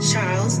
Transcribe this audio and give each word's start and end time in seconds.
Charles 0.00 0.60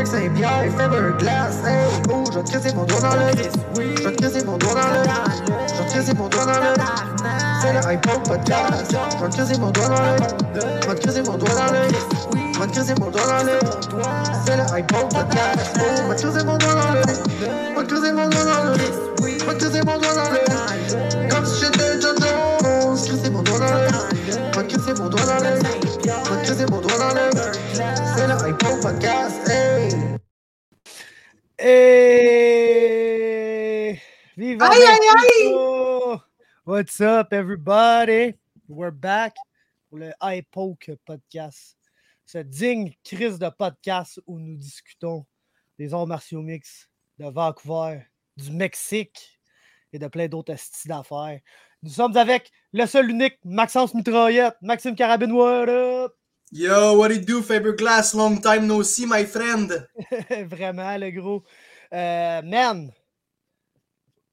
Lane. 0.00 0.04
Greg 0.04 0.06
Saint-Pierre, 0.06 0.64
il 0.64 0.72
fait 0.72 0.82
un 0.82 1.10
glace, 1.18 1.56
hey, 1.66 1.86
oh, 2.10 2.24
je 2.32 2.38
te 2.38 2.50
casser 2.52 2.74
mon 2.74 2.84
doigt 2.84 3.00
dans 3.00 3.14
le 3.16 3.32
Je 3.76 4.02
te 4.02 4.16
casser 4.20 4.44
mon 4.44 4.56
doigt 4.56 4.74
dans 4.74 4.80
le 4.80 5.04
Je 5.68 5.74
te 5.74 5.92
casser 5.92 6.14
mon 6.14 6.28
doigt 6.28 6.46
dans 6.46 6.60
le 6.60 6.74
C'est 7.60 7.72
le 7.72 7.92
iPod 7.92 8.22
podcast 8.26 8.96
Je 9.20 9.26
te 9.26 9.36
casser 9.36 9.58
mon 9.58 9.70
doigt 9.70 9.88
dans 9.88 10.02
le 10.02 10.16
Je 10.80 10.94
te 10.94 11.00
casser 11.04 11.22
mon 11.22 11.36
doigt 11.36 11.54
dans 11.54 11.72
le 11.72 11.88
Je 12.54 12.60
te 12.60 12.74
casser 12.74 12.94
mon 12.98 13.10
doigt 13.10 13.26
dans 13.26 13.44
le 13.44 13.58
C'est 14.46 14.56
le 14.56 14.62
iPod 14.78 15.12
podcast 15.12 15.76
Oh, 15.76 15.82
je 16.10 16.14
te 16.14 16.22
casser 16.22 16.44
mon 16.44 16.56
doigt 16.56 16.74
dans 16.74 16.92
le 16.92 17.02
Je 17.76 17.82
te 17.82 17.94
casser 17.94 18.12
mon 18.12 18.28
doigt 18.28 18.44
dans 18.44 18.64
le 18.64 18.74
Je 19.18 19.44
te 19.44 19.52
casser 19.52 19.82
mon 19.84 19.98
doigt 19.98 20.14
dans 20.14 20.30
le 20.30 21.28
Comme 21.28 21.46
si 21.46 21.60
j'étais 21.64 22.00
John 22.00 22.16
Jones 22.20 22.96
Casser 22.96 23.30
mon 23.30 23.42
doigt 23.42 23.58
dans 23.58 23.66
le 23.66 23.88
Je 24.28 24.60
te 24.60 24.60
casser 24.60 24.94
mon 24.94 25.08
doigt 25.08 25.26
dans 25.26 25.44
le 25.44 25.56
Je 25.56 25.98
te 25.98 26.48
casser 26.48 26.66
mon 26.70 26.80
doigt 26.80 26.98
dans 26.98 27.14
le 27.14 27.30
C'est 28.16 28.26
le 28.26 28.34
iPod 28.48 28.80
podcast, 28.80 29.50
hey! 31.60 32.80
Viva! 34.36 34.70
What's 36.64 37.00
up, 37.00 37.32
everybody? 37.32 38.34
We're 38.66 38.90
back 38.90 39.34
pour 39.88 39.98
le 39.98 40.12
iPoke 40.22 40.96
podcast. 41.04 41.76
Ce 42.24 42.38
digne 42.38 42.94
crise 43.04 43.38
de 43.38 43.50
podcast 43.50 44.20
où 44.26 44.38
nous 44.38 44.56
discutons 44.56 45.26
des 45.78 45.92
arts 45.92 46.06
martiaux 46.06 46.40
mix 46.42 46.88
de 47.18 47.26
Vancouver, 47.26 48.06
du 48.36 48.52
Mexique 48.52 49.38
et 49.92 49.98
de 49.98 50.06
plein 50.06 50.28
d'autres 50.28 50.56
styles 50.56 50.88
d'affaires. 50.90 51.40
Nous 51.82 51.90
sommes 51.90 52.16
avec 52.16 52.50
le 52.72 52.86
seul 52.86 53.10
unique 53.10 53.38
Maxence 53.44 53.92
Mitraillette, 53.94 54.56
Maxime 54.62 54.94
Carabine, 54.94 55.32
what 55.32 55.68
up? 55.68 56.14
Yo, 56.52 56.98
what 56.98 57.12
it 57.12 57.24
do, 57.24 57.42
Faberglass? 57.42 58.12
Long 58.12 58.40
time 58.40 58.66
no 58.66 58.82
see, 58.82 59.06
my 59.06 59.24
friend. 59.24 59.86
Vraiment, 60.48 60.98
le 60.98 61.12
gros. 61.12 61.44
Euh, 61.92 62.42
man, 62.42 62.92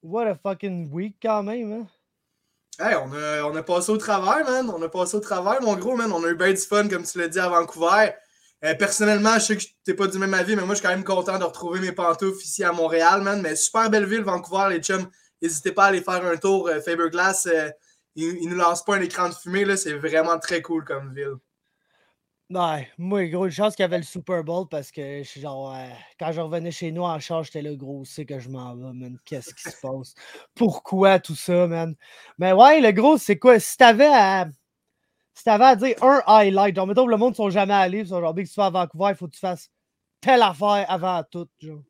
what 0.01 0.25
a 0.27 0.35
fucking 0.35 0.89
week 0.91 1.17
quand 1.21 1.43
même, 1.43 1.71
hein? 1.71 1.87
Hey, 2.79 2.95
on 2.95 3.13
a, 3.13 3.43
on 3.43 3.55
a 3.55 3.61
passé 3.61 3.91
au 3.91 3.97
travers, 3.97 4.43
man. 4.45 4.67
On 4.71 4.81
a 4.81 4.89
passé 4.89 5.15
au 5.15 5.19
travers, 5.19 5.61
mon 5.61 5.75
gros, 5.75 5.95
man. 5.95 6.11
On 6.11 6.23
a 6.23 6.29
eu 6.29 6.35
bien 6.35 6.51
du 6.51 6.57
fun, 6.57 6.87
comme 6.87 7.03
tu 7.03 7.19
l'as 7.19 7.27
dit, 7.27 7.39
à 7.39 7.49
Vancouver. 7.49 8.13
Euh, 8.63 8.73
personnellement, 8.73 9.35
je 9.35 9.39
sais 9.39 9.57
que 9.57 9.63
t'es 9.83 9.93
pas 9.93 10.07
du 10.07 10.17
même 10.17 10.33
avis, 10.33 10.55
mais 10.55 10.63
moi, 10.63 10.73
je 10.73 10.79
suis 10.79 10.87
quand 10.87 10.95
même 10.95 11.03
content 11.03 11.37
de 11.37 11.43
retrouver 11.43 11.79
mes 11.81 11.91
pantoufles 11.91 12.43
ici 12.43 12.63
à 12.63 12.71
Montréal, 12.71 13.21
man. 13.21 13.41
Mais 13.43 13.55
super 13.55 13.91
belle 13.91 14.05
ville, 14.07 14.23
Vancouver, 14.23 14.69
les 14.71 14.79
chums. 14.81 15.07
N'hésitez 15.39 15.71
pas 15.71 15.85
à 15.85 15.87
aller 15.89 16.01
faire 16.01 16.25
un 16.25 16.37
tour. 16.37 16.67
Euh, 16.67 16.81
Faberglass, 16.81 17.45
euh, 17.45 17.69
il, 18.15 18.39
il 18.41 18.49
nous 18.49 18.57
lance 18.57 18.83
pas 18.83 18.95
un 18.95 19.01
écran 19.01 19.29
de 19.29 19.35
fumée, 19.35 19.65
là. 19.65 19.77
C'est 19.77 19.93
vraiment 19.93 20.39
très 20.39 20.63
cool 20.63 20.83
comme 20.83 21.13
ville. 21.13 21.35
Ouais, 22.49 22.89
moi, 22.97 23.25
gros, 23.27 23.45
une 23.45 23.51
chance 23.51 23.75
qu'il 23.75 23.83
y 23.83 23.85
avait 23.85 23.97
le 23.97 24.03
Super 24.03 24.41
Bowl 24.41 24.67
parce 24.69 24.89
que 24.89 25.17
je 25.21 25.27
suis 25.27 25.41
genre, 25.41 25.73
euh, 25.75 25.89
quand 26.17 26.31
je 26.31 26.39
revenais 26.39 26.71
chez 26.71 26.91
nous 26.91 27.01
en 27.01 27.19
charge, 27.19 27.47
j'étais 27.47 27.61
là, 27.61 27.75
gros, 27.75 28.05
c'est 28.05 28.25
que 28.25 28.39
je 28.39 28.47
m'en 28.47 28.73
vais, 28.73 28.93
man. 28.93 29.17
Qu'est-ce 29.25 29.53
qui 29.53 29.63
se 29.63 29.75
passe? 29.81 30.15
Pourquoi 30.55 31.19
tout 31.19 31.35
ça, 31.35 31.67
man? 31.67 31.93
Mais 32.37 32.53
ouais, 32.53 32.79
le 32.79 32.91
gros, 32.91 33.17
c'est 33.17 33.37
quoi? 33.37 33.59
Si 33.59 33.75
t'avais 33.75 34.07
à. 34.07 34.47
Si 35.33 35.43
t'avais 35.43 35.65
à 35.65 35.75
dire 35.75 35.95
un 36.01 36.21
highlight, 36.25 36.75
genre, 36.75 36.87
mettons, 36.87 37.07
le 37.07 37.17
monde 37.17 37.31
ne 37.31 37.35
sont 37.35 37.49
jamais 37.49 37.73
allés, 37.73 37.99
ils 37.99 38.07
sont 38.07 38.21
genre, 38.21 38.33
si 38.37 38.45
tu 38.45 38.59
vas 38.59 38.67
à 38.67 38.69
Vancouver, 38.69 39.09
il 39.09 39.15
faut 39.15 39.27
que 39.27 39.33
tu 39.33 39.39
fasses 39.39 39.69
telle 40.21 40.41
affaire 40.41 40.85
avant 40.89 41.23
tout, 41.29 41.47
genre. 41.59 41.81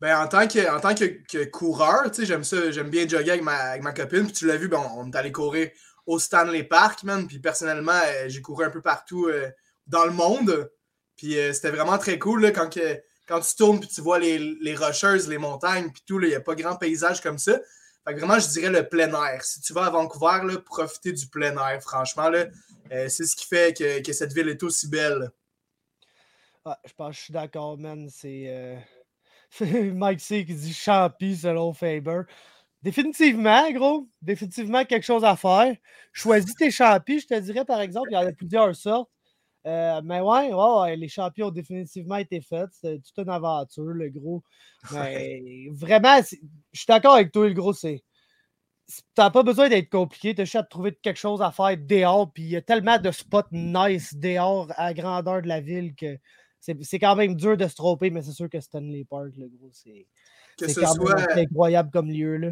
Ben, 0.00 0.18
en 0.18 0.28
tant 0.28 0.46
que, 0.46 0.76
en 0.76 0.80
tant 0.80 0.94
que, 0.94 1.04
que 1.26 1.44
coureur, 1.46 2.10
tu 2.10 2.20
sais, 2.20 2.26
j'aime 2.26 2.44
ça, 2.44 2.70
j'aime 2.70 2.90
bien 2.90 3.08
jogger 3.08 3.30
avec 3.30 3.42
ma, 3.42 3.54
avec 3.54 3.82
ma 3.82 3.92
copine. 3.92 4.24
Puis 4.24 4.32
tu 4.32 4.46
l'as 4.46 4.58
vu, 4.58 4.68
ben, 4.68 4.82
on 4.96 5.10
est 5.10 5.16
allé 5.16 5.32
courir 5.32 5.70
au 6.06 6.18
Stanley 6.18 6.64
Park, 6.64 7.02
man. 7.02 7.26
Puis 7.26 7.38
personnellement, 7.38 8.00
euh, 8.06 8.28
j'ai 8.28 8.42
couru 8.42 8.64
un 8.64 8.70
peu 8.70 8.82
partout 8.82 9.26
euh, 9.26 9.50
dans 9.86 10.04
le 10.04 10.12
monde. 10.12 10.70
Puis 11.16 11.38
euh, 11.38 11.52
c'était 11.52 11.70
vraiment 11.70 11.98
très 11.98 12.18
cool 12.18 12.42
là, 12.42 12.50
quand, 12.50 12.72
que, 12.72 13.00
quand 13.26 13.40
tu 13.40 13.54
tournes 13.56 13.80
puis 13.80 13.88
tu 13.88 14.00
vois 14.00 14.18
les, 14.18 14.38
les 14.38 14.74
rocheuses, 14.74 15.28
les 15.28 15.38
montagnes, 15.38 15.90
puis 15.90 16.02
tout, 16.06 16.20
il 16.20 16.28
n'y 16.28 16.34
a 16.34 16.40
pas 16.40 16.54
grand 16.54 16.76
paysage 16.76 17.20
comme 17.20 17.38
ça. 17.38 17.58
Fait 18.06 18.14
que 18.14 18.18
vraiment, 18.18 18.38
je 18.38 18.48
dirais 18.48 18.70
le 18.70 18.88
plein 18.88 19.10
air. 19.10 19.42
Si 19.44 19.60
tu 19.60 19.72
vas 19.72 19.86
à 19.86 19.90
Vancouver, 19.90 20.40
là, 20.44 20.58
profitez 20.58 21.12
du 21.12 21.26
plein 21.26 21.56
air, 21.56 21.80
franchement. 21.80 22.30
C'est 22.90 23.08
ce 23.08 23.34
qui 23.34 23.46
fait 23.46 23.74
que, 23.74 24.02
que 24.02 24.12
cette 24.12 24.34
ville 24.34 24.50
est 24.50 24.62
aussi 24.62 24.88
belle. 24.88 25.30
Ouais, 26.66 26.74
je 26.84 26.92
pense 26.92 27.12
que 27.12 27.16
je 27.16 27.20
suis 27.22 27.32
d'accord, 27.32 27.78
man. 27.78 28.10
C'est. 28.10 28.78
Mike 29.60 30.20
C 30.20 30.44
qui 30.44 30.54
dit 30.54 30.74
champi 30.74 31.34
selon 31.34 31.72
Faber. 31.72 32.22
Définitivement, 32.84 33.72
gros. 33.72 34.06
Définitivement 34.20 34.84
quelque 34.84 35.04
chose 35.04 35.24
à 35.24 35.36
faire. 35.36 35.74
Choisis 36.12 36.54
tes 36.54 36.70
champis, 36.70 37.20
je 37.20 37.26
te 37.26 37.40
dirais, 37.40 37.64
par 37.64 37.80
exemple. 37.80 38.08
Il 38.10 38.14
y 38.14 38.16
en 38.18 38.26
a 38.26 38.32
plusieurs 38.32 38.76
sortes. 38.76 39.10
Euh, 39.66 40.02
mais 40.04 40.20
ouais, 40.20 40.52
ouais, 40.52 40.80
ouais, 40.80 40.96
les 40.96 41.08
champions 41.08 41.46
ont 41.46 41.50
définitivement 41.50 42.16
été 42.16 42.42
faits. 42.42 42.68
C'est 42.72 43.02
toute 43.02 43.24
une 43.24 43.30
aventure, 43.30 43.84
le 43.84 44.10
gros. 44.10 44.42
Mais 44.92 45.68
vraiment, 45.72 46.20
je 46.20 46.78
suis 46.78 46.86
d'accord 46.86 47.14
avec 47.14 47.32
toi, 47.32 47.48
le 47.48 47.54
gros. 47.54 47.72
C'est. 47.72 48.04
T'as 49.14 49.30
pas 49.30 49.42
besoin 49.42 49.70
d'être 49.70 49.88
compliqué, 49.88 50.34
t'as 50.34 50.44
juste 50.44 50.56
à 50.56 50.62
trouver 50.62 50.92
quelque 50.92 51.16
chose 51.16 51.40
à 51.40 51.50
faire 51.52 51.74
dehors, 51.78 52.30
puis 52.30 52.42
il 52.42 52.50
y 52.50 52.56
a 52.56 52.60
tellement 52.60 52.98
de 52.98 53.10
spots 53.10 53.48
nice 53.50 54.14
dehors 54.14 54.70
à 54.76 54.88
la 54.88 54.92
grandeur 54.94 55.40
de 55.40 55.48
la 55.48 55.62
ville 55.62 55.94
que 55.94 56.18
c'est 56.60 56.98
quand 56.98 57.16
même 57.16 57.34
dur 57.34 57.56
de 57.56 57.66
se 57.66 57.76
tromper, 57.76 58.10
mais 58.10 58.20
c'est 58.20 58.32
sûr 58.32 58.50
que 58.50 58.60
Stanley 58.60 59.06
Park, 59.08 59.30
le 59.38 59.48
gros, 59.48 59.70
c'est 59.72 60.06
ce, 60.60 60.68
soit, 60.68 61.30
incroyable 61.34 61.90
comme 61.90 62.10
lieu, 62.10 62.36
là. 62.36 62.50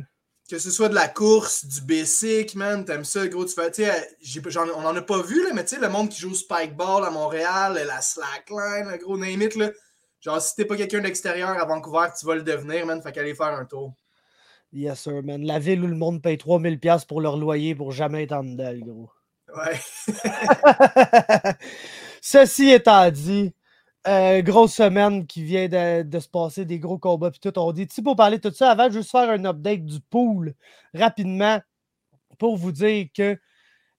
Que 0.53 0.59
ce 0.59 0.71
soit 0.71 0.91
de 0.91 0.95
la 0.95 1.09
course, 1.09 1.65
du 1.65 1.81
basic, 1.81 2.55
man, 2.57 2.85
t'aimes 2.85 3.07
ça, 3.07 3.27
gros. 3.27 3.47
Tu 3.47 3.55
fais, 3.55 3.71
tu 3.71 3.85
sais, 3.85 4.17
j'ai- 4.21 4.43
j'en- 4.49 4.69
on 4.69 4.85
en 4.85 4.95
a 4.95 5.01
pas 5.01 5.23
vu, 5.23 5.43
là, 5.43 5.55
mais 5.55 5.65
tu 5.65 5.77
sais, 5.77 5.81
le 5.81 5.89
monde 5.89 6.11
qui 6.11 6.21
joue 6.21 6.33
au 6.33 6.35
spikeball 6.35 7.07
à 7.07 7.11
Montréal, 7.11 7.83
la 7.87 8.03
slackline, 8.03 8.91
le 8.91 8.99
gros 8.99 9.17
name 9.17 9.41
it, 9.41 9.57
là. 9.57 9.71
Genre, 10.21 10.43
si 10.43 10.55
t'es 10.55 10.67
pas 10.67 10.77
quelqu'un 10.77 11.01
d'extérieur 11.01 11.49
à 11.49 11.65
Vancouver, 11.65 12.09
tu 12.21 12.27
vas 12.27 12.35
le 12.35 12.43
devenir, 12.43 12.85
man. 12.85 13.01
Fait 13.01 13.13
qu'aller 13.13 13.35
faire 13.35 13.47
un 13.47 13.65
tour. 13.65 13.95
Yes, 14.75 15.01
sir, 15.01 15.23
man. 15.23 15.43
La 15.43 15.59
ville 15.59 15.83
où 15.85 15.87
le 15.87 15.97
monde 15.97 16.21
paye 16.21 16.37
3000$ 16.37 17.07
pour 17.07 17.23
leur 17.23 17.39
loyer 17.39 17.75
pour 17.75 17.91
jamais 17.91 18.25
être 18.25 18.33
en 18.33 18.45
dedans, 18.45 18.75
gros. 18.85 19.11
Ouais. 19.57 19.81
Ceci 22.21 22.69
étant 22.73 23.11
dit, 23.11 23.55
euh, 24.09 24.43
grosse 24.43 24.75
semaine 24.75 25.27
qui 25.27 25.45
vient 25.45 25.69
de, 25.69 26.19
se 26.19 26.29
passer, 26.29 26.65
des 26.65 26.79
gros 26.79 26.99
combats 26.99 27.31
puis 27.31 27.41
tout. 27.41 27.57
On 27.59 27.73
dit, 27.73 27.87
pour 28.03 28.17
parler 28.17 28.39
de 28.39 28.49
tout 28.49 28.55
ça, 28.55 28.71
avant, 28.71 28.89
je 28.89 28.95
juste 28.99 29.11
faire 29.11 29.31
un 29.31 29.45
update 29.45 29.85
du 29.85 30.01
pool 30.01 30.55
rapidement 30.93 31.61
pour 32.39 32.57
vous 32.57 32.73
dire 32.73 33.07
que 33.17 33.39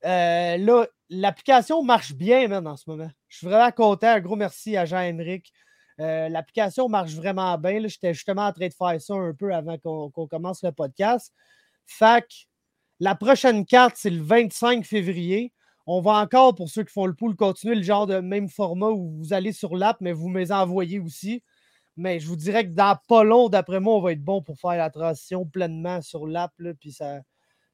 euh, 0.06 0.58
là, 0.58 0.86
l'application 1.09 1.84
marche 1.84 2.14
bien, 2.14 2.47
man, 2.50 2.68
en 2.68 2.75
ce 2.75 2.90
moment. 2.90 3.09
Je 3.30 3.38
suis 3.38 3.47
vraiment 3.47 3.72
content. 3.72 4.08
Un 4.08 4.19
gros 4.19 4.36
merci 4.36 4.75
à 4.75 4.86
Jean-Henrique. 4.86 5.53
Euh, 6.00 6.28
l'application 6.28 6.90
marche 6.90 7.14
vraiment 7.14 7.58
bien. 7.58 7.80
J'étais 7.88 8.14
justement 8.14 8.47
en 8.47 8.52
train 8.52 8.68
de 8.68 8.74
faire 8.74 9.02
ça 9.02 9.14
un 9.14 9.34
peu 9.34 9.53
avant 9.53 9.78
qu'on 9.78 10.28
commence 10.28 10.64
le 10.64 10.72
podcast. 10.72 11.31
Que 12.00 12.20
la 13.00 13.16
prochaine 13.16 13.66
carte, 13.66 13.96
c'est 13.97 14.09
le 14.09 14.22
25 14.22 14.85
février. 14.85 15.53
On 15.86 16.02
va 16.02 16.14
encore, 16.14 16.56
pour 16.56 16.70
ceux 16.70 16.84
qui 16.84 16.94
font 16.94 17.06
le 17.06 17.14
pool, 17.14 17.36
continuer 17.36 17.76
le 17.76 17.84
genre 17.84 18.08
de 18.08 18.20
même 18.20 18.48
format 18.48 18.90
où 18.90 19.12
vous 19.18 19.34
allez 19.34 19.52
sur 19.52 19.76
l'app, 19.76 19.98
mais 20.00 20.14
vous 20.14 20.30
me 20.30 20.40
les 20.40 20.52
envoyez 20.52 21.00
aussi. 21.00 21.44
Mais 21.98 22.20
je 22.20 22.28
vous 22.28 22.36
dirais 22.38 22.66
que 22.66 22.74
dans 22.74 22.98
pas 23.08 23.24
long, 23.24 23.50
d'après 23.50 23.80
moi, 23.80 23.96
on 23.96 24.02
va 24.02 24.14
être 24.14 24.24
bon 24.24 24.42
pour 24.42 24.58
faire 24.60 24.78
la 24.78 24.90
transition 24.90 25.46
pleinement 25.46 26.02
sur 26.02 26.26
l'app. 26.26 26.54
Puis 26.80 26.94
ça, 26.94 27.22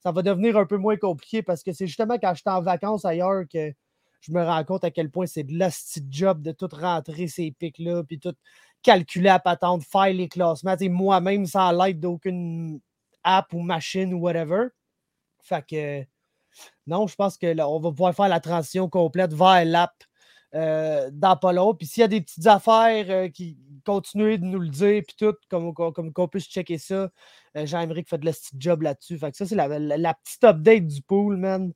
va 0.03 0.21
devenir 0.23 0.57
un 0.57 0.65
peu 0.65 0.77
moins 0.77 0.97
compliqué 0.97 1.43
parce 1.43 1.63
que 1.63 1.71
c'est 1.71 1.87
justement 1.87 2.17
quand 2.17 2.33
je 2.33 2.41
suis 2.41 2.49
en 2.49 2.61
vacances 2.61 3.05
ailleurs 3.05 3.43
que 3.51 3.71
je 4.21 4.31
me 4.33 4.43
rends 4.43 4.63
compte 4.65 4.83
à 4.83 4.91
quel 4.91 5.09
point 5.09 5.25
c'est 5.27 5.43
de 5.43 5.57
l'hostie 5.57 6.01
de 6.01 6.11
job 6.11 6.41
de 6.41 6.51
tout 6.51 6.69
rentrer 6.73 7.27
ces 7.27 7.51
pics-là, 7.51 8.03
puis 8.03 8.19
tout 8.19 8.33
calculer 8.81 9.29
à 9.29 9.39
patente, 9.39 9.83
faire 9.83 10.13
les 10.13 10.27
classements, 10.27 10.75
moi-même 10.81 11.45
sans 11.45 11.71
l'aide 11.71 11.99
d'aucune 11.99 12.79
app 13.23 13.53
ou 13.53 13.59
machine 13.59 14.13
ou 14.13 14.19
whatever. 14.19 14.67
Fait 15.41 15.65
que 15.65 16.05
non, 16.87 17.07
je 17.07 17.15
pense 17.15 17.37
que 17.37 17.47
là, 17.47 17.69
on 17.69 17.79
va 17.79 17.89
pouvoir 17.89 18.15
faire 18.15 18.29
la 18.29 18.39
transition 18.39 18.89
complète 18.89 19.33
vers 19.33 19.65
l'app 19.65 19.93
euh, 20.55 21.09
dans. 21.13 21.75
Puis 21.75 21.87
s'il 21.87 22.01
y 22.01 22.03
a 22.03 22.07
des 22.07 22.21
petites 22.21 22.47
affaires 22.47 23.05
euh, 23.09 23.27
qui 23.29 23.57
continuent 23.85 24.37
de 24.39 24.45
nous 24.45 24.59
le 24.59 24.69
dire, 24.69 25.03
puis 25.07 25.15
tout, 25.17 25.35
comme, 25.49 25.73
comme, 25.73 26.11
qu'on 26.11 26.27
puisse 26.27 26.47
checker 26.47 26.77
ça, 26.77 27.09
euh, 27.55 27.65
Jean-Émeric 27.65 28.09
fait 28.09 28.17
de 28.17 28.25
la 28.25 28.31
petite 28.33 28.59
job 28.59 28.81
là-dessus. 28.81 29.17
Fait 29.17 29.31
que 29.31 29.37
ça, 29.37 29.45
c'est 29.45 29.55
la, 29.55 29.67
la- 29.79 30.13
petite 30.15 30.43
update 30.43 30.87
du 30.87 31.01
pool, 31.01 31.37
man. 31.37 31.71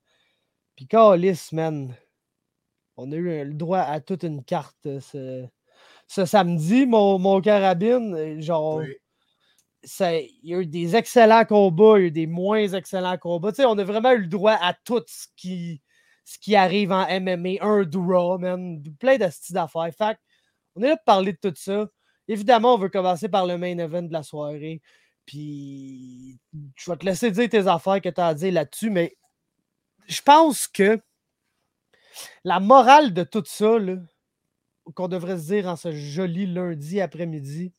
Puis 0.76 0.88
Calis, 0.88 1.50
man. 1.52 1.96
On 2.96 3.12
a 3.12 3.16
eu 3.16 3.44
le 3.46 3.54
droit 3.54 3.80
à 3.80 4.00
toute 4.00 4.24
une 4.24 4.44
carte 4.44 4.86
euh, 4.86 5.00
ce, 5.00 5.48
ce 6.08 6.26
samedi, 6.26 6.86
mon, 6.86 7.18
mon 7.20 7.42
carabine. 7.42 8.14
euh, 8.16 8.42
Genre, 8.42 8.78
Oui. 8.78 8.96
Il 9.84 10.30
y 10.44 10.56
a 10.56 10.60
eu 10.60 10.66
des 10.66 10.96
excellents 10.96 11.46
combats, 11.46 11.98
il 11.98 12.02
y 12.02 12.04
a 12.04 12.08
eu 12.08 12.12
des 12.12 12.28
moins 12.28 12.68
excellents 12.68 13.18
combats. 13.18 13.52
Tu 13.52 13.58
sais, 13.58 13.66
on 13.66 13.78
a 13.78 13.84
vraiment 13.84 14.12
eu 14.12 14.22
le 14.22 14.28
droit 14.28 14.54
à 14.54 14.74
tout 14.74 15.04
ce 15.08 15.28
qui, 15.36 16.56
arrive 16.56 16.92
en 16.92 17.06
MMA, 17.20 17.62
un 17.62 17.84
draw, 17.84 18.38
man, 18.38 18.82
plein 19.00 19.18
de 19.18 19.30
styles 19.30 19.56
d'affaires. 19.56 19.90
Fait 19.98 20.18
on 20.76 20.82
est 20.82 20.90
là 20.90 20.98
pour 20.98 21.06
parler 21.06 21.34
de 21.34 21.50
tout 21.50 21.56
ça. 21.56 21.88
Évidemment, 22.28 22.76
on 22.76 22.78
veut 22.78 22.90
commencer 22.90 23.30
par 23.30 23.46
le 23.46 23.58
main 23.58 23.78
event 23.78 24.04
de 24.04 24.14
la 24.14 24.24
soirée. 24.24 24.82
Puis 25.26 26.40
je 26.76 26.92
vais 26.92 26.98
te 26.98 27.06
laisser 27.06 27.32
dire 27.32 27.50
tes 27.50 27.68
affaires 27.68 28.02
que 28.02 28.10
tu 28.10 28.22
as 28.22 28.28
à 28.28 28.34
dire 28.34 28.54
là-dessus, 28.54 28.90
mais 28.90 29.16
je 30.08 30.22
pense 30.22 30.68
que 30.68 31.00
la 32.44 32.60
morale 32.60 33.14
de 33.14 33.24
tout 33.24 33.44
ça, 33.46 33.78
qu'on 34.96 35.08
devrait 35.08 35.38
se 35.38 35.48
dire 35.48 35.68
en 35.68 35.76
ce 35.76 35.92
joli 35.92 36.46
lundi 36.46 37.02
après-midi, 37.02 37.74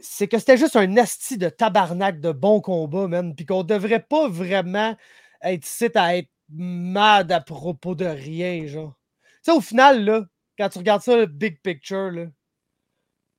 c'est 0.00 0.28
que 0.28 0.38
c'était 0.38 0.56
juste 0.56 0.76
un 0.76 0.96
asti 0.96 1.38
de 1.38 1.48
tabarnak 1.48 2.20
de 2.20 2.32
bon 2.32 2.60
combat, 2.60 3.08
man. 3.08 3.34
Puis 3.34 3.46
qu'on 3.46 3.62
devrait 3.64 4.02
pas 4.02 4.28
vraiment 4.28 4.96
être 5.42 5.66
ici 5.66 5.88
à 5.94 6.16
être 6.16 6.30
mad 6.50 7.30
à 7.32 7.40
propos 7.40 7.94
de 7.94 8.06
rien, 8.06 8.66
genre. 8.66 8.94
Tu 9.44 9.52
sais, 9.52 9.52
au 9.52 9.60
final, 9.60 10.04
là, 10.04 10.24
quand 10.58 10.68
tu 10.68 10.78
regardes 10.78 11.02
ça, 11.02 11.16
le 11.16 11.26
big 11.26 11.60
picture, 11.62 12.10
là, 12.10 12.26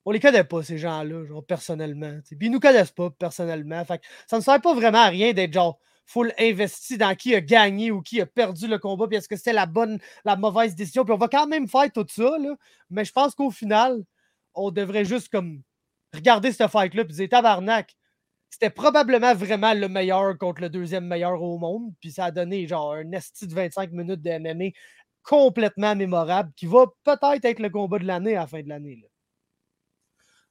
on 0.06 0.12
les 0.12 0.20
connaît 0.20 0.44
pas, 0.44 0.64
ces 0.64 0.78
gens-là, 0.78 1.26
genre, 1.26 1.46
personnellement. 1.46 2.20
Puis 2.26 2.38
ils 2.42 2.52
nous 2.52 2.60
connaissent 2.60 2.92
pas, 2.92 3.10
personnellement. 3.12 3.84
Fait 3.86 4.02
ça 4.28 4.38
ne 4.38 4.42
sert 4.42 4.62
pas 4.62 4.74
vraiment 4.74 5.00
à 5.00 5.10
rien 5.10 5.34
d'être, 5.34 5.54
genre, 5.54 5.80
full 6.06 6.34
investi 6.40 6.98
dans 6.98 7.16
qui 7.16 7.36
a 7.36 7.42
gagné 7.42 7.92
ou 7.92 8.02
qui 8.02 8.20
a 8.20 8.26
perdu 8.26 8.68
le 8.68 8.80
combat, 8.80 9.08
puis 9.08 9.18
est-ce 9.18 9.28
que 9.28 9.36
c'était 9.36 9.54
la 9.54 9.68
bonne, 9.68 10.00
la 10.26 10.36
mauvaise 10.36 10.74
décision. 10.76 11.06
Puis 11.06 11.14
on 11.14 11.18
va 11.18 11.28
quand 11.28 11.46
même 11.48 11.68
faire 11.68 11.92
tout 11.92 12.06
ça, 12.10 12.38
là. 12.40 12.56
Mais 12.90 13.06
je 13.06 13.12
pense 13.12 13.36
qu'au 13.36 13.52
final, 13.52 14.04
on 14.56 14.72
devrait 14.72 15.06
juste, 15.06 15.30
comme, 15.30 15.62
regarder 16.14 16.52
ce 16.52 16.68
fight-là, 16.68 17.06
puis 17.06 17.14
dire, 17.16 17.30
tabarnak, 17.30 17.96
c'était 18.50 18.70
probablement 18.70 19.36
vraiment 19.36 19.74
le 19.74 19.88
meilleur 19.88 20.38
contre 20.38 20.62
le 20.62 20.70
deuxième 20.70 21.06
meilleur 21.06 21.42
au 21.42 21.58
monde. 21.58 21.94
Puis 22.02 22.12
ça 22.12 22.26
a 22.26 22.32
donné 22.32 22.68
genre 22.68 22.94
un 22.94 23.12
esti 23.12 23.48
de 23.48 23.54
25 23.54 23.92
minutes 23.92 24.22
de 24.22 24.38
MMA 24.40 24.72
complètement 25.24 25.96
mémorable 25.96 26.52
qui 26.56 26.66
va 26.66 26.88
peut-être 27.04 27.46
être 27.46 27.60
le 27.60 27.70
combat 27.70 28.00
de 28.00 28.06
l'année 28.06 28.36
à 28.36 28.42
la 28.42 28.48
fin 28.48 28.62
de 28.62 28.70
l'année. 28.70 29.04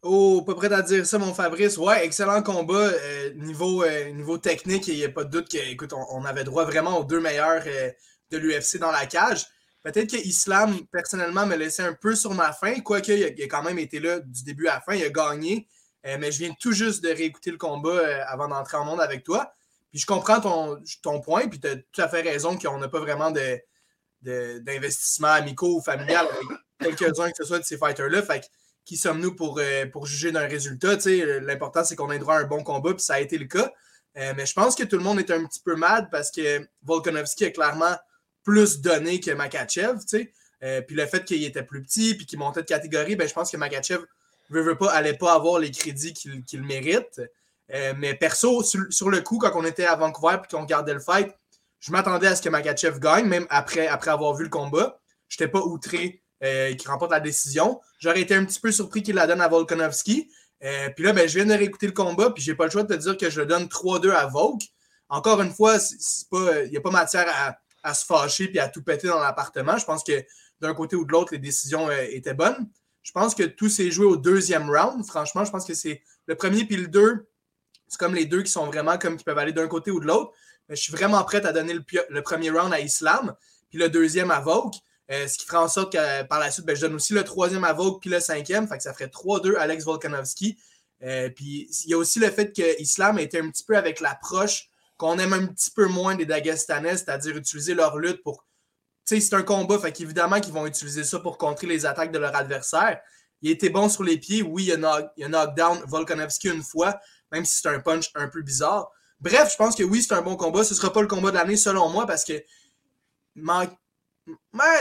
Oh, 0.02 0.42
pas 0.46 0.54
prêt 0.54 0.72
à 0.72 0.82
dire 0.82 1.04
ça, 1.04 1.18
mon 1.18 1.34
Fabrice. 1.34 1.76
Ouais, 1.76 2.04
excellent 2.04 2.40
combat. 2.42 2.74
Euh, 2.74 3.34
niveau, 3.34 3.82
euh, 3.82 4.12
niveau 4.12 4.38
technique, 4.38 4.86
il 4.86 4.94
n'y 4.94 5.04
a 5.04 5.08
pas 5.08 5.24
de 5.24 5.30
doute 5.30 5.48
qu'on 5.76 6.06
on, 6.10 6.24
avait 6.24 6.44
droit 6.44 6.64
vraiment 6.64 6.98
aux 6.98 7.04
deux 7.04 7.20
meilleurs 7.20 7.64
euh, 7.66 7.90
de 8.30 8.38
l'UFC 8.38 8.78
dans 8.78 8.92
la 8.92 9.06
cage. 9.06 9.46
Peut-être 9.82 10.10
que 10.10 10.16
Islam, 10.16 10.76
personnellement, 10.90 11.46
me 11.46 11.56
laissait 11.56 11.84
un 11.84 11.94
peu 11.94 12.14
sur 12.14 12.34
ma 12.34 12.52
fin, 12.52 12.80
quoique 12.80 13.12
il 13.12 13.34
il 13.36 13.44
a 13.44 13.46
quand 13.46 13.62
même 13.62 13.78
été 13.78 14.00
là 14.00 14.20
du 14.20 14.42
début 14.42 14.66
à 14.66 14.74
la 14.74 14.80
fin. 14.80 14.94
Il 14.94 15.04
a 15.04 15.10
gagné. 15.10 15.68
Euh, 16.06 16.16
mais 16.18 16.30
je 16.32 16.38
viens 16.38 16.54
tout 16.58 16.72
juste 16.72 17.02
de 17.02 17.08
réécouter 17.08 17.50
le 17.50 17.58
combat 17.58 17.90
euh, 17.90 18.22
avant 18.28 18.48
d'entrer 18.48 18.76
en 18.76 18.84
monde 18.84 19.00
avec 19.00 19.24
toi. 19.24 19.52
Puis 19.90 20.00
je 20.00 20.06
comprends 20.06 20.40
ton, 20.40 20.82
ton 21.02 21.20
point, 21.20 21.48
puis 21.48 21.60
tu 21.60 21.68
as 21.68 21.76
tout 21.76 22.00
à 22.00 22.08
fait 22.08 22.20
raison 22.20 22.56
qu'on 22.56 22.78
n'a 22.78 22.88
pas 22.88 23.00
vraiment 23.00 23.30
d'investissement 24.22 25.28
de, 25.28 25.42
amicaux 25.42 25.76
ou 25.78 25.80
familial 25.80 26.26
avec 26.80 26.96
quelques-uns 26.96 27.30
que 27.30 27.36
ce 27.38 27.44
soit 27.44 27.58
de 27.58 27.64
ces 27.64 27.78
fighters-là. 27.78 28.22
Fait 28.22 28.48
qui 28.84 28.96
sommes-nous 28.96 29.34
pour, 29.34 29.58
euh, 29.58 29.86
pour 29.86 30.06
juger 30.06 30.32
d'un 30.32 30.46
résultat? 30.46 30.96
L'important, 31.40 31.84
c'est 31.84 31.96
qu'on 31.96 32.10
ait 32.10 32.18
droit 32.18 32.36
à 32.36 32.38
un 32.38 32.44
bon 32.44 32.62
combat, 32.62 32.94
puis 32.94 33.02
ça 33.02 33.14
a 33.14 33.20
été 33.20 33.36
le 33.36 33.46
cas. 33.46 33.70
mais 34.14 34.46
je 34.46 34.52
pense 34.54 34.74
que 34.74 34.84
tout 34.84 34.96
le 34.96 35.02
monde 35.02 35.18
est 35.18 35.30
un 35.30 35.44
petit 35.44 35.60
peu 35.60 35.74
mad 35.76 36.08
parce 36.10 36.30
que 36.30 36.66
Volkanovski 36.82 37.46
a 37.46 37.50
clairement 37.50 37.96
plus 38.48 38.80
donné 38.80 39.20
que 39.20 39.30
Makachev. 39.30 39.98
puis 40.06 40.96
le 40.96 41.06
fait 41.06 41.22
qu'il 41.26 41.44
était 41.44 41.62
plus 41.62 41.82
petit 41.82 42.14
puis 42.14 42.24
qu'il 42.24 42.38
montait 42.38 42.62
de 42.62 42.66
catégorie, 42.66 43.14
ben, 43.14 43.28
je 43.28 43.34
pense 43.34 43.50
que 43.50 43.58
Makachev 43.58 44.00
veut 44.48 44.78
pas, 44.78 45.02
pas 45.12 45.34
avoir 45.34 45.58
les 45.58 45.70
crédits 45.70 46.14
qu'il 46.14 46.62
mérite. 46.62 47.20
Euh, 47.74 47.92
mais 47.98 48.14
perso, 48.14 48.62
sur, 48.62 49.10
le 49.10 49.20
coup, 49.20 49.36
quand 49.36 49.52
on 49.54 49.66
était 49.66 49.84
à 49.84 49.96
Vancouver 49.96 50.38
et 50.42 50.48
qu'on 50.50 50.62
regardait 50.62 50.94
le 50.94 51.00
fight, 51.00 51.28
je 51.78 51.92
m'attendais 51.92 52.28
à 52.28 52.36
ce 52.36 52.40
que 52.40 52.48
Makachev 52.48 52.98
gagne, 52.98 53.26
même 53.26 53.46
après, 53.50 53.86
après 53.86 54.10
avoir 54.10 54.34
vu 54.34 54.44
le 54.44 54.50
combat. 54.50 54.98
Je 55.28 55.36
n'étais 55.36 55.50
pas 55.50 55.60
outré 55.60 56.22
euh, 56.42 56.74
qu'il 56.74 56.88
remporte 56.90 57.10
la 57.10 57.20
décision. 57.20 57.82
J'aurais 57.98 58.22
été 58.22 58.34
un 58.34 58.46
petit 58.46 58.60
peu 58.60 58.72
surpris 58.72 59.02
qu'il 59.02 59.16
la 59.16 59.26
donne 59.26 59.42
à 59.42 59.48
Volkanovski. 59.48 60.30
Euh, 60.64 60.88
puis 60.96 61.04
là, 61.04 61.12
ben, 61.12 61.28
je 61.28 61.34
viens 61.34 61.44
de 61.44 61.52
réécouter 61.52 61.86
le 61.86 61.92
combat, 61.92 62.30
puis 62.30 62.42
j'ai 62.42 62.54
pas 62.54 62.64
le 62.64 62.70
choix 62.70 62.82
de 62.82 62.94
te 62.94 62.98
dire 62.98 63.18
que 63.18 63.28
je 63.28 63.40
le 63.40 63.46
donne 63.46 63.64
3-2 63.64 64.10
à 64.10 64.26
Volk. 64.26 64.62
Encore 65.10 65.42
une 65.42 65.52
fois, 65.52 65.76
il 66.32 66.70
n'y 66.70 66.78
a 66.78 66.80
pas 66.80 66.90
matière 66.90 67.26
à, 67.28 67.58
se 67.94 68.04
fâcher 68.04 68.50
et 68.52 68.58
à 68.60 68.68
tout 68.68 68.82
péter 68.82 69.08
dans 69.08 69.20
l'appartement. 69.20 69.76
Je 69.78 69.84
pense 69.84 70.04
que 70.04 70.24
d'un 70.60 70.74
côté 70.74 70.96
ou 70.96 71.04
de 71.04 71.12
l'autre, 71.12 71.32
les 71.32 71.38
décisions 71.38 71.90
étaient 71.90 72.34
bonnes. 72.34 72.68
Je 73.02 73.12
pense 73.12 73.34
que 73.34 73.44
tout 73.44 73.68
s'est 73.68 73.90
joué 73.90 74.06
au 74.06 74.16
deuxième 74.16 74.68
round. 74.70 75.04
Franchement, 75.06 75.44
je 75.44 75.50
pense 75.50 75.64
que 75.64 75.74
c'est 75.74 76.02
le 76.26 76.34
premier 76.34 76.64
puis 76.64 76.76
le 76.76 76.88
deux. 76.88 77.28
C'est 77.86 77.98
comme 77.98 78.14
les 78.14 78.26
deux 78.26 78.42
qui 78.42 78.52
sont 78.52 78.66
vraiment 78.66 78.98
comme 78.98 79.16
qui 79.16 79.24
peuvent 79.24 79.38
aller 79.38 79.52
d'un 79.52 79.68
côté 79.68 79.90
ou 79.90 80.00
de 80.00 80.06
l'autre. 80.06 80.32
Je 80.68 80.74
suis 80.74 80.92
vraiment 80.92 81.22
prêt 81.24 81.44
à 81.46 81.52
donner 81.52 81.72
le, 81.72 82.22
premier 82.22 82.50
round 82.50 82.72
à 82.72 82.80
Islam, 82.80 83.34
puis 83.70 83.78
le 83.78 83.88
deuxième 83.88 84.30
à 84.30 84.40
Vogue. 84.40 84.74
Euh, 85.10 85.26
ce 85.26 85.38
qui 85.38 85.46
fera 85.46 85.64
en 85.64 85.68
sorte 85.68 85.94
que 85.94 86.22
par 86.24 86.38
la 86.38 86.50
suite, 86.50 86.66
ben, 86.66 86.76
je 86.76 86.82
donne 86.82 86.94
aussi 86.94 87.14
le 87.14 87.24
troisième 87.24 87.64
à 87.64 87.72
Vogue 87.72 87.98
puis 87.98 88.10
le 88.10 88.20
cinquième. 88.20 88.68
Fait 88.68 88.76
que 88.76 88.82
ça 88.82 88.92
ferait 88.92 89.06
3-2 89.06 89.56
Alex 89.56 89.84
Volkanovski. 89.84 90.58
Euh, 91.02 91.30
puis 91.30 91.70
il 91.84 91.90
y 91.90 91.94
a 91.94 91.96
aussi 91.96 92.18
le 92.18 92.30
fait 92.30 92.54
que 92.54 92.82
Islam 92.82 93.18
été 93.18 93.38
un 93.38 93.48
petit 93.50 93.64
peu 93.64 93.76
avec 93.76 94.00
l'approche 94.00 94.68
qu'on 94.98 95.18
aime 95.18 95.32
un 95.32 95.46
petit 95.46 95.70
peu 95.70 95.86
moins 95.86 96.14
des 96.14 96.26
Dagestanais, 96.26 96.98
c'est-à-dire 96.98 97.36
utiliser 97.36 97.72
leur 97.72 97.96
lutte 97.96 98.22
pour 98.22 98.44
c'est 99.16 99.32
un 99.32 99.42
combat, 99.42 99.78
fait 99.78 99.90
qu'évidemment 99.90 100.38
qu'ils 100.38 100.52
vont 100.52 100.66
utiliser 100.66 101.02
ça 101.02 101.18
pour 101.18 101.38
contrer 101.38 101.66
les 101.66 101.86
attaques 101.86 102.12
de 102.12 102.18
leur 102.18 102.36
adversaire. 102.36 103.00
Il 103.40 103.50
était 103.50 103.70
bon 103.70 103.88
sur 103.88 104.02
les 104.02 104.18
pieds, 104.18 104.42
oui, 104.42 104.70
il 104.70 104.84
a, 104.84 104.96
a 104.96 105.28
knockdown 105.28 105.82
Volkanovski 105.86 106.48
une 106.48 106.62
fois, 106.62 106.98
même 107.32 107.44
si 107.44 107.60
c'est 107.60 107.68
un 107.68 107.80
punch 107.80 108.10
un 108.14 108.28
peu 108.28 108.42
bizarre. 108.42 108.90
Bref, 109.20 109.50
je 109.52 109.56
pense 109.56 109.74
que 109.74 109.82
oui, 109.82 110.02
c'est 110.02 110.12
un 110.12 110.20
bon 110.20 110.36
combat. 110.36 110.62
Ce 110.62 110.74
ne 110.74 110.76
sera 110.76 110.92
pas 110.92 111.00
le 111.00 111.06
combat 111.06 111.30
de 111.30 111.36
l'année 111.36 111.56
selon 111.56 111.88
moi 111.88 112.06
parce 112.06 112.24
que 112.24 112.34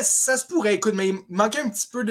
ça 0.02 0.38
se 0.38 0.46
pourrait, 0.46 0.76
écoute, 0.76 0.94
mais 0.94 1.10
il 1.10 1.20
manquait 1.30 1.62
un 1.62 1.70
petit 1.70 1.88
peu 1.88 2.04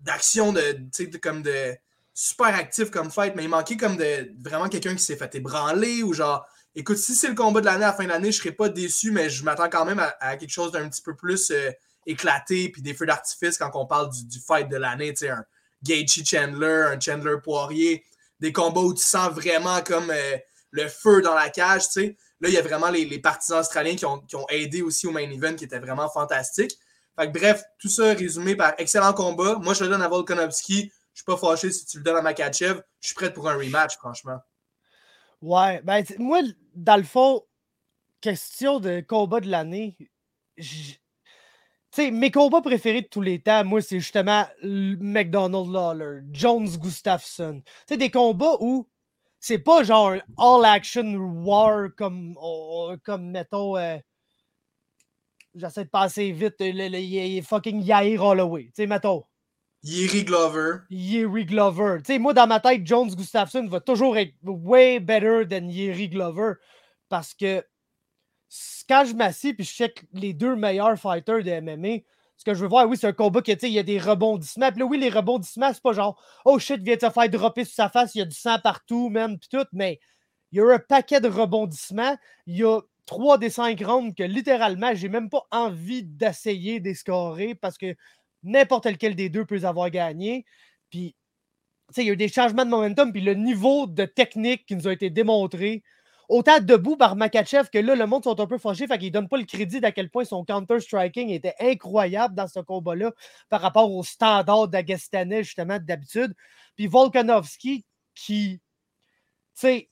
d'action, 0.00 0.52
de, 0.52 0.60
de, 0.98 1.16
comme 1.18 1.42
de 1.42 1.76
super 2.14 2.48
actif 2.48 2.90
comme 2.90 3.12
fight, 3.12 3.34
mais 3.36 3.44
il 3.44 3.48
manquait 3.48 3.76
comme 3.76 3.96
de 3.96 4.32
vraiment 4.42 4.68
quelqu'un 4.68 4.94
qui 4.96 5.02
s'est 5.04 5.16
fait 5.16 5.36
ébranler 5.36 6.02
ou 6.02 6.12
genre 6.12 6.44
écoute, 6.74 6.98
si 6.98 7.14
c'est 7.14 7.28
le 7.28 7.34
combat 7.34 7.60
de 7.60 7.66
l'année 7.66 7.84
à 7.84 7.88
la 7.88 7.92
fin 7.92 8.04
de 8.04 8.08
l'année, 8.08 8.32
je 8.32 8.38
ne 8.38 8.42
serais 8.42 8.52
pas 8.52 8.68
déçu, 8.68 9.10
mais 9.10 9.30
je 9.30 9.44
m'attends 9.44 9.68
quand 9.68 9.84
même 9.84 10.00
à, 10.20 10.36
quelque 10.36 10.50
chose 10.50 10.72
d'un 10.72 10.88
petit 10.88 11.02
peu 11.02 11.16
plus 11.16 11.50
euh, 11.50 11.70
éclaté, 12.06 12.70
puis 12.70 12.82
des 12.82 12.94
feux 12.94 13.06
d'artifice 13.06 13.58
quand 13.58 13.70
on 13.74 13.86
parle 13.86 14.10
du, 14.10 14.40
fight 14.40 14.68
de 14.68 14.76
l'année, 14.76 15.12
tu 15.12 15.26
sais, 15.26 15.30
un 15.30 15.44
Gaethje 15.82 16.24
Chandler, 16.24 16.86
un 16.92 17.00
Chandler 17.00 17.36
Poirier, 17.42 18.04
des 18.40 18.52
combats 18.52 18.80
où 18.80 18.94
tu 18.94 19.02
sens 19.02 19.30
vraiment 19.30 19.82
comme 19.82 20.10
euh, 20.10 20.36
le 20.70 20.88
feu 20.88 21.22
dans 21.22 21.34
la 21.34 21.50
cage, 21.50 21.84
tu 21.88 22.00
sais. 22.00 22.16
Là, 22.40 22.48
il 22.48 22.54
y 22.54 22.58
a 22.58 22.62
vraiment 22.62 22.88
les, 22.90 23.18
partisans 23.18 23.58
australiens 23.58 23.96
qui 23.96 24.06
ont, 24.06 24.46
aidé 24.48 24.82
aussi 24.82 25.06
au 25.06 25.10
main 25.10 25.28
event, 25.28 25.54
qui 25.54 25.64
était 25.64 25.80
vraiment 25.80 26.08
fantastique. 26.08 26.78
Fait 27.18 27.26
bref, 27.26 27.64
tout 27.80 27.88
ça 27.88 28.14
résumé 28.14 28.54
par 28.54 28.74
excellent 28.78 29.12
combat. 29.12 29.56
Moi, 29.60 29.74
je 29.74 29.82
le 29.82 29.90
donne 29.90 30.02
à 30.02 30.08
Volkanovski. 30.08 30.82
Je 30.82 30.84
ne 30.84 30.90
suis 31.14 31.24
pas 31.24 31.36
fâché 31.36 31.72
si 31.72 31.84
tu 31.84 31.98
le 31.98 32.04
donnes 32.04 32.16
à 32.16 32.22
Makachev. 32.22 32.80
Je 33.00 33.08
suis 33.08 33.14
prêt 33.16 33.32
pour 33.32 33.48
un 33.48 33.56
rematch, 33.56 33.96
franchement. 33.96 34.38
Ouais, 35.40 35.80
ben, 35.82 36.04
moi, 36.18 36.40
dans 36.74 36.96
le 36.96 37.02
fond, 37.04 37.42
question 38.20 38.80
de 38.80 39.00
combat 39.00 39.40
de 39.40 39.48
l'année, 39.48 39.96
sais, 41.90 42.10
mes 42.10 42.30
combats 42.30 42.60
préférés 42.60 43.02
de 43.02 43.08
tous 43.08 43.22
les 43.22 43.40
temps, 43.40 43.64
moi, 43.64 43.80
c'est 43.82 43.98
justement 44.00 44.44
McDonald 44.62 45.70
Lawler, 45.70 46.20
Jones 46.32 46.68
Gustafsson. 46.68 47.62
Tu 47.64 47.72
sais, 47.88 47.96
des 47.96 48.10
combats 48.10 48.56
où 48.60 48.88
c'est 49.40 49.58
pas 49.58 49.82
genre 49.84 50.14
all-action 50.38 51.16
war 51.44 51.88
comme, 51.96 52.36
comme 53.04 53.30
mettons, 53.30 53.76
euh, 53.76 53.98
j'essaie 55.54 55.84
de 55.84 55.90
passer 55.90 56.32
vite, 56.32 56.56
le, 56.60 57.42
fucking 57.42 57.82
Yair 57.82 58.22
Holloway. 58.22 58.64
Tu 58.66 58.72
sais, 58.76 58.86
mettons. 58.86 59.24
Yeri 59.82 60.24
Glover. 60.24 60.78
Yeri 60.90 61.44
Glover. 61.44 61.98
Tu 61.98 62.12
sais, 62.12 62.18
moi, 62.18 62.34
dans 62.34 62.46
ma 62.46 62.60
tête, 62.60 62.86
Jones 62.86 63.14
Gustafsson 63.14 63.66
va 63.66 63.80
toujours 63.80 64.18
être 64.18 64.34
way 64.42 64.98
better 65.00 65.44
than 65.48 65.68
Yeri 65.68 66.08
Glover 66.08 66.54
parce 67.08 67.34
que 67.34 67.64
quand 68.88 69.04
je 69.04 69.14
m'assieds 69.14 69.54
puis 69.54 69.64
je 69.64 69.70
check 69.70 70.04
les 70.12 70.32
deux 70.32 70.56
meilleurs 70.56 70.98
fighters 70.98 71.44
de 71.44 71.60
MMA, 71.60 72.02
ce 72.36 72.44
que 72.44 72.54
je 72.54 72.60
veux 72.60 72.68
voir, 72.68 72.88
oui, 72.88 72.96
c'est 72.96 73.08
un 73.08 73.12
combat 73.12 73.42
qui, 73.42 73.52
il 73.52 73.68
y 73.70 73.78
a 73.78 73.82
des 73.82 73.98
rebondissements. 73.98 74.70
Puis 74.70 74.80
là, 74.80 74.86
oui, 74.86 74.98
les 74.98 75.10
rebondissements, 75.10 75.72
c'est 75.72 75.82
pas 75.82 75.92
genre, 75.92 76.22
oh 76.44 76.58
shit, 76.58 76.80
vient 76.82 76.94
de 76.94 77.00
se 77.00 77.10
faire 77.10 77.28
dropper 77.28 77.64
sur 77.64 77.74
sa 77.74 77.88
face, 77.88 78.14
il 78.14 78.18
y 78.18 78.22
a 78.22 78.24
du 78.24 78.36
sang 78.36 78.58
partout, 78.62 79.10
même, 79.10 79.38
puis 79.38 79.48
tout, 79.50 79.66
mais 79.72 79.98
il 80.52 80.58
y 80.58 80.60
a 80.60 80.74
un 80.74 80.78
paquet 80.78 81.20
de 81.20 81.28
rebondissements. 81.28 82.16
Il 82.46 82.56
y 82.56 82.64
a 82.64 82.80
trois 83.06 83.38
des 83.38 83.50
cinq 83.50 83.82
rounds 83.84 84.14
que 84.14 84.22
littéralement, 84.22 84.94
j'ai 84.94 85.08
même 85.08 85.30
pas 85.30 85.46
envie 85.50 86.04
d'essayer 86.04 86.78
d'escorer 86.78 87.54
parce 87.54 87.76
que 87.76 87.96
n'importe 88.42 88.86
lequel 88.86 89.14
des 89.14 89.28
deux 89.28 89.44
peut 89.44 89.64
avoir 89.64 89.90
gagné. 89.90 90.44
Puis, 90.90 91.14
il 91.96 92.04
y 92.04 92.10
a 92.10 92.12
eu 92.12 92.16
des 92.16 92.28
changements 92.28 92.64
de 92.64 92.70
momentum, 92.70 93.12
puis 93.12 93.22
le 93.22 93.34
niveau 93.34 93.86
de 93.86 94.04
technique 94.04 94.66
qui 94.66 94.76
nous 94.76 94.88
a 94.88 94.92
été 94.92 95.10
démontré, 95.10 95.82
autant 96.28 96.60
debout 96.60 96.96
par 96.96 97.16
Makachev 97.16 97.68
que 97.72 97.78
là, 97.78 97.94
le 97.94 98.06
monde 98.06 98.24
sont 98.24 98.38
un 98.38 98.46
peu 98.46 98.58
fâchés, 98.58 98.86
fait 98.86 98.98
qu'ils 98.98 99.08
ne 99.08 99.14
donnent 99.14 99.28
pas 99.28 99.38
le 99.38 99.44
crédit 99.44 99.80
d'à 99.80 99.92
quel 99.92 100.10
point 100.10 100.24
son 100.24 100.44
counter-striking 100.44 101.30
était 101.30 101.54
incroyable 101.60 102.34
dans 102.34 102.46
ce 102.46 102.60
combat-là 102.60 103.12
par 103.48 103.62
rapport 103.62 103.90
au 103.90 104.02
standard 104.04 104.68
d'Agastanais, 104.68 105.42
justement, 105.42 105.78
d'habitude. 105.80 106.34
Puis 106.76 106.86
Volkanovski, 106.86 107.86
qui, 108.14 108.58
tu 108.58 108.62
sais, 109.54 109.90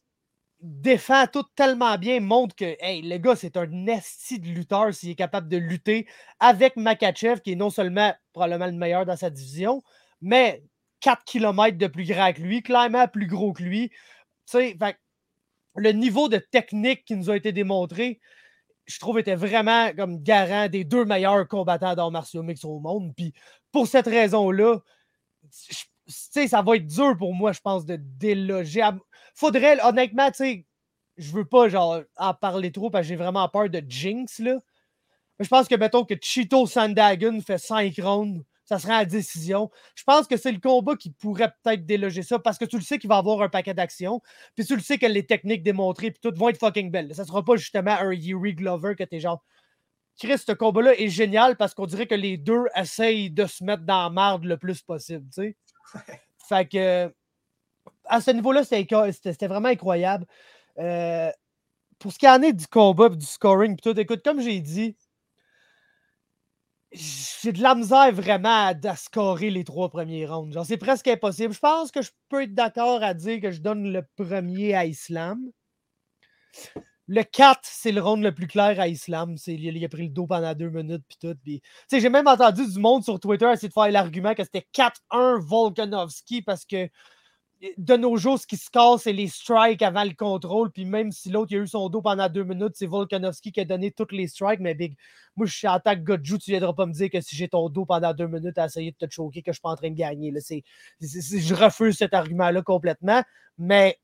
défend 0.66 1.26
tout 1.26 1.44
tellement 1.54 1.96
bien, 1.96 2.20
montre 2.20 2.54
que 2.56 2.76
hey, 2.80 3.02
le 3.02 3.18
gars, 3.18 3.37
c'est 3.37 3.56
un 3.56 3.87
esti 3.87 4.40
de 4.40 4.49
lutteur 4.49 4.92
s'il 4.92 5.11
est 5.11 5.14
capable 5.14 5.49
de 5.49 5.56
lutter 5.56 6.06
avec 6.40 6.76
Makachev, 6.76 7.40
qui 7.40 7.52
est 7.52 7.56
non 7.56 7.70
seulement 7.70 8.12
probablement 8.32 8.66
le 8.66 8.73
meilleur 8.73 9.06
dans 9.06 9.16
sa 9.16 9.30
division, 9.30 9.82
mais 10.20 10.62
4 11.00 11.25
km 11.25 11.78
de 11.78 11.87
plus 11.87 12.04
grand 12.04 12.32
que 12.32 12.40
lui, 12.40 12.62
clairement 12.62 13.06
plus 13.06 13.26
gros 13.26 13.52
que 13.52 13.62
lui, 13.62 13.92
le 14.54 15.92
niveau 15.92 16.28
de 16.28 16.38
technique 16.38 17.04
qui 17.04 17.16
nous 17.16 17.30
a 17.30 17.37
été 17.37 17.52
démontré, 17.52 18.20
je 18.87 18.99
trouve, 18.99 19.18
était 19.18 19.35
vraiment 19.35 19.92
comme 19.94 20.23
garant 20.23 20.68
des 20.68 20.85
deux 20.85 21.04
meilleurs 21.04 21.46
combattants 21.49 21.94
d'arts 21.94 22.11
martiaux 22.11 22.42
mix 22.42 22.64
au 22.64 22.78
monde. 22.78 23.12
Puis 23.16 23.35
pour 23.73 23.87
cette 23.87 24.06
raison-là, 24.06 24.78
ça 26.06 26.62
va 26.62 26.76
être 26.76 26.87
dur 26.87 27.16
pour 27.18 27.35
moi, 27.35 27.52
je 27.52 27.61
pense, 27.61 27.85
de 27.85 27.96
déloger. 28.00 28.82
Faudrait, 29.37 29.78
honnêtement, 29.85 30.31
tu 30.31 30.37
sais, 30.38 30.66
je 31.19 31.31
veux 31.33 31.45
pas 31.45 31.69
genre 31.69 32.00
en 32.16 32.35
parler 32.35 32.73
trop 32.73 32.90
parce 32.90 33.05
que 33.05 33.09
j'ai 33.11 33.16
vraiment 33.16 33.47
peur 33.49 33.69
de 33.69 33.83
Jinx, 33.87 34.38
là. 34.38 34.59
Mais 35.38 35.45
je 35.45 35.50
pense 35.50 35.69
que, 35.69 35.75
mettons, 35.75 36.05
que 36.05 36.14
Cheeto 36.21 36.66
Sandagon 36.66 37.43
fait 37.43 37.59
5 37.59 37.95
rounds, 37.99 38.43
ça 38.64 38.78
serait 38.78 38.95
la 38.95 39.05
décision. 39.05 39.71
Je 39.95 40.02
pense 40.05 40.26
que 40.26 40.38
c'est 40.38 40.50
le 40.50 40.59
combat 40.59 40.97
qui 40.97 41.11
pourrait 41.11 41.52
peut-être 41.62 41.85
déloger 41.85 42.23
ça 42.23 42.38
parce 42.38 42.57
que 42.57 42.64
tu 42.64 42.76
le 42.76 42.83
sais 42.83 42.99
qu'il 42.99 43.09
va 43.09 43.19
avoir 43.19 43.43
un 43.43 43.50
paquet 43.50 43.75
d'actions. 43.75 44.23
Puis 44.55 44.64
tu 44.64 44.75
le 44.75 44.81
sais 44.81 44.97
que 44.97 45.05
les 45.05 45.26
techniques 45.26 45.62
démontrées, 45.62 46.11
puis 46.11 46.21
toutes 46.23 46.38
vont 46.38 46.49
être 46.49 46.59
fucking 46.59 46.90
belles. 46.90 47.14
Ça 47.14 47.26
sera 47.26 47.45
pas 47.45 47.57
justement 47.57 47.93
un 47.93 48.12
Yuri 48.12 48.55
Glover 48.55 48.97
que 48.97 49.05
t'es 49.05 49.21
genre. 49.21 49.45
Chris, 50.19 50.38
ce 50.38 50.52
combat-là 50.52 50.99
est 50.99 51.11
génial 51.11 51.59
parce 51.59 51.75
qu'on 51.75 51.85
dirait 51.85 52.07
que 52.07 52.14
les 52.14 52.38
deux 52.38 52.64
essayent 52.75 53.31
de 53.31 53.45
se 53.45 53.62
mettre 53.62 53.83
dans 53.85 54.05
la 54.05 54.11
marde 54.11 54.45
le 54.45 54.57
plus 54.57 54.81
possible, 54.81 55.26
tu 55.26 55.43
sais. 55.43 55.57
Fait 56.49 56.66
que 56.66 57.12
à 58.08 58.20
ce 58.20 58.30
niveau-là, 58.30 58.64
c'était 58.64 59.46
vraiment 59.46 59.68
incroyable. 59.68 60.26
Euh, 60.78 61.30
pour 61.98 62.12
ce 62.12 62.18
qui 62.18 62.28
en 62.28 62.42
est 62.42 62.52
du 62.52 62.66
combat, 62.66 63.08
du 63.08 63.25
scoring, 63.25 63.76
tout, 63.76 63.98
écoute, 63.98 64.22
comme 64.22 64.40
j'ai 64.40 64.60
dit, 64.60 64.96
j'ai 66.92 67.52
de 67.52 67.62
la 67.62 67.75
misère 67.75 68.12
vraiment 68.12 68.72
à, 68.72 68.96
scorer 68.96 69.50
les 69.50 69.64
trois 69.64 69.90
premiers 69.90 70.26
rounds. 70.26 70.52
Genre, 70.52 70.66
c'est 70.66 70.76
presque 70.76 71.08
impossible. 71.08 71.52
Je 71.52 71.58
pense 71.58 71.90
que 71.90 72.02
je 72.02 72.10
peux 72.28 72.42
être 72.42 72.54
d'accord 72.54 73.02
à 73.02 73.14
dire 73.14 73.40
que 73.40 73.50
je 73.50 73.60
donne 73.60 73.92
le 73.92 74.02
premier 74.16 74.75
à 74.75 74.86
Islam. 74.86 75.50
Le 77.08 77.22
4, 77.22 77.60
c'est 77.62 77.92
le 77.92 78.02
round 78.02 78.22
le 78.22 78.34
plus 78.34 78.46
clair 78.48 78.80
à 78.80 78.88
Islam. 78.88 79.36
Il, 79.46 79.84
a 79.84 79.88
pris 79.88 80.04
le 80.04 80.08
dos 80.08 80.26
pendant 80.26 80.54
deux 80.54 80.70
minutes. 80.70 81.04
Puis 81.08 81.18
tout. 81.20 81.36
j'ai 81.92 82.08
même 82.08 82.26
entendu 82.26 82.66
du 82.66 82.78
monde 82.80 83.04
sur 83.04 83.20
Twitter 83.20 83.48
essayer 83.52 83.68
de 83.68 83.72
faire 83.72 83.90
l'argument 83.90 84.34
que 84.34 84.42
c'était 84.42 84.66
4-1 84.75 85.38
Volkanovski 85.40 86.42
parce 86.42 86.64
que 86.64 86.88
de 87.78 87.96
nos 87.96 88.16
jours, 88.16 88.38
ce 88.38 88.46
qui 88.46 88.56
se 88.56 88.70
casse, 88.70 89.02
c'est 89.02 89.12
les 89.12 89.28
strikes 89.28 89.80
avant 89.80 90.04
le 90.04 90.12
contrôle. 90.12 90.70
Puis 90.70 90.84
même 90.84 91.10
si 91.10 91.30
l'autre 91.30 91.54
a 91.54 91.58
eu 91.58 91.66
son 91.66 91.88
dos 91.88 92.02
pendant 92.02 92.28
deux 92.28 92.44
minutes, 92.44 92.75
c'est 92.75 92.86
Volkanovski 92.86 93.52
qui 93.52 93.60
a 93.60 93.64
donné 93.64 93.90
toutes 93.90 94.12
les 94.12 94.28
strikes. 94.28 94.60
Mais 94.60 94.75
Big, 94.75 94.96
moi, 95.36 95.46
je 95.46 95.56
suis 95.56 95.68
en 95.68 95.80
tant 95.80 95.94
tu 95.94 96.50
viendras 96.50 96.75
pas 96.75 96.86
me 96.86 96.92
dire 96.92 97.10
que 97.10 97.20
si 97.20 97.34
j'ai 97.34 97.48
ton 97.48 97.68
dos 97.68 97.86
pendant 97.86 98.12
deux 98.12 98.26
minutes 98.26 98.58
à 98.58 98.66
essayer 98.66 98.92
de 98.92 99.06
te 99.06 99.10
choquer, 99.10 99.42
que 99.42 99.52
je 99.52 99.56
suis 99.56 99.62
pas 99.62 99.70
en 99.70 99.76
train 99.76 99.90
de 99.90 99.96
gagner. 99.96 100.30
Là. 100.30 100.40
je 101.00 101.54
refuse 101.54 101.96
cet 101.96 102.12
argument-là 102.12 102.62
complètement. 102.62 103.22
Mais 103.58 103.98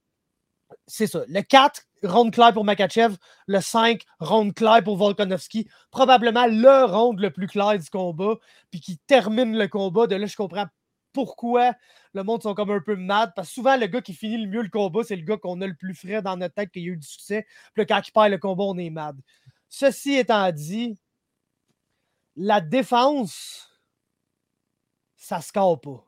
c'est 0.87 1.07
ça. 1.07 1.23
Le 1.29 1.43
4, 1.43 1.83
round 2.05 2.33
clair 2.33 2.55
pour 2.55 2.65
Makachev. 2.65 3.17
Le 3.47 3.61
5, 3.61 4.03
round 4.21 4.55
clair 4.55 4.83
pour 4.83 4.97
Volkanovski. 4.97 5.69
Probablement 5.91 6.47
le 6.47 6.85
round 6.87 7.21
le 7.21 7.31
plus 7.31 7.49
clair 7.49 7.79
du 7.79 7.91
combat. 7.91 8.37
Puis 8.71 8.81
qui 8.81 8.99
termine 8.99 9.59
le 9.59 9.69
combat. 9.69 10.07
De 10.07 10.17
là, 10.17 10.27
je 10.27 10.37
comprends 10.37 10.67
pourquoi 11.13 11.75
le 12.15 12.23
monde 12.23 12.43
sont 12.43 12.55
comme 12.55 12.71
un 12.71 12.81
peu 12.81 12.97
mad. 12.97 13.33
Parce 13.35 13.49
que 13.49 13.55
souvent, 13.55 13.77
le 13.77 13.87
gars 13.87 14.01
qui 14.01 14.15
finit 14.15 14.39
le 14.39 14.49
mieux 14.49 14.63
le 14.63 14.69
combat, 14.69 15.03
c'est 15.05 15.17
le 15.17 15.25
gars 15.25 15.37
qu'on 15.37 15.61
a 15.61 15.67
le 15.67 15.75
plus 15.75 15.95
frais 15.95 16.23
dans 16.23 16.37
notre 16.37 16.55
tête, 16.55 16.71
qui 16.71 16.81
a 16.81 16.83
eu 16.83 16.97
du 16.97 17.07
succès. 17.07 17.47
Puis 17.75 17.83
là, 17.83 17.87
quand 17.87 18.01
il 18.07 18.13
perd 18.13 18.31
le 18.31 18.39
combat, 18.39 18.65
on 18.65 18.79
est 18.79 18.91
mad. 18.91 19.19
Ceci 19.69 20.15
étant 20.15 20.51
dit, 20.53 20.99
la 22.37 22.61
défense, 22.61 23.71
ça 25.17 25.41
se 25.41 25.49
score 25.49 25.81
pas. 25.81 26.05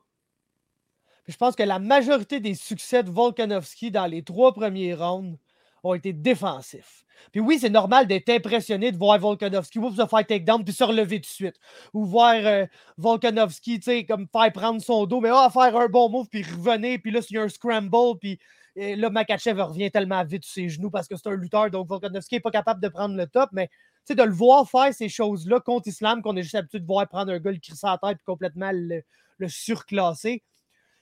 je 1.27 1.37
pense 1.37 1.55
que 1.55 1.63
la 1.63 1.79
majorité 1.79 2.39
des 2.39 2.55
succès 2.55 3.03
de 3.03 3.09
Volkanovski 3.09 3.91
dans 3.91 4.05
les 4.05 4.23
trois 4.23 4.53
premiers 4.53 4.93
rounds 4.93 5.37
ont 5.85 5.93
été 5.93 6.13
défensifs. 6.13 7.05
Puis 7.31 7.39
oui, 7.39 7.57
c'est 7.59 7.69
normal 7.69 8.07
d'être 8.07 8.29
impressionné 8.29 8.91
de 8.91 8.97
voir 8.97 9.17
Volkanovski 9.19 9.79
se 9.79 10.05
faire 10.05 10.27
takedown 10.27 10.63
puis 10.63 10.73
se 10.73 10.83
relever 10.83 11.17
tout 11.17 11.29
de 11.29 11.33
suite. 11.33 11.55
Ou 11.93 12.05
voir 12.05 12.35
euh, 12.35 12.65
Volkanovski, 12.97 13.79
tu 13.79 13.85
sais, 13.85 14.05
comme 14.05 14.27
faire 14.27 14.51
prendre 14.51 14.81
son 14.81 15.05
dos, 15.05 15.21
mais 15.21 15.29
ah, 15.31 15.49
faire 15.51 15.75
un 15.77 15.87
bon 15.87 16.09
move 16.09 16.27
puis 16.29 16.43
revenir. 16.43 16.99
Puis 17.01 17.11
là, 17.11 17.21
s'il 17.21 17.37
y 17.37 17.39
a 17.39 17.43
un 17.43 17.49
scramble, 17.49 18.19
puis 18.19 18.39
là, 18.75 19.09
Makachev 19.09 19.61
revient 19.61 19.89
tellement 19.89 20.23
vite 20.23 20.43
sur 20.43 20.53
ses 20.53 20.69
genoux 20.69 20.89
parce 20.89 21.07
que 21.07 21.15
c'est 21.15 21.27
un 21.27 21.35
lutteur, 21.35 21.71
donc 21.71 21.87
Volkanovski 21.87 22.35
n'est 22.35 22.41
pas 22.41 22.51
capable 22.51 22.81
de 22.81 22.89
prendre 22.89 23.15
le 23.15 23.27
top. 23.27 23.49
Mais 23.53 23.69
de 24.13 24.23
le 24.23 24.31
voir 24.31 24.69
faire 24.69 24.93
ces 24.93 25.09
choses-là 25.09 25.59
contre 25.59 25.87
Islam, 25.87 26.21
qu'on 26.21 26.35
est 26.35 26.43
juste 26.43 26.55
habitué 26.55 26.79
de 26.79 26.85
voir 26.85 27.07
prendre 27.07 27.31
un 27.31 27.39
gars 27.39 27.51
le 27.51 27.57
crisser 27.57 27.87
à 27.87 27.97
puis 27.97 28.15
complètement 28.23 28.69
le, 28.71 29.01
le 29.37 29.49
surclasser. 29.49 30.43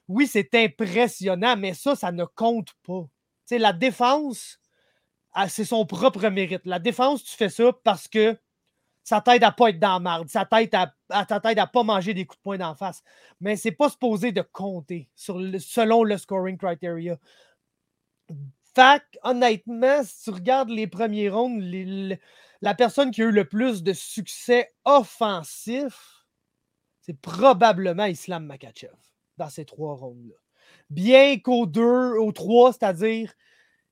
Oui, 0.07 0.27
c'est 0.27 0.53
impressionnant, 0.55 1.57
mais 1.57 1.73
ça, 1.73 1.95
ça 1.95 2.11
ne 2.11 2.23
compte 2.23 2.69
pas. 2.85 3.03
Tu 3.03 3.55
sais, 3.55 3.57
la 3.57 3.73
défense, 3.73 4.59
c'est 5.47 5.65
son 5.65 5.85
propre 5.85 6.27
mérite. 6.29 6.65
La 6.65 6.79
défense, 6.79 7.23
tu 7.23 7.35
fais 7.35 7.49
ça 7.49 7.71
parce 7.83 8.07
que 8.07 8.37
ça 9.03 9.19
t'aide 9.19 9.43
à 9.43 9.51
pas 9.51 9.69
être 9.69 9.79
dans 9.79 9.93
la 9.93 9.99
marde, 9.99 10.29
ça 10.29 10.45
t'aide 10.45 10.73
à, 10.73 10.93
à 11.09 11.67
pas 11.67 11.83
manger 11.83 12.13
des 12.13 12.25
coups 12.25 12.39
de 12.39 12.43
poing 12.43 12.57
d'en 12.57 12.75
face. 12.75 13.03
Mais 13.41 13.57
c'est 13.57 13.71
pas 13.71 13.89
supposé 13.89 14.31
de 14.31 14.41
compter 14.41 15.09
sur 15.15 15.35
selon 15.59 16.03
le 16.03 16.17
scoring 16.17 16.57
criteria. 16.57 17.17
Fait 18.75 19.03
honnêtement, 19.23 20.03
si 20.03 20.23
tu 20.23 20.29
regardes 20.31 20.69
les 20.69 20.87
premiers 20.87 21.29
rounds, 21.29 22.17
la 22.61 22.73
personne 22.75 23.11
qui 23.11 23.21
a 23.21 23.25
eu 23.25 23.31
le 23.31 23.45
plus 23.45 23.83
de 23.83 23.93
succès 23.93 24.73
offensif, 24.85 26.25
c'est 27.01 27.19
probablement 27.19 28.05
Islam 28.05 28.45
Makachev 28.45 28.95
dans 29.37 29.49
ces 29.49 29.65
trois 29.65 29.95
rounds-là. 29.95 30.35
Bien 30.89 31.37
qu'au 31.39 31.65
deux, 31.65 32.15
au 32.17 32.31
trois, 32.31 32.71
c'est-à-dire 32.71 33.33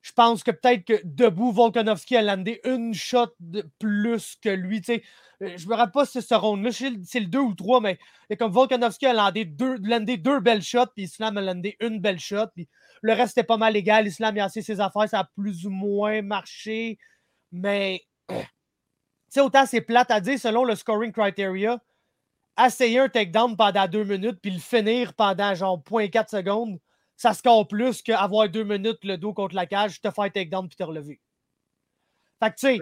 je 0.02 0.12
pense 0.14 0.44
que 0.44 0.52
peut-être 0.52 0.86
que 0.86 1.00
debout, 1.04 1.52
Volkanovski 1.52 2.18
a 2.18 2.22
landé 2.24 2.60
une 2.66 2.94
shot 2.94 3.34
de 3.40 3.70
plus 3.80 4.36
que 4.42 4.50
lui. 4.50 4.84
sais. 4.84 5.04
Euh, 5.42 5.58
je 5.58 5.68
me 5.68 5.76
rappelle 5.76 5.92
pas 5.92 6.06
si 6.06 6.14
c'est 6.14 6.22
ce 6.22 6.34
round-là, 6.34 6.72
c'est 6.72 7.20
le 7.20 7.28
2 7.28 7.40
ou 7.40 7.50
le 7.50 7.56
3, 7.56 7.82
mais 7.82 8.00
comme 8.38 8.52
Volkanovski 8.52 9.06
a 9.06 9.14
landé 9.14 9.46
deux, 9.46 9.78
landé 9.84 10.18
deux 10.18 10.40
belles 10.40 10.64
shots, 10.64 10.88
puis 10.96 11.06
Islam 11.06 11.38
a 11.38 11.42
landé 11.42 11.78
une 11.80 12.00
belle 12.00 12.20
shot, 12.20 12.48
puis 12.56 12.68
le 13.02 13.14
reste 13.14 13.38
était 13.38 13.46
pas 13.46 13.58
mal 13.58 13.76
égal. 13.76 14.08
Islam 14.08 14.38
a 14.40 14.46
assez 14.46 14.62
ses 14.62 14.80
affaires, 14.80 15.08
ça 15.08 15.20
a 15.20 15.30
plus 15.36 15.66
ou 15.66 15.70
moins 15.70 16.22
marché, 16.22 16.98
mais 17.52 18.02
c'est 19.30 19.42
autant 19.42 19.66
c'est 19.66 19.82
plate 19.82 20.12
à 20.12 20.20
dire 20.20 20.40
selon 20.40 20.64
le 20.64 20.76
scoring 20.76 21.12
criteria. 21.12 21.80
Essayer 22.64 23.00
un 23.00 23.10
takedown 23.10 23.56
pendant 23.56 23.88
deux 23.88 24.04
minutes, 24.04 24.40
puis 24.42 24.52
le 24.52 24.60
finir 24.60 25.14
pendant 25.14 25.56
genre 25.56 25.82
0.4 25.82 26.30
secondes 26.30 26.80
ça 27.22 27.36
score 27.36 27.68
plus 27.68 28.02
qu'avoir 28.02 28.50
deux 28.50 28.64
minutes 28.64 29.04
le 29.04 29.16
dos 29.16 29.32
contre 29.32 29.54
la 29.54 29.68
cage, 29.68 30.02
te 30.02 30.10
faire 30.10 30.32
takedown 30.32 30.68
puis 30.68 30.76
te 30.76 30.82
relever. 30.82 31.22
Fait 32.42 32.50
que 32.50 32.56
tu 32.56 32.82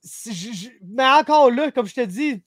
sais, 0.00 0.78
mais 0.80 1.04
encore 1.04 1.50
là, 1.50 1.70
comme 1.70 1.86
je 1.86 1.94
te 1.94 2.00
dis, 2.00 2.42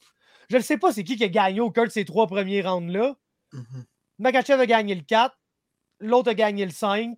je 0.50 0.58
ne 0.58 0.62
sais 0.64 0.80
pas 0.80 0.92
c'est 0.92 1.04
qui 1.04 1.18
qui 1.18 1.24
a 1.24 1.30
gagné 1.30 1.60
au 1.60 1.70
cœur 1.70 1.86
de 1.86 1.92
ces 1.92 2.04
trois 2.04 2.26
premiers 2.26 2.64
rounds-là. 2.64 3.16
Mm-hmm. 3.54 3.84
Makachev 4.18 4.60
a 4.60 4.66
gagné 4.66 4.96
le 4.96 5.04
4, 5.04 5.38
l'autre 6.00 6.32
a 6.32 6.34
gagné 6.34 6.66
le 6.66 6.72
5. 6.72 7.16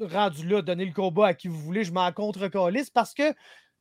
Rendu 0.00 0.48
là, 0.48 0.62
donner 0.62 0.86
le 0.86 0.94
combat 0.94 1.26
à 1.26 1.34
qui 1.34 1.48
vous 1.48 1.60
voulez, 1.60 1.84
je 1.84 1.92
m'en 1.92 2.10
contre 2.12 2.48
parce 2.94 3.12
que 3.12 3.34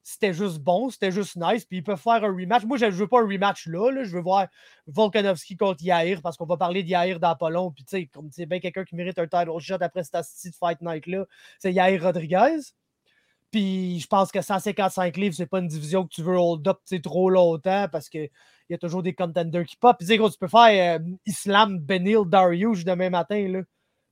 c'était 0.07 0.35
juste 0.35 0.59
bon, 0.59 0.91
c'était 0.91 1.11
juste 1.11 1.35
nice, 1.35 1.65
puis 1.65 1.77
ils 1.77 1.83
peuvent 1.83 1.99
faire 1.99 2.23
un 2.23 2.31
rematch. 2.31 2.63
Moi, 2.63 2.77
je 2.77 2.85
ne 2.85 2.91
veux 2.91 3.07
pas 3.07 3.21
un 3.21 3.27
rematch 3.27 3.65
là, 3.65 4.03
je 4.03 4.11
veux 4.11 4.21
voir 4.21 4.45
Volkanovski 4.85 5.57
contre 5.57 5.83
Yair, 5.83 6.21
parce 6.21 6.37
qu'on 6.37 6.45
va 6.45 6.57
parler 6.57 6.83
de 6.83 6.89
Yair 6.89 7.19
dans 7.19 7.35
pas 7.35 7.49
long, 7.49 7.71
puis 7.71 7.83
tu 7.83 7.97
sais, 7.97 8.05
comme 8.05 8.29
c'est 8.31 8.45
bien 8.45 8.59
quelqu'un 8.59 8.83
qui 8.85 8.95
mérite 8.95 9.17
un 9.17 9.25
title 9.25 9.59
shot 9.59 9.77
après 9.81 10.03
cette 10.03 10.13
de 10.13 10.51
Fight 10.59 10.79
Night-là, 10.81 11.25
c'est 11.57 11.73
Yair 11.73 12.03
Rodriguez. 12.03 12.59
Puis 13.49 13.99
je 13.99 14.05
pense 14.05 14.31
que 14.31 14.41
155 14.41 15.17
livres, 15.17 15.33
c'est 15.35 15.47
pas 15.47 15.57
une 15.57 15.67
division 15.67 16.03
que 16.03 16.13
tu 16.13 16.21
veux 16.21 16.37
hold 16.37 16.67
up 16.67 16.81
trop 17.01 17.31
longtemps, 17.31 17.87
parce 17.91 18.07
qu'il 18.07 18.29
y 18.69 18.75
a 18.75 18.77
toujours 18.77 19.01
des 19.01 19.15
contenders 19.15 19.65
qui 19.65 19.75
pop. 19.75 19.97
Puis 19.97 20.07
tu 20.07 20.37
peux 20.39 20.47
faire 20.47 20.99
euh, 20.99 21.03
Islam 21.25 21.79
Benil 21.79 22.25
Dariush 22.27 22.85
demain 22.85 23.09
matin, 23.09 23.47
là. 23.47 23.61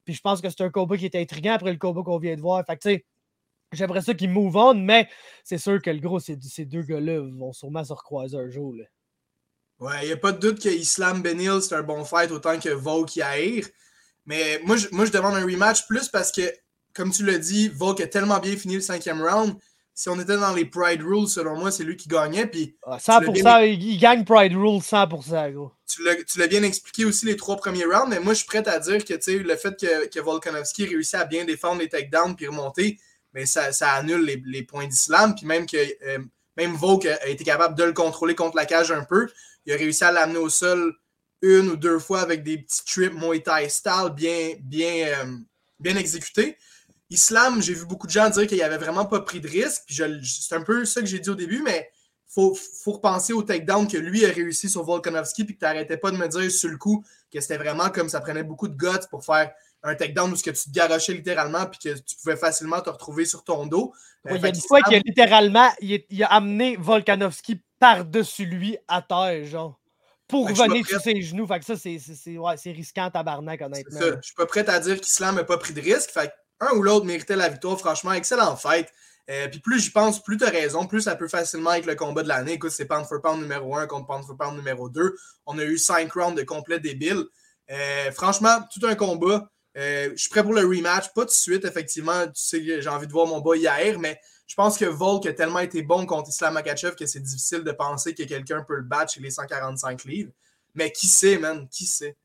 Puis 0.06 0.16
je 0.16 0.22
pense 0.22 0.42
que 0.42 0.50
c'est 0.50 0.64
un 0.64 0.72
combat 0.72 0.98
qui 0.98 1.06
est 1.06 1.16
intriguant 1.16 1.54
après 1.54 1.72
le 1.72 1.78
combat 1.78 2.02
qu'on 2.02 2.18
vient 2.18 2.36
de 2.36 2.42
voir. 2.42 2.66
Fait 2.66 2.78
que 2.78 2.82
tu 2.82 2.90
sais, 2.90 3.06
J'aimerais 3.74 4.02
ça 4.02 4.14
qu'ils 4.14 4.30
move 4.30 4.56
on, 4.56 4.74
mais 4.74 5.08
c'est 5.44 5.58
sûr 5.58 5.82
que 5.82 5.90
le 5.90 6.00
gros, 6.00 6.20
ces, 6.20 6.36
deux 6.66 6.84
gars-là 6.84 7.20
vont 7.38 7.54
sûrement 7.54 7.84
se 7.84 7.94
recroiser 7.94 8.38
un 8.38 8.50
jour. 8.50 8.74
Là. 8.76 8.86
Ouais, 9.80 10.04
il 10.04 10.08
n'y 10.08 10.14
a 10.14 10.18
pas 10.18 10.32
de 10.32 10.40
doute 10.40 10.62
que 10.62 10.70
Islam 10.70 11.22
Benil, 11.22 11.62
c'est 11.62 11.76
un 11.76 11.84
bon 11.84 12.06
fight 12.06 12.32
autant 12.32 12.60
que 12.60 12.70
Volk 12.70 13.16
Yair. 13.16 13.66
Mais 14.26 14.62
moi 14.64 14.78
je, 14.78 14.88
moi, 14.92 15.06
je 15.06 15.12
demande 15.12 15.36
un 15.36 15.44
rematch 15.44 15.86
plus 15.88 16.08
parce 16.08 16.32
que, 16.32 16.42
comme 16.94 17.12
tu 17.12 17.26
l'as 17.26 17.38
dit, 17.38 17.68
Volk 17.70 18.00
a 18.00 18.08
tellement 18.08 18.40
bien 18.40 18.56
fini 18.56 18.76
le 18.76 18.82
cinquième 18.82 19.22
round. 19.22 19.56
Si 19.96 20.10
on 20.10 20.20
était 20.20 20.38
dans 20.38 20.54
les 20.54 20.66
Pride 20.66 21.04
Rules, 21.04 21.28
selon 21.28 21.56
moi, 21.56 21.70
c'est 21.70 21.84
lui 21.84 21.96
qui 21.96 22.08
gagnait. 22.08 22.48
Puis 22.48 22.76
100%, 22.88 23.42
ah, 23.46 23.64
il 23.66 24.00
gagne 24.00 24.24
Pride 24.24 24.54
Rules 24.54 24.80
100%, 24.80 25.54
gros. 25.54 25.72
Tu 25.88 26.40
l'as 26.40 26.48
bien 26.48 26.64
expliqué 26.64 27.06
aussi 27.06 27.28
les 27.28 27.36
trois 27.36 27.58
premiers 27.58 27.86
rounds, 27.86 28.08
mais 28.10 28.20
moi, 28.20 28.34
je 28.34 28.40
suis 28.40 28.48
prêt 28.48 28.68
à 28.68 28.80
dire 28.80 29.06
que 29.06 29.14
le 29.14 29.56
fait 29.56 29.80
que, 29.80 30.08
que 30.08 30.20
Volkanovski 30.20 30.86
réussit 30.86 31.16
à 31.16 31.26
bien 31.26 31.46
défendre 31.46 31.82
les 31.82 31.90
takedowns 31.90 32.36
puis 32.36 32.48
remonter, 32.48 33.00
mais 33.34 33.46
ça, 33.46 33.72
annule 33.94 34.42
les, 34.46 34.64
points 34.64 34.88
d'islam. 34.88 35.36
Puis 35.36 35.46
même 35.46 35.66
que 35.66 35.78
euh, 35.78 36.20
même 36.58 36.74
Volk 36.76 37.06
a 37.06 37.28
été 37.28 37.44
capable 37.44 37.76
de 37.76 37.84
le 37.84 37.94
contrôler 37.94 38.36
contre 38.36 38.56
la 38.56 38.66
cage 38.66 38.92
un 38.92 39.04
peu. 39.04 39.28
Il 39.66 39.74
a 39.74 39.78
réussi 39.78 40.04
à 40.04 40.12
l'amener 40.12 40.38
au 40.38 40.50
sol 40.50 40.96
une 41.42 41.70
ou 41.70 41.76
deux 41.76 42.00
fois 42.00 42.22
avec 42.22 42.44
des 42.44 42.58
petits 42.60 42.86
trips 42.86 43.14
Muay 43.14 43.42
Thai 43.42 43.70
style 43.70 44.12
bien, 44.16 44.54
bien, 44.62 45.08
euh, 45.08 45.38
bien 45.80 45.96
exécutés. 45.96 46.58
Islam, 47.10 47.62
j'ai 47.62 47.74
vu 47.74 47.86
beaucoup 47.86 48.08
de 48.08 48.12
gens 48.12 48.30
dire 48.30 48.48
qu'il 48.48 48.62
avait 48.62 48.78
vraiment 48.78 49.06
pas 49.06 49.20
pris 49.20 49.40
de 49.40 49.48
risque. 49.48 49.84
C'est 49.88 50.56
un 50.56 50.62
peu 50.62 50.86
ça 50.86 51.02
que 51.02 51.08
j'ai 51.08 51.20
dit 51.20 51.30
au 51.30 51.36
début, 51.36 51.62
mais 51.62 51.92
faut, 52.34 52.56
faut 52.56 52.94
repenser 52.94 53.34
au 53.34 53.44
takedown 53.44 53.88
que 53.88 53.98
lui 53.98 54.26
a 54.26 54.30
réussi 54.30 54.70
sur 54.70 54.84
Volkanovski, 54.84 55.44
puis 55.44 55.56
que 55.56 55.60
tu 55.60 55.66
n'arrêtais 55.66 55.98
pas 55.98 56.12
de 56.12 56.18
me 56.18 56.28
dire 56.28 56.50
sur 56.52 56.70
le 56.70 56.78
coup 56.78 57.04
que 57.32 57.40
c'était 57.40 57.58
vraiment 57.58 57.90
comme 57.90 58.10
ça 58.10 58.22
prenait 58.22 58.44
beaucoup 58.44 58.68
de 58.68 58.76
guts 58.76 59.08
pour 59.10 59.24
faire 59.24 59.52
un 59.84 59.96
takedown 59.96 60.32
où 60.32 60.36
que 60.36 60.50
tu 60.50 60.64
te 60.64 60.72
garochais 60.72 61.14
littéralement, 61.14 61.66
puis 61.66 61.80
que 61.80 62.00
tu 62.00 62.16
pouvais 62.16 62.38
facilement 62.38 62.82
te 62.82 62.90
retrouver 62.90 63.26
sur 63.26 63.44
ton 63.44 63.66
dos. 63.66 63.94
il 64.26 64.38
y 64.38 64.46
a 64.46 64.50
une 64.50 64.56
fois 64.56 64.82
qu'il 64.82 64.96
a 64.96 65.02
littéralement 65.06 65.70
il 65.82 66.24
a, 66.24 66.28
amené 66.28 66.78
Volkanovski 66.78 67.62
par-dessus 67.80 68.46
lui 68.46 68.78
à 68.88 69.02
terre, 69.02 69.46
genre 69.46 69.80
pour 70.28 70.50
revenir 70.50 70.86
sur 70.88 71.02
ses 71.02 71.22
genoux. 71.22 71.46
Fait 71.46 71.60
que 71.60 71.66
ça, 71.66 71.76
c'est 71.76 72.38
ouais, 72.38 72.56
risquant, 72.66 73.10
tabarnak, 73.12 73.62
honnêtement. 73.62 74.00
Je 74.00 74.22
suis 74.22 74.36
pas 74.36 74.46
prêt 74.46 74.68
à 74.68 74.80
dire 74.80 75.00
qu'Islam 75.00 75.36
n'a 75.36 75.44
pas 75.44 75.58
pris 75.58 75.74
de 75.74 75.82
risque. 75.82 76.10
Fait 76.10 76.32
un 76.60 76.72
ou 76.76 76.82
l'autre 76.82 77.06
méritait 77.06 77.36
la 77.36 77.50
victoire. 77.50 77.78
Franchement, 77.78 78.14
excellent 78.14 78.56
fight. 78.56 78.88
Euh, 79.30 79.48
puis 79.48 79.60
plus 79.60 79.80
j'y 79.80 79.90
pense, 79.90 80.22
plus 80.22 80.38
tu 80.38 80.44
as 80.44 80.50
raison, 80.50 80.86
plus 80.86 81.02
ça 81.02 81.16
peut 81.16 81.30
facilement 81.30 81.74
être 81.74 81.86
le 81.86 81.96
combat 81.96 82.24
de 82.24 82.28
l'année. 82.28 82.54
Écoute, 82.54 82.72
c'est 82.72 82.86
pound 82.86 83.06
for 83.06 83.22
pound 83.22 83.42
numéro 83.42 83.76
1 83.76 83.88
contre 83.88 84.08
pound 84.08 84.26
for 84.26 84.36
pound 84.36 84.58
numéro 84.58 84.90
2. 84.90 85.16
On 85.46 85.58
a 85.58 85.64
eu 85.64 85.78
5 85.78 86.12
rounds 86.12 86.36
de 86.36 86.44
complet 86.44 86.80
débile. 86.80 87.24
Euh, 87.72 88.12
franchement, 88.12 88.60
tout 88.74 88.86
un 88.86 88.96
combat. 88.96 89.50
Euh, 89.78 90.12
je 90.12 90.22
suis 90.22 90.30
prêt 90.30 90.44
pour 90.44 90.54
le 90.54 90.62
rematch. 90.62 91.14
Pas 91.14 91.22
tout 91.22 91.28
de 91.28 91.32
suite, 91.32 91.66
effectivement. 91.66 92.26
Tu 92.28 92.34
sais, 92.36 92.82
j'ai 92.82 92.90
envie 92.90 93.08
de 93.08 93.12
voir 93.12 93.26
mon 93.26 93.40
boy 93.40 93.60
hier, 93.60 93.98
mais 93.98 94.20
je 94.46 94.56
pense 94.56 94.78
que 94.78 94.86
Volk 94.86 95.26
a 95.26 95.34
tellement 95.34 95.60
été 95.60 95.82
bon 95.82 96.06
contre 96.06 96.30
Islam 96.30 96.54
Makachev 96.54 96.96
que 96.96 97.06
c'est 97.06 97.22
difficile 97.22 97.64
de 97.64 97.72
penser 97.72 98.14
que 98.14 98.24
quelqu'un 98.24 98.64
peut 98.64 98.76
le 98.76 98.84
battre 98.84 99.14
chez 99.14 99.22
les 99.22 99.32
145 99.32 100.04
livres. 100.04 100.32
Mais 100.76 100.92
qui 100.92 101.08
sait, 101.08 101.38
man? 101.38 101.68
Qui 101.70 101.86
sait? 101.86 102.18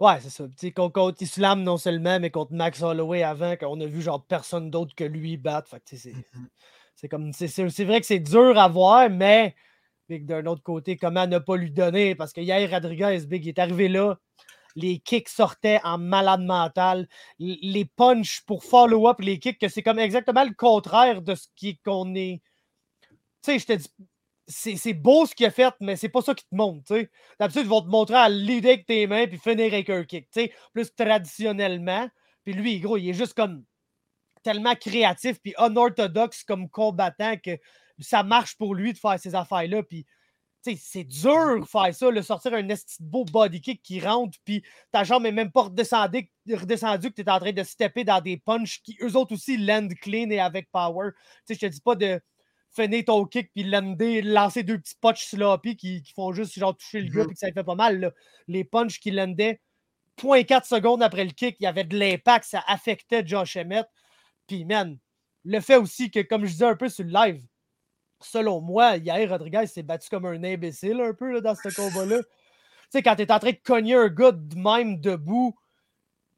Ouais, 0.00 0.18
c'est 0.20 0.30
ça. 0.30 0.44
sais, 0.56 0.72
contre 0.72 1.22
Islam 1.22 1.62
non 1.62 1.76
seulement, 1.76 2.18
mais 2.18 2.30
contre 2.30 2.54
Max 2.54 2.82
Holloway 2.82 3.22
avant, 3.22 3.56
qu'on 3.56 3.78
a 3.80 3.86
vu 3.86 4.00
genre 4.00 4.24
personne 4.24 4.70
d'autre 4.70 4.94
que 4.94 5.04
lui 5.04 5.36
battre. 5.36 5.68
Fait 5.68 5.82
c'est, 5.84 6.12
mm-hmm. 6.12 6.46
c'est 6.94 7.08
comme. 7.08 7.32
C'est, 7.34 7.84
vrai 7.84 8.00
que 8.00 8.06
c'est 8.06 8.18
dur 8.18 8.58
à 8.58 8.68
voir, 8.68 9.10
mais 9.10 9.54
d'un 10.08 10.46
autre 10.46 10.62
côté, 10.62 10.96
comment 10.96 11.26
ne 11.26 11.38
pas 11.38 11.56
lui 11.56 11.70
donner? 11.70 12.14
Parce 12.14 12.32
que 12.32 12.40
hier, 12.40 12.68
Rodriguez, 12.70 13.26
Big, 13.26 13.44
il 13.44 13.50
est 13.50 13.58
arrivé 13.58 13.88
là. 13.88 14.16
Les 14.74 15.00
kicks 15.00 15.28
sortaient 15.28 15.80
en 15.84 15.98
malade 15.98 16.42
mental. 16.42 17.06
Les 17.38 17.84
punches 17.84 18.42
pour 18.46 18.64
follow-up, 18.64 19.20
les 19.20 19.38
kicks, 19.38 19.58
que 19.58 19.68
c'est 19.68 19.82
comme 19.82 19.98
exactement 19.98 20.44
le 20.44 20.54
contraire 20.54 21.20
de 21.20 21.34
ce 21.34 21.48
qu'on 21.84 22.14
est. 22.14 22.40
Tu 23.42 23.52
sais, 23.52 23.58
je 23.58 23.66
te 23.66 23.72
dis, 23.74 23.88
c'est 24.50 24.94
beau 24.94 25.26
ce 25.26 25.34
qu'il 25.34 25.46
a 25.46 25.50
fait, 25.50 25.74
mais 25.80 25.96
c'est 25.96 26.08
pas 26.08 26.22
ça 26.22 26.34
qui 26.34 26.44
te 26.44 26.54
montre. 26.54 26.94
D'habitude, 27.38 27.62
ils 27.62 27.68
vont 27.68 27.82
te 27.82 27.88
montrer 27.88 28.16
à 28.16 28.28
leader 28.28 28.72
avec 28.72 28.86
tes 28.86 29.06
mains 29.06 29.26
puis 29.26 29.38
finir 29.38 29.72
avec 29.72 29.88
un 29.88 30.04
kick. 30.04 30.28
Plus 30.72 30.94
traditionnellement. 30.94 32.08
Puis 32.44 32.54
lui, 32.54 32.80
gros, 32.80 32.96
il 32.96 33.08
est 33.08 33.14
juste 33.14 33.34
comme 33.34 33.64
tellement 34.42 34.74
créatif 34.74 35.38
puis 35.40 35.54
unorthodoxe 35.58 36.44
comme 36.44 36.68
combattant 36.68 37.36
que 37.36 37.58
ça 38.00 38.22
marche 38.22 38.56
pour 38.56 38.74
lui 38.74 38.92
de 38.92 38.98
faire 38.98 39.18
ces 39.18 39.34
affaires-là. 39.34 39.82
Puis 39.82 40.06
c'est 40.62 41.04
dur 41.04 41.60
de 41.60 41.64
faire 41.64 41.94
ça, 41.94 42.10
le 42.10 42.22
sortir 42.22 42.52
un 42.54 42.66
beau 43.00 43.24
body 43.24 43.60
kick 43.60 43.82
qui 43.82 44.00
rentre, 44.00 44.38
puis 44.44 44.62
ta 44.92 45.04
jambe 45.04 45.22
n'est 45.22 45.32
même 45.32 45.50
pas 45.50 45.62
redescendue, 45.62 46.30
redescendu, 46.50 47.10
que 47.10 47.14
tu 47.14 47.22
es 47.22 47.30
en 47.30 47.38
train 47.38 47.52
de 47.52 47.62
stepper 47.62 48.04
dans 48.04 48.20
des 48.20 48.36
punches 48.36 48.82
qui 48.82 48.96
eux 49.02 49.16
autres 49.16 49.34
aussi 49.34 49.56
land 49.56 49.88
clean 50.02 50.28
et 50.30 50.40
avec 50.40 50.70
power. 50.70 51.10
Je 51.48 51.54
te 51.54 51.66
dis 51.66 51.80
pas 51.80 51.94
de 51.94 52.20
finir 52.72 53.04
ton 53.04 53.24
kick 53.26 53.50
puis 53.52 53.64
lander, 53.64 54.22
lancer 54.22 54.62
deux 54.62 54.78
petits 54.78 54.96
punches 55.00 55.26
sloppy 55.26 55.76
qui, 55.76 56.02
qui 56.02 56.12
font 56.12 56.32
juste 56.32 56.58
genre 56.58 56.76
toucher 56.76 57.00
le 57.00 57.08
gars 57.08 57.22
mm-hmm. 57.22 57.26
puis 57.26 57.34
que 57.34 57.40
ça 57.40 57.52
fait 57.52 57.64
pas 57.64 57.74
mal. 57.74 58.12
Les 58.48 58.64
punches 58.64 59.00
qui 59.00 59.10
landaient 59.10 59.60
0.4 60.20 60.66
secondes 60.66 61.02
après 61.02 61.24
le 61.24 61.30
kick, 61.30 61.56
il 61.60 61.64
y 61.64 61.66
avait 61.66 61.84
de 61.84 61.98
l'impact, 61.98 62.44
ça 62.44 62.62
affectait 62.66 63.26
Josh 63.26 63.56
Emmett. 63.56 63.86
Puis, 64.46 64.64
man, 64.64 64.98
le 65.44 65.60
fait 65.60 65.76
aussi 65.76 66.10
que, 66.10 66.20
comme 66.20 66.44
je 66.44 66.52
disais 66.52 66.66
un 66.66 66.76
peu 66.76 66.88
sur 66.88 67.04
le 67.04 67.10
live, 67.10 67.42
selon 68.20 68.60
moi, 68.60 68.96
Yair 68.96 69.30
Rodriguez 69.30 69.66
s'est 69.66 69.82
battu 69.82 70.08
comme 70.10 70.26
un 70.26 70.42
imbécile 70.44 71.00
un 71.00 71.14
peu 71.14 71.32
là, 71.32 71.40
dans 71.40 71.54
ce 71.54 71.74
combat-là. 71.74 72.18
tu 72.18 72.28
sais, 72.90 73.02
quand 73.02 73.16
tu 73.16 73.22
es 73.22 73.32
en 73.32 73.38
train 73.38 73.52
de 73.52 73.60
cogner 73.64 73.94
un 73.94 74.08
gars 74.08 74.32
de 74.32 74.56
même 74.56 75.00
debout, 75.00 75.56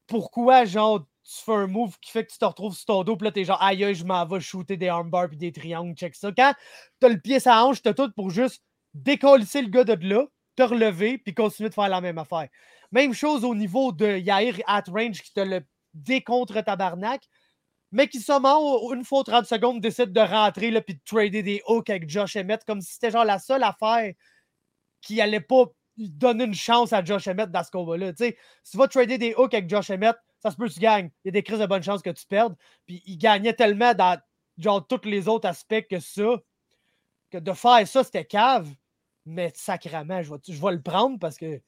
pourquoi, 0.07 0.65
genre, 0.65 1.07
tu 1.25 1.45
fais 1.45 1.53
un 1.53 1.67
move 1.67 1.97
qui 2.01 2.11
fait 2.11 2.27
que 2.27 2.33
tu 2.33 2.39
te 2.39 2.45
retrouves 2.45 2.75
sur 2.75 2.85
ton 2.87 3.05
dos, 3.05 3.17
puis 3.17 3.27
là, 3.27 3.33
t'es 3.33 3.45
genre, 3.45 3.63
aïe, 3.63 3.95
je 3.95 4.05
m'en 4.05 4.27
vais 4.27 4.41
shooter 4.41 4.77
des 4.77 4.89
armbars 4.89 5.29
puis 5.29 5.37
des 5.37 5.53
triangles, 5.53 5.95
check 5.95 6.15
ça. 6.15 6.33
Quand 6.37 6.53
t'as 6.99 7.09
le 7.09 7.21
pied 7.21 7.39
sa 7.41 7.65
hanche, 7.65 7.81
t'as 7.81 7.95
tout 7.95 8.11
pour 8.13 8.31
juste 8.31 8.63
décoller 8.95 9.45
le 9.55 9.69
gars 9.69 9.85
de 9.85 10.09
là, 10.09 10.27
te 10.57 10.63
relever, 10.63 11.19
puis 11.19 11.33
continuer 11.33 11.69
de 11.69 11.75
faire 11.75 11.89
la 11.89 12.01
même 12.01 12.19
affaire. 12.19 12.49
Même 12.91 13.15
chose 13.15 13.45
au 13.45 13.55
niveau 13.55 13.93
de 13.93 14.19
Yair 14.19 14.57
at 14.67 14.85
range 14.89 15.23
qui 15.23 15.33
te 15.33 15.41
le 15.41 15.61
décontre 15.95 16.61
tabarnak, 16.61 17.23
mais 17.91 18.09
qui 18.09 18.21
seulement, 18.21 18.93
une 18.93 19.05
fois 19.05 19.21
aux 19.21 19.25
30 19.25 19.47
secondes, 19.47 19.81
décide 19.81 20.13
de 20.13 20.21
rentrer, 20.21 20.71
là, 20.71 20.81
puis 20.81 20.95
de 20.95 21.01
trader 21.05 21.43
des 21.43 21.63
hooks 21.67 21.89
avec 21.89 22.09
Josh 22.09 22.37
Emmett, 22.37 22.65
comme 22.65 22.81
si 22.81 22.95
c'était 22.95 23.11
genre 23.11 23.25
la 23.25 23.39
seule 23.39 23.63
affaire 23.63 24.13
qui 25.01 25.21
allait 25.21 25.41
pas 25.41 25.67
donner 25.97 26.45
une 26.45 26.55
chance 26.55 26.93
à 26.93 27.05
Josh 27.05 27.29
Emmett 27.29 27.51
dans 27.51 27.63
ce 27.63 27.71
combat-là. 27.71 28.13
Tu 28.15 28.35
vas 28.75 28.89
trader 28.89 29.19
des 29.19 29.35
hooks 29.37 29.55
avec 29.55 29.69
Josh 29.69 29.91
Emmett, 29.91 30.17
ça 30.43 30.51
se 30.51 30.57
peut 30.57 30.67
que 30.67 30.73
tu 30.73 30.81
gagnes. 30.81 31.11
Il 31.25 31.29
y 31.29 31.31
a 31.31 31.33
des 31.33 31.43
crises 31.45 31.61
de 31.61 31.67
bonne 31.67 31.83
chance 31.83 32.03
que 32.03 32.11
tu 32.11 32.27
perdes. 32.27 32.57
Puis 32.85 33.01
il 33.07 33.17
gagnait 33.17 33.55
tellement 33.55 33.95
dans 33.95 34.21
genre 34.59 34.85
tous 34.85 35.05
les 35.05 35.29
autres 35.29 35.49
aspects 35.49 35.87
que 35.89 36.01
ça, 36.01 36.43
que 37.31 37.39
de 37.39 37.53
faire 37.53 37.87
ça, 37.87 38.03
c'était 38.03 38.25
cave. 38.25 38.69
Mais 39.25 39.53
sacrément, 39.55 40.21
je 40.23 40.33
vais, 40.33 40.73
le 40.73 40.83
prendre 40.83 41.19
parce 41.21 41.37
que 41.37 41.63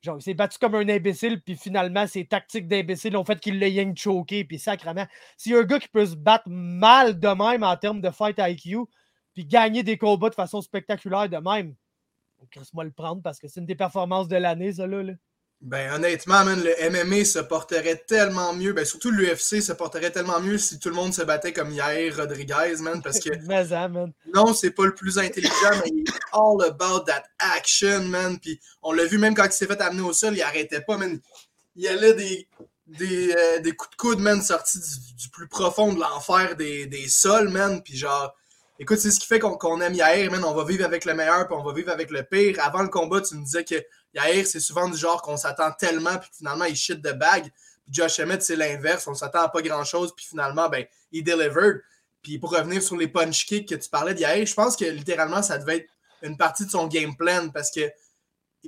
genre, 0.00 0.16
il 0.18 0.22
s'est 0.22 0.34
battu 0.34 0.58
comme 0.58 0.74
un 0.74 0.88
imbécile, 0.88 1.42
puis 1.42 1.56
finalement, 1.56 2.06
ses 2.06 2.26
tactiques 2.26 2.66
d'imbécile 2.66 3.16
ont 3.16 3.24
fait 3.24 3.38
qu'il 3.38 3.58
l'a 3.58 3.68
yang 3.68 3.94
choqué, 3.96 4.44
puis 4.44 4.58
sacrément. 4.58 5.06
S'il 5.36 5.52
y 5.52 5.54
a 5.54 5.58
un 5.58 5.64
gars 5.64 5.78
qui 5.78 5.88
peut 5.88 6.06
se 6.06 6.16
battre 6.16 6.48
mal 6.48 7.20
de 7.20 7.28
même 7.28 7.62
en 7.62 7.76
termes 7.76 8.00
de 8.00 8.10
fight 8.10 8.36
IQ, 8.38 8.78
puis 9.34 9.44
gagner 9.44 9.82
des 9.82 9.98
combats 9.98 10.30
de 10.30 10.34
façon 10.34 10.62
spectaculaire 10.62 11.28
de 11.28 11.36
même, 11.36 11.74
laisse-moi 12.56 12.84
le 12.84 12.92
prendre 12.92 13.22
parce 13.22 13.38
que 13.38 13.48
c'est 13.48 13.60
une 13.60 13.66
des 13.66 13.74
performances 13.74 14.28
de 14.28 14.36
l'année, 14.36 14.72
ça 14.72 14.86
là. 14.86 15.02
Ben 15.64 15.94
honnêtement, 15.94 16.44
le 16.44 16.90
MMA 16.90 17.24
se 17.24 17.38
porterait 17.38 18.04
tellement 18.06 18.52
mieux, 18.52 18.74
ben 18.74 18.84
surtout 18.84 19.10
l'UFC 19.10 19.62
se 19.62 19.72
porterait 19.72 20.10
tellement 20.10 20.38
mieux 20.38 20.58
si 20.58 20.78
tout 20.78 20.90
le 20.90 20.94
monde 20.94 21.14
se 21.14 21.22
battait 21.22 21.54
comme 21.54 21.70
Yair 21.72 22.14
Rodriguez, 22.18 22.76
man, 22.80 23.00
parce 23.02 23.18
que 23.18 23.30
non, 24.34 24.52
c'est 24.52 24.72
pas 24.72 24.84
le 24.84 24.94
plus 24.94 25.18
intelligent, 25.18 25.70
mais 25.82 25.90
il 25.90 26.00
est 26.00 26.12
all 26.34 26.68
about 26.68 27.06
that 27.06 27.22
action, 27.38 28.02
man. 28.02 28.38
Puis 28.38 28.60
on 28.82 28.92
l'a 28.92 29.06
vu 29.06 29.16
même 29.16 29.34
quand 29.34 29.46
il 29.46 29.52
s'est 29.52 29.66
fait 29.66 29.80
amener 29.80 30.02
au 30.02 30.12
sol, 30.12 30.34
il 30.34 30.42
arrêtait 30.42 30.82
pas, 30.82 30.98
man. 30.98 31.18
Il 31.76 31.84
y 31.84 31.88
allait 31.88 32.12
des, 32.12 32.46
des, 32.86 33.34
euh, 33.34 33.60
des 33.60 33.72
coups 33.72 33.92
de 33.92 33.96
coude, 33.96 34.18
man, 34.18 34.42
sortis 34.42 34.80
du, 35.16 35.30
plus 35.30 35.48
profond 35.48 35.94
de 35.94 35.98
l'enfer 35.98 36.56
des, 36.56 36.84
des 36.84 37.08
sols, 37.08 37.48
man. 37.48 37.82
Puis 37.82 37.96
genre, 37.96 38.34
écoute, 38.78 38.98
c'est 38.98 39.10
ce 39.10 39.18
qui 39.18 39.26
fait 39.26 39.38
qu'on 39.38 39.80
aime 39.80 39.94
Yair, 39.94 40.30
man. 40.30 40.44
On 40.44 40.52
va 40.52 40.64
vivre 40.64 40.84
avec 40.84 41.06
le 41.06 41.14
meilleur, 41.14 41.46
puis 41.46 41.56
on 41.58 41.64
va 41.64 41.72
vivre 41.72 41.90
avec 41.90 42.10
le 42.10 42.22
pire. 42.22 42.58
Avant 42.62 42.82
le 42.82 42.88
combat, 42.88 43.22
tu 43.22 43.34
me 43.34 43.42
disais 43.42 43.64
que 43.64 43.76
Yair, 44.14 44.46
c'est 44.46 44.60
souvent 44.60 44.88
du 44.88 44.96
genre 44.96 45.22
qu'on 45.22 45.36
s'attend 45.36 45.72
tellement, 45.72 46.18
puis 46.18 46.30
finalement, 46.36 46.64
il 46.64 46.76
shit 46.76 47.00
de 47.00 47.12
bag. 47.12 47.50
Puis 47.84 47.92
Josh 47.92 48.20
Emmett, 48.20 48.42
c'est 48.42 48.56
l'inverse. 48.56 49.06
On 49.06 49.14
s'attend 49.14 49.42
à 49.42 49.48
pas 49.48 49.62
grand-chose, 49.62 50.14
puis 50.16 50.26
finalement, 50.26 50.68
ben, 50.68 50.84
il 51.12 51.24
delivered. 51.24 51.82
Puis 52.22 52.38
pour 52.38 52.52
revenir 52.52 52.82
sur 52.82 52.96
les 52.96 53.08
punch 53.08 53.44
kicks 53.44 53.68
que 53.68 53.74
tu 53.74 53.88
parlais 53.90 54.14
d'Yair, 54.14 54.46
je 54.46 54.54
pense 54.54 54.76
que 54.76 54.84
littéralement, 54.84 55.42
ça 55.42 55.58
devait 55.58 55.78
être 55.78 55.88
une 56.22 56.36
partie 56.36 56.64
de 56.64 56.70
son 56.70 56.86
game 56.86 57.14
plan 57.16 57.50
parce 57.50 57.70
que 57.70 57.82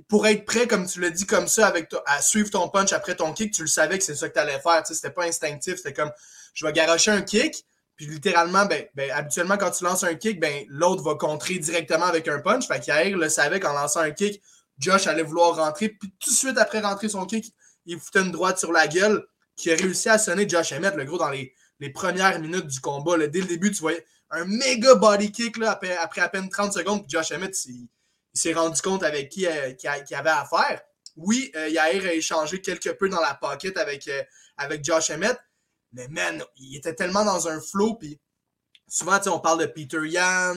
pour 0.09 0.27
être 0.27 0.45
prêt, 0.45 0.67
comme 0.67 0.87
tu 0.87 1.01
l'as 1.01 1.09
dit, 1.09 1.25
comme 1.25 1.49
ça, 1.49 1.67
avec 1.67 1.91
à 2.05 2.21
suivre 2.21 2.51
ton 2.51 2.69
punch 2.69 2.93
après 2.93 3.17
ton 3.17 3.33
kick, 3.33 3.55
tu 3.55 3.63
le 3.63 3.69
savais 3.69 3.97
que 3.97 4.05
c'est 4.05 4.15
ça 4.15 4.29
que 4.29 4.35
tu 4.35 4.41
allais 4.41 4.61
faire. 4.61 4.83
Tu 4.83 4.89
sais, 4.89 4.95
c'était 4.95 5.15
pas 5.15 5.25
instinctif. 5.25 5.77
C'était 5.77 5.95
comme 5.95 6.13
je 6.53 6.67
vais 6.67 6.73
garocher 6.75 7.11
un 7.11 7.23
kick, 7.23 7.65
puis 7.97 8.07
littéralement, 8.07 8.67
ben, 8.67 8.85
ben, 8.95 9.11
habituellement, 9.11 9.57
quand 9.57 9.71
tu 9.71 9.85
lances 9.85 10.05
un 10.05 10.15
kick, 10.15 10.39
ben, 10.39 10.67
l'autre 10.69 11.03
va 11.03 11.15
contrer 11.15 11.59
directement 11.59 12.05
avec 12.05 12.29
un 12.29 12.41
punch. 12.41 12.69
Fait 12.69 12.79
qu'Yair 12.79 13.17
le 13.17 13.31
savait 13.31 13.59
qu'en 13.59 13.73
lançant 13.73 14.01
un 14.01 14.11
kick, 14.11 14.43
Josh 14.79 15.07
allait 15.07 15.23
vouloir 15.23 15.57
rentrer. 15.57 15.89
Puis 15.89 16.13
tout 16.19 16.31
de 16.31 16.35
suite 16.35 16.59
après 16.59 16.81
rentrer 16.81 17.09
son 17.09 17.25
kick, 17.27 17.55
il 17.87 17.99
foutait 17.99 18.23
une 18.23 18.33
droite 18.33 18.59
sur 18.59 18.73
la 18.73 18.87
gueule 18.87 19.27
qui 19.55 19.71
a 19.73 19.77
réussi 19.77 20.09
à 20.09 20.19
sonner 20.19 20.49
Josh 20.49 20.73
Emmett, 20.73 20.95
le 20.95 21.05
gros, 21.05 21.19
dans 21.19 21.31
les, 21.31 21.55
premières 21.95 22.39
minutes 22.41 22.67
du 22.67 22.81
combat. 22.81 23.17
Dès 23.27 23.41
le 23.41 23.47
début, 23.47 23.71
tu 23.71 23.81
voyais 23.81 24.05
un 24.31 24.45
méga 24.45 24.95
body 24.95 25.31
kick 25.33 25.57
là, 25.57 25.73
après, 25.73 25.97
après, 25.97 26.21
à 26.21 26.29
peine 26.29 26.49
30 26.49 26.73
secondes. 26.73 27.07
Puis 27.07 27.11
Josh 27.11 27.33
Emmett, 27.33 27.57
il, 27.67 27.89
s'est 28.35 28.53
rendu 28.53 28.81
compte 28.83 29.03
avec 29.03 29.31
qui 29.31 29.47
euh, 29.47 29.73
il 29.83 30.15
avait 30.15 30.31
affaire. 30.31 30.83
Oui, 31.17 31.51
euh, 31.57 31.69
Yair 31.69 32.05
a 32.05 32.13
échangé 32.13 32.61
quelque 32.61 32.91
peu 32.91 33.09
dans 33.09 33.21
la 33.21 33.35
pocket 33.35 33.79
avec, 33.79 34.07
euh, 34.09 34.23
avec 34.59 34.85
Josh 34.85 35.11
Emmett. 35.11 35.39
Mais 35.93 36.09
man, 36.09 36.43
il 36.57 36.77
était 36.77 36.95
tellement 36.95 37.25
dans 37.25 37.49
un 37.49 37.61
flow. 37.61 37.95
Puis 37.95 38.21
souvent, 38.87 39.19
on 39.27 39.39
parle 39.41 39.61
de 39.61 39.67
Peter 39.67 40.07
Yan, 40.07 40.57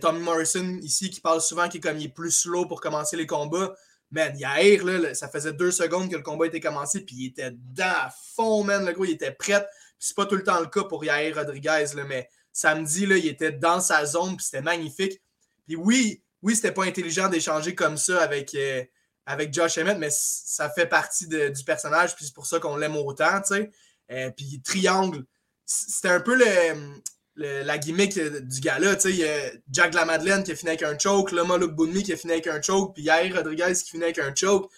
Tommy 0.00 0.20
Morrison 0.20 0.78
ici 0.82 1.10
qui 1.10 1.20
parle 1.20 1.40
souvent 1.40 1.68
qu'il 1.68 1.86
est 1.86 2.08
plus 2.08 2.32
slow 2.32 2.66
pour 2.66 2.80
commencer 2.80 3.16
les 3.16 3.26
combats. 3.26 3.74
Man, 4.10 4.38
Yair, 4.38 4.84
là, 4.84 5.14
ça 5.14 5.28
faisait 5.28 5.52
deux 5.52 5.70
secondes 5.70 6.10
que 6.10 6.16
le 6.16 6.22
combat 6.22 6.46
était 6.46 6.60
commencé, 6.60 7.00
puis 7.02 7.16
il 7.16 7.26
était 7.26 7.52
dans 7.52 7.84
à 7.84 8.12
fond, 8.34 8.64
man. 8.64 8.84
Le 8.84 8.92
gros, 8.92 9.04
il 9.04 9.12
était 9.12 9.32
prêt. 9.32 9.60
Puis 9.98 10.08
c'est 10.08 10.16
pas 10.16 10.26
tout 10.26 10.36
le 10.36 10.42
temps 10.42 10.60
le 10.60 10.66
cas 10.66 10.84
pour 10.84 11.04
Yair 11.04 11.34
Rodriguez, 11.34 11.86
mais 12.06 12.28
samedi, 12.52 13.06
là, 13.06 13.16
il 13.16 13.26
était 13.26 13.52
dans 13.52 13.80
sa 13.80 14.04
zone, 14.06 14.36
puis 14.36 14.44
c'était 14.44 14.62
magnifique. 14.62 15.20
Puis 15.66 15.76
oui, 15.76 16.22
oui, 16.42 16.56
c'était 16.56 16.72
pas 16.72 16.84
intelligent 16.84 17.28
d'échanger 17.28 17.74
comme 17.74 17.96
ça 17.96 18.22
avec, 18.22 18.54
euh, 18.54 18.82
avec 19.26 19.52
Josh 19.52 19.76
Emmett, 19.78 19.98
mais 19.98 20.10
ça 20.10 20.70
fait 20.70 20.86
partie 20.86 21.28
du 21.28 21.64
personnage, 21.64 22.16
puis 22.16 22.24
c'est 22.24 22.34
pour 22.34 22.46
ça 22.46 22.58
qu'on 22.58 22.76
l'aime 22.76 22.96
autant, 22.96 23.40
tu 23.42 23.54
sais. 23.54 23.70
Euh, 24.10 24.30
puis 24.30 24.62
triangle, 24.62 25.24
c'était 25.66 26.08
un 26.08 26.20
peu 26.20 26.34
le, 26.34 27.00
la 27.38 27.78
gimmick 27.78 28.18
du 28.18 28.60
gars-là. 28.60 28.96
Il 29.04 29.16
y 29.16 29.24
a 29.24 29.50
Jack 29.70 29.94
la 29.94 30.04
Madeleine 30.04 30.42
qui 30.42 30.52
a 30.52 30.56
fini 30.56 30.70
avec 30.70 30.82
un 30.82 30.98
choke, 30.98 31.32
Loma 31.32 31.56
Luke 31.56 31.74
Bunmi 31.74 32.02
qui 32.02 32.12
a 32.12 32.16
fini 32.16 32.32
avec 32.34 32.46
un 32.48 32.60
choke, 32.60 32.94
puis 32.94 33.04
Yair 33.04 33.34
Rodriguez 33.34 33.74
qui 33.74 33.90
finit 33.90 34.04
avec 34.04 34.18
un 34.18 34.34
choke. 34.34 34.70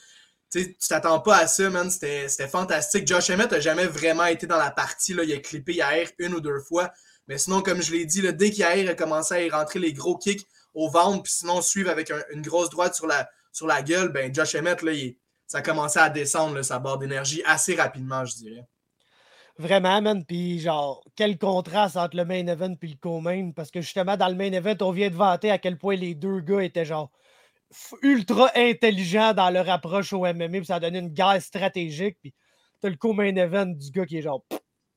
tu 0.52 0.76
t'attends 0.88 1.20
pas 1.20 1.38
à 1.38 1.46
ça, 1.46 1.70
man. 1.70 1.90
C'était 1.90 2.48
fantastique. 2.48 3.06
Josh 3.06 3.30
Emmett 3.30 3.52
a 3.52 3.60
jamais 3.60 3.86
vraiment 3.86 4.26
été 4.26 4.46
dans 4.46 4.58
la 4.58 4.70
partie. 4.70 5.14
Là. 5.14 5.24
Il 5.24 5.32
a 5.32 5.38
clippé 5.38 5.74
Yair 5.74 6.08
une 6.18 6.34
ou 6.34 6.40
deux 6.40 6.60
fois. 6.60 6.92
Mais 7.28 7.38
sinon, 7.38 7.62
comme 7.62 7.80
je 7.80 7.92
l'ai 7.92 8.06
dit, 8.06 8.22
dès 8.32 8.50
qu'Yair 8.50 8.90
a 8.90 8.94
commencé 8.94 9.34
à 9.34 9.42
y 9.42 9.50
rentrer 9.50 9.78
les 9.78 9.92
gros 9.92 10.16
kicks 10.16 10.46
au 10.74 10.90
ventre, 10.90 11.22
puis 11.22 11.32
sinon 11.32 11.62
suivre 11.62 11.88
avec 11.90 12.12
une 12.32 12.42
grosse 12.42 12.70
droite 12.70 12.94
sur 12.94 13.06
la, 13.06 13.28
sur 13.52 13.66
la 13.66 13.82
gueule, 13.82 14.08
ben 14.08 14.34
Josh 14.34 14.54
Emmett, 14.56 14.82
là, 14.82 14.92
ça 15.46 15.58
a 15.58 15.62
commencé 15.62 15.98
à 15.98 16.10
descendre 16.10 16.60
sa 16.62 16.78
barre 16.78 16.98
d'énergie 16.98 17.42
assez 17.44 17.74
rapidement, 17.74 18.24
je 18.24 18.34
dirais. 18.34 18.66
Vraiment, 19.60 20.00
man. 20.00 20.24
Puis, 20.24 20.58
genre, 20.58 21.04
quel 21.16 21.36
contraste 21.36 21.98
entre 21.98 22.16
le 22.16 22.24
main 22.24 22.46
event 22.46 22.74
et 22.80 22.86
le 22.86 22.96
co-main. 22.98 23.50
Parce 23.54 23.70
que 23.70 23.82
justement, 23.82 24.16
dans 24.16 24.28
le 24.28 24.34
main 24.34 24.50
event, 24.52 24.76
on 24.80 24.90
vient 24.90 25.10
de 25.10 25.14
vanter 25.14 25.50
à 25.50 25.58
quel 25.58 25.76
point 25.76 25.96
les 25.96 26.14
deux 26.14 26.40
gars 26.40 26.62
étaient, 26.64 26.86
genre, 26.86 27.10
ultra 28.02 28.50
intelligents 28.56 29.34
dans 29.34 29.50
leur 29.50 29.68
approche 29.68 30.14
au 30.14 30.24
MMA. 30.24 30.48
Puis 30.48 30.66
ça 30.66 30.76
a 30.76 30.80
donné 30.80 31.00
une 31.00 31.10
guerre 31.10 31.42
stratégique. 31.42 32.16
Puis, 32.22 32.34
t'as 32.80 32.88
le 32.88 32.96
co-main 32.96 33.36
event 33.36 33.66
du 33.66 33.90
gars 33.90 34.06
qui 34.06 34.16
est 34.16 34.22
genre, 34.22 34.42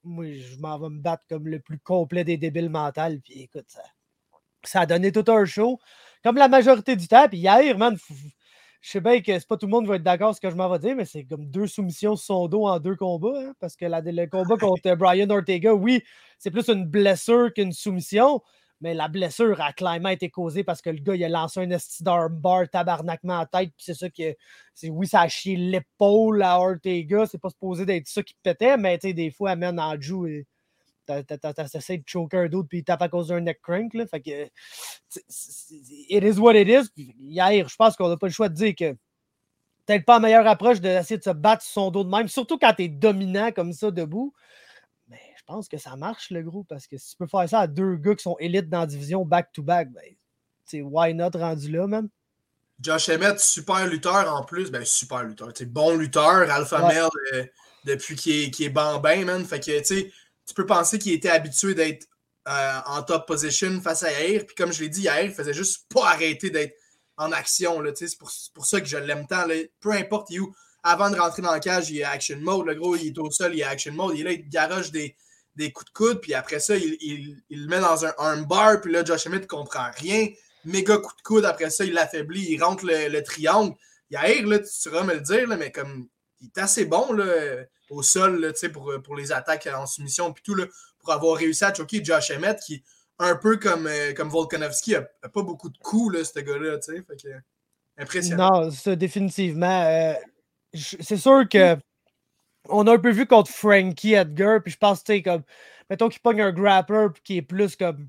moi, 0.04 0.32
je 0.32 0.58
m'en 0.60 0.80
vais 0.80 0.90
me 0.90 1.02
battre 1.02 1.24
comme 1.28 1.48
le 1.48 1.60
plus 1.60 1.80
complet 1.80 2.24
des 2.24 2.38
débiles 2.38 2.70
mentales. 2.70 3.20
Puis, 3.20 3.42
écoute, 3.42 3.66
ça, 3.68 3.82
ça 4.64 4.82
a 4.82 4.86
donné 4.86 5.12
tout 5.12 5.30
un 5.30 5.44
show. 5.44 5.78
Comme 6.24 6.38
la 6.38 6.48
majorité 6.48 6.96
du 6.96 7.10
temps. 7.10 7.28
Puis, 7.28 7.40
hier, 7.40 7.78
man, 7.78 7.98
je 8.84 8.90
sais 8.92 9.02
bien 9.02 9.22
que 9.22 9.40
c'est 9.40 9.48
pas 9.48 9.56
tout 9.56 9.66
le 9.66 9.72
monde 9.72 9.88
va 9.88 9.96
être 9.96 10.04
d'accord 10.04 10.28
avec 10.28 10.36
ce 10.36 10.42
que 10.42 10.50
je 10.50 10.56
m'en 10.58 10.70
vais 10.70 10.78
dire, 10.78 10.94
mais 10.94 11.06
c'est 11.06 11.24
comme 11.24 11.46
deux 11.46 11.68
soumissions 11.68 12.18
sur 12.18 12.26
son 12.26 12.48
dos 12.50 12.68
en 12.68 12.80
deux 12.80 12.98
combats. 12.98 13.32
Hein, 13.34 13.54
parce 13.62 13.78
que 13.78 13.86
le 13.86 14.26
combat 14.28 14.58
contre 14.58 14.96
Brian 14.96 15.30
Ortega, 15.30 15.74
oui, 15.74 16.04
c'est 16.38 16.52
plus 16.52 16.68
une 16.68 16.86
blessure 16.86 17.54
qu'une 17.54 17.72
soumission. 17.72 18.42
Mais 18.82 18.94
la 18.94 19.08
blessure 19.08 19.62
a 19.62 19.72
clairement 19.72 20.10
été 20.10 20.30
causée 20.30 20.66
parce 20.66 20.82
que 20.82 20.90
le 20.90 20.98
gars, 20.98 21.16
il 21.16 21.24
a 21.24 21.30
lancé 21.30 21.62
un 21.62 21.70
esti 21.70 22.04
bar 22.04 22.70
tabarnakement 22.70 23.40
en 23.40 23.46
tête. 23.46 23.70
Puis 23.78 23.86
c'est 23.86 23.94
ça 23.94 24.10
que. 24.10 24.36
Oui, 24.90 25.08
ça 25.08 25.22
a 25.22 25.30
chié 25.30 25.56
l'épaule 25.56 26.44
à 26.44 26.60
Ortega. 26.60 27.26
C'est 27.26 27.38
pas 27.38 27.52
supposé 27.52 27.86
d'être 27.86 28.08
ça 28.10 28.22
qui 28.22 28.36
pétait, 28.44 28.76
mais 28.76 28.98
tu 28.98 29.08
sais, 29.08 29.14
des 29.14 29.32
fois, 29.32 29.52
amène 29.52 29.80
en 29.80 29.96
joue 29.98 30.28
t'essaies 31.06 31.98
de 31.98 32.04
choker 32.06 32.42
un 32.42 32.48
d'autre 32.48 32.68
puis 32.70 32.80
il 32.80 32.84
tape 32.84 33.02
à 33.02 33.10
cause 33.10 33.28
d'un 33.28 33.42
neck 33.42 33.62
crank. 33.62 33.94
Là, 33.94 34.06
fait 34.08 34.22
que, 34.22 34.46
it 36.10 36.24
is 36.24 36.40
what 36.40 36.56
it 36.56 36.68
is. 36.68 36.90
hier, 36.96 37.68
je 37.68 37.76
pense 37.76 37.96
qu'on 37.96 38.10
n'a 38.10 38.18
pas 38.18 38.28
le 38.28 38.34
choix 38.34 38.50
de 38.50 38.56
dire 38.56 38.74
que 38.78 38.96
peut-être 39.86 40.06
pas 40.06 40.16
la 40.16 40.20
meilleure 40.20 40.48
approche 40.48 40.80
d'essayer 40.80 41.18
de 41.18 41.24
se 41.24 41.30
battre 41.30 41.64
sur 41.64 41.74
son 41.74 41.92
dos 41.92 42.04
de 42.04 42.10
même, 42.10 42.28
surtout 42.28 42.58
quand 42.58 42.74
tu 42.74 42.84
es 42.84 42.88
dominant 42.88 43.52
comme 43.52 43.74
ça 43.74 43.92
debout. 43.92 44.34
Mais 45.10 45.22
je 45.38 45.44
pense 45.46 45.68
que 45.68 45.78
ça 45.78 45.96
marche, 45.96 46.30
le 46.32 46.42
gros, 46.42 46.64
parce 46.64 46.88
que 46.88 46.98
si 46.98 47.12
tu 47.12 47.18
peux 47.18 47.28
faire 47.28 47.48
ça 47.50 47.60
à 47.62 47.68
deux 47.68 47.96
gars 47.96 48.16
qui 48.16 48.24
sont 48.24 48.38
élites 48.40 48.70
dans 48.70 48.82
la 48.82 48.88
division 48.88 49.26
back-to-back, 49.26 49.90
ben, 49.92 50.84
why 50.84 51.14
not 51.14 51.32
rendu 51.34 51.72
là, 51.72 51.88
man? 51.88 52.10
Josh 52.80 53.10
Emmett, 53.10 53.40
super 53.40 53.88
lutteur 53.88 54.34
en 54.34 54.44
plus. 54.44 54.72
Ben, 54.72 54.84
super 54.84 55.24
lutteur. 55.24 55.54
Bon 55.68 55.96
lutteur, 55.96 56.50
alpha 56.50 56.80
male 56.80 57.10
euh, 57.34 57.46
depuis 57.86 58.16
qu'il 58.16 58.44
est, 58.44 58.52
qu 58.52 58.64
est 58.64 58.70
bambin, 58.70 59.26
man. 59.26 59.46
Fait 59.46 59.60
que, 59.60 59.78
tu 59.80 59.86
sais, 59.86 60.12
tu 60.46 60.54
peux 60.54 60.66
penser 60.66 61.00
qu'il 61.00 61.14
était 61.14 61.30
habitué 61.30 61.74
d'être 61.74 62.08
euh, 62.48 62.80
en 62.86 63.04
top 63.04 63.28
position 63.28 63.80
face 63.82 64.04
à 64.04 64.12
Yair. 64.12 64.46
Puis 64.46 64.56
comme 64.56 64.74
je 64.74 64.82
l'ai 64.82 64.90
dit, 64.90 65.04
Yair 65.04 65.32
faisait 65.32 65.54
juste 65.54 65.86
pas 65.90 66.10
arrêter 66.10 66.50
d'être 66.50 66.76
en 67.18 67.32
action. 67.32 67.82
C'est 67.96 68.18
pour, 68.18 68.32
pour, 68.54 68.66
ça 68.66 68.82
que 68.82 68.88
je 68.88 68.98
l'aime 68.98 69.26
tant. 69.28 69.46
Peu 69.80 69.92
importe 69.92 70.30
où. 70.32 70.54
Avant 70.86 71.10
de 71.10 71.16
rentrer 71.16 71.42
dans 71.42 71.54
le 71.54 71.62
cage, 71.62 71.90
il 71.92 72.00
est 72.00 72.04
action 72.04 72.38
mode. 72.40 72.66
Le 72.66 72.76
gros, 72.76 72.98
il 72.98 73.08
est 73.08 73.18
au 73.18 73.32
sol, 73.32 73.54
il 73.54 73.62
est 73.62 73.64
action 73.64 73.94
mode. 73.94 74.18
Il 74.18 74.22
est 74.22 74.24
là, 74.24 74.32
il 74.34 74.50
garoche 74.50 74.92
des, 74.92 75.16
des 75.56 75.72
coups 75.72 75.90
de 75.90 75.94
coude. 75.94 76.20
Puis 76.20 76.34
après 76.34 76.60
ça, 76.60 76.76
il, 76.76 76.98
il, 77.00 77.42
il, 77.50 77.62
le 77.62 77.68
met 77.68 77.80
dans 77.80 78.06
un 78.06 78.14
armbar. 78.18 78.82
Puis 78.82 78.92
là, 78.92 79.06
Josh 79.06 79.26
Emmett 79.28 79.44
ne 79.44 79.48
comprend 79.48 79.90
rien. 79.96 80.28
Méga 80.66 80.98
coup 80.98 81.16
de 81.16 81.22
coude. 81.22 81.46
Après 81.46 81.70
ça, 81.70 81.86
il 81.86 81.94
l'affaiblit. 81.94 82.48
Il 82.50 82.62
rentre 82.62 82.86
le, 82.86 83.08
le 83.08 83.24
triangle. 83.24 83.74
Yair, 84.10 84.46
là, 84.46 84.60
tu 84.60 84.70
sauras 84.70 85.04
me 85.04 85.14
le 85.14 85.22
dire, 85.22 85.48
mais 85.48 85.72
comme 85.72 86.10
il 86.42 86.48
est 86.48 86.60
assez 86.60 86.84
bon. 86.84 87.14
Là 87.14 87.64
au 87.94 88.04
sol 88.04 88.40
là, 88.40 88.52
pour, 88.72 88.92
euh, 88.92 89.00
pour 89.00 89.16
les 89.16 89.32
attaques 89.32 89.68
en 89.68 89.86
soumission 89.86 90.34
puis 90.34 90.44
tout, 90.44 90.56
là, 90.56 90.66
pour 91.00 91.12
avoir 91.12 91.38
réussi 91.38 91.64
à 91.64 91.74
choquer 91.74 92.04
Josh 92.04 92.32
Emmett, 92.32 92.60
qui, 92.60 92.84
un 93.20 93.36
peu 93.36 93.58
comme, 93.58 93.88
euh, 93.88 94.14
comme 94.14 94.30
Volkanovski, 94.30 94.96
a, 94.96 95.02
pas 95.02 95.42
beaucoup 95.44 95.70
de 95.70 95.78
coups, 95.78 96.16
là, 96.16 96.24
ce 96.24 96.40
gars-là. 96.40 96.80
Impressionnant. 97.98 98.62
Non, 98.62 98.72
ça, 98.72 98.96
définitivement. 98.96 99.84
Euh, 99.84 100.14
c'est 100.74 101.18
sûr 101.18 101.48
que 101.48 101.78
on 102.70 102.88
a 102.88 102.94
un 102.94 103.00
peu 103.00 103.12
vu 103.12 103.28
contre 103.28 103.52
Frankie 103.52 104.14
Edgar, 104.14 104.64
puis 104.64 104.72
je 104.72 104.78
pense, 104.78 105.04
tu 105.04 105.14
sais, 105.14 105.22
comme, 105.22 105.44
mettons 105.90 106.10
qu'il 106.10 106.22
pogne 106.22 106.42
un 106.42 106.52
grappler 106.52 107.08
qui 107.24 107.38
est 107.38 107.42
plus 107.42 107.76
comme 107.76 108.08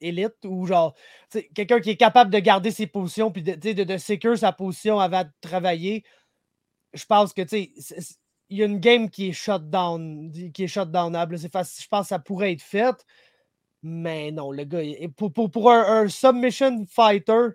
élite 0.00 0.36
ou 0.44 0.64
genre 0.64 0.94
quelqu'un 1.54 1.80
qui 1.80 1.90
est 1.90 1.96
capable 1.96 2.30
de 2.30 2.38
garder 2.38 2.70
ses 2.70 2.86
positions 2.86 3.32
puis 3.32 3.42
de, 3.42 3.54
de, 3.54 3.84
de 3.84 4.36
sa 4.36 4.52
position 4.52 5.00
avant 5.00 5.24
de 5.24 5.30
travailler. 5.40 6.04
Je 6.94 7.04
pense 7.04 7.32
que 7.32 7.42
tu 7.42 7.72
il 8.50 8.58
y 8.58 8.62
a 8.62 8.66
une 8.66 8.78
game 8.80 9.10
qui 9.10 9.28
est 9.28 9.32
shutdown, 9.32 10.32
qui 10.52 10.64
est 10.64 10.68
shutdownable. 10.68 11.38
Je 11.38 11.48
pense 11.48 11.82
que 11.90 12.06
ça 12.06 12.18
pourrait 12.18 12.52
être 12.52 12.62
fait. 12.62 12.94
Mais 13.82 14.32
non, 14.32 14.50
le 14.50 14.64
gars, 14.64 14.82
pour, 15.16 15.32
pour, 15.32 15.70
un, 15.70 16.08
submission 16.08 16.84
fighter, 16.86 17.50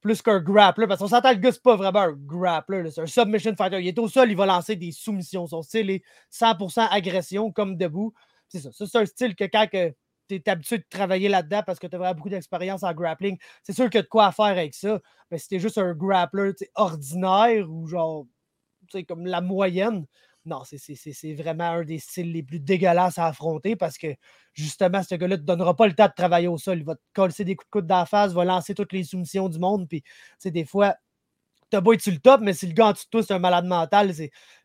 plus 0.00 0.20
qu'un 0.22 0.40
grappler, 0.40 0.86
parce 0.86 1.00
qu'on 1.00 1.08
s'entend, 1.08 1.30
le 1.30 1.36
gars, 1.36 1.52
c'est 1.52 1.62
pas 1.62 1.76
vraiment 1.76 2.00
un 2.00 2.12
grappler, 2.12 2.90
c'est 2.90 3.00
un 3.00 3.06
submission 3.06 3.54
fighter. 3.56 3.80
Il 3.80 3.88
est 3.88 3.98
au 3.98 4.08
sol, 4.08 4.30
il 4.30 4.36
va 4.36 4.46
lancer 4.46 4.76
des 4.76 4.92
soumissions. 4.92 5.46
Son 5.46 5.62
style 5.62 5.90
est 5.90 6.02
100% 6.30 6.88
agression, 6.90 7.52
comme 7.52 7.76
debout. 7.76 8.12
C'est 8.48 8.60
ça. 8.60 8.70
c'est 8.72 8.96
un 8.96 9.06
style 9.06 9.34
que 9.34 9.44
quand 9.44 9.66
tu 9.70 10.34
es 10.34 10.48
habitué 10.48 10.78
de 10.78 10.84
travailler 10.88 11.28
là-dedans 11.28 11.62
parce 11.64 11.78
que 11.78 11.86
tu 11.86 11.96
as 11.96 11.98
vraiment 11.98 12.14
beaucoup 12.14 12.28
d'expérience 12.28 12.82
en 12.82 12.92
grappling, 12.92 13.38
c'est 13.62 13.72
sûr 13.72 13.86
qu'il 13.86 13.98
y 13.98 14.00
a 14.00 14.02
de 14.02 14.08
quoi 14.08 14.30
faire 14.32 14.46
avec 14.46 14.74
ça. 14.74 15.00
Mais 15.30 15.38
si 15.38 15.48
t'es 15.48 15.58
juste 15.58 15.78
un 15.78 15.94
grappler 15.94 16.52
ordinaire 16.74 17.70
ou 17.70 17.86
genre 17.86 18.26
comme 19.06 19.26
la 19.26 19.40
moyenne. 19.40 20.06
Non, 20.44 20.62
c'est 20.64 21.34
vraiment 21.34 21.64
un 21.64 21.84
des 21.84 21.98
styles 21.98 22.32
les 22.32 22.42
plus 22.44 22.60
dégueulasses 22.60 23.18
à 23.18 23.26
affronter 23.26 23.74
parce 23.74 23.98
que 23.98 24.14
justement, 24.52 25.02
ce 25.02 25.16
gars-là 25.16 25.36
ne 25.36 25.40
te 25.40 25.46
donnera 25.46 25.74
pas 25.74 25.88
le 25.88 25.94
temps 25.94 26.06
de 26.06 26.12
travailler 26.16 26.46
au 26.46 26.56
sol. 26.56 26.78
Il 26.78 26.84
va 26.84 26.94
te 26.94 27.00
coller 27.14 27.32
des 27.44 27.56
coups 27.56 27.66
de 27.66 27.70
coude 27.70 27.86
dans 27.86 28.06
face, 28.06 28.32
va 28.32 28.44
lancer 28.44 28.74
toutes 28.74 28.92
les 28.92 29.02
soumissions 29.02 29.48
du 29.48 29.58
monde. 29.58 29.88
Puis, 29.88 30.04
des 30.44 30.64
fois, 30.64 30.94
t'as 31.68 31.80
beau 31.80 31.94
être 31.94 32.00
sur 32.00 32.12
le 32.12 32.18
top, 32.18 32.40
mais 32.42 32.52
si 32.52 32.66
le 32.68 32.74
gars 32.74 32.86
en 32.86 32.92
dessous 32.92 33.06
de 33.06 33.10
toi, 33.10 33.22
c'est 33.24 33.34
un 33.34 33.40
malade 33.40 33.66
mental, 33.66 34.12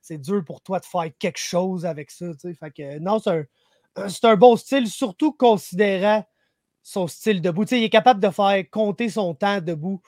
c'est 0.01 0.17
dur 0.19 0.43
pour 0.45 0.61
toi 0.61 0.79
de 0.79 0.85
faire 0.85 1.09
quelque 1.17 1.39
chose 1.39 1.85
avec 1.85 2.11
ça. 2.11 2.27
Fait 2.59 2.71
que, 2.71 2.99
non, 2.99 3.17
c'est 3.17 3.31
un, 3.95 4.05
un, 4.23 4.35
bon 4.35 4.55
style, 4.57 4.87
surtout 4.87 5.33
considérant 5.33 6.23
son 6.83 7.07
style 7.07 7.41
debout. 7.41 7.63
il 7.71 7.83
est 7.83 7.89
capable 7.89 8.19
de 8.19 8.29
faire 8.29 8.63
compter 8.71 9.09
son 9.09 9.33
temps 9.33 9.61
debout. 9.61 10.01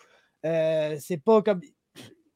Euh, 0.45 0.97
c'est 0.99 1.17
pas 1.17 1.41
comme 1.41 1.62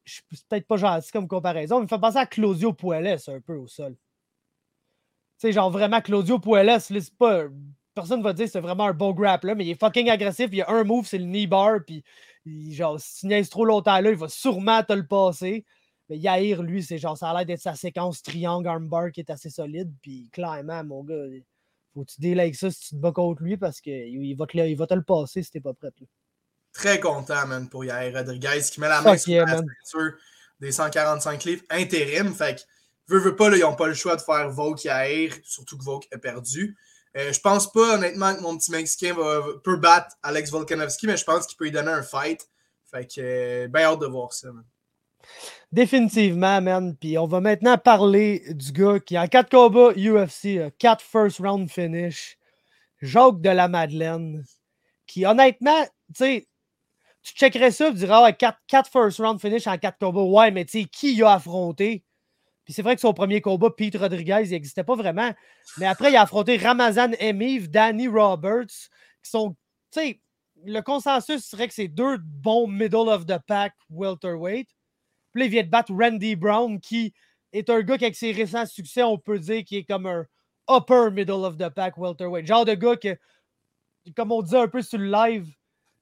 c'est 0.08 0.48
peut-être 0.48 0.66
pas 0.66 0.76
gentil 0.76 1.10
comme 1.10 1.28
comparaison, 1.28 1.78
mais 1.78 1.86
il 1.86 1.88
fait 1.88 1.98
penser 1.98 2.18
à 2.18 2.26
Claudio 2.26 2.72
Puelles 2.72 3.18
un 3.26 3.40
peu 3.40 3.56
au 3.56 3.66
sol. 3.66 3.94
Tu 3.94 5.46
sais, 5.46 5.52
genre 5.52 5.70
vraiment 5.70 6.00
Claudio 6.00 6.38
Puelles, 6.38 6.80
c'est 6.80 7.14
pas. 7.16 7.44
Personne 7.94 8.22
va 8.22 8.32
dire 8.32 8.48
c'est 8.48 8.60
vraiment 8.60 8.84
un 8.86 8.92
bon 8.92 9.12
grappler, 9.12 9.54
mais 9.54 9.64
il 9.64 9.70
est 9.70 9.80
fucking 9.80 10.08
agressif. 10.08 10.48
Il 10.52 10.58
y 10.58 10.62
a 10.62 10.70
un 10.70 10.84
move, 10.84 11.06
c'est 11.06 11.18
le 11.18 11.24
knee 11.24 11.46
bar, 11.46 11.80
puis 11.86 12.04
genre, 12.72 13.00
si 13.00 13.20
tu 13.20 13.26
niaises 13.26 13.50
trop 13.50 13.64
longtemps 13.64 14.00
là, 14.00 14.10
il 14.10 14.16
va 14.16 14.28
sûrement 14.28 14.82
te 14.82 14.92
le 14.92 15.06
passer. 15.06 15.64
Mais 16.08 16.18
Yair, 16.18 16.62
lui, 16.62 16.82
c'est 16.82 16.98
genre, 16.98 17.18
ça 17.18 17.30
a 17.30 17.34
l'air 17.34 17.46
d'être 17.46 17.60
sa 17.60 17.74
séquence 17.74 18.22
triangle 18.22 18.68
armbar 18.68 19.12
qui 19.12 19.20
est 19.20 19.30
assez 19.30 19.50
solide. 19.50 19.92
Puis 20.00 20.28
clairement, 20.32 20.82
mon 20.84 21.04
gars, 21.04 21.24
faut 21.94 22.04
que 22.04 22.12
tu 22.12 22.40
avec 22.40 22.54
ça 22.54 22.70
si 22.70 22.80
tu 22.80 22.88
te 22.90 22.96
bats 22.96 23.12
contre 23.12 23.42
lui 23.42 23.56
parce 23.56 23.80
qu'il 23.80 24.36
va, 24.36 24.46
te, 24.46 24.58
il 24.58 24.76
va 24.76 24.86
te 24.86 24.94
le 24.94 25.02
passer 25.02 25.42
si 25.42 25.50
t'es 25.50 25.60
pas 25.60 25.74
prêt. 25.74 25.90
Là 26.00 26.06
très 26.72 27.00
content, 27.00 27.46
man, 27.46 27.68
pour 27.68 27.84
Yair 27.84 28.14
Rodriguez 28.14 28.60
qui 28.70 28.80
met 28.80 28.88
la 28.88 29.00
main 29.00 29.16
sur 29.16 29.44
la 29.46 29.56
ceinture 29.56 30.12
des 30.60 30.72
145 30.72 31.44
livres 31.44 31.62
intérim. 31.70 32.34
Fait 32.34 32.56
que, 32.56 32.60
veut, 33.08 33.20
veut 33.20 33.36
pas, 33.36 33.48
là, 33.48 33.56
ils 33.56 33.62
n'ont 33.62 33.76
pas 33.76 33.86
le 33.86 33.94
choix 33.94 34.16
de 34.16 34.20
faire 34.20 34.50
Volk 34.50 34.84
Yair, 34.84 35.32
surtout 35.44 35.78
que 35.78 35.84
Volk 35.84 36.06
a 36.12 36.18
perdu. 36.18 36.76
Euh, 37.16 37.32
je 37.32 37.40
pense 37.40 37.72
pas, 37.72 37.94
honnêtement, 37.94 38.34
que 38.34 38.40
mon 38.40 38.56
petit 38.56 38.70
Mexicain 38.70 39.14
va, 39.14 39.42
peut 39.64 39.76
battre 39.76 40.14
Alex 40.22 40.50
Volkanovski, 40.50 41.06
mais 41.06 41.16
je 41.16 41.24
pense 41.24 41.46
qu'il 41.46 41.56
peut 41.56 41.64
lui 41.64 41.72
donner 41.72 41.90
un 41.90 42.02
fight. 42.02 42.48
Fait 42.90 43.06
que, 43.06 43.20
euh, 43.20 43.68
bien 43.68 43.82
hâte 43.82 44.00
de 44.00 44.06
voir 44.06 44.32
ça, 44.32 44.52
man. 44.52 44.64
Définitivement, 45.72 46.62
man. 46.62 46.96
Puis 46.96 47.18
on 47.18 47.26
va 47.26 47.40
maintenant 47.40 47.76
parler 47.76 48.42
du 48.50 48.72
gars 48.72 49.00
qui, 49.00 49.18
en 49.18 49.26
4 49.26 49.50
combats 49.50 49.92
UFC, 49.96 50.72
4 50.78 51.02
first 51.02 51.38
round 51.40 51.70
finish, 51.70 52.38
Jacques 53.02 53.40
de 53.40 53.50
la 53.50 53.68
Madeleine, 53.68 54.44
qui, 55.06 55.26
honnêtement, 55.26 55.84
tu 55.84 55.90
sais, 56.14 56.48
tu 57.28 57.34
checkerais 57.34 57.70
ça, 57.70 57.90
tu 57.90 57.96
dirais, 57.96 58.36
4, 58.36 58.58
ah, 58.72 58.82
first 58.84 59.18
round 59.18 59.40
finish 59.40 59.66
en 59.66 59.78
4 59.78 59.98
combats. 59.98 60.22
Ouais, 60.22 60.50
mais 60.50 60.64
tu 60.64 60.82
sais, 60.82 60.84
qui 60.86 61.14
il 61.14 61.22
a 61.24 61.34
affronté? 61.34 62.04
Puis 62.64 62.74
c'est 62.74 62.82
vrai 62.82 62.94
que 62.94 63.00
son 63.00 63.14
premier 63.14 63.40
combat, 63.40 63.70
Pete 63.70 63.96
Rodriguez, 63.96 64.42
il 64.44 64.50
n'existait 64.50 64.84
pas 64.84 64.94
vraiment. 64.94 65.32
Mais 65.78 65.86
après, 65.86 66.10
il 66.10 66.16
a 66.16 66.22
affronté 66.22 66.56
Ramazan 66.56 67.12
Emiv, 67.18 67.70
Danny 67.70 68.08
Roberts, 68.08 68.90
qui 69.22 69.30
sont, 69.30 69.56
tu 69.92 70.00
sais, 70.00 70.20
le 70.64 70.80
consensus 70.80 71.44
serait 71.44 71.68
que 71.68 71.74
c'est 71.74 71.88
deux 71.88 72.18
bons 72.18 72.66
middle 72.66 73.08
of 73.08 73.26
the 73.26 73.38
pack 73.46 73.74
welterweight. 73.90 74.68
Puis 75.32 75.40
là, 75.40 75.46
il 75.46 75.50
vient 75.50 75.62
de 75.62 75.68
battre 75.68 75.92
Randy 75.94 76.36
Brown, 76.36 76.80
qui 76.80 77.14
est 77.52 77.70
un 77.70 77.80
gars 77.80 77.96
qui, 77.96 78.04
avec 78.04 78.16
ses 78.16 78.32
récents 78.32 78.66
succès, 78.66 79.02
on 79.02 79.18
peut 79.18 79.38
dire 79.38 79.64
qu'il 79.64 79.78
est 79.78 79.84
comme 79.84 80.06
un, 80.06 80.26
upper 80.68 81.10
middle 81.10 81.44
of 81.44 81.56
the 81.56 81.70
pack 81.70 81.96
welterweight. 81.96 82.46
Genre 82.46 82.64
de 82.64 82.74
gars 82.74 82.96
que, 82.96 83.16
comme 84.14 84.32
on 84.32 84.42
dit 84.42 84.56
un 84.56 84.68
peu 84.68 84.82
sur 84.82 84.98
le 84.98 85.10
live, 85.10 85.46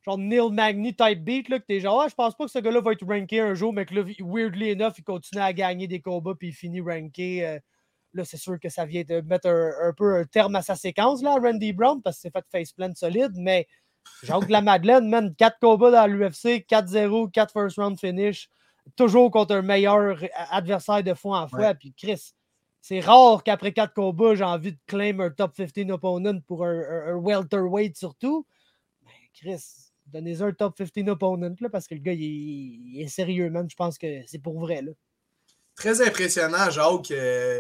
genre 0.07 0.19
Neil 0.19 0.51
Magny 0.53 0.95
type 0.95 1.25
beat, 1.25 1.49
là, 1.49 1.59
que 1.59 1.65
t'es 1.65 1.81
genre, 1.81 2.01
ah, 2.01 2.09
je 2.09 2.15
pense 2.15 2.37
pas 2.37 2.45
que 2.45 2.51
ce 2.51 2.59
gars-là 2.61 2.81
va 2.81 2.93
être 2.93 3.05
ranké 3.05 3.41
un 3.41 3.55
jour, 3.55 3.73
mais 3.73 3.85
que 3.85 3.95
là, 3.95 4.03
weirdly 4.21 4.71
enough, 4.71 4.95
il 4.99 5.05
continue 5.05 5.43
à 5.43 5.53
gagner 5.53 5.89
des 5.89 6.01
combats 6.01 6.35
puis 6.35 6.49
il 6.49 6.55
finit 6.55 6.81
ranké. 6.81 7.47
Euh, 7.47 7.59
là, 8.15 8.25
c'est 8.25 8.37
sûr 8.37 8.59
que 8.61 8.69
ça 8.69 8.87
vient 8.87 9.03
de 9.03 9.21
mettre 9.21 9.49
un, 9.49 9.93
peu 9.95 10.17
un 10.17 10.25
terme 10.25 10.55
à 10.57 10.63
sa 10.63 10.77
séquence, 10.77 11.23
là, 11.23 11.35
Randy 11.35 11.73
Brown, 11.73 12.01
parce 12.03 12.17
que 12.17 12.23
c'est 12.23 12.33
fait 12.33 12.45
faceplant 12.51 12.95
solide, 12.95 13.33
mais 13.37 13.67
Jacques 14.23 14.49
la 14.49 14.63
Madeleine, 14.63 15.09
man, 15.09 15.35
4 15.35 15.59
combats 15.61 15.91
dans 15.91 16.07
l'UFC, 16.07 16.65
4-0, 16.69 17.31
4 17.31 17.53
first 17.53 17.77
round 17.77 17.99
finish, 17.99 18.49
toujours 18.95 19.31
contre 19.31 19.57
un 19.57 19.63
meilleur 19.63 20.19
adversaire 20.51 21.03
de 21.03 21.15
fois 21.15 21.41
en 21.41 21.49
fois. 21.49 21.75
Puis 21.75 21.93
Chris, 21.93 22.33
c'est 22.81 23.01
rare 23.01 23.43
qu'après 23.43 23.73
4 23.73 23.93
combats, 23.93 24.37
j'ai 24.37 24.45
envie 24.45 24.73
de 24.73 24.79
claim 24.87 25.19
un 25.19 25.31
top 25.31 25.55
15 25.57 25.91
opponent 25.91 26.41
pour 26.47 26.65
un, 26.65 27.09
un, 27.09 27.15
welterweight 27.15 27.97
surtout. 27.97 28.47
Mais 29.05 29.13
Chris, 29.35 29.86
donnez 30.07 30.41
un 30.43 30.53
top 30.53 30.77
15 30.77 31.09
opponent 31.09 31.55
là, 31.61 31.69
parce 31.69 31.87
que 31.87 31.95
le 31.95 32.01
gars, 32.01 32.13
il, 32.13 33.01
est 33.01 33.09
sérieux, 33.09 33.51
man. 33.51 33.67
Je 33.71 33.77
pense 33.77 33.99
que 33.99 34.23
c'est 34.27 34.39
pour 34.39 34.59
vrai. 34.59 34.83
Là. 34.83 34.93
Très 35.75 36.01
impressionnant, 36.07 36.71
Jacques. 36.71 37.13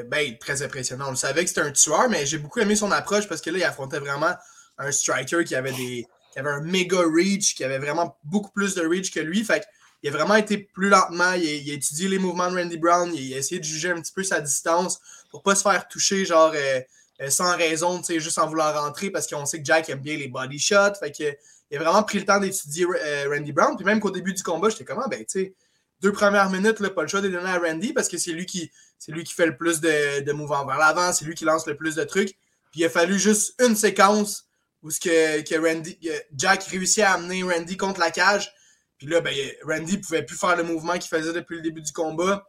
Ben, 0.09 0.37
très 0.39 0.63
impressionnant. 0.63 1.07
On 1.09 1.11
le 1.11 1.17
savait 1.17 1.43
que 1.43 1.49
c'était 1.49 1.61
un 1.61 1.73
tueur, 1.73 2.09
mais 2.09 2.27
j'ai 2.27 2.39
beaucoup 2.39 2.61
aimé 2.61 2.77
son 2.77 2.91
approche 2.93 3.29
parce 3.29 3.41
que 3.41 3.51
là, 3.51 3.59
il 3.59 3.65
affrontait 3.65 3.99
vraiment 3.99 4.35
un 4.79 4.91
striker 4.91 5.45
qui 5.45 5.55
avait 5.55 5.73
des. 5.73 6.07
qui 6.33 6.39
avait 6.39 6.51
un 6.51 6.63
méga 6.63 7.01
reach, 7.01 7.55
qui 7.55 7.65
avait 7.65 7.79
vraiment 7.79 8.19
beaucoup 8.25 8.51
plus 8.53 8.75
de 8.75 8.87
reach 8.87 9.13
que 9.13 9.21
lui. 9.21 9.45
Fait 9.45 9.67
il 10.03 10.11
a 10.11 10.13
vraiment 10.13 10.37
été 10.37 10.59
plus 10.59 10.89
lentement. 10.89 11.33
Il 11.33 11.71
a, 11.71 11.75
étudié 11.75 12.09
les 12.09 12.19
mouvements 12.19 12.51
de 12.51 12.57
Randy 12.57 12.79
Brown. 12.79 13.13
Il 13.15 13.35
a 13.35 13.39
essayé 13.39 13.61
de 13.61 13.65
juger 13.65 13.91
un 13.91 14.01
petit 14.01 14.13
peu 14.13 14.23
sa 14.23 14.41
distance 14.41 15.01
pour 15.31 15.43
pas 15.43 15.55
se 15.55 15.63
faire 15.63 15.89
toucher, 15.89 16.25
genre, 16.25 16.53
euh, 16.55 16.81
euh, 17.23 17.31
sans 17.31 17.57
raison, 17.57 18.01
juste 18.03 18.39
en 18.39 18.47
voulant 18.47 18.73
rentrer 18.73 19.11
parce 19.11 19.27
qu'on 19.27 19.47
sait 19.47 19.59
que 19.59 19.65
Jack 19.65 19.89
aime 19.89 20.01
bien 20.01 20.17
les 20.17 20.29
body 20.29 20.59
shots. 20.59 20.95
Fait 21.01 21.11
que 21.11 21.25
il 21.71 21.79
a 21.79 21.83
vraiment 21.83 22.03
pris 22.03 22.19
le 22.19 22.25
temps 22.25 22.39
d'étudier 22.39 22.87
euh, 22.87 23.29
Randy 23.29 23.53
Brown. 23.53 23.77
Puis 23.77 23.85
même 23.85 24.01
qu'au 24.01 24.11
début 24.11 24.33
du 24.33 24.43
combat, 24.43 24.69
j'étais 24.69 24.85
comme, 24.85 25.01
ah, 25.05 25.09
ben, 25.09 25.21
tu 25.21 25.41
sais, 25.41 25.55
deux 26.01 26.13
premières 26.13 26.51
minutes, 26.51 26.81
là, 26.81 26.91
pas 26.91 27.03
le 27.03 27.09
choix 27.09 27.21
de 27.21 27.29
donner 27.29 27.49
à 27.49 27.59
Randy 27.59 27.93
parce 27.93 28.09
que 28.09 28.19
c'est 28.19 28.33
lui 28.33 28.47
qui 28.47 28.71
c'est 28.99 29.13
lui 29.13 29.25
qui 29.25 29.35
fait 29.35 29.47
le 29.47 29.57
plus 29.57 29.81
de, 29.81 30.33
mouvements 30.33 30.65
vers 30.65 30.79
l'avant, 30.79 31.13
c'est 31.13 31.25
lui 31.25 31.35
qui 31.35 31.45
lance 31.45 31.67
le 31.67 31.77
plus 31.77 31.95
de 31.95 32.05
trucs. 32.05 32.31
Puis 32.71 32.81
il 32.81 32.85
a 32.85 32.91
fallu 32.91 33.19
juste 33.19 33.61
une 33.63 33.77
séquence 33.77 34.49
où 34.83 34.91
ce 34.91 35.01
que, 35.01 35.43
que 35.43 35.55
Randy, 35.55 35.99
Jack 36.35 36.65
réussit 36.65 37.03
à 37.03 37.13
amener 37.15 37.43
Randy 37.43 37.77
contre 37.77 38.01
la 38.01 38.11
cage. 38.11 38.53
Puis 38.99 39.07
là, 39.07 39.21
ben, 39.21 39.35
Randy 39.65 39.99
pouvait 39.99 40.25
plus 40.25 40.37
faire 40.37 40.57
le 40.57 40.63
mouvement 40.63 40.95
qu'il 40.95 41.09
faisait 41.09 41.33
depuis 41.33 41.57
le 41.57 41.63
début 41.63 41.83
du 41.83 41.93
combat. 41.93 42.47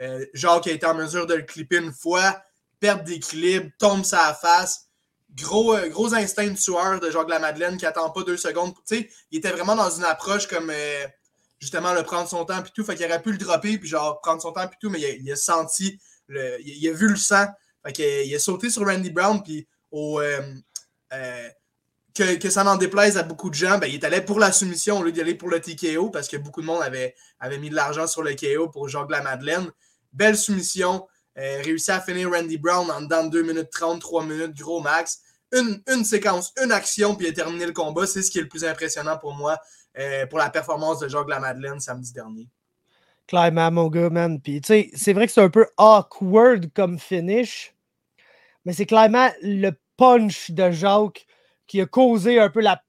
Euh, 0.00 0.24
Jacques 0.34 0.68
a 0.68 0.70
été 0.70 0.86
en 0.86 0.94
mesure 0.94 1.26
de 1.26 1.34
le 1.34 1.42
clipper 1.42 1.78
une 1.78 1.92
fois, 1.92 2.40
perte 2.78 3.04
d'équilibre, 3.04 3.70
tombe 3.78 4.04
sa 4.04 4.34
face. 4.34 4.87
Gros, 5.40 5.74
euh, 5.74 5.88
gros 5.88 6.14
instinct 6.14 6.48
de 6.48 6.56
tueur 6.56 7.00
de 7.00 7.10
Jacques 7.10 7.28
Lamadeleine 7.28 7.76
qui 7.76 7.86
attend 7.86 8.10
pas 8.10 8.22
deux 8.22 8.36
secondes. 8.36 8.74
Il 8.90 9.38
était 9.38 9.50
vraiment 9.50 9.76
dans 9.76 9.90
une 9.90 10.04
approche 10.04 10.46
comme 10.46 10.70
euh, 10.70 11.06
justement 11.60 11.92
le 11.92 12.02
prendre 12.02 12.28
son 12.28 12.44
temps 12.44 12.62
puis 12.62 12.72
tout. 12.74 12.84
Fait 12.84 12.96
qu'il 12.96 13.06
aurait 13.06 13.22
pu 13.22 13.32
le 13.32 13.38
dropper 13.38 13.78
puis 13.78 13.88
genre 13.88 14.20
prendre 14.20 14.42
son 14.42 14.52
temps 14.52 14.66
puis 14.66 14.78
tout, 14.80 14.90
mais 14.90 15.00
il 15.00 15.30
a, 15.30 15.36
senti, 15.36 15.98
il, 16.28 16.88
a 16.88 16.92
vu 16.92 17.08
le 17.08 17.16
sang. 17.16 17.46
Fait 17.84 17.92
qu'il 17.92 18.34
a 18.34 18.38
sauté 18.38 18.70
sur 18.70 18.86
Randy 18.86 19.10
Brown 19.10 19.42
puis 19.42 19.68
au 19.90 20.20
que, 22.40 22.50
ça 22.50 22.64
n'en 22.64 22.76
déplaise 22.76 23.16
à 23.16 23.22
beaucoup 23.22 23.50
de 23.50 23.54
gens, 23.54 23.78
ben, 23.78 23.86
il 23.86 23.94
est 23.94 24.04
allé 24.04 24.20
pour 24.20 24.38
la 24.38 24.52
soumission 24.52 24.98
au 24.98 25.02
lieu 25.02 25.12
aller 25.20 25.34
pour 25.34 25.48
le 25.48 25.60
TKO 25.60 26.10
parce 26.10 26.28
que 26.28 26.36
beaucoup 26.36 26.60
de 26.60 26.66
monde 26.66 26.82
avait, 26.82 27.14
avait 27.38 27.58
mis 27.58 27.70
de 27.70 27.74
l'argent 27.74 28.06
sur 28.06 28.22
le 28.22 28.34
KO 28.34 28.68
pour 28.68 28.88
Jacques 28.88 29.10
la 29.10 29.22
Madeleine. 29.22 29.70
Belle 30.12 30.36
soumission. 30.36 31.06
Euh, 31.38 31.62
réussi 31.62 31.92
à 31.92 32.00
finir 32.00 32.30
Randy 32.32 32.58
Brown 32.58 32.90
en 32.90 33.02
dedans 33.02 33.24
de 33.24 33.30
2 33.30 33.42
minutes 33.42 33.70
30, 33.70 34.00
3 34.00 34.24
minutes, 34.24 34.58
gros 34.58 34.80
max. 34.80 35.20
Une, 35.52 35.82
une 35.88 36.04
séquence, 36.04 36.52
une 36.62 36.72
action, 36.72 37.14
puis 37.14 37.26
il 37.26 37.30
a 37.30 37.32
terminé 37.32 37.64
le 37.64 37.72
combat. 37.72 38.06
C'est 38.06 38.22
ce 38.22 38.30
qui 38.30 38.38
est 38.38 38.42
le 38.42 38.48
plus 38.48 38.64
impressionnant 38.64 39.16
pour 39.16 39.34
moi 39.34 39.58
euh, 39.98 40.26
pour 40.26 40.38
la 40.38 40.48
performance 40.50 41.00
de 41.00 41.08
Jacques 41.08 41.28
la 41.28 41.40
Madeleine 41.40 41.80
samedi 41.80 42.12
dernier. 42.12 42.48
Clairement, 43.26 43.70
mon 43.70 43.88
gars, 43.88 44.10
man. 44.10 44.40
Puis, 44.40 44.60
tu 44.60 44.68
sais, 44.68 44.90
c'est 44.94 45.12
vrai 45.12 45.26
que 45.26 45.32
c'est 45.32 45.42
un 45.42 45.50
peu 45.50 45.66
awkward 45.76 46.72
comme 46.72 46.98
finish, 46.98 47.74
mais 48.64 48.72
c'est 48.72 48.86
clairement 48.86 49.28
le 49.42 49.72
punch 49.96 50.52
de 50.52 50.70
Jacques 50.70 51.26
qui 51.66 51.80
a 51.80 51.86
causé 51.86 52.38
un 52.38 52.48
peu 52.48 52.60
la, 52.60 52.80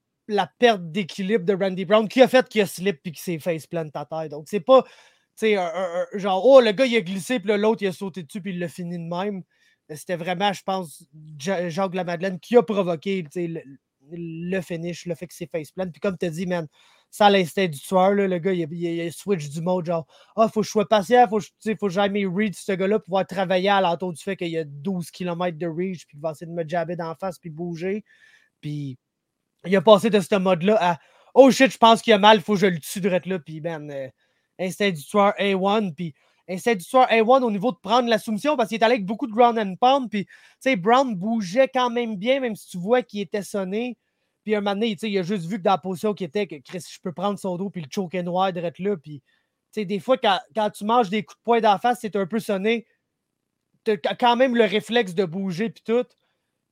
perte 0.58 0.92
d'équilibre 0.92 1.44
de 1.44 1.52
Randy 1.52 1.84
Brown, 1.84 2.08
qui 2.08 2.22
a 2.22 2.28
fait 2.28 2.48
qu'il 2.48 2.60
a 2.60 2.66
slip 2.66 3.00
et 3.04 3.10
qu'il 3.10 3.18
s'est 3.18 3.40
face 3.40 3.66
plant 3.66 3.88
à 3.94 4.04
terre. 4.06 4.28
Donc, 4.28 4.46
c'est 4.48 4.60
pas, 4.60 4.84
tu 4.84 4.90
sais, 5.34 5.56
genre, 6.14 6.46
oh, 6.46 6.60
le 6.60 6.70
gars, 6.70 6.86
il 6.86 6.96
a 6.96 7.00
glissé, 7.00 7.40
puis 7.40 7.52
l'autre, 7.56 7.82
il 7.82 7.88
a 7.88 7.92
sauté 7.92 8.22
dessus, 8.22 8.40
puis 8.40 8.52
il 8.52 8.60
l'a 8.60 8.68
fini 8.68 8.96
de 8.96 9.14
même. 9.14 9.42
C'était 9.94 10.16
vraiment, 10.16 10.52
je 10.52 10.62
pense, 10.62 11.04
Jacques 11.38 11.94
Lamadeleine 11.94 12.38
qui 12.38 12.56
a 12.56 12.62
provoqué 12.62 13.24
le, 14.12 14.60
finish, 14.60 15.06
le 15.06 15.14
fait 15.14 15.26
que 15.26 15.34
c'est 15.34 15.50
face 15.50 15.72
plant. 15.72 15.90
Puis 15.90 16.00
comme 16.00 16.16
tu 16.16 16.26
as 16.26 16.30
dit, 16.30 16.46
man, 16.46 16.66
ça 17.10 17.28
l'instinct 17.28 17.66
du 17.66 17.80
tueur, 17.80 18.12
le 18.12 18.38
gars, 18.38 18.52
il 18.52 19.00
a, 19.00 19.10
switch 19.10 19.48
du 19.48 19.60
mode, 19.60 19.86
genre, 19.86 20.06
ah, 20.36 20.48
faut 20.48 20.60
que 20.60 20.66
je 20.66 20.70
sois 20.70 20.88
patient, 20.88 21.26
faut, 21.28 21.40
faut 21.40 21.86
que 21.86 21.92
jamais 21.92 22.24
read 22.24 22.54
ce 22.54 22.72
gars-là 22.72 22.98
pour 22.98 23.06
pouvoir 23.06 23.26
travailler 23.26 23.68
à 23.68 23.80
l'entour 23.80 24.12
du 24.12 24.22
fait 24.22 24.36
qu'il 24.36 24.48
y 24.48 24.58
a 24.58 24.64
12 24.64 25.10
km 25.10 25.58
de 25.58 25.66
reach, 25.66 26.06
puis 26.06 26.16
qu'il 26.16 26.20
va 26.20 26.30
essayer 26.30 26.46
de 26.46 26.52
me 26.52 26.66
jabber 26.68 26.96
d'en 26.96 27.14
face, 27.16 27.38
puis 27.38 27.50
bouger. 27.50 28.04
Puis 28.60 28.96
il 29.66 29.76
a 29.76 29.82
passé 29.82 30.08
de 30.10 30.20
ce 30.20 30.36
mode-là 30.36 30.78
à 30.80 30.98
Oh 31.34 31.50
shit, 31.50 31.72
je 31.72 31.78
pense 31.78 32.02
qu'il 32.02 32.12
a 32.12 32.18
mal, 32.18 32.38
il 32.38 32.42
faut 32.42 32.54
que 32.54 32.60
je 32.60 32.66
le 32.66 32.78
tue 32.78 33.00
direct 33.00 33.26
là. 33.26 33.38
Puis 33.38 33.60
ben, 33.60 34.10
instinct 34.58 34.90
du 34.90 35.02
tueur 35.02 35.34
A1. 35.38 35.94
Puis 35.94 36.14
instinct 36.50 36.74
du 36.74 36.84
tueur 36.84 37.06
A1 37.08 37.42
au 37.42 37.50
niveau 37.50 37.72
de 37.72 37.78
prendre 37.78 38.08
la 38.08 38.18
soumission 38.18 38.56
parce 38.56 38.68
qu'il 38.68 38.78
est 38.78 38.84
allé 38.84 38.94
avec 38.94 39.06
beaucoup 39.06 39.26
de 39.26 39.32
ground 39.32 39.58
and 39.58 39.76
pound. 39.76 40.10
Puis 40.10 40.24
tu 40.26 40.32
sais, 40.60 40.76
Brown 40.76 41.14
bougeait 41.14 41.68
quand 41.68 41.90
même 41.90 42.16
bien, 42.16 42.40
même 42.40 42.56
si 42.56 42.68
tu 42.68 42.78
vois 42.78 43.02
qu'il 43.02 43.20
était 43.20 43.42
sonné. 43.42 43.96
Puis 44.44 44.54
un 44.54 44.60
moment 44.60 44.74
donné, 44.74 44.96
il 45.00 45.18
a 45.18 45.22
juste 45.22 45.46
vu 45.46 45.58
que 45.58 45.62
dans 45.62 45.72
la 45.72 45.78
position 45.78 46.14
qu'il 46.14 46.26
était, 46.26 46.46
que 46.46 46.56
Chris, 46.56 46.84
je 46.92 46.98
peux 47.00 47.12
prendre 47.12 47.38
son 47.38 47.56
dos 47.56 47.70
puis 47.70 47.82
le 47.82 47.88
choker 47.90 48.22
noir 48.24 48.52
direct 48.52 48.78
là. 48.78 48.96
Puis 48.96 49.20
tu 49.20 49.80
sais, 49.80 49.84
des 49.84 50.00
fois, 50.00 50.18
quand, 50.18 50.38
quand, 50.54 50.70
tu 50.70 50.84
manges 50.84 51.10
des 51.10 51.22
coups 51.22 51.38
de 51.38 51.42
poing 51.44 51.60
d'en 51.60 51.78
face, 51.78 51.98
c'est 52.00 52.16
un 52.16 52.26
peu 52.26 52.40
sonné. 52.40 52.86
Tu 53.84 53.92
as 53.92 54.14
quand 54.14 54.36
même 54.36 54.56
le 54.56 54.64
réflexe 54.64 55.14
de 55.14 55.24
bouger 55.24 55.70
puis 55.70 55.82
tout 55.84 56.04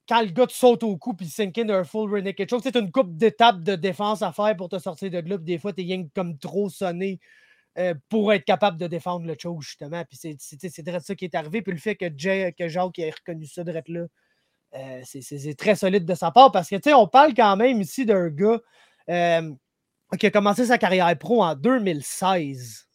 quand 0.09 0.23
le 0.23 0.29
gars 0.29 0.47
te 0.47 0.53
saute 0.53 0.83
au 0.83 0.97
cou 0.97 1.13
puis 1.13 1.29
sink 1.29 1.59
in 1.59 1.67
d'un 1.67 1.85
full 1.85 2.11
rear 2.11 2.23
naked 2.23 2.49
choke, 2.49 2.63
c'est 2.63 2.77
une 2.77 2.91
coupe 2.91 3.15
d'étapes 3.15 3.63
de 3.63 3.77
défense 3.77 4.23
à 4.23 4.33
faire 4.33 4.57
pour 4.57 4.71
te 4.71 4.79
sortir 4.79 5.11
de 5.11 5.19
là. 5.19 5.37
des 5.37 5.59
fois, 5.59 5.75
tu 5.75 5.83
es 5.83 6.09
comme 6.15 6.39
trop 6.39 6.71
sonné 6.71 7.21
euh, 7.79 7.95
pour 8.09 8.33
être 8.33 8.45
capable 8.45 8.77
de 8.77 8.87
défendre 8.89 9.27
le 9.27 9.37
choke, 9.39 9.63
justement. 9.63 10.05
Puis 10.05 10.19
c'est 10.19 10.83
direct 10.83 11.07
ça 11.07 11.15
qui 11.15 11.27
est 11.27 11.35
arrivé. 11.35 11.63
Puis 11.63 11.73
le 11.73 11.79
fait 11.79 11.95
que, 11.97 12.07
Jay, 12.17 12.55
que 12.59 12.67
Jacques 12.67 12.99
ait 12.99 13.11
reconnu 13.11 13.47
ça 13.47 13.63
direct 13.63 13.89
là, 13.89 14.07
euh, 14.75 15.01
c'est 15.05 15.57
très 15.57 15.77
solide 15.77 16.05
de 16.05 16.15
sa 16.15 16.31
part 16.31 16.53
parce 16.53 16.69
que, 16.69 16.77
tu 16.77 16.91
sais, 16.91 16.95
on 16.95 17.07
parle 17.07 17.35
quand 17.35 17.57
même 17.57 17.81
ici 17.81 18.05
d'un 18.05 18.29
gars 18.29 18.61
euh, 19.09 19.55
qui 20.19 20.27
a 20.27 20.31
commencé 20.31 20.67
sa 20.67 20.77
carrière 20.77 21.17
pro 21.19 21.43
en 21.43 21.55
2016. 21.55 22.89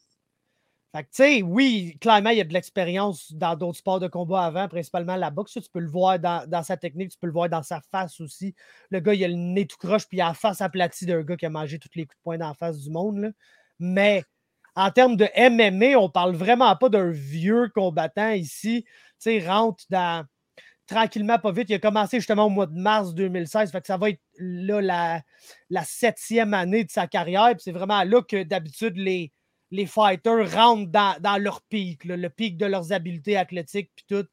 Fait 0.95 1.03
que, 1.03 1.09
tu 1.09 1.23
sais, 1.23 1.41
oui, 1.41 1.97
clairement, 1.99 2.29
il 2.29 2.37
y 2.37 2.41
a 2.41 2.43
de 2.43 2.53
l'expérience 2.53 3.33
dans 3.33 3.55
d'autres 3.55 3.79
sports 3.79 3.99
de 3.99 4.07
combat 4.07 4.43
avant, 4.43 4.67
principalement 4.67 5.15
la 5.15 5.31
boxe. 5.31 5.53
Tu 5.53 5.61
peux 5.71 5.79
le 5.79 5.89
voir 5.89 6.19
dans, 6.19 6.63
sa 6.63 6.77
technique, 6.77 7.09
tu 7.09 7.17
peux 7.17 7.25
le 7.27 7.33
voir 7.33 7.49
dans 7.49 7.63
sa 7.63 7.81
face 7.89 8.21
aussi. 8.21 8.53
Le 8.91 8.99
gars, 8.99 9.15
il 9.15 9.23
a 9.23 9.27
le 9.27 9.33
nez 9.33 9.65
tout 9.65 9.77
croche, 9.77 10.07
puis 10.07 10.19
il 10.19 10.21
a 10.21 10.27
la 10.27 10.33
face 10.35 10.61
aplatie 10.61 11.07
d'un 11.07 11.23
gars 11.23 11.35
qui 11.35 11.47
a 11.47 11.49
mangé 11.49 11.79
tous 11.79 11.89
les 11.95 12.05
coups 12.05 12.17
de 12.17 12.23
poing 12.23 12.37
dans 12.37 12.49
la 12.49 12.53
face 12.53 12.79
du 12.79 12.91
monde. 12.91 13.33
Mais 13.79 14.23
en 14.75 14.91
termes 14.91 15.15
de 15.15 15.27
MMA, 15.35 15.97
on 15.97 16.09
parle 16.09 16.35
vraiment 16.35 16.75
pas 16.75 16.89
d'un 16.89 17.11
vieux 17.11 17.69
combattant 17.73 18.31
ici. 18.31 18.83
Tu 18.85 18.91
sais, 19.19 19.47
rentre 19.47 19.83
tranquillement, 20.87 21.39
pas 21.39 21.51
vite. 21.51 21.69
Il 21.69 21.75
a 21.75 21.79
commencé 21.79 22.17
justement 22.17 22.45
au 22.45 22.49
mois 22.49 22.65
de 22.65 22.77
mars 22.77 23.13
2016. 23.13 23.71
Fait 23.71 23.81
que 23.81 23.87
ça 23.87 23.97
va 23.97 24.09
être 24.09 24.21
là 24.37 25.23
la, 25.69 25.83
septième 25.83 26.53
année 26.53 26.83
de 26.83 26.91
sa 26.91 27.07
carrière. 27.07 27.53
C'est 27.59 27.71
vraiment 27.71 28.03
là 28.03 28.21
que 28.21 28.43
d'habitude 28.43 28.97
les 28.97 29.31
les 29.73 29.87
fighters 29.87 30.53
rentrent 30.53 30.91
dans, 30.91 31.41
leur 31.41 31.63
pic, 31.63 32.05
le 32.05 32.29
pic 32.29 32.57
de 32.57 32.67
leurs 32.67 32.93
habiletés 32.93 33.35
athlétiques, 33.35 33.91
puis 33.95 34.05
tout. 34.07 34.27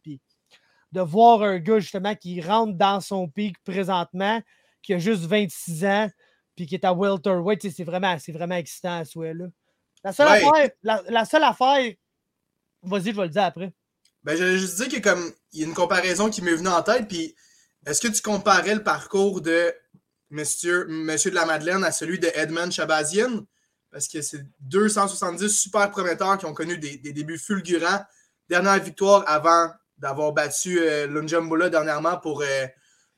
De 0.93 1.01
voir 1.01 1.43
un 1.43 1.59
gars, 1.59 1.79
justement, 1.79 2.15
qui 2.15 2.43
rentre 2.43 2.75
dans 2.75 3.01
son 3.01 3.27
pic 3.27 3.57
présentement, 3.65 4.43
qui 4.83 4.93
a 4.93 4.99
juste 4.99 5.23
26 5.23 5.85
ans, 5.87 6.11
puis 6.57 6.67
qui 6.67 6.75
est 6.75 6.85
à 6.85 6.93
welterweight, 6.93 7.71
c'est 7.71 7.85
vraiment, 7.85 8.17
vraiment 8.29 8.57
excitant 8.57 8.99
à 8.99 9.05
souhait. 9.07 9.33
La 10.05 10.13
seule 10.13 10.29
affaire, 10.29 10.71
la, 10.83 11.25
seule 11.25 11.45
affaire, 11.45 11.93
vas-y, 12.83 13.11
je 13.11 13.17
vais 13.17 13.23
le 13.23 13.29
dire 13.29 13.45
après. 13.45 13.73
Ben, 14.23 14.37
je 14.37 14.57
juste 14.57 14.77
dire 14.77 14.89
qu'il 14.89 15.03
comme, 15.03 15.33
il 15.53 15.61
y 15.61 15.65
a 15.65 15.67
une 15.67 15.75
comparaison 15.75 16.31
qui 16.31 16.43
m'est 16.43 16.55
venue 16.55 16.69
en 16.69 16.83
tête, 16.83 17.09
puis 17.09 17.35
est-ce 17.87 18.01
que 18.01 18.09
tu 18.09 18.23
comparais 18.23 18.75
le 18.75 18.83
parcours 18.83 19.41
de 19.41 19.73
Monsieur, 20.31 20.87
Monsieur 20.87 21.31
de 21.31 21.37
la 21.37 21.47
Madeleine 21.47 21.85
à 21.85 21.93
celui 21.93 22.19
de 22.19 22.31
Edmund 22.35 22.73
Chabazian? 22.73 23.45
parce 23.91 24.09
que 24.09 24.23
c'est 24.23 24.45
270 24.61 25.49
super 25.49 25.91
prometteurs 25.91 26.39
qui 26.39 26.47
ont 26.47 26.55
connu 26.55 26.79
des, 26.79 26.99
débuts 26.99 27.39
fulgurants. 27.39 28.05
Dernière 28.49 28.79
victoire 28.83 29.25
avant 29.27 29.71
d'avoir 29.99 30.33
battu 30.33 30.79
euh, 30.81 31.69
dernièrement 31.69 32.17
pour, 32.19 32.43
euh, 32.43 32.67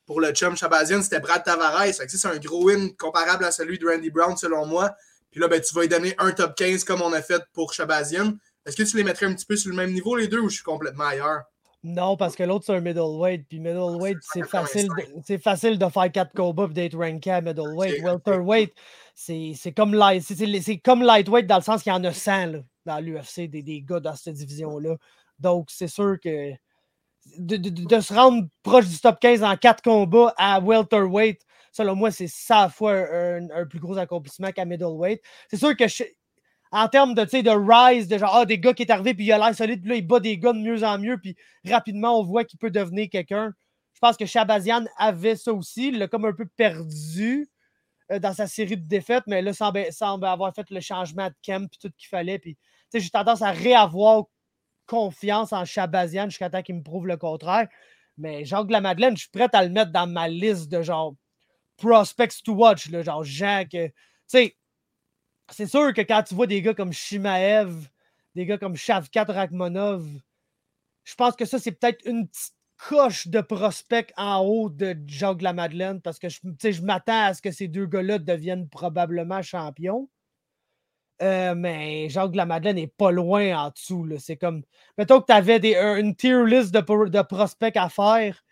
pour 0.07 0.21
le 0.21 0.33
chum 0.33 0.57
Shabazian, 0.57 1.03
c'était 1.03 1.21
Brad 1.21 1.45
Tavares. 1.45 1.93
C'est 1.93 2.27
un 2.27 2.37
gros 2.39 2.65
win 2.65 2.95
comparable 2.97 3.45
à 3.45 3.53
celui 3.53 3.79
de 3.79 3.87
Randy 3.87 4.11
Brown, 4.11 4.37
selon 4.37 4.67
moi. 4.67 4.95
Puis 5.33 5.41
là, 5.41 5.49
ben, 5.49 5.61
tu 5.61 5.75
vas 5.75 5.81
lui 5.81 5.89
donner 5.89 6.15
un 6.19 6.31
top 6.31 6.55
15 6.55 6.85
comme 6.85 7.03
on 7.03 7.13
a 7.13 7.23
fait 7.23 7.43
pour 7.53 7.73
Shabazian. 7.73 8.35
Est-ce 8.65 8.77
que 8.77 8.83
tu 8.85 8.97
les 8.97 9.03
mettrais 9.03 9.27
un 9.27 9.35
petit 9.35 9.47
peu 9.47 9.57
sur 9.57 9.71
le 9.71 9.77
même 9.77 9.93
niveau, 9.93 10.15
les 10.15 10.29
deux, 10.29 10.39
ou 10.39 10.49
je 10.49 10.57
suis 10.57 10.63
complètement 10.63 11.07
ailleurs? 11.07 11.43
Non, 11.83 12.17
parce 12.17 12.37
que 12.37 12.45
l'autre, 12.45 12.67
c'est 12.67 12.75
un 12.77 12.81
middleweight. 12.81 13.49
Puis 13.49 13.59
middleweight, 13.59 14.19
c'est 14.21 14.47
facile, 14.47 14.89
de, 15.29 15.39
facile 15.39 15.79
de 15.79 15.89
faire 15.89 16.13
4 16.13 16.33
combats 16.33 16.69
et 16.71 16.75
d'être 16.75 16.97
ranké 16.97 17.31
à 17.33 17.41
middleweight. 17.41 18.05
Welterweight, 18.05 18.73
c'est 19.15 19.73
comme, 19.75 19.95
light, 19.95 20.23
comme 20.85 21.03
lightweight 21.03 21.47
dans 21.47 21.57
le 21.57 21.63
sens 21.63 21.83
qu'il 21.83 21.93
y 21.93 21.97
en 21.97 22.05
a 22.05 22.13
100 22.13 22.63
dans 22.85 23.01
l'UFC, 23.01 23.49
des, 23.49 23.63
des 23.63 23.83
gars 23.83 24.01
dans 24.01 24.15
cette 24.15 24.35
division-là. 24.35 24.97
Donc, 25.41 25.71
c'est 25.71 25.89
sûr 25.89 26.19
que 26.23 26.53
de, 27.39 28.01
se 28.01 28.15
rendre 28.15 28.47
proche 28.63 28.87
du 28.87 28.99
top 28.99 29.19
15 29.21 29.43
en 29.43 29.57
4 29.57 29.83
combats 29.83 30.35
à 30.37 30.61
welterweight, 30.61 31.41
selon 31.73 31.97
moi, 31.97 32.11
c'est 32.11 32.29
ça 32.29 32.69
fois 32.69 32.93
un, 32.93 33.51
un, 33.51 33.67
plus 33.67 33.81
gros 33.81 33.99
accomplissement 33.99 34.53
qu'à 34.53 34.65
middleweight. 34.65 35.21
C'est 35.51 35.57
sûr 35.57 35.77
que 35.77 35.85
en 36.71 36.89
termes 36.89 37.15
de, 37.15 37.25
de 37.25 37.51
rise, 37.51 38.09
de 38.09 38.17
genre, 38.17 38.35
ah, 38.35 38.47
des 38.47 38.59
gars 38.59 38.73
qui 38.73 38.83
est 38.83 38.91
arrivé, 38.91 39.15
puis 39.15 39.27
il 39.27 39.33
a 39.33 39.39
l'air 39.39 39.55
solide, 39.55 39.81
puis 39.81 39.91
là, 39.91 39.97
il 39.97 40.07
bat 40.07 40.21
des 40.21 40.39
gars 40.39 40.55
de 40.55 40.59
mieux 40.59 40.83
en 40.85 40.99
mieux, 40.99 41.19
puis 41.19 41.37
rapidement, 41.69 42.19
on 42.19 42.25
voit 42.25 42.45
qu'il 42.45 42.59
peut 42.59 42.71
devenir 42.71 43.09
quelqu'un. 43.11 43.53
Je 43.93 44.01
pense 44.01 44.17
que 44.17 44.25
Shabazian 44.25 44.87
avait 44.97 45.37
ça 45.37 45.53
aussi. 45.53 45.89
Il 45.89 45.99
l'a 45.99 46.09
comme 46.09 46.25
un 46.25 46.33
peu 46.33 46.47
perdu 46.57 47.49
euh, 48.11 48.19
dans 48.19 48.33
sa 48.33 48.47
série 48.47 48.77
de 48.77 48.89
défaites, 48.89 49.25
mais 49.27 49.43
là, 49.43 49.53
semble, 49.53 49.85
semble 49.93 50.27
avoir 50.27 50.55
fait 50.55 50.69
le 50.71 50.81
changement 50.81 51.29
de 51.29 51.35
camp, 51.45 51.69
puis 51.69 51.79
tout 51.79 51.93
qu'il 51.97 52.09
fallait. 52.09 52.39
Puis, 52.39 52.57
j'ai 52.93 53.11
tendance 53.11 53.43
à 53.43 53.51
réavoir 53.51 54.25
confiance 54.87 55.53
en 55.53 55.65
Shabazian 55.65 56.31
jusqu'à 56.31 56.51
temps 56.51 56.63
qu'il 56.63 56.77
me 56.77 56.83
prouve 56.83 57.07
le 57.07 57.17
contraire. 57.17 57.69
Mais 58.19 58.45
Jacques 58.45 58.67
de 58.67 58.73
la 58.73 58.81
Madeleine, 58.81 59.17
je 59.17 59.23
suis 59.23 59.31
prêt 59.31 59.49
à 59.53 59.63
le 59.63 59.71
mettre 59.71 59.93
dans 59.93 60.07
ma 60.07 60.29
liste 60.29 60.71
de 60.71 60.83
genre 60.83 61.15
prospects 61.83 62.43
to 62.45 62.53
watch, 62.55 62.89
là, 62.91 63.03
genre 63.03 63.25
Jean 63.25 63.65
Tu 63.69 63.93
sais, 64.27 64.57
c'est 65.51 65.67
sûr 65.67 65.93
que 65.93 66.01
quand 66.03 66.23
tu 66.23 66.35
vois 66.35 66.47
des 66.47 66.63
gars 66.63 66.75
comme 66.75 66.93
Shimaev, 66.93 67.89
des 68.35 68.47
gars 68.47 68.59
comme 68.59 68.77
Shavkat 68.77 69.25
Rakhmonov, 69.25 70.07
je 71.05 71.15
pense 71.15 71.35
que 71.37 71.45
ça, 71.45 71.59
c'est 71.59 71.73
peut-être 71.73 72.07
une 72.07 72.29
petite 72.29 72.55
coche 72.89 73.29
de 73.29 73.41
prospect 73.41 74.07
en 74.17 74.41
haut 74.41 74.69
de 74.69 74.97
Jacques 75.07 75.39
de 75.39 75.45
la 75.45 75.53
Madeleine 75.53 76.01
parce 76.01 76.19
que 76.19 76.29
je, 76.29 76.39
je 76.63 76.83
m'attends 76.83 77.27
à 77.27 77.35
ce 77.35 77.43
que 77.43 77.51
ces 77.51 77.69
deux 77.69 77.87
gars-là 77.87 78.19
deviennent 78.19 78.69
probablement 78.69 79.43
champions. 79.43 80.09
Euh, 81.21 81.55
mais 81.55 82.09
Jacques 82.09 82.33
de 82.33 82.37
la 82.37 82.47
Madeleine 82.47 82.77
n'est 82.77 82.87
pas 82.89 83.13
loin 83.13 83.57
en 83.57 83.71
dessous. 83.71 84.09
C'est 84.19 84.37
comme. 84.37 84.63
Mettons 84.99 85.21
que 85.21 85.27
tu 85.27 85.33
avais 85.33 85.61
une 86.01 86.17
tier 86.17 86.45
list 86.47 86.73
de, 86.73 87.09
de 87.09 87.23
prospects 87.23 87.77
à 87.77 87.89
faire, 87.89 88.43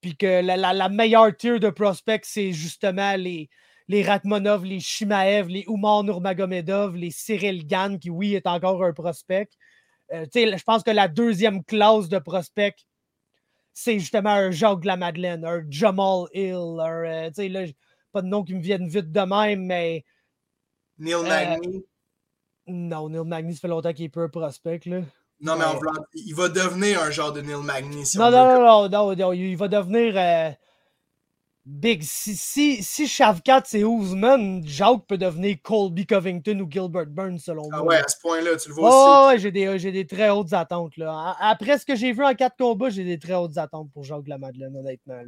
puis 0.00 0.16
que 0.16 0.42
la, 0.42 0.56
la, 0.56 0.88
meilleure 0.88 1.36
tier 1.36 1.58
de 1.58 1.70
prospects, 1.70 2.24
c'est 2.24 2.52
justement 2.52 3.16
les, 3.16 3.50
les 3.88 4.02
Ratmonov, 4.02 4.64
les 4.64 4.80
Shimaev, 4.80 5.48
les 5.48 5.64
Oumar 5.66 6.04
Nurmagomedov, 6.04 6.96
les 6.96 7.10
Cyril 7.10 7.66
Gann, 7.66 7.98
qui, 7.98 8.08
oui, 8.08 8.34
est 8.34 8.46
encore 8.46 8.82
un 8.84 8.92
prospect. 8.92 9.48
Euh, 10.12 10.26
je 10.34 10.62
pense 10.64 10.82
que 10.82 10.90
la 10.90 11.08
deuxième 11.08 11.64
classe 11.64 12.08
de 12.08 12.18
prospect, 12.18 12.76
c'est 13.72 13.98
justement 13.98 14.30
un 14.30 14.50
Jacques 14.50 14.80
de 14.80 14.86
la 14.86 14.96
Madeleine, 14.96 15.44
un 15.44 15.64
Jamal 15.68 16.26
Hill, 16.32 16.78
un, 16.80 17.30
euh, 17.36 17.48
là, 17.48 17.66
pas 18.12 18.22
de 18.22 18.26
nom 18.26 18.42
qui 18.42 18.54
me 18.54 18.60
viennent 18.60 18.88
vite 18.88 19.12
de 19.12 19.20
même, 19.20 19.66
mais. 19.66 20.04
Neil 20.98 21.14
euh, 21.14 21.22
Magny. 21.22 21.84
non, 22.66 23.08
Neil 23.08 23.24
Magny, 23.24 23.54
ça 23.54 23.60
fait 23.60 23.68
longtemps 23.68 23.92
qu'il 23.92 24.06
est 24.06 24.08
peu 24.08 24.22
un 24.22 24.28
prospect. 24.28 24.80
Là. 24.86 25.02
Non, 25.40 25.56
mais 25.56 25.64
il 26.14 26.34
va 26.34 26.48
devenir 26.48 27.02
un 27.02 27.10
genre 27.10 27.32
de 27.32 27.40
Neil 27.40 27.62
Magny. 27.62 28.04
non, 28.16 28.30
non, 28.30 28.88
non, 28.88 29.14
non, 29.14 29.32
il 29.32 29.56
va 29.56 29.68
devenir. 29.68 30.56
Big, 31.66 32.02
si, 32.02 32.34
si, 32.36 32.82
si 32.82 33.06
Shavkat 33.06 33.62
c'est 33.66 33.84
Ousmane, 33.84 34.66
Jacques 34.66 35.06
peut 35.06 35.18
devenir 35.18 35.56
Colby 35.62 36.06
Covington 36.06 36.58
ou 36.58 36.68
Gilbert 36.68 37.06
Burns 37.06 37.38
selon 37.38 37.68
ah 37.70 37.76
moi. 37.76 37.78
Ah 37.80 37.84
ouais, 37.84 37.96
à 37.96 38.08
ce 38.08 38.16
point-là, 38.22 38.56
tu 38.56 38.70
le 38.70 38.74
vois 38.74 38.88
aussi. 38.88 38.98
Oh, 38.98 39.28
ouais, 39.28 39.38
j'ai 39.38 39.52
des, 39.52 39.78
j'ai 39.78 39.92
des 39.92 40.06
très 40.06 40.30
hautes 40.30 40.54
attentes. 40.54 40.96
Là. 40.96 41.36
Après 41.38 41.78
ce 41.78 41.84
que 41.84 41.94
j'ai 41.94 42.12
vu 42.12 42.24
en 42.24 42.34
quatre 42.34 42.56
combats, 42.56 42.88
j'ai 42.88 43.04
des 43.04 43.18
très 43.18 43.34
hautes 43.34 43.58
attentes 43.58 43.92
pour 43.92 44.04
Jacques 44.04 44.26
Lamadeleine, 44.26 44.74
honnêtement. 44.74 45.22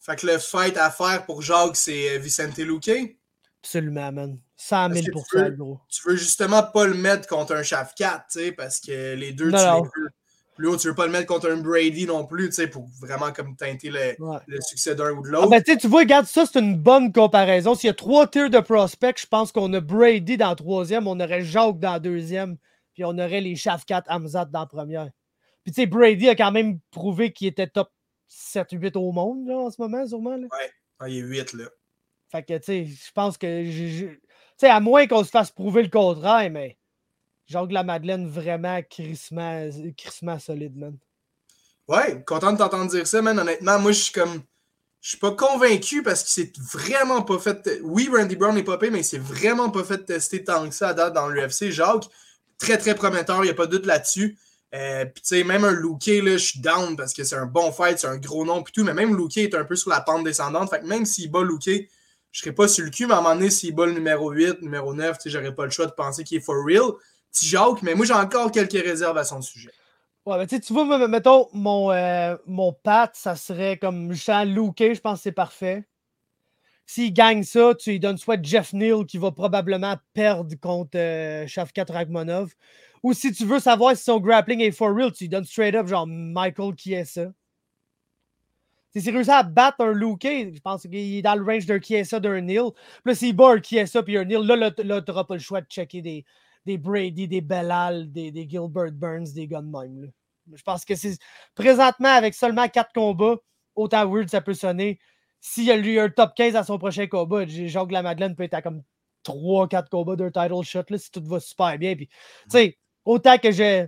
Fait 0.00 0.16
que 0.16 0.26
le 0.26 0.38
fight 0.38 0.76
à 0.78 0.90
faire 0.90 1.26
pour 1.26 1.42
Jacques, 1.42 1.76
c'est 1.76 2.16
euh, 2.16 2.18
Vicente 2.18 2.56
Luque? 2.58 3.16
Absolument, 3.62 4.10
man. 4.10 4.38
100 4.56 4.94
000 4.94 5.04
tu 5.04 5.36
veux, 5.36 5.50
gros. 5.50 5.80
Tu 5.88 6.08
veux 6.08 6.16
justement 6.16 6.62
pas 6.62 6.86
le 6.86 6.94
mettre 6.94 7.28
contre 7.28 7.54
un 7.54 7.62
Shavkat, 7.62 8.26
tu 8.30 8.38
sais, 8.38 8.52
parce 8.52 8.80
que 8.80 9.14
les 9.14 9.32
deux, 9.32 9.50
tu 9.50 9.56
les 9.56 9.80
veux 9.80 10.10
plus 10.54 10.68
haut, 10.68 10.76
tu 10.76 10.88
veux 10.88 10.94
pas 10.94 11.06
le 11.06 11.12
mettre 11.12 11.26
contre 11.26 11.50
un 11.50 11.56
Brady 11.56 12.06
non 12.06 12.26
plus, 12.26 12.48
tu 12.48 12.54
sais, 12.54 12.68
pour 12.68 12.86
vraiment 13.00 13.32
comme 13.32 13.56
teinter 13.56 13.90
le, 13.90 14.14
le 14.46 14.60
succès 14.60 14.94
d'un 14.94 15.10
ou 15.10 15.22
de 15.22 15.28
l'autre. 15.28 15.48
Ah 15.52 15.60
ben, 15.60 15.76
tu 15.76 15.88
vois, 15.88 16.00
regarde, 16.00 16.26
ça, 16.26 16.46
c'est 16.46 16.60
une 16.60 16.76
bonne 16.76 17.12
comparaison. 17.12 17.74
S'il 17.74 17.88
y 17.88 17.90
a 17.90 17.94
trois 17.94 18.26
tiers 18.26 18.50
de 18.50 18.60
prospects, 18.60 19.20
je 19.20 19.26
pense 19.26 19.50
qu'on 19.50 19.72
a 19.72 19.80
Brady 19.80 20.36
dans 20.36 20.50
le 20.50 20.56
troisième, 20.56 21.08
on 21.08 21.18
aurait 21.18 21.42
Jacques 21.42 21.80
dans 21.80 21.94
le 21.94 22.00
deuxième, 22.00 22.56
puis 22.94 23.04
on 23.04 23.18
aurait 23.18 23.40
les 23.40 23.56
Shafkat 23.56 24.04
Hamzat 24.08 24.46
dans 24.46 24.60
la 24.60 24.66
première. 24.66 25.10
Puis 25.64 25.72
tu 25.72 25.82
sais, 25.82 25.86
Brady 25.86 26.28
a 26.28 26.36
quand 26.36 26.52
même 26.52 26.78
prouvé 26.90 27.32
qu'il 27.32 27.48
était 27.48 27.66
top 27.66 27.90
7-8 28.30 28.96
au 28.96 29.12
monde, 29.12 29.48
là, 29.48 29.56
en 29.56 29.70
ce 29.70 29.80
moment, 29.80 30.06
sûrement. 30.06 30.36
Là. 30.36 30.46
Ouais, 30.52 30.70
ah, 31.00 31.08
il 31.08 31.18
est 31.18 31.22
8, 31.22 31.52
là. 31.54 31.64
Fait 32.30 32.42
que, 32.42 32.58
tu 32.58 32.64
sais, 32.64 32.86
je 32.86 33.12
pense 33.12 33.38
que... 33.38 33.64
Sais, 34.56 34.68
à 34.68 34.80
moins 34.80 35.06
qu'on 35.06 35.24
se 35.24 35.30
fasse 35.30 35.50
prouver 35.50 35.82
le 35.82 35.90
contraire, 35.90 36.50
mais... 36.50 36.76
Jacques 37.46 37.72
la 37.72 37.82
Madeleine, 37.82 38.28
vraiment 38.28 38.80
crissement, 38.82 40.38
solide, 40.38 40.76
man. 40.76 40.96
Ouais, 41.86 42.22
content 42.24 42.52
de 42.52 42.58
t'entendre 42.58 42.90
dire 42.90 43.06
ça, 43.06 43.20
man. 43.20 43.38
Honnêtement, 43.38 43.78
moi, 43.78 43.92
je 43.92 44.00
suis 44.00 44.12
comme. 44.12 44.42
Je 45.00 45.10
suis 45.10 45.18
pas 45.18 45.32
convaincu 45.32 46.02
parce 46.02 46.22
qu'il 46.22 46.44
s'est 46.44 46.52
vraiment 46.72 47.20
pas 47.20 47.38
fait. 47.38 47.80
Oui, 47.82 48.08
Randy 48.10 48.36
Brown 48.36 48.56
est 48.56 48.62
popé, 48.62 48.88
mais 48.88 49.00
il 49.00 49.04
s'est 49.04 49.18
vraiment 49.18 49.68
pas 49.68 49.84
fait 49.84 49.98
tester 49.98 50.42
tant 50.42 50.66
que 50.66 50.74
ça 50.74 50.88
à 50.88 50.94
date 50.94 51.12
dans 51.12 51.28
l'UFC. 51.28 51.70
Jacques, 51.70 52.08
très 52.58 52.78
très 52.78 52.94
prometteur, 52.94 53.40
il 53.42 53.48
n'y 53.48 53.50
a 53.50 53.54
pas 53.54 53.66
de 53.66 53.76
doute 53.76 53.84
là-dessus. 53.84 54.38
Euh, 54.74 55.04
puis 55.04 55.22
tu 55.22 55.28
sais, 55.28 55.44
même 55.44 55.64
un 55.64 55.72
Luke, 55.72 56.06
là, 56.06 56.38
je 56.38 56.44
suis 56.44 56.60
down 56.60 56.96
parce 56.96 57.12
que 57.12 57.22
c'est 57.22 57.36
un 57.36 57.44
bon 57.44 57.70
fight, 57.70 57.98
c'est 57.98 58.06
un 58.06 58.16
gros 58.16 58.46
nom, 58.46 58.62
puis 58.62 58.72
tout, 58.72 58.82
mais 58.82 58.94
même 58.94 59.14
Luke 59.14 59.36
est 59.36 59.54
un 59.54 59.64
peu 59.64 59.76
sur 59.76 59.90
la 59.90 60.00
pente 60.00 60.24
descendante. 60.24 60.70
Fait 60.70 60.80
que 60.80 60.86
même 60.86 61.04
s'il 61.04 61.30
bat 61.30 61.42
Luke, 61.42 61.90
je 62.34 62.40
serais 62.40 62.52
pas 62.52 62.66
sur 62.66 62.84
le 62.84 62.90
cul, 62.90 63.06
mais 63.06 63.14
à 63.14 63.18
un 63.18 63.20
moment 63.20 63.36
donné, 63.36 63.48
s'il 63.48 63.72
bat 63.76 63.86
le 63.86 63.92
numéro 63.92 64.28
8, 64.32 64.60
numéro 64.60 64.92
9, 64.92 65.18
tu 65.18 65.22
sais, 65.22 65.30
j'aurais 65.30 65.54
pas 65.54 65.66
le 65.66 65.70
choix 65.70 65.86
de 65.86 65.92
penser 65.92 66.24
qu'il 66.24 66.38
est 66.38 66.40
for 66.40 66.56
real 66.66 66.90
petit 67.30 67.46
Jacques, 67.46 67.82
mais 67.82 67.94
moi 67.94 68.04
j'ai 68.04 68.12
encore 68.12 68.50
quelques 68.50 68.72
réserves 68.72 69.16
à 69.16 69.24
son 69.24 69.40
sujet. 69.40 69.70
Ouais, 70.26 70.36
mais 70.38 70.46
tu 70.46 70.72
vois, 70.72 71.06
mettons, 71.06 71.48
mon, 71.52 71.92
euh, 71.92 72.36
mon 72.46 72.72
pat, 72.72 73.14
ça 73.14 73.36
serait 73.36 73.76
comme 73.76 74.12
Jean 74.12 74.44
Luke, 74.44 74.78
je 74.78 75.00
pense 75.00 75.18
que 75.18 75.22
c'est 75.22 75.32
parfait. 75.32 75.84
S'il 76.86 77.12
gagne 77.12 77.44
ça, 77.44 77.72
tu 77.78 77.92
lui 77.92 78.00
donnes 78.00 78.18
soit 78.18 78.42
Jeff 78.42 78.72
Neal 78.72 79.06
qui 79.06 79.16
va 79.16 79.30
probablement 79.30 79.96
perdre 80.12 80.54
contre 80.60 80.98
euh, 80.98 81.46
Shavkat 81.46 81.86
Ragmonov. 81.88 82.52
Ou 83.04 83.12
si 83.12 83.32
tu 83.32 83.44
veux 83.44 83.60
savoir 83.60 83.96
si 83.96 84.02
son 84.02 84.18
grappling 84.18 84.60
est 84.60 84.72
for 84.72 84.92
real, 84.92 85.12
tu 85.12 85.24
lui 85.24 85.28
donnes 85.28 85.44
straight 85.44 85.76
up 85.76 85.86
genre 85.86 86.06
Michael 86.08 86.74
Chiesa. 86.76 87.26
Si 87.26 87.43
c'est 89.00 89.10
réussi 89.10 89.30
à 89.30 89.42
battre 89.42 89.80
un 89.80 89.92
Luke, 89.92 90.22
je 90.22 90.60
pense 90.60 90.82
qu'il 90.82 91.16
est 91.16 91.22
dans 91.22 91.34
le 91.34 91.44
range 91.44 91.66
d'un 91.66 91.80
Chiesa, 91.80 92.20
d'un 92.20 92.40
Neal. 92.40 92.70
Puis 92.72 93.02
là, 93.06 93.14
s'il 93.14 93.36
bat 93.36 93.50
un 93.50 93.62
Chiesa 93.62 94.02
puis 94.02 94.16
un 94.16 94.24
Neal, 94.24 94.42
là, 94.42 94.56
là, 94.56 94.70
tu 94.70 94.84
n'auras 94.84 95.24
pas 95.24 95.34
le 95.34 95.40
choix 95.40 95.60
de 95.60 95.66
checker 95.66 96.00
des, 96.00 96.24
des 96.64 96.78
Brady, 96.78 97.28
des 97.28 97.40
Bellal, 97.40 98.10
des, 98.10 98.30
des 98.30 98.48
Gilbert 98.48 98.92
Burns, 98.92 99.32
des 99.34 99.46
gars. 99.46 99.62
Je 100.52 100.62
pense 100.62 100.84
que 100.84 100.94
c'est 100.94 101.16
présentement 101.54 102.08
avec 102.08 102.34
seulement 102.34 102.68
quatre 102.68 102.92
combats, 102.92 103.36
autant 103.74 104.08
weird 104.08 104.28
ça 104.28 104.40
peut 104.40 104.54
sonner. 104.54 104.98
S'il 105.40 105.64
y 105.64 105.72
a 105.72 105.76
eu 105.76 105.98
un 105.98 106.08
top 106.08 106.32
15 106.36 106.56
à 106.56 106.64
son 106.64 106.78
prochain 106.78 107.06
combat, 107.06 107.46
Jacques 107.46 107.92
la 107.92 108.02
Madeleine 108.02 108.34
peut 108.34 108.44
être 108.44 108.54
à 108.54 108.62
comme 108.62 108.82
3-4 109.24 109.88
combats 109.90 110.16
d'un 110.16 110.30
title 110.30 110.62
shot 110.62 110.84
là, 110.88 110.98
si 110.98 111.10
tout 111.10 111.22
va 111.24 111.40
super 111.40 111.78
bien. 111.78 111.96
Puis, 111.96 112.08
autant 113.04 113.38
que 113.38 113.50
je, 113.50 113.86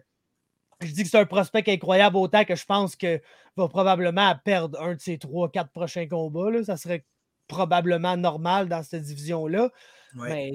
je 0.81 0.93
dis 0.93 1.03
que 1.03 1.09
c'est 1.09 1.19
un 1.19 1.27
prospect 1.27 1.65
incroyable, 1.69 2.17
autant 2.17 2.45
que 2.45 2.55
je 2.55 2.65
pense 2.65 2.97
qu'il 2.97 3.21
va 3.57 3.69
probablement 3.69 4.35
perdre 4.45 4.81
un 4.81 4.95
de 4.95 5.01
ses 5.01 5.17
3-4 5.17 5.69
prochains 5.69 6.07
combats. 6.07 6.51
Là. 6.51 6.65
Ça 6.65 6.77
serait 6.77 7.05
probablement 7.49 8.17
normal 8.17 8.69
dans 8.69 8.83
cette 8.83 9.03
division-là. 9.03 9.71
Mais 10.15 10.53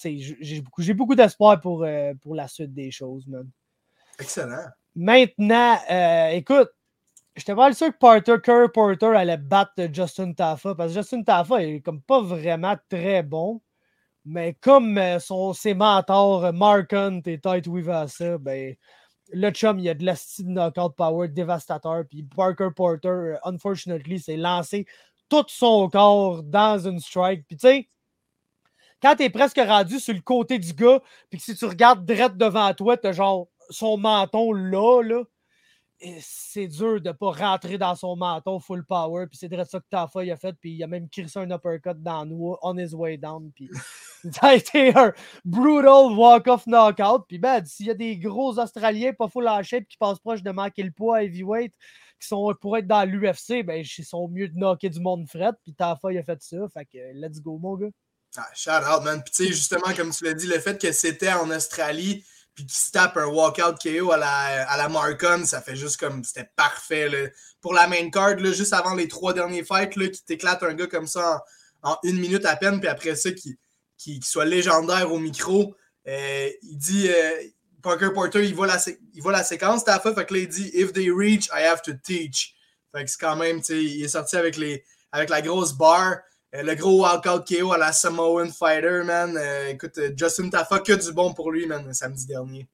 j'ai 0.00 0.60
beaucoup, 0.62 0.82
beaucoup 0.94 1.14
d'espoir 1.14 1.60
pour, 1.60 1.84
euh, 1.84 2.14
pour 2.22 2.34
la 2.34 2.48
suite 2.48 2.72
des 2.72 2.90
choses, 2.90 3.26
man. 3.26 3.48
Excellent. 4.18 4.64
Maintenant, 4.94 5.76
euh, 5.90 6.28
écoute, 6.28 6.70
j'étais 7.36 7.54
pas 7.54 7.72
sûr 7.74 7.88
que 7.88 7.98
Porter, 7.98 8.40
Curry 8.42 8.68
Porter 8.72 9.14
allait 9.14 9.36
battre 9.36 9.88
Justin 9.92 10.32
Taffa 10.32 10.74
parce 10.74 10.92
que 10.92 11.00
Justin 11.00 11.22
Taffa 11.22 11.62
est 11.62 11.80
comme 11.80 12.00
pas 12.00 12.22
vraiment 12.22 12.76
très 12.88 13.22
bon. 13.22 13.60
Mais 14.24 14.54
comme 14.54 14.96
euh, 14.98 15.18
son, 15.18 15.52
ses 15.52 15.74
mentors 15.74 16.52
Mark 16.52 16.92
Hunt 16.92 17.22
et 17.26 17.40
Tite 17.40 17.66
Weavasa, 17.66 18.38
ben, 18.38 18.76
le 19.32 19.50
chum, 19.50 19.78
il 19.78 19.88
a 19.88 19.94
de 19.94 20.04
la 20.04 20.16
style 20.16 20.48
knockout 20.48 20.94
power 20.96 21.28
dévastateur. 21.28 22.04
Puis 22.08 22.22
Parker 22.22 22.68
Porter, 22.74 23.36
unfortunately, 23.44 24.20
s'est 24.20 24.36
lancé 24.36 24.86
tout 25.28 25.44
son 25.48 25.88
corps 25.88 26.42
dans 26.42 26.78
une 26.78 27.00
strike. 27.00 27.46
Puis 27.46 27.56
tu 27.56 27.66
sais, 27.66 27.88
quand 29.00 29.16
tu 29.16 29.24
es 29.24 29.30
presque 29.30 29.58
rendu 29.58 29.98
sur 29.98 30.14
le 30.14 30.20
côté 30.20 30.58
du 30.58 30.72
gars, 30.72 31.00
puis 31.28 31.38
que 31.38 31.44
si 31.44 31.56
tu 31.56 31.64
regardes 31.64 32.04
direct 32.04 32.36
devant 32.36 32.72
toi, 32.74 32.96
tu 32.96 33.08
as 33.08 33.12
genre 33.12 33.48
son 33.70 33.96
menton 33.96 34.52
là, 34.52 35.02
là. 35.02 35.24
C'est 36.20 36.66
dur 36.66 37.00
de 37.00 37.08
ne 37.08 37.12
pas 37.12 37.30
rentrer 37.30 37.78
dans 37.78 37.94
son 37.94 38.16
menton 38.16 38.58
full 38.58 38.84
power. 38.84 39.26
Puis 39.26 39.38
c'est 39.38 39.48
direct 39.48 39.70
ça 39.70 39.80
que 39.80 39.86
Tafa 39.88 40.24
il 40.24 40.30
a 40.30 40.36
fait. 40.36 40.54
Puis 40.60 40.72
il 40.72 40.82
a 40.82 40.86
même 40.86 41.08
crissé 41.08 41.38
un 41.38 41.50
uppercut 41.50 42.02
dans 42.02 42.26
nous, 42.26 42.56
on 42.62 42.76
his 42.76 42.94
way 42.94 43.16
down. 43.16 43.50
Puis 43.54 43.70
Ça 44.30 44.48
a 44.48 44.54
été 44.54 44.96
un 44.96 45.12
brutal 45.44 46.16
walk-off 46.16 46.66
knockout. 46.66 47.24
Puis 47.26 47.38
ben, 47.38 47.64
s'il 47.64 47.86
y 47.86 47.90
a 47.90 47.94
des 47.94 48.16
gros 48.16 48.58
Australiens 48.58 49.12
pas 49.12 49.28
full 49.28 49.48
en 49.48 49.62
shape 49.62 49.86
qui 49.88 49.96
passent 49.96 50.20
proche 50.20 50.42
de 50.42 50.50
manquer 50.50 50.82
le 50.84 50.92
poids 50.92 51.18
à 51.18 51.22
heavyweight, 51.22 51.74
qui 52.20 52.28
sont 52.28 52.54
pour 52.60 52.76
être 52.76 52.86
dans 52.86 53.08
l'UFC, 53.08 53.64
ben, 53.64 53.82
ils 53.82 54.04
sont 54.04 54.28
mieux 54.28 54.48
de 54.48 54.54
knocker 54.54 54.90
du 54.90 55.00
monde 55.00 55.28
fret. 55.28 55.52
Puis 55.64 55.74
Tafa, 55.74 56.12
il 56.12 56.18
a 56.18 56.22
fait 56.22 56.40
ça. 56.40 56.56
Fait 56.72 56.84
que 56.84 56.98
let's 57.14 57.40
go, 57.40 57.58
mon 57.58 57.76
gars. 57.76 57.90
Ah, 58.36 58.48
shout 58.54 58.70
out, 58.70 59.02
man. 59.04 59.22
Puis 59.24 59.32
tu 59.34 59.44
sais, 59.44 59.52
justement, 59.52 59.92
comme 59.96 60.10
tu 60.10 60.24
l'as 60.24 60.34
dit, 60.34 60.46
le 60.46 60.58
fait 60.60 60.80
que 60.80 60.92
c'était 60.92 61.32
en 61.32 61.50
Australie, 61.50 62.24
puis 62.54 62.66
qu'il 62.66 62.76
se 62.76 62.90
tape 62.90 63.16
un 63.16 63.26
walkout 63.26 63.78
KO 63.82 64.12
à 64.12 64.16
la, 64.16 64.68
à 64.68 64.76
la 64.76 64.88
Marcon, 64.88 65.44
ça 65.44 65.62
fait 65.62 65.76
juste 65.76 65.98
comme. 65.98 66.22
C'était 66.24 66.50
parfait. 66.56 67.08
Là. 67.08 67.28
Pour 67.60 67.74
la 67.74 67.86
main 67.86 68.10
card, 68.10 68.36
là, 68.36 68.52
juste 68.52 68.72
avant 68.72 68.94
les 68.94 69.08
trois 69.08 69.32
derniers 69.32 69.64
fights, 69.64 69.96
là, 69.96 70.08
qui 70.08 70.24
t'éclate 70.24 70.62
un 70.62 70.74
gars 70.74 70.86
comme 70.86 71.06
ça 71.06 71.44
en, 71.82 71.96
une 72.04 72.18
minute 72.18 72.44
à 72.44 72.56
peine, 72.56 72.80
puis 72.80 72.88
après 72.88 73.16
ça, 73.16 73.32
qui, 73.32 73.58
qui, 73.96 74.20
soit 74.22 74.44
légendaire 74.44 75.12
au 75.12 75.18
micro. 75.18 75.74
Euh, 76.08 76.50
il 76.62 76.78
dit. 76.78 77.08
Euh, 77.08 77.42
Parker 77.82 78.10
Porter, 78.14 78.44
il 78.44 78.54
voit 78.54 78.68
la, 78.68 78.78
il 79.12 79.20
voit 79.22 79.32
la 79.32 79.42
séquence, 79.42 79.84
t'as 79.84 79.98
fait, 79.98 80.14
fait 80.14 80.24
que 80.24 80.34
là, 80.34 80.40
il 80.40 80.48
dit 80.48 80.70
If 80.72 80.92
they 80.92 81.10
reach, 81.10 81.46
I 81.46 81.64
have 81.64 81.82
to 81.82 81.92
teach. 81.92 82.54
Fait 82.94 83.04
que 83.04 83.10
c'est 83.10 83.20
quand 83.20 83.36
même, 83.36 83.58
tu 83.58 83.64
sais, 83.64 83.84
il 83.84 84.04
est 84.04 84.08
sorti 84.08 84.36
avec, 84.36 84.56
les, 84.56 84.84
avec 85.10 85.30
la 85.30 85.42
grosse 85.42 85.72
barre. 85.72 86.18
Euh, 86.54 86.62
le 86.62 86.74
gros 86.74 87.00
walkout 87.02 87.44
KO 87.46 87.72
à 87.72 87.78
la 87.78 87.92
Samoan 87.92 88.50
Fighter, 88.50 89.02
man. 89.04 89.36
Euh, 89.36 89.68
écoute, 89.68 89.96
euh, 89.98 90.12
Justin 90.16 90.50
Tafa, 90.50 90.80
que 90.80 90.92
du 90.92 91.12
bon 91.12 91.32
pour 91.32 91.50
lui, 91.50 91.66
man, 91.66 91.92
samedi 91.94 92.26
dernier. 92.26 92.68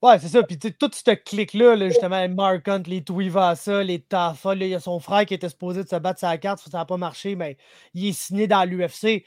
Ouais, 0.00 0.18
c'est 0.18 0.28
ça. 0.28 0.42
Puis 0.42 0.58
tout 0.58 0.90
ce 0.92 1.10
clic-là, 1.12 1.76
là, 1.76 1.88
justement, 1.88 2.28
Mark 2.28 2.66
Hunt, 2.66 2.82
les 2.86 3.04
Tuivasa, 3.04 3.84
les 3.84 4.00
Tafa, 4.00 4.54
il 4.54 4.66
y 4.66 4.74
a 4.74 4.80
son 4.80 4.98
frère 4.98 5.26
qui 5.26 5.34
était 5.34 5.48
supposé 5.48 5.84
de 5.84 5.88
se 5.88 5.96
battre 5.96 6.20
sa 6.20 6.36
carte, 6.38 6.60
ça 6.60 6.78
n'a 6.78 6.84
pas 6.84 6.96
marché, 6.96 7.36
mais 7.36 7.56
il 7.94 8.08
est 8.08 8.12
signé 8.12 8.48
dans 8.48 8.68
l'UFC. 8.68 9.00
Tu 9.04 9.24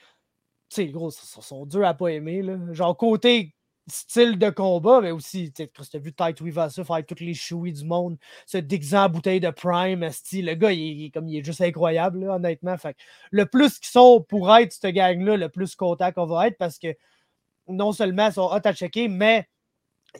sais, 0.70 0.88
gros, 0.88 1.12
ils 1.12 1.44
sont 1.44 1.66
durs 1.66 1.86
à 1.86 1.94
pas 1.94 2.08
aimer. 2.08 2.42
Là. 2.42 2.58
Genre, 2.72 2.98
côté 2.98 3.55
style 3.88 4.38
de 4.40 4.50
combat, 4.50 5.02
mais 5.02 5.12
aussi, 5.12 5.52
tu 5.52 5.64
as 5.64 6.00
vu 6.00 6.14
Ty 6.14 6.34
Tuivasa 6.34 6.84
faire 6.84 7.06
toutes 7.06 7.20
les 7.20 7.34
chouilles 7.34 7.74
du 7.74 7.86
monde, 7.86 8.18
se 8.46 8.58
déguisant 8.58 9.10
bouteille 9.10 9.40
de 9.40 9.50
Prime, 9.52 10.10
style, 10.12 10.46
le 10.46 10.56
gars, 10.56 10.72
il, 10.72 11.06
est, 11.06 11.10
comme, 11.12 11.28
il 11.28 11.38
est 11.38 11.44
juste 11.44 11.62
incroyable, 11.62 12.28
honnêtement. 12.28 12.78
Fait 12.78 12.96
le 13.32 13.46
plus 13.46 13.80
qu'ils 13.80 13.92
sont 13.92 14.26
pour 14.28 14.56
être 14.56 14.72
cette 14.74 14.94
gang-là, 14.94 15.38
le 15.38 15.50
plus 15.50 15.76
content 15.76 16.12
qu'on 16.12 16.26
va 16.26 16.48
être 16.48 16.58
parce 16.58 16.80
que 16.80 16.96
non 17.68 17.92
seulement 17.92 18.28
ils 18.28 18.34
sont 18.34 18.50
hot 18.52 18.62
à 18.64 18.74
checker, 18.74 19.08
mais 19.08 19.48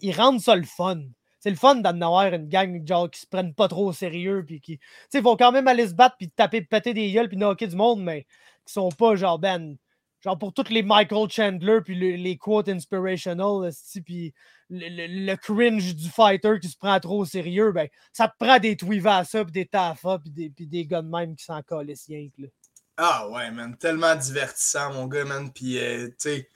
ils 0.02 0.16
rendent 0.16 0.42
ça 0.42 0.56
le 0.56 0.64
fun. 0.64 1.02
C'est 1.40 1.50
le 1.52 1.56
fun 1.56 1.76
d'en 1.76 2.02
avoir 2.02 2.34
une 2.34 2.50
gang 2.50 2.88
genre, 2.88 3.10
qui 3.10 3.20
se 3.22 3.28
prennent 3.28 3.54
pas 3.54 3.68
trop 3.68 3.88
au 3.88 3.94
sérieux, 3.94 4.44
puis 4.46 4.62
qui, 4.62 4.80
ils 5.14 5.22
vont 5.22 5.36
quand 5.38 5.52
même 5.52 5.68
aller 5.68 5.88
se 5.88 5.94
battre, 5.94 6.16
puis 6.18 6.30
taper, 6.30 6.62
péter 6.62 6.94
des 6.94 7.12
gueules, 7.12 7.30
puis 7.30 7.38
knocker 7.38 7.68
du 7.68 7.76
monde, 7.76 8.02
mais 8.02 8.26
qui 8.66 8.74
sont 8.74 8.90
pas 8.90 9.16
genre, 9.16 9.38
ben, 9.38 9.78
genre 10.26 10.38
pour 10.38 10.54
tous 10.54 10.70
les 10.70 10.84
Michael 10.84 11.30
Chandler, 11.30 11.80
puis 11.84 12.18
les 12.18 12.38
quotes 12.38 12.68
inspirational, 12.68 13.72
puis 14.04 14.34
le, 14.70 15.36
cringe 15.36 15.96
du 15.96 16.10
fighter 16.10 16.60
qui 16.60 16.68
se 16.68 16.78
prend 16.78 17.00
trop 17.00 17.20
au 17.20 17.26
sérieux, 17.26 17.72
ben, 17.72 17.88
ça 18.12 18.28
te 18.28 18.34
prend 18.38 18.58
des 18.60 18.76
ça, 19.26 19.44
puis 19.44 19.52
des 19.52 19.66
Tafa, 19.68 20.20
puis 20.20 20.32
des, 20.32 20.50
puis 20.50 20.68
des 20.68 20.86
gars 20.86 21.02
de 21.02 21.08
même 21.08 21.36
qui 21.36 21.46
s'en 21.46 21.62
collent 21.62 21.94
rien. 22.08 22.28
Ah 22.98 23.30
ouais, 23.30 23.52
man, 23.52 23.78
tellement 23.78 24.16
divertissant, 24.16 24.94
mon 24.94 25.06
gars, 25.06 25.26
man, 25.26 25.52
puis 25.52 25.78
euh, 25.80 26.08
tu 26.08 26.16
sais. 26.18 26.50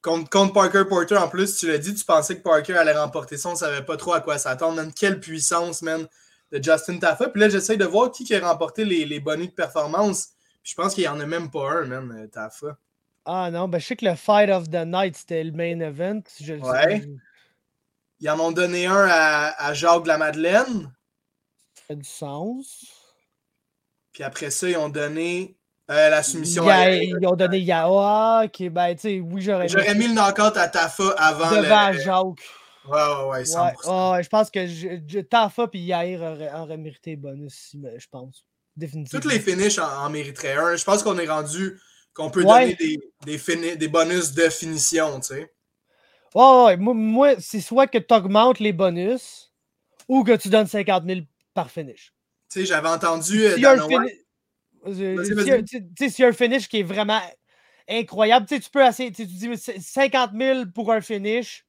Contre, 0.00 0.52
Parker 0.52 0.84
Porter, 0.88 1.16
en 1.16 1.28
plus, 1.28 1.56
tu 1.56 1.68
l'as 1.68 1.78
dit, 1.78 1.94
tu 1.94 2.04
pensais 2.04 2.36
que 2.36 2.42
Parker 2.42 2.76
allait 2.76 2.98
remporter 2.98 3.36
ça, 3.36 3.50
on 3.50 3.54
savait 3.54 3.84
pas 3.84 3.96
trop 3.96 4.14
à 4.14 4.20
quoi 4.20 4.36
s'attendre, 4.36 4.74
man. 4.74 4.92
Quelle 4.92 5.20
puissance, 5.20 5.80
man, 5.82 6.08
de 6.50 6.60
Justin 6.60 6.98
Tafa. 6.98 7.28
Puis 7.28 7.40
là, 7.40 7.48
j'essaie 7.48 7.76
de 7.76 7.84
voir 7.84 8.10
qui, 8.10 8.24
qui 8.24 8.34
a 8.34 8.40
remporté 8.40 8.84
les, 8.84 9.04
les 9.04 9.20
bonus 9.20 9.46
de 9.46 9.52
performance. 9.52 10.30
Je 10.62 10.74
pense 10.74 10.94
qu'il 10.94 11.02
n'y 11.02 11.08
en 11.08 11.20
a 11.20 11.26
même 11.26 11.50
pas 11.50 11.70
un, 11.70 11.86
man, 11.86 12.12
euh, 12.16 12.26
Tafa. 12.28 12.76
Ah 13.24 13.50
non, 13.50 13.68
ben 13.68 13.78
je 13.78 13.86
sais 13.86 13.96
que 13.96 14.04
le 14.04 14.14
Fight 14.14 14.50
of 14.50 14.68
the 14.68 14.84
Night, 14.84 15.16
c'était 15.16 15.44
le 15.44 15.52
main 15.52 15.78
event. 15.80 16.22
Je 16.40 16.54
ouais. 16.54 17.04
Ils 18.20 18.30
en 18.30 18.38
ont 18.40 18.52
donné 18.52 18.86
un 18.86 19.06
à, 19.08 19.66
à 19.66 19.74
Jacques 19.74 20.04
de 20.04 20.08
la 20.08 20.18
Madeleine. 20.18 20.92
Ça 21.74 21.82
fait 21.88 21.96
du 21.96 22.08
sens. 22.08 22.86
Puis 24.12 24.22
après 24.22 24.50
ça, 24.50 24.68
ils 24.68 24.76
ont 24.76 24.88
donné 24.88 25.56
euh, 25.90 26.08
la 26.08 26.22
soumission 26.22 26.68
à 26.68 26.90
Ils 26.90 27.26
ont 27.26 27.34
donné 27.34 27.58
Yawa. 27.60 28.44
Ok, 28.44 28.68
ben 28.68 28.94
tu 28.94 29.00
sais, 29.00 29.20
oui, 29.20 29.42
j'aurais 29.42 29.64
mis. 29.64 29.70
J'aurais 29.70 29.94
mis 29.94 30.08
le 30.08 30.14
knockout 30.14 30.56
à 30.56 30.68
Tafa 30.68 31.10
avant. 31.16 31.50
Devant 31.50 31.90
le... 31.90 31.98
Jacques. 31.98 32.48
Ouais, 32.88 32.98
ouais, 32.98 33.28
ouais, 33.30 33.42
100%. 33.42 34.12
Ouais, 34.12 34.22
je 34.22 34.28
pense 34.28 34.50
que 34.50 34.66
je, 34.66 35.20
Tafa 35.20 35.68
et 35.72 35.78
Yair 35.78 36.20
auraient, 36.20 36.52
auraient 36.52 36.76
mérité 36.76 37.14
bonus, 37.14 37.76
je 37.96 38.06
pense. 38.10 38.44
Toutes 39.10 39.26
les 39.26 39.40
finishes 39.40 39.78
en, 39.78 40.08
mériteraient 40.10 40.56
un. 40.56 40.76
Je 40.76 40.84
pense 40.84 41.02
qu'on 41.02 41.18
est 41.18 41.28
rendu 41.28 41.78
qu'on 42.14 42.30
peut 42.30 42.44
donner 42.44 42.74
des, 42.74 43.76
des, 43.76 43.88
bonus 43.88 44.32
de 44.32 44.48
finition, 44.48 45.20
tu 45.20 45.34
sais. 45.34 45.52
Ouais, 46.34 46.76
Moi, 46.76 47.34
c'est 47.38 47.60
soit 47.60 47.86
que 47.86 47.98
tu 47.98 48.14
augmentes 48.14 48.58
les 48.58 48.72
bonus 48.72 49.52
ou 50.08 50.24
que 50.24 50.36
tu 50.36 50.48
donnes 50.48 50.66
50 50.66 51.04
000 51.06 51.20
par 51.54 51.70
finish. 51.70 52.12
Tu 52.50 52.60
sais, 52.60 52.66
j'avais 52.66 52.88
entendu. 52.88 53.38
S'il 53.50 53.60
y, 53.60 53.66
a 53.66 53.72
un 56.26 56.32
finish 56.32 56.68
qui 56.68 56.80
est 56.80 56.82
vraiment 56.82 57.20
incroyable, 57.88 58.46
tu 58.46 58.60
peux 58.70 58.84
assez. 58.84 59.12
Tu 59.12 59.26
dis 59.26 59.50
50 59.56 60.32
000 60.38 60.66
pour 60.74 60.92
un 60.92 61.00
finish 61.00 61.64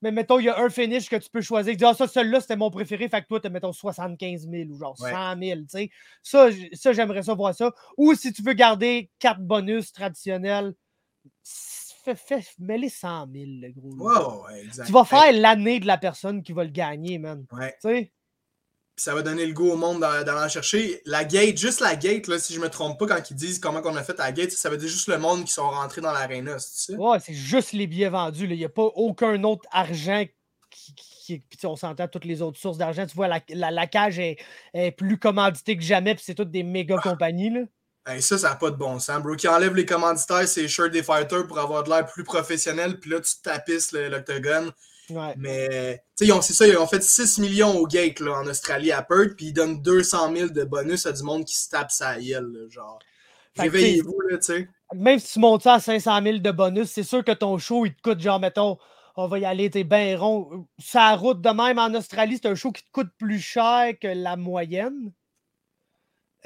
mais 0.00 0.12
mettons, 0.12 0.38
il 0.38 0.44
y 0.44 0.48
a 0.48 0.60
un 0.60 0.70
finish 0.70 1.08
que 1.08 1.16
tu 1.16 1.28
peux 1.30 1.40
choisir. 1.40 1.72
Tu 1.72 1.78
dis, 1.78 1.84
ah, 1.84 1.94
ça, 1.94 2.06
celui-là, 2.06 2.40
c'était 2.40 2.56
mon 2.56 2.70
préféré, 2.70 3.08
fait 3.08 3.22
que 3.22 3.26
toi, 3.26 3.40
tu 3.40 3.48
mettons 3.50 3.72
75 3.72 4.48
000 4.48 4.70
ou 4.70 4.78
genre 4.78 4.96
100 4.96 5.38
000. 5.40 5.60
sais. 5.68 5.90
Ça, 6.22 6.48
ça 6.72 6.92
j'aimerais 6.92 7.22
ça 7.22 7.34
voir 7.34 7.54
ça. 7.54 7.72
Ou 7.96 8.14
si 8.14 8.32
tu 8.32 8.42
veux 8.42 8.52
garder 8.52 9.10
quatre 9.18 9.40
bonus 9.40 9.92
traditionnels, 9.92 10.74
fais, 11.42 12.14
fais, 12.14 12.40
mets-les 12.58 12.88
100 12.88 13.26
000, 13.32 13.44
le 13.60 13.72
gros. 13.72 14.44
Ouais, 14.46 14.62
exact. 14.64 14.86
Tu 14.86 14.92
vas 14.92 15.04
faire 15.04 15.32
l'année 15.32 15.80
de 15.80 15.86
la 15.86 15.98
personne 15.98 16.42
qui 16.42 16.52
va 16.52 16.64
le 16.64 16.70
gagner, 16.70 17.18
man. 17.18 17.44
Ouais. 17.52 17.72
Tu 17.80 17.88
sais? 17.88 18.12
Ça 18.98 19.14
va 19.14 19.22
donner 19.22 19.46
le 19.46 19.52
goût 19.52 19.70
au 19.70 19.76
monde 19.76 20.00
d'en 20.00 20.48
chercher. 20.48 21.00
La 21.06 21.24
gate, 21.24 21.56
juste 21.56 21.80
la 21.80 21.96
gate, 21.96 22.26
là, 22.26 22.38
si 22.38 22.52
je 22.52 22.60
me 22.60 22.68
trompe 22.68 22.98
pas, 22.98 23.06
quand 23.06 23.30
ils 23.30 23.36
disent 23.36 23.58
comment 23.58 23.80
on 23.84 23.96
a 23.96 24.02
fait 24.02 24.18
la 24.18 24.32
gate, 24.32 24.50
ça 24.50 24.68
veut 24.68 24.76
dire 24.76 24.88
juste 24.88 25.08
le 25.08 25.18
monde 25.18 25.44
qui 25.44 25.52
sont 25.52 25.68
rentrés 25.68 26.00
dans 26.00 26.12
l'aréna, 26.12 26.58
c'est 26.58 26.92
ça? 26.92 26.98
Ouais, 26.98 27.18
c'est 27.20 27.34
juste 27.34 27.72
les 27.72 27.86
billets 27.86 28.08
vendus. 28.08 28.44
Il 28.44 28.56
n'y 28.56 28.64
a 28.64 28.68
pas 28.68 28.82
aucun 28.82 29.42
autre 29.44 29.68
argent 29.70 30.24
qui. 30.70 30.94
qui 30.94 31.38
puis 31.38 31.66
on 31.66 31.76
s'entend 31.76 32.08
toutes 32.08 32.24
les 32.24 32.42
autres 32.42 32.58
sources 32.58 32.78
d'argent. 32.78 33.06
Tu 33.06 33.14
vois, 33.14 33.28
la, 33.28 33.70
la, 33.70 33.86
cage 33.86 34.18
est, 34.18 34.38
plus 34.96 35.18
commanditée 35.18 35.76
que 35.76 35.82
jamais, 35.82 36.14
puis 36.14 36.24
c'est 36.26 36.34
toutes 36.34 36.50
des 36.50 36.62
méga 36.62 36.96
ah. 36.98 37.02
compagnies. 37.10 37.50
Là. 37.50 38.20
ça, 38.20 38.38
ça 38.38 38.50
n'a 38.50 38.56
pas 38.56 38.70
de 38.70 38.76
bon 38.76 38.98
sens, 38.98 39.22
bro. 39.22 39.36
Qui 39.36 39.48
enlève 39.48 39.74
les 39.74 39.86
commanditaires, 39.86 40.48
c'est 40.48 40.66
shirt 40.68 40.90
des 40.90 41.02
fighters 41.02 41.46
pour 41.46 41.58
avoir 41.58 41.84
de 41.84 41.90
l'air 41.90 42.06
plus 42.06 42.24
professionnel, 42.24 42.98
puis 42.98 43.10
là, 43.10 43.20
tu 43.20 43.32
tapisses 43.42 43.92
l'octogone. 43.92 44.72
Mais, 45.36 46.02
tu 46.16 46.26
sais, 46.26 46.42
c'est 46.42 46.52
ça, 46.52 46.66
ils 46.66 46.76
ont 46.76 46.86
fait 46.86 47.02
6 47.02 47.38
millions 47.38 47.76
au 47.76 47.86
gate 47.86 48.20
là, 48.20 48.40
en 48.40 48.46
Australie 48.46 48.92
à 48.92 49.02
Perth, 49.02 49.34
puis 49.36 49.46
ils 49.46 49.52
donnent 49.52 49.80
200 49.82 50.34
000 50.36 50.48
de 50.50 50.64
bonus 50.64 51.06
à 51.06 51.12
du 51.12 51.22
monde 51.22 51.44
qui 51.44 51.56
se 51.56 51.68
tape 51.68 51.90
sa 51.90 52.18
gueule, 52.18 52.66
genre. 52.70 52.98
Réveillez-vous, 53.56 54.20
là, 54.28 54.38
tu 54.38 54.44
sais. 54.44 54.68
Même 54.94 55.18
si 55.18 55.34
tu 55.34 55.38
montes 55.40 55.62
ça 55.62 55.74
à 55.74 55.80
500 55.80 56.22
000 56.22 56.38
de 56.38 56.50
bonus, 56.50 56.90
c'est 56.90 57.02
sûr 57.02 57.24
que 57.24 57.32
ton 57.32 57.58
show, 57.58 57.86
il 57.86 57.94
te 57.94 58.02
coûte, 58.02 58.20
genre, 58.20 58.40
mettons, 58.40 58.78
on 59.16 59.26
va 59.26 59.38
y 59.38 59.44
aller, 59.44 59.68
t'es 59.68 59.84
bien 59.84 60.16
rond. 60.16 60.66
Sa 60.78 61.16
route 61.16 61.40
de 61.40 61.50
même 61.50 61.78
en 61.78 61.92
Australie, 61.94 62.38
c'est 62.40 62.48
un 62.48 62.54
show 62.54 62.70
qui 62.70 62.84
te 62.84 62.90
coûte 62.92 63.10
plus 63.18 63.40
cher 63.40 63.94
que 64.00 64.06
la 64.08 64.36
moyenne. 64.36 65.12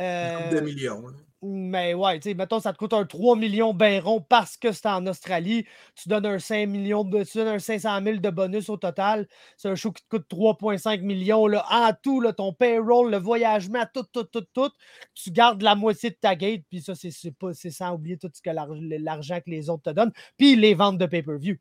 Euh... 0.01 0.51
2 0.51 0.61
millions. 0.63 1.05
Mais 1.45 1.93
ouais, 1.93 2.20
tu 2.20 2.30
sais, 2.30 2.34
mettons, 2.34 2.61
ça 2.61 2.72
te 2.72 2.78
coûte 2.78 2.93
un 2.93 3.05
3 3.05 3.34
millions 3.34 3.74
bien 3.74 4.01
rond 4.01 4.20
parce 4.20 4.57
que 4.57 4.70
c'est 4.70 4.86
en 4.86 5.05
Australie. 5.09 5.66
Tu 5.97 6.09
donnes 6.09 6.26
un 6.26 6.38
5 6.38 6.68
millions 6.68 7.03
de, 7.03 7.24
tu 7.24 7.40
un 7.40 7.59
500 7.59 8.01
000 8.05 8.16
de 8.18 8.30
bonus 8.30 8.68
au 8.68 8.76
total. 8.76 9.26
C'est 9.57 9.68
un 9.68 9.74
show 9.74 9.90
qui 9.90 10.05
te 10.05 10.09
coûte 10.09 10.26
3,5 10.30 11.01
millions. 11.01 11.49
Là, 11.49 11.66
en 11.68 11.90
tout, 12.01 12.20
là, 12.20 12.32
ton 12.32 12.53
payroll, 12.53 13.11
le 13.11 13.16
voyagement, 13.16 13.84
tout, 13.93 14.05
tout, 14.12 14.22
tout, 14.22 14.47
tout. 14.55 14.70
Tu 15.14 15.32
gardes 15.32 15.62
la 15.62 15.74
moitié 15.74 16.11
de 16.11 16.16
ta 16.20 16.36
gate. 16.36 16.62
Puis 16.70 16.80
ça, 16.80 16.95
c'est 16.95 17.70
sans 17.70 17.95
oublier 17.95 18.18
tout 18.18 18.30
ce 18.32 18.40
que 18.40 18.51
l'argent 18.51 19.40
que 19.40 19.51
les 19.51 19.68
autres 19.68 19.82
te 19.82 19.90
donnent. 19.90 20.12
Puis 20.38 20.55
les 20.55 20.74
ventes 20.74 20.99
de 20.99 21.07
pay-per-view. 21.07 21.57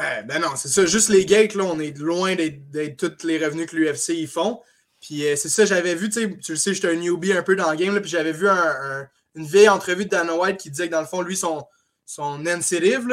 Eh, 0.00 0.22
ben 0.22 0.40
non, 0.40 0.56
c'est 0.56 0.68
ça. 0.68 0.86
Juste 0.86 1.10
les 1.10 1.26
gates, 1.26 1.54
là, 1.54 1.64
on 1.64 1.78
est 1.78 1.98
loin 1.98 2.34
d'être 2.34 2.96
tous 2.96 3.26
les 3.26 3.36
revenus 3.36 3.66
que 3.66 3.76
l'UFC 3.76 4.14
ils 4.14 4.26
font. 4.26 4.60
Puis 5.02 5.26
euh, 5.26 5.36
c'est 5.36 5.48
ça, 5.48 5.66
j'avais 5.66 5.94
vu, 5.94 6.08
tu 6.08 6.38
le 6.48 6.56
sais, 6.56 6.72
j'étais 6.72 6.88
un 6.88 6.94
newbie 6.94 7.32
un 7.32 7.42
peu 7.42 7.56
dans 7.56 7.70
le 7.70 7.76
game, 7.76 7.92
là, 7.94 8.00
puis 8.00 8.08
j'avais 8.08 8.32
vu 8.32 8.48
une 8.48 9.46
vieille 9.46 9.68
entrevue 9.68 10.04
de 10.04 10.10
Dana 10.10 10.34
White 10.34 10.58
qui 10.58 10.70
disait 10.70 10.86
que 10.86 10.92
dans 10.92 11.00
le 11.00 11.06
fond, 11.06 11.20
lui, 11.20 11.36
son, 11.36 11.66
son 12.06 12.46
incentive, 12.46 13.08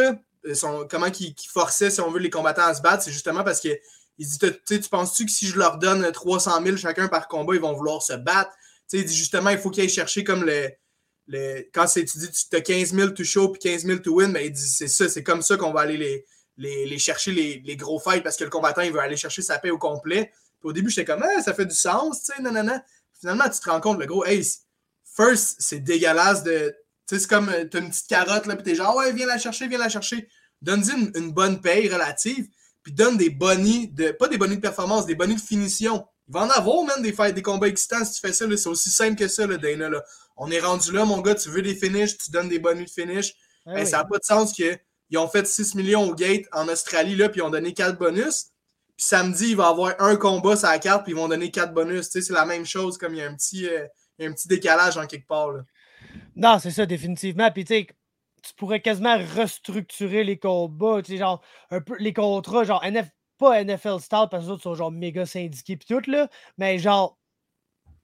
euh, 0.46 0.86
comment 0.90 1.08
il, 1.08 1.36
forçait, 1.52 1.90
si 1.90 2.00
on 2.00 2.12
veut, 2.12 2.20
les 2.20 2.30
combattants 2.30 2.68
à 2.68 2.76
se 2.76 2.82
battre, 2.82 3.04
c'est 3.04 3.12
justement 3.12 3.44
parce 3.44 3.60
que 3.60 3.70
il 4.20 4.28
dit, 4.28 4.38
tu 4.68 4.90
penses-tu 4.90 5.26
que 5.26 5.32
si 5.32 5.48
je 5.48 5.58
leur 5.58 5.78
donne 5.78 6.10
300 6.12 6.62
000 6.64 6.78
chacun 6.78 7.08
par 7.08 7.28
combat, 7.28 7.56
ils 7.56 7.62
vont 7.62 7.74
vouloir 7.74 8.04
se 8.04 8.14
battre? 8.14 8.52
sais, 8.90 8.98
il 8.98 9.06
dit 9.06 9.16
justement, 9.16 9.50
il 9.50 9.58
faut 9.58 9.70
qu'ils 9.70 9.84
aillent 9.84 9.90
chercher 9.90 10.24
comme 10.24 10.44
le. 10.44 10.70
le 11.28 11.68
quand 11.74 11.86
tu 11.86 12.04
dis 12.04 12.30
tu 12.30 12.56
as 12.56 12.62
15 12.62 12.94
000 12.94 13.10
to 13.12 13.24
show 13.24 13.50
puis 13.50 13.60
15 13.60 13.86
000 13.86 14.00
to 14.00 14.14
win, 14.16 14.32
mais 14.32 14.48
il 14.48 14.52
dit 14.52 14.68
c'est 14.68 14.88
ça, 14.88 15.08
c'est 15.08 15.24
comme 15.24 15.42
ça 15.42 15.58
qu'on 15.58 15.72
va 15.72 15.82
aller 15.82 15.98
les, 15.98 16.26
les, 16.58 16.86
les 16.86 17.00
chercher 17.00 17.32
les, 17.32 17.62
les, 17.64 17.76
gros 17.76 18.00
fights 18.00 18.24
parce 18.24 18.36
que 18.36 18.44
le 18.44 18.50
combattant, 18.50 18.82
il 18.82 18.92
veut 18.92 19.00
aller 19.00 19.16
chercher 19.16 19.42
sa 19.42 19.58
paix 19.58 19.70
au 19.70 19.78
complet 19.78 20.32
au 20.64 20.74
début, 20.74 20.89
j'étais 20.89 21.05
comme, 21.05 21.24
ah, 21.24 21.41
ça 21.41 21.53
fait 21.53 21.66
du 21.66 21.76
sens, 21.76 22.24
tu 22.24 22.34
sais, 22.34 22.41
nanana. 22.41 22.84
Finalement, 23.20 23.49
tu 23.49 23.60
te 23.60 23.70
rends 23.70 23.82
compte, 23.82 23.99
le 23.99 24.05
gros, 24.05 24.26
hey, 24.26 24.43
first, 25.16 25.57
c'est 25.60 25.80
dégueulasse 25.80 26.43
de. 26.43 26.74
sais, 27.05 27.20
c'est 27.20 27.30
comme, 27.30 27.49
euh, 27.49 27.66
t'as 27.66 27.80
une 27.80 27.89
petite 27.89 28.07
carotte, 28.07 28.45
là, 28.45 28.55
puis 28.55 28.64
t'es 28.64 28.76
genre, 28.76 28.95
ouais, 28.95 29.12
viens 29.14 29.26
la 29.26 29.38
chercher, 29.38 29.68
viens 29.68 29.80
la 29.80 29.89
chercher. 29.89 30.28
Donne-y 30.62 30.91
une, 30.91 31.12
une, 31.16 31.32
bonne 31.32 31.62
paye 31.62 31.88
relative, 31.89 32.47
puis 32.84 32.93
donne 32.93 33.18
des 33.18 33.30
bonnies, 33.30 33.88
de, 33.89 34.12
pas 34.12 34.28
des 34.28 34.38
bonnies 34.38 34.57
de 34.57 34.62
performance, 34.62 35.05
des 35.05 35.16
bonnies 35.16 35.36
de 35.36 35.41
finition. 35.41 36.05
Il 36.28 36.34
va 36.34 36.41
en 36.41 36.49
avoir, 36.49 36.84
même, 36.84 37.01
des, 37.01 37.34
des 37.34 37.41
combats 37.41 37.68
excitants 37.68 38.03
si 38.05 38.14
tu 38.14 38.20
fais 38.20 38.34
ça. 38.34 38.45
C'est 38.55 38.70
aussi 38.70 38.89
simple 38.89 39.16
que 39.16 39.28
ça, 39.28 39.47
là, 39.47 39.57
Dana. 39.57 39.89
Là. 39.89 40.03
On 40.38 40.51
est 40.51 40.60
rendu 40.60 40.91
là, 40.91 41.03
mon 41.05 41.22
gars, 41.22 41.36
tu 41.36 41.49
veux 41.49 41.62
des 41.62 41.76
finishes, 41.76 42.18
tu 42.18 42.32
donnes 42.32 42.49
des 42.49 42.60
bonnies 42.60 42.86
de 42.86 42.89
finish. 42.89 43.34
Ah 43.66 43.74
ben, 43.74 43.86
Ça 43.86 43.97
n'a 43.97 44.05
pas 44.05 44.20
de 44.20 44.24
sens 44.24 44.53
qu'ils 44.53 44.78
ont 45.16 45.28
fait 45.28 45.47
6 45.47 45.76
millions 45.76 46.03
au 46.10 46.14
gate 46.14 46.45
en 46.51 46.68
Australie, 46.68 47.16
là, 47.16 47.30
puis 47.30 47.39
ils 47.39 47.43
ont 47.43 47.49
donné 47.49 47.74
4 47.74 47.97
bonus. 47.97 48.47
Puis 49.00 49.06
samedi, 49.06 49.52
il 49.52 49.56
va 49.56 49.64
y 49.64 49.68
avoir 49.68 49.95
un 50.00 50.18
combat 50.18 50.58
sur 50.58 50.68
la 50.68 50.78
carte, 50.78 51.06
puis 51.06 51.14
ils 51.14 51.16
vont 51.16 51.30
donner 51.30 51.50
4 51.52 51.74
bonus. 51.74 52.10
C'est 52.10 52.30
la 52.32 52.43
même 52.43 52.66
chose, 52.66 52.97
comme 52.97 53.14
il 53.14 53.20
y 53.20 53.22
a 53.22 53.30
un 53.30 53.34
petit, 53.34 53.66
euh, 53.66 53.88
un 54.20 54.34
petit 54.34 54.50
décalage 54.50 54.97
en 54.97 55.08
quelque 55.08 55.26
part. 55.26 55.54
Là. 55.54 55.62
Non, 56.36 56.60
c'est 56.60 56.72
ça, 56.72 56.86
définitivement. 56.86 57.50
Puis 57.50 57.64
tu 57.64 57.76
sais, 57.76 57.88
tu 58.43 58.54
pourrais 58.56 58.82
quasiment 58.82 59.18
restructurer 59.38 60.26
les 60.26 60.38
combats, 60.38 61.02
tu 61.02 61.14
sais, 61.14 61.18
genre, 61.18 61.41
un 61.72 61.80
peu, 61.80 61.95
les 61.97 62.12
contrats, 62.12 62.66
genre, 62.66 62.84
NF, 62.84 63.08
pas 63.38 63.64
NFL 63.64 64.02
style, 64.02 64.28
parce 64.30 64.43
que 64.43 64.47
les 64.47 64.50
autres 64.50 64.64
sont 64.64 64.76
genre 64.76 64.91
méga 64.91 65.26
syndiqués 65.26 65.78
pis 65.78 65.86
tout, 65.86 66.02
là, 66.12 66.28
mais 66.58 66.78
genre, 66.78 67.18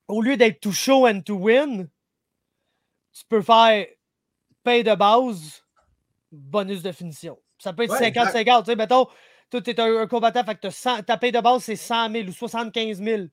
au 0.07 0.21
lieu 0.21 0.37
d'être 0.37 0.61
to 0.61 0.71
show 0.71 1.05
and 1.09 1.23
to 1.23 1.35
win, 1.35 1.89
tu 3.11 3.23
peux 3.27 3.41
faire 3.41 3.85
paye 4.63 4.85
de 4.85 4.95
base, 4.95 5.61
bonus 6.31 6.83
de 6.83 6.93
finition. 6.93 7.37
Ça 7.57 7.73
peut 7.73 7.83
être 7.83 7.99
50-50, 7.99 8.59
tu 8.59 8.71
sais, 8.71 8.75
mettons, 8.77 9.07
toi, 9.61 9.73
tu 9.73 9.79
es 9.79 9.79
un, 9.79 10.07
combattant, 10.07 10.43
que 10.43 11.01
ta 11.01 11.17
paye 11.17 11.31
de 11.31 11.39
base, 11.39 11.63
c'est 11.63 11.75
100 11.75 12.11
000 12.11 12.27
ou 12.27 12.31
75 12.31 13.01
000. 13.01 13.23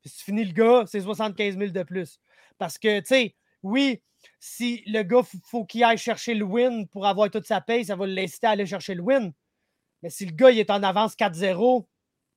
Puis 0.00 0.10
si 0.10 0.18
tu 0.18 0.24
finis 0.24 0.44
le 0.44 0.52
gars, 0.52 0.84
c'est 0.86 1.00
75 1.00 1.56
000 1.58 1.70
de 1.70 1.82
plus. 1.82 2.18
Parce 2.58 2.78
que, 2.78 3.00
tu 3.00 3.06
sais, 3.06 3.34
oui, 3.62 4.02
si 4.40 4.82
le 4.86 5.02
gars, 5.02 5.22
faut 5.44 5.64
qu'il 5.64 5.84
aille 5.84 5.98
chercher 5.98 6.34
le 6.34 6.44
win 6.44 6.86
pour 6.88 7.06
avoir 7.06 7.30
toute 7.30 7.46
sa 7.46 7.60
paye, 7.60 7.84
ça 7.84 7.96
va 7.96 8.06
l'inciter 8.06 8.46
à 8.46 8.50
aller 8.50 8.66
chercher 8.66 8.94
le 8.94 9.02
win. 9.02 9.32
Mais 10.02 10.10
si 10.10 10.26
le 10.26 10.32
gars 10.32 10.50
il 10.50 10.58
est 10.58 10.70
en 10.70 10.82
avance 10.82 11.14
4-0 11.14 11.84
et 11.84 11.86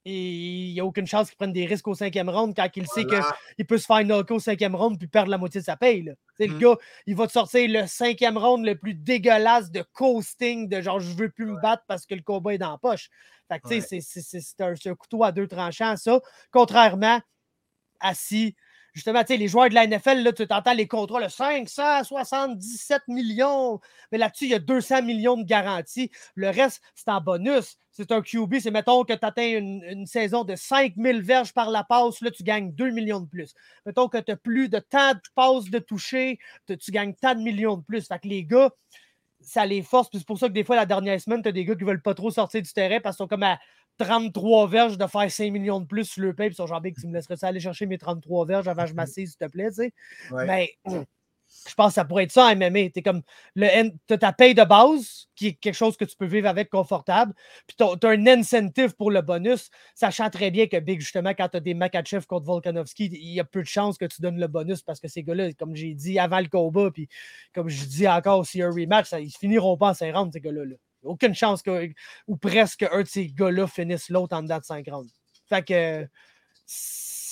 il 0.06 0.74
n'y 0.74 0.80
a 0.80 0.86
aucune 0.86 1.08
chance 1.08 1.30
qu'il 1.30 1.38
prenne 1.38 1.52
des 1.52 1.66
risques 1.66 1.88
au 1.88 1.96
cinquième 1.96 2.30
round 2.30 2.56
quand 2.56 2.70
il 2.76 2.88
sait 2.88 3.06
qu'il 3.06 3.66
peut 3.66 3.80
se 3.80 3.86
faire 3.86 4.04
knocker 4.06 4.36
au 4.36 4.40
cinquième 4.40 4.76
round 4.76 4.98
puis 5.00 5.08
perdre 5.08 5.32
la 5.32 5.40
moitié 5.40 5.62
de 5.62 5.66
sa 5.66 5.76
paye. 5.76 6.04
Là. 6.04 6.14
Le 6.40 6.48
mmh. 6.48 6.60
gars, 6.60 6.78
il 7.08 7.16
va 7.16 7.26
te 7.26 7.32
sortir 7.32 7.68
le 7.68 7.88
cinquième 7.88 8.38
round 8.38 8.64
le 8.66 8.76
plus 8.76 8.94
dégueulasse 8.94 9.72
de 9.72 9.84
coasting, 9.94 10.70
de 10.70 10.80
genre 10.82 11.00
je 11.00 11.12
veux 11.16 11.30
plus 11.30 11.46
me 11.46 11.60
battre 11.60 11.84
parce 11.88 12.06
que 12.06 12.14
le 12.14 12.22
combat 12.22 12.54
est 12.54 12.60
dans 12.60 12.72
la 12.72 12.78
poche. 12.78 13.10
Fait 13.48 13.60
que, 13.60 13.80
c'est 13.80 14.62
un, 14.62 14.74
un, 14.74 14.96
couteau 14.96 15.24
à 15.24 15.32
deux 15.32 15.48
tranchants, 15.48 15.98
ça. 15.98 16.20
Contrairement 16.52 17.20
à 18.00 18.14
si 18.14 18.56
justement, 18.96 19.22
les 19.28 19.48
joueurs 19.48 19.70
de 19.70 19.76
la 19.76 19.86
NFL, 19.86 20.24
là, 20.24 20.32
tu 20.32 20.48
t'entends 20.48 20.74
les 20.74 20.88
contrats, 20.88 21.20
le 21.20 21.30
577 21.30 23.04
millions, 23.10 23.80
mais 24.12 24.18
là-dessus, 24.18 24.46
il 24.46 24.52
y 24.52 24.56
a 24.56 24.60
200 24.60 25.04
millions 25.04 25.38
de 25.38 25.44
garanties. 25.44 26.10
Le 26.34 26.50
reste, 26.50 26.82
c'est 26.96 27.10
en 27.10 27.22
bonus. 27.22 27.78
C'est 27.92 28.12
un 28.12 28.22
QB, 28.22 28.56
c'est 28.60 28.72
mettons 28.72 29.04
que 29.04 29.14
tu 29.14 29.26
atteins 29.26 29.58
une, 29.58 30.06
saison 30.06 30.44
de 30.44 30.56
5000 30.56 31.22
verges 31.22 31.54
par 31.54 31.70
la 31.70 31.84
passe, 31.84 32.22
là, 32.22 32.32
tu 32.32 32.44
gagnes 32.44 32.72
2 32.74 32.90
millions 32.92 33.20
de 33.20 33.28
plus. 33.28 33.54
Mettons 33.86 34.08
que 34.08 34.18
tu 34.18 34.32
as 34.32 34.38
plus 34.38 34.70
de 34.70 34.80
temps 34.80 35.14
de 35.14 35.20
passes 35.36 35.70
de 35.70 35.80
toucher, 35.80 36.40
tu 36.68 36.92
gagnes 36.92 37.14
tant 37.14 37.36
de 37.36 37.42
millions 37.42 37.78
de 37.78 37.84
plus. 37.84 38.08
Fait 38.08 38.20
que 38.20 38.28
les 38.28 38.44
gars, 38.44 38.72
ça 39.42 39.66
les 39.66 39.82
force. 39.82 40.10
c'est 40.12 40.26
pour 40.26 40.40
ça 40.40 40.48
que 40.48 40.54
des 40.54 40.64
fois, 40.64 40.76
la 40.76 40.86
dernière 40.86 41.20
semaine, 41.20 41.42
tu 41.42 41.50
as 41.50 41.52
des 41.52 41.66
gars 41.66 41.76
qui 41.76 41.84
veulent 41.84 42.02
pas 42.02 42.14
trop 42.14 42.32
sortir 42.32 42.62
du 42.62 42.72
terrain 42.72 43.00
parce 43.00 43.16
qu'ils 43.16 43.24
sont 43.24 43.28
comme 43.28 43.44
à 43.44 43.60
33 43.98 44.68
verges 44.68 44.98
de 44.98 45.08
faire 45.08 45.30
5 45.30 45.52
millions 45.52 45.80
de 45.80 45.86
plus 45.86 46.06
sur 46.06 46.24
le 46.24 46.34
paye. 46.34 46.50
Puis 46.50 46.56
sont 46.56 46.68
genre, 46.68 46.82
tu 46.82 47.08
me 47.08 47.14
laisserais 47.14 47.38
ça 47.38 47.48
aller 47.48 47.60
chercher 47.60 47.86
mes 47.86 47.98
33 47.98 48.46
verges 48.46 48.68
avant 48.68 48.84
que 48.84 48.90
je 48.90 48.94
m'assise, 48.96 49.30
s'il 49.32 49.38
te 49.38 49.52
plaît, 49.52 49.70
tu 49.70 49.76
sais. 49.76 49.94
Mais 50.32 50.74
je 51.68 51.74
pense 51.76 51.90
que 51.90 51.94
ça 51.96 52.06
pourrait 52.06 52.24
être 52.24 52.32
ça 52.32 52.46
en 52.46 52.56
MMA. 52.56 52.90
Tu 52.94 53.02
comme 53.02 53.22
le 53.56 53.68
as 54.10 54.18
ta 54.18 54.34
paye 54.34 54.54
de 54.54 54.64
base, 54.64 55.28
qui 55.36 55.48
est 55.48 55.54
quelque 55.54 55.76
chose 55.76 55.98
que 55.98 56.06
tu 56.06 56.16
peux 56.16 56.26
vivre 56.26 56.48
avec 56.48 56.70
confortable. 56.70 57.34
Puis 57.68 57.76
tu 57.78 57.84
as, 57.84 58.10
un 58.10 58.28
incentive 58.28 58.96
pour 58.96 59.12
le 59.12 59.22
bonus, 59.22 59.70
sachant 59.94 60.30
très 60.30 60.52
bien 60.52 60.68
que 60.68 60.78
Big, 60.80 61.00
justement, 61.00 61.32
quand 61.32 61.50
tu 61.50 61.58
as 61.58 61.62
des 61.62 61.74
Makachev 61.74 62.26
contre 62.26 62.46
Volkanovski, 62.46 63.06
il 63.06 63.34
y 63.34 63.40
a 63.40 63.44
peu 63.44 63.62
de 63.62 63.68
chances 63.68 63.98
que 63.98 64.06
tu 64.06 64.22
donnes 64.22 64.40
le 64.40 64.48
bonus 64.48 64.82
parce 64.82 65.00
que 65.00 65.08
ces 65.08 65.24
gars-là, 65.24 65.54
comme 65.54 65.76
j'ai 65.76 65.94
dit 65.94 66.20
avant 66.20 66.40
le 66.40 66.48
combat, 66.48 66.92
puis 66.92 67.08
comme 67.54 67.70
je 67.70 67.86
dis 67.86 68.08
encore, 68.08 68.46
s'il 68.46 68.60
y 68.62 68.64
a 68.64 68.68
un 68.68 68.72
rematch, 68.72 69.08
ça, 69.08 69.20
ils 69.20 69.32
finiront 69.32 69.78
pas 69.78 69.90
en 69.90 69.94
5 69.94 70.16
rounds, 70.16 70.34
ces 70.34 70.42
gars-là. 70.42 70.66
Là. 70.66 70.76
Aucune 71.06 71.36
chance 71.36 71.62
que, 71.62 71.90
ou 72.28 72.38
presque 72.38 72.84
un 72.92 73.02
de 73.04 73.08
ces 73.08 73.28
gars-là 73.28 73.68
finisse 73.68 74.10
l'autre 74.10 74.36
en 74.36 74.44
dedans 74.44 74.60
de 74.60 74.64
5 74.64 74.86
rounds. 74.90 75.12
Fait 75.48 75.64
que 75.64 76.08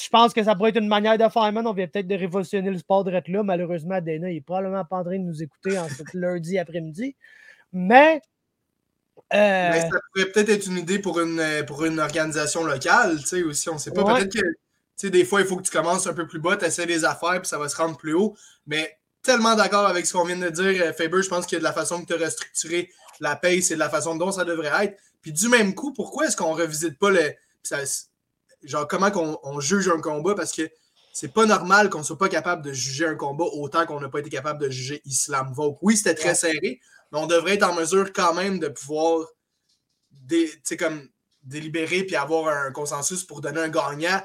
je 0.03 0.09
pense 0.09 0.33
que 0.33 0.43
ça 0.43 0.55
pourrait 0.55 0.69
être 0.69 0.79
une 0.79 0.87
manière 0.87 1.17
de 1.17 1.29
faire, 1.29 1.51
man. 1.51 1.65
On 1.65 1.73
vient 1.73 1.87
peut-être 1.87 2.07
de 2.07 2.15
révolutionner 2.15 2.69
le 2.69 2.77
sport 2.77 3.03
de 3.03 3.11
là. 3.11 3.43
Malheureusement, 3.43 4.01
Dana, 4.01 4.29
il 4.29 4.37
est 4.37 4.41
probablement 4.41 4.83
pas 4.85 4.97
en 4.97 5.03
train 5.03 5.17
de 5.17 5.23
nous 5.23 5.41
écouter 5.41 5.77
en 5.77 5.87
ce 5.87 6.03
lundi 6.13 6.59
après-midi. 6.59 7.15
Mais. 7.71 8.21
Euh, 9.33 9.69
Mais 9.71 9.81
ça 9.81 9.89
pourrait 10.13 10.31
peut-être 10.31 10.49
être 10.49 10.67
une 10.67 10.77
idée 10.77 10.99
pour 10.99 11.19
une, 11.19 11.41
pour 11.65 11.85
une 11.85 11.99
organisation 11.99 12.63
locale, 12.63 13.19
tu 13.19 13.27
sais, 13.27 13.43
aussi. 13.43 13.69
On 13.69 13.77
sait 13.77 13.91
pas. 13.91 14.03
Peut-être 14.03 14.33
que, 14.33 14.39
tu 14.39 14.55
sais, 14.95 15.09
des 15.09 15.25
fois, 15.25 15.41
il 15.41 15.47
faut 15.47 15.55
que 15.55 15.63
tu 15.63 15.71
commences 15.71 16.05
un 16.05 16.13
peu 16.13 16.27
plus 16.27 16.39
bas, 16.39 16.57
tu 16.57 16.65
essaies 16.65 16.85
des 16.85 17.05
affaires, 17.05 17.39
puis 17.39 17.47
ça 17.47 17.57
va 17.57 17.69
se 17.69 17.77
rendre 17.77 17.97
plus 17.97 18.13
haut. 18.13 18.35
Mais 18.67 18.99
tellement 19.23 19.55
d'accord 19.55 19.87
avec 19.87 20.05
ce 20.05 20.13
qu'on 20.13 20.25
vient 20.25 20.37
de 20.37 20.49
dire, 20.49 20.83
euh, 20.83 20.93
Faber. 20.93 21.23
Je 21.23 21.29
pense 21.29 21.47
que 21.47 21.55
de 21.55 21.63
la 21.63 21.73
façon 21.73 22.01
que 22.01 22.07
tu 22.07 22.13
as 22.13 22.23
restructuré 22.23 22.91
la 23.19 23.35
paye, 23.35 23.61
c'est 23.61 23.75
de 23.75 23.79
la 23.79 23.89
façon 23.89 24.15
dont 24.15 24.31
ça 24.31 24.45
devrait 24.45 24.85
être. 24.85 24.97
Puis 25.21 25.31
du 25.31 25.47
même 25.47 25.73
coup, 25.73 25.93
pourquoi 25.93 26.27
est-ce 26.27 26.37
qu'on 26.37 26.53
revisite 26.53 26.97
pas 26.99 27.09
le. 27.09 27.33
genre, 28.63 28.87
comment 28.87 29.39
on, 29.43 29.59
juge 29.59 29.87
un 29.89 30.01
combat? 30.01 30.35
Parce 30.35 30.51
que 30.51 30.69
c'est 31.13 31.33
pas 31.33 31.45
normal 31.45 31.89
qu'on 31.89 32.03
soit 32.03 32.17
pas 32.17 32.29
capable 32.29 32.63
de 32.63 32.73
juger 32.73 33.05
un 33.05 33.15
combat 33.15 33.45
autant 33.45 33.85
qu'on 33.85 33.99
n'a 33.99 34.09
pas 34.09 34.19
été 34.19 34.29
capable 34.29 34.59
de 34.59 34.69
juger 34.69 35.01
Islam 35.05 35.53
Volk. 35.53 35.77
Oui, 35.81 35.95
c'était 35.95 36.15
très 36.15 36.35
serré, 36.35 36.81
mais 37.11 37.19
on 37.19 37.27
devrait 37.27 37.53
être 37.53 37.63
en 37.63 37.75
mesure 37.75 38.11
quand 38.13 38.33
même 38.33 38.59
de 38.59 38.67
pouvoir 38.67 39.27
comme 40.79 41.07
délibérer 41.43 42.03
puis 42.03 42.15
avoir 42.15 42.47
un 42.47 42.71
consensus 42.71 43.23
pour 43.23 43.41
donner 43.41 43.59
un 43.59 43.69
gagnant 43.69 44.21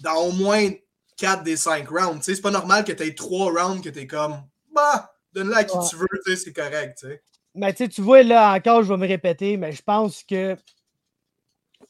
dans 0.00 0.16
au 0.16 0.32
moins 0.32 0.70
4 1.16 1.42
des 1.42 1.56
5 1.56 1.88
rounds. 1.88 2.22
C'est 2.22 2.40
pas 2.40 2.50
normal 2.50 2.84
que 2.84 2.92
tu 2.92 3.02
aies 3.02 3.14
3 3.14 3.52
rounds 3.52 3.82
que 3.82 3.88
tu 3.88 4.00
es 4.00 4.06
comme 4.06 4.42
bah, 4.74 5.14
donne-le 5.32 5.56
à 5.56 5.64
qui 5.64 5.76
tu 5.88 5.96
veux, 5.96 6.36
c'est 6.36 6.52
correct. 6.52 7.06
Mais 7.54 7.74
tu 7.74 8.00
vois, 8.00 8.22
là 8.22 8.54
encore, 8.54 8.82
je 8.82 8.88
vais 8.88 8.96
me 8.96 9.06
répéter, 9.06 9.56
mais 9.56 9.72
je 9.72 9.82
pense 9.82 10.22
que 10.22 10.56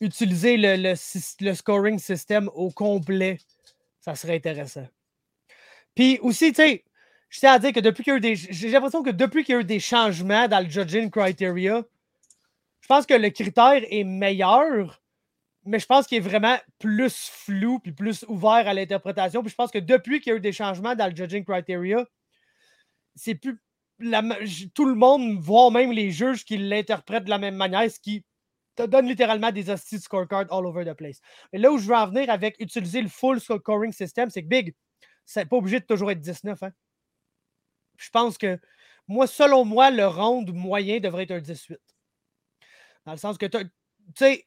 utiliser 0.00 0.56
le, 0.56 0.76
le, 0.76 1.54
scoring 1.54 1.98
system 1.98 2.50
au 2.54 2.70
complet, 2.70 3.38
ça 4.00 4.16
serait 4.16 4.36
intéressant. 4.36 4.88
Puis 5.94 6.18
aussi, 6.22 6.52
tu 6.52 6.56
sais, 6.56 6.84
je 7.28 7.38
tiens 7.38 7.52
à 7.52 7.58
dire 7.58 7.72
que 7.72 7.80
depuis 7.80 8.02
qu'il 8.02 8.12
y 8.12 8.14
a 8.14 8.18
eu 8.18 8.20
des. 8.20 8.34
J'ai 8.34 8.70
l'impression 8.70 9.02
que 9.02 9.10
depuis 9.10 9.44
qu'il 9.44 9.54
y 9.54 9.58
a 9.58 9.60
eu 9.60 9.64
des 9.64 9.80
changements 9.80 10.48
dans 10.48 10.60
le 10.60 10.68
judging 10.68 11.10
criteria, 11.10 11.84
je 12.80 12.88
pense 12.88 13.06
que 13.06 13.14
le 13.14 13.30
critère 13.30 13.82
est 13.88 14.04
meilleur, 14.04 15.00
mais 15.64 15.78
je 15.78 15.86
pense 15.86 16.06
qu'il 16.06 16.18
est 16.18 16.28
vraiment 16.28 16.58
plus 16.78 17.30
flou 17.30 17.78
puis 17.78 17.92
plus 17.92 18.24
ouvert 18.28 18.66
à 18.68 18.74
l'interprétation. 18.74 19.42
Puis 19.42 19.50
je 19.50 19.54
pense 19.54 19.70
que 19.70 19.78
depuis 19.78 20.20
qu'il 20.20 20.32
y 20.32 20.34
a 20.34 20.36
eu 20.36 20.40
des 20.40 20.52
changements 20.52 20.94
dans 20.96 21.06
le 21.06 21.14
judging 21.14 21.44
criteria, 21.44 22.04
c'est 23.14 23.36
plus 23.36 23.58
tout 24.74 24.84
le 24.84 24.94
monde, 24.94 25.38
voire 25.38 25.70
même 25.70 25.92
les 25.92 26.10
juges 26.10 26.44
qui 26.44 26.58
l'interprètent 26.58 27.24
de 27.24 27.30
la 27.30 27.38
même 27.38 27.56
manière, 27.56 27.90
ce 27.90 28.00
qui 28.00 28.24
te 28.74 28.82
donne 28.84 29.06
littéralement 29.06 29.50
des 29.50 29.70
hosties 29.70 29.96
de 29.96 30.02
scorecard 30.02 30.46
all 30.50 30.66
over 30.66 30.84
the 30.84 30.94
place. 30.94 31.20
Mais 31.52 31.58
là 31.58 31.70
où 31.70 31.78
je 31.78 31.86
veux 31.86 31.94
en 31.94 32.06
venir 32.06 32.30
avec 32.30 32.56
utiliser 32.58 33.02
le 33.02 33.08
full 33.08 33.40
scoring 33.40 33.92
system, 33.92 34.30
c'est 34.30 34.42
que 34.42 34.48
Big, 34.48 34.74
c'est 35.24 35.46
pas 35.46 35.56
obligé 35.56 35.80
de 35.80 35.84
toujours 35.84 36.10
être 36.10 36.20
19. 36.20 36.62
Hein. 36.62 36.72
Je 37.96 38.10
pense 38.10 38.38
que, 38.38 38.58
moi, 39.06 39.26
selon 39.26 39.64
moi, 39.64 39.90
le 39.90 40.06
round 40.06 40.52
moyen 40.52 41.00
devrait 41.00 41.24
être 41.24 41.32
un 41.32 41.40
18. 41.40 41.78
Dans 43.04 43.12
le 43.12 43.18
sens 43.18 43.36
que, 43.36 43.46
tu 43.46 43.58
sais, 44.16 44.46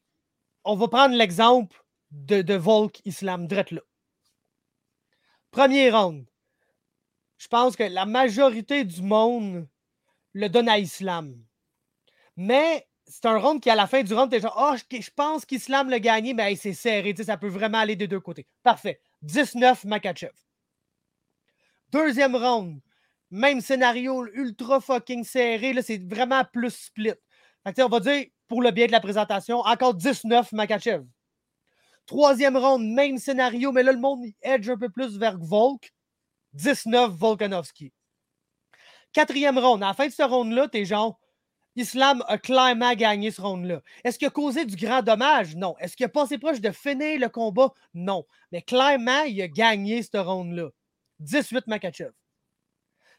on 0.64 0.76
va 0.76 0.88
prendre 0.88 1.16
l'exemple 1.16 1.84
de, 2.12 2.42
de 2.42 2.54
Volk 2.56 3.02
Islam, 3.06 3.48
drette 3.48 3.72
là. 3.72 3.82
Premier 5.52 5.90
round, 5.90 6.26
je 7.38 7.48
pense 7.48 7.76
que 7.76 7.84
la 7.84 8.06
majorité 8.06 8.84
du 8.84 9.02
monde 9.02 9.68
le 10.34 10.50
donne 10.50 10.70
à 10.70 10.78
Islam. 10.78 11.36
Mais 12.38 12.88
c'est 13.08 13.26
un 13.26 13.38
round 13.38 13.62
qui, 13.62 13.70
à 13.70 13.76
la 13.76 13.88
fin 13.88 14.04
du 14.04 14.14
round, 14.14 14.30
t'es 14.30 14.40
genre, 14.40 14.58
oh, 14.58 14.76
je, 14.76 15.10
pense 15.16 15.46
qu'Islam 15.46 15.90
l'a 15.90 16.00
gagné, 16.00 16.34
mais 16.34 16.56
c'est 16.56 16.74
serré, 16.74 17.16
ça 17.16 17.38
peut 17.38 17.48
vraiment 17.48 17.80
aller 17.80 17.96
des 17.96 18.08
deux 18.08 18.20
côtés. 18.20 18.48
Parfait. 18.64 19.00
19, 19.22 19.86
Makachev. 19.86 20.34
Deuxième 21.92 22.36
round, 22.36 22.82
même 23.32 23.62
scénario, 23.62 24.26
ultra 24.34 24.82
fucking 24.82 25.24
serré, 25.24 25.82
c'est 25.82 26.04
vraiment 26.04 26.44
plus 26.44 26.72
split. 26.72 27.14
on 27.66 27.88
va 27.88 28.00
dire, 28.00 28.26
pour 28.48 28.62
le 28.62 28.72
bien 28.72 28.88
de 28.88 28.92
la 28.92 29.00
présentation, 29.00 29.60
encore 29.60 29.94
19, 29.94 30.52
Makachev. 30.52 31.06
Troisième 32.06 32.58
round, 32.58 32.86
même 32.86 33.18
scénario, 33.18 33.72
mais 33.72 33.82
là, 33.82 33.92
le 33.92 34.00
monde 34.00 34.26
edge 34.42 34.70
un 34.70 34.78
peu 34.78 34.90
plus 34.90 35.18
vers 35.18 35.38
Volk. 35.40 35.95
19 36.56 37.12
Volkanovski. 37.12 37.94
Quatrième 39.14 39.58
round. 39.58 39.82
À 39.84 39.88
la 39.88 39.94
fin 39.94 40.08
de 40.08 40.12
ce 40.12 40.24
round-là, 40.24 40.68
t'es 40.68 40.86
genre, 40.86 41.20
Islam 41.76 42.24
a 42.28 42.38
clairement 42.38 42.94
gagné 42.94 43.32
ce 43.32 43.42
round-là. 43.42 43.82
Est-ce 44.04 44.18
qu'il 44.18 44.28
a 44.28 44.32
causé 44.32 44.66
du 44.66 44.76
grand 44.76 45.02
dommage? 45.02 45.56
Non. 45.56 45.76
Est-ce 45.80 45.96
qu'il 45.96 46.06
a 46.06 46.10
passé 46.10 46.38
proche 46.38 46.62
de 46.62 46.72
finir 46.72 47.20
le 47.20 47.30
combat? 47.30 47.74
Non. 47.94 48.26
Mais 48.52 48.62
clairement, 48.62 49.24
il 49.24 49.42
a 49.42 49.48
gagné 49.48 50.02
ce 50.02 50.18
round-là. 50.18 50.70
18 51.20 51.68
Makachev. 51.68 52.12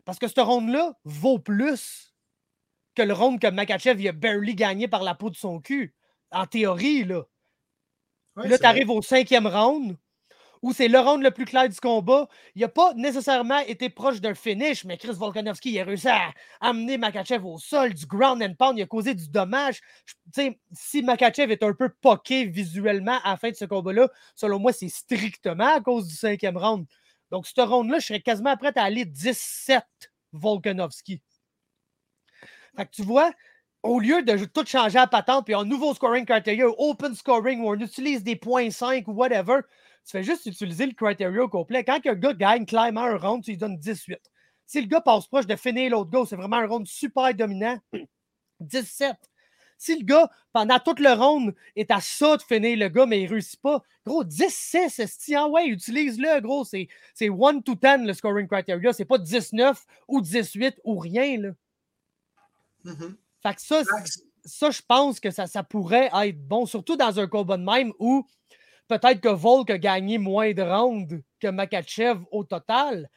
Parce 0.05 0.19
que 0.19 0.29
ce 0.29 0.41
round-là 0.41 0.95
vaut 1.05 1.39
plus 1.39 2.15
que 2.95 3.03
le 3.03 3.13
round 3.13 3.41
que 3.41 3.49
Makachev 3.49 4.01
il 4.01 4.09
a 4.09 4.13
barely 4.13 4.55
gagné 4.55 4.89
par 4.89 5.03
la 5.03 5.15
peau 5.15 5.31
de 5.31 5.37
son 5.37 5.61
cul. 5.61 5.95
En 6.31 6.47
théorie, 6.47 7.05
là. 7.05 7.23
là, 8.37 8.59
tu 8.59 8.65
arrives 8.65 8.91
au 8.91 9.01
cinquième 9.01 9.47
round, 9.47 9.97
où 10.67 10.73
c'est 10.73 10.89
le 10.89 10.99
round 10.99 11.23
le 11.23 11.31
plus 11.31 11.45
clair 11.45 11.69
du 11.69 11.79
combat. 11.79 12.27
Il 12.57 12.63
n'a 12.63 12.69
pas 12.69 12.93
nécessairement 12.95 13.61
été 13.61 13.89
proche 13.89 14.21
d'un 14.21 14.35
finish, 14.35 14.85
mais 14.85 14.99
Chris 14.99 15.13
Volkanovski 15.13 15.79
a 15.79 15.85
réussi 15.85 16.09
à 16.09 16.33
amener 16.61 16.99
Makachev 16.99 17.47
au 17.47 17.57
sol, 17.57 17.95
du 17.95 18.05
ground 18.05 18.43
and 18.43 18.55
pound, 18.59 18.77
il 18.77 18.83
a 18.83 18.87
causé 18.87 19.15
du 19.15 19.29
dommage. 19.29 19.81
si 20.73 21.03
Makachev 21.03 21.53
est 21.53 21.63
un 21.63 21.73
peu 21.73 21.89
poqué 21.89 22.47
visuellement 22.47 23.21
à 23.23 23.31
la 23.31 23.37
fin 23.37 23.51
de 23.51 23.55
ce 23.55 23.65
combat-là, 23.65 24.09
selon 24.35 24.59
moi, 24.59 24.73
c'est 24.73 24.89
strictement 24.89 25.77
à 25.77 25.81
cause 25.81 26.09
du 26.09 26.17
cinquième 26.17 26.57
round. 26.57 26.85
Donc, 27.31 27.47
ce 27.47 27.61
round-là, 27.61 28.01
je 28.01 28.07
serais 28.07 28.21
quasiment 28.21 28.57
prêt 28.57 28.73
à 28.75 28.83
aller 28.83 29.05
17 29.05 29.85
Volkanovski. 30.33 31.23
Fait 32.77 32.91
tu 32.91 33.03
vois, 33.03 33.31
au 33.85 34.01
lieu 34.01 34.21
de 34.23 34.45
tout 34.47 34.67
changer 34.67 34.99
à 34.99 35.07
patente, 35.07 35.45
puis 35.45 35.55
un 35.55 35.65
nouveau 35.65 35.95
scoring 35.95 36.27
criteria, 36.27 36.67
open 36.77 37.15
scoring, 37.15 37.61
où 37.61 37.69
on 37.69 37.75
utilise 37.75 38.25
des 38.25 38.35
points 38.35 38.69
5 38.69 39.07
ou 39.07 39.13
whatever, 39.13 39.61
tu 40.07 40.13
fais 40.13 40.23
juste 40.23 40.47
utiliser 40.47 40.87
le 40.87 40.93
criteria 40.93 41.43
au 41.43 41.49
complet. 41.49 41.83
Quand 41.83 42.01
un 42.07 42.15
gars 42.15 42.33
gagne 42.33 42.65
clairement 42.65 43.03
un 43.03 43.17
round, 43.17 43.43
tu 43.43 43.51
lui 43.51 43.59
donnes 43.59 43.77
18. 43.77 44.21
Si 44.65 44.81
le 44.81 44.87
gars 44.87 45.01
passe 45.01 45.27
proche 45.27 45.47
de 45.47 45.57
finir 45.57 45.91
l'autre 45.91 46.11
gars, 46.11 46.23
c'est 46.29 46.37
vraiment 46.37 46.57
un 46.57 46.67
round 46.67 46.87
super 46.87 47.35
dominant, 47.35 47.79
17. 48.61 49.17
Si 49.79 49.99
le 49.99 50.05
gars, 50.05 50.31
pendant 50.53 50.79
tout 50.79 50.95
le 50.99 51.13
round, 51.13 51.55
est 51.75 51.91
à 51.91 52.01
ça 52.01 52.37
de 52.37 52.43
finir 52.43 52.79
le 52.79 52.89
gars, 52.89 53.05
mais 53.05 53.21
il 53.21 53.25
ne 53.25 53.31
réussit 53.31 53.61
pas, 53.61 53.83
gros, 54.07 54.23
16, 54.29 55.05
c'est 55.07 55.35
ah 55.35 55.49
ouais, 55.49 55.67
utilise-le, 55.67 56.41
gros. 56.41 56.65
C'est 56.65 56.89
1 57.21 57.61
to 57.61 57.75
10 57.75 58.07
le 58.07 58.13
scoring 58.15 58.47
criteria. 58.47 58.93
C'est 58.93 59.05
pas 59.05 59.19
19 59.19 59.85
ou 60.09 60.21
18 60.21 60.81
ou 60.85 60.99
rien, 60.99 61.41
là. 61.41 61.51
Mm-hmm. 62.85 63.17
Fait 63.43 63.55
que 63.55 63.61
ça, 63.61 63.83
ça, 64.45 64.71
je 64.71 64.83
pense 64.87 65.21
que 65.21 65.31
ça, 65.31 65.47
ça 65.47 65.63
pourrait 65.65 66.11
être 66.13 66.49
bon, 66.49 66.65
surtout 66.65 66.97
dans 66.97 67.19
un 67.19 67.27
combat 67.27 67.57
de 67.57 67.65
même 67.65 67.93
où 67.99 68.25
Peut-être 68.89 69.21
que 69.21 69.29
Volk 69.29 69.71
a 69.71 69.79
gagné 69.79 70.19
moins 70.19 70.53
de 70.53 70.63
rounds 70.63 71.21
que 71.41 71.49
Makachev 71.49 72.21
au 72.31 72.45
total, 72.45 73.09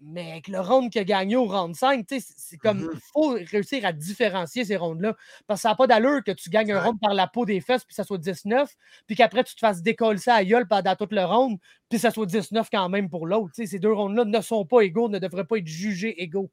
mais 0.00 0.32
avec 0.32 0.48
le 0.48 0.60
round 0.60 0.90
qu'il 0.90 1.00
a 1.00 1.04
gagné 1.04 1.36
au 1.36 1.46
round 1.46 1.74
5, 1.74 2.04
c'est 2.08 2.58
comme 2.58 2.80
il 2.80 2.86
mm-hmm. 2.86 3.00
faut 3.12 3.30
réussir 3.50 3.84
à 3.84 3.92
différencier 3.92 4.64
ces 4.64 4.76
rounds-là. 4.76 5.16
Parce 5.46 5.60
que 5.60 5.62
ça 5.62 5.68
n'a 5.70 5.74
pas 5.74 5.86
d'allure 5.86 6.22
que 6.22 6.32
tu 6.32 6.50
gagnes 6.50 6.72
un 6.72 6.82
round 6.82 7.00
par 7.00 7.14
la 7.14 7.26
peau 7.26 7.46
des 7.46 7.60
fesses, 7.60 7.84
puis 7.84 7.94
ça 7.94 8.04
soit 8.04 8.18
19, 8.18 8.70
puis 9.06 9.16
qu'après 9.16 9.44
tu 9.44 9.54
te 9.54 9.60
fasses 9.60 9.82
décoller 9.82 10.18
ça 10.18 10.34
à 10.34 10.44
gueule 10.44 10.68
pendant 10.68 10.94
tout 10.96 11.08
le 11.10 11.24
round, 11.24 11.58
puis 11.88 11.98
ça 11.98 12.10
soit 12.10 12.26
19 12.26 12.68
quand 12.70 12.88
même 12.88 13.08
pour 13.08 13.26
l'autre. 13.26 13.52
Ces 13.54 13.78
deux 13.78 13.92
rounds-là 13.92 14.24
ne 14.24 14.40
sont 14.40 14.66
pas 14.66 14.82
égaux, 14.82 15.08
ne 15.08 15.18
devraient 15.18 15.46
pas 15.46 15.58
être 15.58 15.66
jugés 15.66 16.22
égaux. 16.22 16.50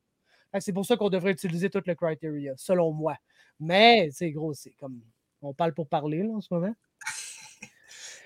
C'est 0.60 0.74
pour 0.74 0.86
ça 0.86 0.96
qu'on 0.96 1.10
devrait 1.10 1.32
utiliser 1.32 1.70
tout 1.70 1.82
le 1.86 1.96
criteria, 1.96 2.54
selon 2.58 2.92
moi. 2.92 3.18
Mais, 3.60 4.10
c'est 4.12 4.32
gros, 4.32 4.54
c'est 4.54 4.74
comme. 4.74 5.02
On 5.42 5.54
parle 5.54 5.74
pour 5.74 5.90
parler 5.90 6.24
là, 6.24 6.30
en 6.36 6.42
ce 6.42 6.54
moment. 6.54 6.74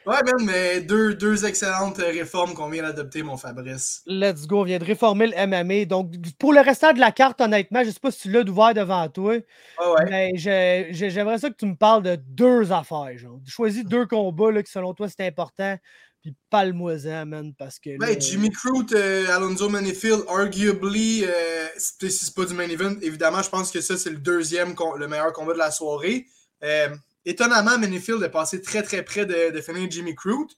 Ouais, 0.08 0.24
ben, 0.24 0.38
mais 0.42 0.80
deux, 0.80 1.16
deux 1.16 1.46
excellentes 1.46 1.98
réformes 1.98 2.54
qu'on 2.54 2.70
vient 2.70 2.84
d'adopter, 2.84 3.24
mon 3.24 3.36
Fabrice. 3.36 4.04
Let's 4.06 4.48
go, 4.48 4.62
on 4.62 4.64
vient 4.64 4.80
de 4.80 4.86
réformer 4.86 5.28
le 5.28 5.48
MMA. 5.48 5.84
Donc, 5.84 6.14
pour 6.40 6.54
le 6.54 6.62
restant 6.62 6.94
de 6.94 7.00
la 7.00 7.12
carte, 7.12 7.42
honnêtement, 7.42 7.82
je 7.82 7.88
ne 7.88 7.92
sais 7.92 8.00
pas 8.00 8.12
si 8.12 8.22
tu 8.22 8.32
l'as 8.32 8.44
ouvert 8.44 8.74
devant 8.74 9.10
toi. 9.10 9.36
Ah 9.78 9.92
ouais. 9.92 10.06
Mais 10.10 10.32
j'aimerais 10.38 11.40
ça 11.40 11.50
que 11.50 11.58
tu 11.58 11.66
me 11.66 11.76
parles 11.76 12.04
de 12.04 12.16
deux 12.16 12.72
affaires. 12.72 13.18
Genre. 13.18 13.42
Choisis 13.46 13.84
deux 13.84 14.06
combats 14.06 14.50
là, 14.50 14.64
qui, 14.64 14.72
selon 14.72 14.94
toi, 14.94 15.10
c'est 15.10 15.28
important. 15.28 15.78
Puis 16.22 16.34
parle-moi-en, 16.50 17.26
man, 17.26 17.54
parce 17.58 17.78
que. 17.78 18.00
Ouais, 18.00 18.18
Jimmy 18.18 18.50
Crute, 18.50 18.94
euh, 18.94 19.28
Alonzo 19.36 19.68
Manifield, 19.68 20.24
arguably, 20.30 21.26
euh, 21.26 21.68
si 21.78 22.10
c'est 22.10 22.34
pas 22.34 22.46
du 22.46 22.54
main 22.54 22.70
event, 22.70 22.96
évidemment, 23.02 23.42
je 23.42 23.50
pense 23.50 23.72
que 23.72 23.82
ça, 23.82 23.98
c'est 23.98 24.10
le 24.10 24.18
deuxième, 24.18 24.74
le 24.98 25.08
meilleur 25.10 25.34
combat 25.34 25.52
de 25.52 25.58
la 25.58 25.72
soirée. 25.72 26.28
Euh, 26.64 26.96
Étonnamment, 27.28 27.78
Manifield 27.78 28.24
est 28.24 28.30
passé 28.30 28.62
très 28.62 28.82
très 28.84 29.04
près 29.04 29.26
de, 29.26 29.60
finir 29.60 29.92
Jimmy 29.92 30.16
Crute. 30.16 30.58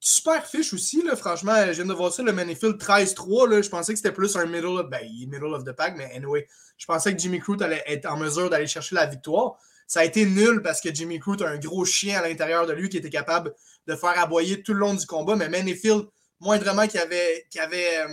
Super 0.00 0.46
fiche 0.46 0.72
aussi, 0.72 1.02
là, 1.02 1.14
franchement. 1.16 1.66
Je 1.66 1.72
viens 1.72 1.84
de 1.84 1.92
voir 1.92 2.10
ça, 2.10 2.22
le 2.22 2.32
Manifield 2.32 2.76
13-3. 2.76 3.62
Je 3.62 3.68
pensais 3.68 3.92
que 3.92 3.98
c'était 3.98 4.12
plus 4.12 4.34
un 4.34 4.46
middle 4.46 4.78
of, 4.78 4.88
ben, 4.88 5.02
middle 5.28 5.52
of 5.52 5.64
the 5.64 5.72
pack, 5.72 5.98
mais 5.98 6.10
anyway, 6.14 6.48
je 6.78 6.86
pensais 6.86 7.12
que 7.14 7.20
Jimmy 7.20 7.40
Crute 7.40 7.60
allait 7.60 7.84
être 7.86 8.06
en 8.06 8.16
mesure 8.16 8.48
d'aller 8.48 8.66
chercher 8.66 8.94
la 8.94 9.04
victoire. 9.04 9.58
Ça 9.86 10.00
a 10.00 10.04
été 10.04 10.24
nul 10.24 10.62
parce 10.62 10.80
que 10.80 10.88
Jimmy 10.94 11.20
Crute 11.20 11.42
a 11.42 11.50
un 11.50 11.58
gros 11.58 11.84
chien 11.84 12.18
à 12.18 12.26
l'intérieur 12.26 12.66
de 12.66 12.72
lui 12.72 12.88
qui 12.88 12.96
était 12.96 13.10
capable 13.10 13.54
de 13.86 13.94
faire 13.94 14.18
aboyer 14.18 14.62
tout 14.62 14.72
le 14.72 14.78
long 14.78 14.94
du 14.94 15.04
combat. 15.04 15.36
Mais 15.36 15.50
Manifield, 15.50 16.06
moindrement 16.40 16.88
qu'il 16.88 17.00
avait, 17.00 17.46
avait, 17.58 17.98
euh, 17.98 18.08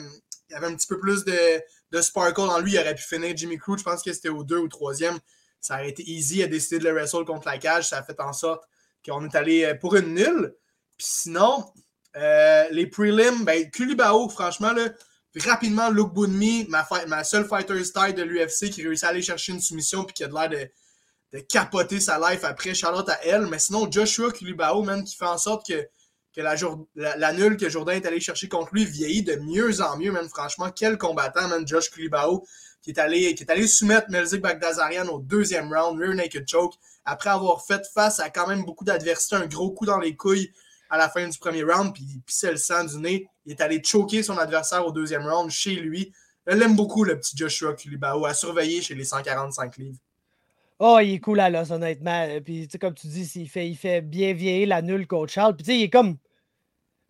avait 0.53 0.67
un 0.67 0.75
petit 0.75 0.87
peu 0.87 0.99
plus 0.99 1.23
de, 1.23 1.61
de 1.91 2.01
sparkle 2.01 2.41
en 2.41 2.59
lui, 2.59 2.73
il 2.73 2.79
aurait 2.79 2.95
pu 2.95 3.03
finir 3.03 3.31
Jimmy 3.37 3.57
Crute. 3.57 3.79
Je 3.79 3.85
pense 3.85 4.03
que 4.03 4.11
c'était 4.11 4.27
au 4.27 4.43
2 4.43 4.57
ou 4.57 4.67
3e 4.67 5.17
ça 5.65 5.77
a 5.77 5.83
été 5.83 6.07
easy 6.07 6.43
à 6.43 6.47
décider 6.47 6.77
de 6.77 6.83
le 6.83 6.91
wrestle 6.91 7.25
contre 7.25 7.47
la 7.47 7.57
cage. 7.57 7.87
Ça 7.87 7.97
a 7.97 8.03
fait 8.03 8.19
en 8.19 8.33
sorte 8.33 8.63
qu'on 9.03 9.25
est 9.25 9.35
allé 9.35 9.63
euh, 9.63 9.73
pour 9.73 9.95
une 9.95 10.13
nulle. 10.13 10.53
Puis 10.95 11.07
sinon, 11.09 11.65
euh, 12.15 12.65
les 12.69 12.85
prelims, 12.85 13.43
ben, 13.43 13.67
Kulibao, 13.71 14.29
franchement, 14.29 14.73
là, 14.73 14.89
rapidement, 15.43 15.89
Luke 15.89 16.13
Bunmi, 16.13 16.67
ma, 16.69 16.87
ma 17.07 17.23
seule 17.23 17.47
fighter 17.47 17.83
style 17.83 18.13
de 18.13 18.21
l'UFC 18.21 18.69
qui 18.69 18.83
réussit 18.83 19.05
à 19.05 19.07
aller 19.07 19.23
chercher 19.23 19.53
une 19.53 19.59
soumission 19.59 20.03
puis 20.03 20.13
qui 20.13 20.23
a 20.23 20.27
l'air 20.27 20.49
de, 20.49 20.69
de, 21.33 21.39
capoter 21.39 21.99
sa 21.99 22.19
life 22.19 22.43
après 22.43 22.75
Charlotte 22.75 23.09
à 23.09 23.19
elle. 23.25 23.47
Mais 23.47 23.57
sinon, 23.57 23.91
Joshua 23.91 24.31
Kulibao, 24.31 24.83
même, 24.83 25.03
qui 25.03 25.15
fait 25.15 25.25
en 25.25 25.39
sorte 25.39 25.65
que, 25.67 25.81
que 26.35 26.41
la, 26.41 27.33
nulle 27.33 27.57
que 27.57 27.69
Jourdain 27.69 27.93
est 27.93 28.05
allé 28.05 28.19
chercher 28.19 28.47
contre 28.49 28.69
lui 28.71 28.85
vieillit 28.85 29.23
de 29.23 29.35
mieux 29.37 29.81
en 29.81 29.97
mieux, 29.97 30.11
même. 30.11 30.29
Franchement, 30.29 30.69
quel 30.69 30.99
combattant, 30.99 31.47
man, 31.47 31.67
Josh 31.67 31.89
Kulibao 31.89 32.45
qui 32.85 32.91
est 32.91 32.99
allé, 32.99 33.33
qui 33.33 33.43
est 33.43 33.49
allé 33.49 33.65
soumettre 33.65 34.11
Melzik 34.11 34.41
Bagdazarian 34.41 35.07
au 35.07 35.17
deuxième 35.17 35.73
round, 35.73 35.99
rear 35.99 36.13
naked 36.13 36.47
choke, 36.47 36.75
après 37.03 37.31
avoir 37.31 37.65
fait 37.65 37.83
face 37.91 38.19
à 38.19 38.29
quand 38.29 38.45
même 38.45 38.63
beaucoup 38.63 38.85
d'adversité, 38.85 39.37
un 39.37 39.47
gros 39.47 39.71
coup 39.71 39.87
dans 39.87 39.97
les 39.97 40.15
couilles 40.15 40.51
à 40.91 40.99
la 40.99 41.09
fin 41.09 41.27
du 41.27 41.35
premier 41.39 41.63
round, 41.63 41.95
puis 41.95 42.03
il 42.03 42.21
pissait 42.21 42.51
le 42.51 42.57
sang 42.57 42.83
du 42.83 42.97
nez. 42.97 43.27
Il 43.47 43.53
est 43.53 43.61
allé 43.61 43.81
choquer 43.83 44.21
son 44.21 44.37
adversaire 44.37 44.85
au 44.85 44.91
deuxième 44.91 45.25
round 45.25 45.49
chez 45.49 45.73
lui. 45.77 46.13
Je 46.45 46.55
l'aime 46.55 46.75
beaucoup, 46.75 47.03
le 47.03 47.17
petit 47.17 47.35
Joshua 47.35 47.73
Kulibao, 47.73 48.23
à 48.23 48.35
surveiller 48.35 48.83
chez 48.83 48.93
les 48.93 49.03
145 49.03 49.77
livres. 49.77 49.97
Oh, 50.77 50.99
il 51.01 51.15
est 51.15 51.19
cool 51.19 51.39
à 51.39 51.49
l'os, 51.49 51.71
honnêtement. 51.71 52.39
Puis, 52.45 52.67
comme 52.79 52.93
tu 52.93 53.07
dis, 53.07 53.31
il 53.33 53.49
fait, 53.49 53.67
il 53.67 53.75
fait 53.75 54.01
bien 54.01 54.33
vieillir 54.33 54.67
la 54.67 54.83
nulle 54.83 55.07
coach 55.07 55.33
Charles. 55.33 55.55
Puis, 55.55 55.63
tu 55.65 55.71
sais, 55.71 55.79
il 55.79 55.83
est 55.85 55.89
comme 55.89 56.17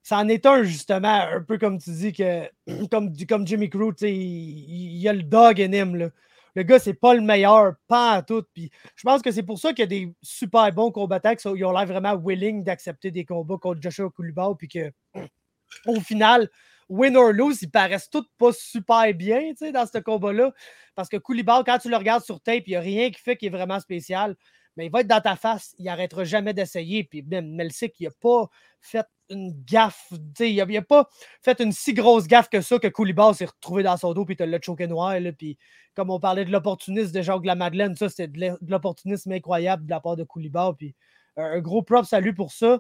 ça 0.06 0.20
en 0.20 0.28
est 0.28 0.46
un, 0.46 0.62
justement, 0.62 1.20
un 1.34 1.42
peu 1.42 1.58
comme 1.58 1.80
tu 1.80 1.90
dis, 1.90 2.14
que 2.14 2.48
comme, 2.92 3.12
comme 3.28 3.48
Jimmy 3.48 3.72
Crew, 3.72 3.92
il, 4.02 4.08
il, 4.08 4.98
y 4.98 5.10
a 5.10 5.14
le 5.14 5.24
dog 5.24 5.60
in 5.60 5.72
him. 5.72 5.96
Là. 5.96 6.10
Le 6.54 6.62
gars, 6.62 6.78
c'est 6.78 6.94
pas 6.94 7.16
le 7.16 7.22
meilleur, 7.22 7.74
pas 7.88 8.12
à 8.12 8.22
tout. 8.22 8.44
Puis 8.54 8.70
je 8.96 9.02
pense 9.02 9.24
que 9.24 9.32
c'est 9.32 9.42
pour 9.42 9.58
ça 9.58 9.70
qu'il 9.70 9.80
y 9.80 9.84
a 9.84 9.88
des 9.88 10.14
super 10.22 10.72
bons 10.72 10.92
combattants 10.92 11.34
qui 11.34 11.48
ont 11.48 11.72
l'air 11.72 11.88
vraiment 11.88 12.16
willing 12.24 12.64
d'accepter 12.64 13.10
des 13.10 13.26
combats 13.26 13.58
contre 13.60 13.82
Joshua 13.82 14.12
Koulibaly. 14.12 14.54
Puis 14.60 14.68
que, 14.68 14.92
au 15.88 16.00
final, 16.00 16.52
win 16.88 17.18
or 17.18 17.32
lose, 17.32 17.64
ils 17.64 17.72
paraissent 17.72 18.12
tous 18.12 18.30
pas 18.38 18.52
super 18.54 19.12
bien 19.12 19.54
dans 19.74 19.88
ce 19.88 19.98
combat-là. 19.98 20.54
Parce 20.94 21.10
que 21.10 21.18
Koulibaly, 21.18 21.64
quand 21.66 21.80
tu 21.80 21.90
le 21.90 21.98
regardes 21.98 22.24
sur 22.24 22.40
tape, 22.42 22.68
il 22.68 22.72
n'y 22.72 22.76
a 22.76 22.80
rien 22.80 23.10
qui 23.10 23.20
fait 23.20 23.38
qui 23.38 23.48
est 23.48 23.50
vraiment 23.50 23.80
spécial. 23.80 24.36
Mais 24.78 24.88
il 24.88 24.92
va 24.92 25.02
être 25.02 25.08
dans 25.08 25.22
ta 25.22 25.36
face, 25.36 25.74
il 25.78 25.86
n'arrêtera 25.86 26.24
jamais 26.24 26.54
d'essayer. 26.54 27.04
Puis 27.04 27.22
même 27.24 27.50
Melsic, 27.56 27.94
il 28.00 28.06
n'a 28.06 28.12
pas 28.22 28.50
fait 28.82 29.06
une 29.30 29.54
gaffe. 29.66 30.12
Il 30.40 30.56
n'a 30.56 30.82
pas 30.82 31.10
fait 31.42 31.60
une 31.62 31.72
si 31.72 31.94
grosse 31.94 32.28
gaffe 32.28 32.50
que 32.50 32.62
ça 32.62 32.78
que 32.78 32.88
Koulibaly 32.88 33.36
s'est 33.36 33.46
retrouvé 33.46 33.84
dans 33.84 33.98
son 33.98 34.14
dos 34.14 34.26
et 34.30 34.36
te 34.36 34.44
l'a 34.44 34.60
choqué 34.62 34.88
noir. 34.88 35.20
Là, 35.20 35.32
puis 35.32 35.58
comme 35.96 36.10
on 36.10 36.20
parlait 36.20 36.46
de 36.46 36.52
l'opportunisme 36.52 37.12
de 37.12 37.22
Jacques 37.22 37.46
la 37.46 37.56
Madeleine, 37.56 37.96
ça, 37.96 38.10
c'était 38.10 38.28
de 38.28 38.58
l'opportunisme 38.68 39.32
incroyable 39.32 39.86
de 39.86 39.90
la 39.90 40.00
part 40.00 40.16
de 40.16 40.24
Koulibaly. 40.24 40.74
Puis 40.78 40.96
un 41.38 41.60
gros 41.60 41.82
prop 41.82 42.06
salut 42.06 42.34
pour 42.34 42.52
ça. 42.52 42.80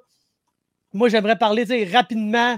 Moi, 0.93 1.09
j'aimerais 1.09 1.37
parler 1.37 1.85
rapidement. 1.85 2.57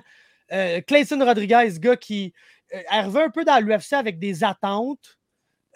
Euh, 0.52 0.82
Clayton 0.82 1.24
Rodriguez, 1.24 1.80
gars 1.80 1.98
qui 1.98 2.34
euh, 2.74 2.82
un 2.92 3.30
peu 3.30 3.44
dans 3.44 3.64
l'UFC 3.64 3.94
avec 3.94 4.20
des 4.20 4.44
attentes. 4.44 5.18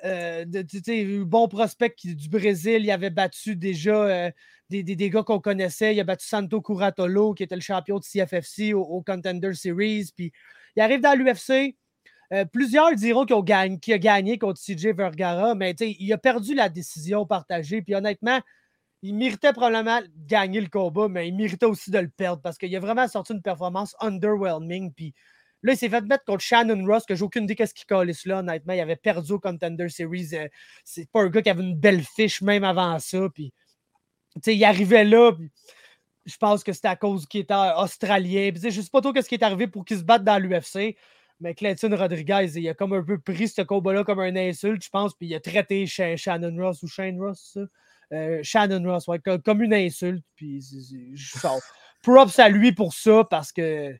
Euh, 0.04 0.46
de, 0.46 1.24
bon 1.24 1.48
prospect 1.48 1.96
du 2.04 2.30
Brésil, 2.30 2.84
il 2.84 2.92
avait 2.92 3.12
battu 3.12 3.56
déjà 3.56 3.96
euh, 3.96 4.32
des, 4.70 5.10
gars 5.10 5.24
qu'on 5.24 5.40
connaissait. 5.40 5.94
Il 5.96 6.00
a 6.00 6.04
battu 6.04 6.26
Santo 6.26 6.62
Curatolo, 6.62 7.34
qui 7.34 7.44
était 7.44 7.56
le 7.56 7.62
champion 7.62 8.00
de 8.00 8.04
CFFC 8.04 8.74
au, 8.74 9.02
Contender 9.02 9.54
Series. 9.54 10.12
Puis 10.16 10.32
il 10.76 10.82
arrive 10.82 11.02
dans 11.02 11.18
l'UFC. 11.18 11.76
Euh, 12.34 12.46
plusieurs 12.46 12.96
diront 12.96 13.26
qu'il 13.26 13.36
a, 13.36 13.98
gagné 13.98 14.38
contre 14.38 14.60
CJ 14.60 14.88
Vergara, 14.96 15.54
mais 15.54 15.72
il 15.72 16.14
a 16.14 16.18
perdu 16.18 16.56
la 16.56 16.70
décision 16.70 17.26
partagée. 17.26 17.82
Puis 17.82 17.94
honnêtement, 17.94 18.40
il 19.04 19.16
méritait 19.16 19.52
probablement 19.52 20.00
de 20.02 20.08
gagner 20.26 20.62
le 20.62 20.70
combat, 20.70 21.10
mais 21.10 21.28
il 21.28 21.36
méritait 21.36 21.66
aussi 21.66 21.92
de 21.92 22.00
le 22.00 22.10
perdre 22.10 22.42
parce 22.42 22.58
qu'il 22.58 22.76
a 22.76 22.80
vraiment 22.80 23.08
sorti 23.08 23.34
une 23.34 23.42
performance 23.42 23.96
underwhelming. 24.00 24.94
Puis 24.94 25.14
là, 25.64 25.74
il 25.74 25.78
s'est 25.78 25.90
fait 25.90 26.02
mettre 26.02 26.24
contre 26.26 26.44
Shannon 26.44 26.86
Ross, 26.86 27.06
que 27.06 27.16
j'ai 27.16 27.24
aucune 27.24 27.44
idée 27.44 27.56
qu'est-ce 27.56 27.74
qu'il 27.74 27.86
collait 27.86 28.14
là, 28.26 28.40
honnêtement. 28.40 28.74
Il 28.74 28.80
avait 28.80 28.96
perdu 28.96 29.34
au 29.34 29.40
Contender 29.40 29.90
Series. 29.90 30.30
Euh, 30.34 30.48
c'est 30.84 31.10
pas 31.10 31.22
un 31.22 31.30
gars 31.30 31.42
qui 31.42 31.50
avait 31.50 31.64
une 31.64 31.78
belle 31.78 32.04
fiche 32.04 32.42
même 32.42 32.64
avant 32.64 32.98
ça. 33.00 33.28
Puis 33.34 33.54
il 34.46 34.64
arrivait 34.64 35.04
là, 35.04 35.34
je 36.26 36.38
pense 36.38 36.64
que 36.64 36.74
c'était 36.74 36.88
à 36.88 36.96
cause 36.96 37.26
qu'il 37.26 37.42
était 37.42 37.54
australien. 37.78 38.52
je 38.56 38.68
ne 38.68 38.72
sais 38.72 38.90
pas 38.92 39.02
trop 39.02 39.14
ce 39.16 39.28
qui 39.28 39.36
est 39.36 39.44
arrivé 39.44 39.68
pour 39.68 39.86
qu'il 39.86 39.98
se 39.98 40.04
batte 40.04 40.24
dans 40.24 40.38
l'UFC. 40.38 40.96
Mais 41.40 41.56
Clayton 41.56 41.96
Rodriguez, 41.96 42.52
il 42.56 42.70
a 42.70 42.76
comme 42.76 42.94
un 42.94 43.04
peu 43.04 43.20
pris 43.20 43.48
ce 43.48 43.64
combat-là 43.64 44.04
comme 44.04 44.20
un 44.20 44.36
insulte, 44.36 44.84
je 44.84 44.90
pense, 44.90 45.16
puis 45.16 45.26
il 45.26 45.34
a 45.34 45.40
traité 45.40 45.88
Shannon 45.88 46.56
Ross 46.56 46.84
ou 46.84 46.88
Shane 46.88 47.20
Ross. 47.20 47.58
Euh, 48.14 48.40
Shannon 48.44 48.84
Ross, 48.84 49.08
comme 49.44 49.64
une 49.64 49.74
insulte. 49.74 50.24
Puis 50.36 50.62
je 51.16 51.48
props 52.04 52.40
à 52.40 52.50
lui 52.50 52.74
pour 52.74 52.94
ça 52.94 53.24
parce 53.30 53.52
que, 53.52 53.98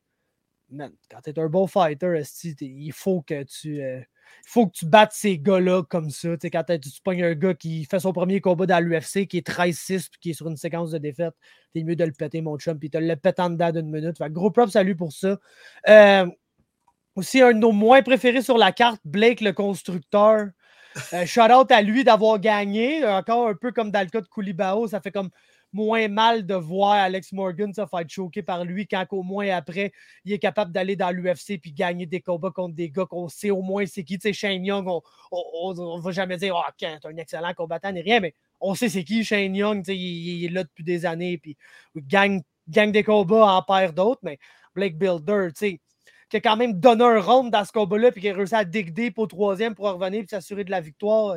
man, 0.72 0.92
quand 1.10 1.22
t'es 1.22 1.38
un 1.38 1.48
bon 1.48 1.68
fighter, 1.68 2.22
il 2.62 2.94
faut 2.94 3.22
que 3.22 3.44
tu. 3.44 3.82
Euh, 3.82 4.02
faut 4.46 4.68
que 4.68 4.72
tu 4.72 4.86
battes 4.86 5.12
ces 5.12 5.38
gars-là 5.38 5.84
comme 5.84 6.10
ça. 6.10 6.30
quand 6.42 6.64
tu 6.64 6.90
pognes 7.04 7.24
un 7.24 7.34
gars 7.34 7.54
qui 7.54 7.86
fait 7.86 8.00
son 8.00 8.14
premier 8.14 8.40
combat 8.40 8.66
dans 8.66 8.80
l'UFC, 8.84 9.28
qui 9.28 9.38
est 9.38 9.48
13-6 9.48 10.10
puis 10.10 10.20
qui 10.22 10.30
est 10.32 10.34
sur 10.34 10.48
une 10.48 10.58
séquence 10.58 10.92
de 10.92 10.98
défaite, 10.98 11.34
t'es 11.74 11.84
mieux 11.84 11.96
de 11.96 12.06
le 12.06 12.12
péter, 12.12 12.42
mon 12.42 12.58
chum, 12.58 12.80
puis 12.80 12.90
te 12.90 12.98
le 12.98 13.16
en 13.38 13.50
dedans 13.50 13.72
d'une 13.72 13.92
minute. 13.92 14.18
Gros 14.30 14.50
props 14.50 14.76
à 14.76 14.84
lui 14.84 14.96
pour 14.96 15.12
ça. 15.12 15.38
Euh, 15.90 16.26
aussi, 17.16 17.42
un 17.42 17.52
de 17.52 17.60
nos 17.60 17.74
moins 17.74 18.02
préférés 18.02 18.42
sur 18.42 18.58
la 18.58 18.72
carte, 18.72 19.02
Blake 19.04 19.42
le 19.42 19.52
constructeur. 19.52 20.48
Euh, 21.14 21.26
shout 21.26 21.52
out 21.52 21.72
à 21.72 21.82
lui 21.82 22.04
d'avoir 22.04 22.40
gagné. 22.40 23.06
Encore 23.06 23.50
un 23.50 23.56
peu 23.56 23.72
comme 23.72 23.92
dans 23.92 24.02
le 24.02 24.08
cas 24.08 24.22
de 24.22 24.28
Koulibaho, 24.28 24.88
ça 24.88 25.02
fait 25.02 25.12
comme 25.12 25.30
moins 25.74 26.08
mal 26.08 26.46
de 26.46 26.56
voir 26.56 26.94
Alex 26.94 27.32
Morgan 27.32 27.74
se 27.74 27.86
faire 27.86 28.06
choquer 28.08 28.44
par 28.44 28.66
lui 28.66 28.88
quand 28.88 29.06
au 29.12 29.24
moins 29.24 29.50
après, 29.50 29.92
il 30.26 30.34
est 30.34 30.40
capable 30.40 30.72
d'aller 30.72 30.96
dans 30.96 31.12
l'UFC 31.12 31.60
puis 31.62 31.72
gagner 31.72 32.06
des 32.06 32.22
combats 32.22 32.52
contre 32.52 32.76
des 32.76 32.90
gars 32.90 33.06
qu'on 33.06 33.30
sait 33.30 33.52
au 33.52 33.62
moins 33.62 33.86
c'est 33.86 34.04
qui. 34.04 34.18
Tu 34.18 34.30
sais, 34.30 34.34
Shane 34.34 34.66
Young, 34.66 34.88
on 35.32 35.74
ne 35.74 36.02
va 36.02 36.12
jamais 36.12 36.38
dire 36.38 36.56
oh, 36.56 36.72
c'est 36.80 37.06
un 37.06 37.18
excellent 37.18 37.54
combattant 37.54 37.92
ni 37.92 38.02
rien, 38.02 38.20
mais 38.20 38.34
on 38.60 38.76
sait 38.76 38.90
c'est 38.90 39.04
qui 39.04 39.24
Shane 39.24 39.56
Young. 39.56 39.80
Tu 39.84 39.92
sais, 39.92 39.98
il, 39.98 40.46
est 40.46 40.50
là 40.50 40.64
depuis 40.64 40.84
des 40.84 41.06
années 41.06 41.38
puis 41.38 41.58
il 41.96 42.06
gagne, 42.06 42.42
gagne 42.68 42.92
des 42.92 43.04
combats 43.04 43.56
en 43.56 43.62
perd 43.62 43.96
d'autres, 43.96 44.22
mais 44.24 44.40
Blake 44.76 44.98
Builder, 44.98 45.50
tu 45.50 45.68
sais 45.68 45.82
qui 46.32 46.38
a 46.38 46.42
quand 46.42 46.56
même 46.56 46.80
donné 46.80 47.04
un 47.04 47.20
round 47.20 47.52
dans 47.52 47.66
ce 47.66 47.74
combat-là, 47.74 48.10
puis 48.10 48.22
qui 48.22 48.30
a 48.30 48.34
réussi 48.34 48.56
à 48.56 48.64
dig 48.64 48.94
deep 48.94 49.20
au 49.20 49.28
troisième 49.28 49.76
pour 49.76 49.92
revenir 49.92 50.24
et 50.24 50.28
s'assurer 50.28 50.64
de 50.64 50.72
la 50.72 50.80
victoire. 50.80 51.36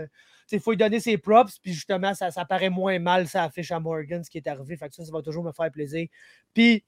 Il 0.53 0.61
faut 0.61 0.73
lui 0.73 0.77
donner 0.77 1.01
ses 1.01 1.19
props, 1.19 1.59
puis 1.59 1.73
justement, 1.73 2.15
ça, 2.15 2.31
ça 2.31 2.45
paraît 2.45 2.71
moins 2.71 2.99
mal, 2.99 3.29
ça 3.29 3.45
affiche 3.45 3.73
à 3.73 3.81
Morgan, 3.81 4.23
ce 4.23 4.31
qui 4.31 4.39
est 4.39 4.47
arrivé. 4.47 4.77
Fait 4.77 4.89
que 4.89 4.95
ça, 4.95 5.05
ça 5.05 5.13
va 5.13 5.23
toujours 5.23 5.45
me 5.45 5.53
faire 5.53 5.71
plaisir. 5.71 6.07
Puis, 6.53 6.85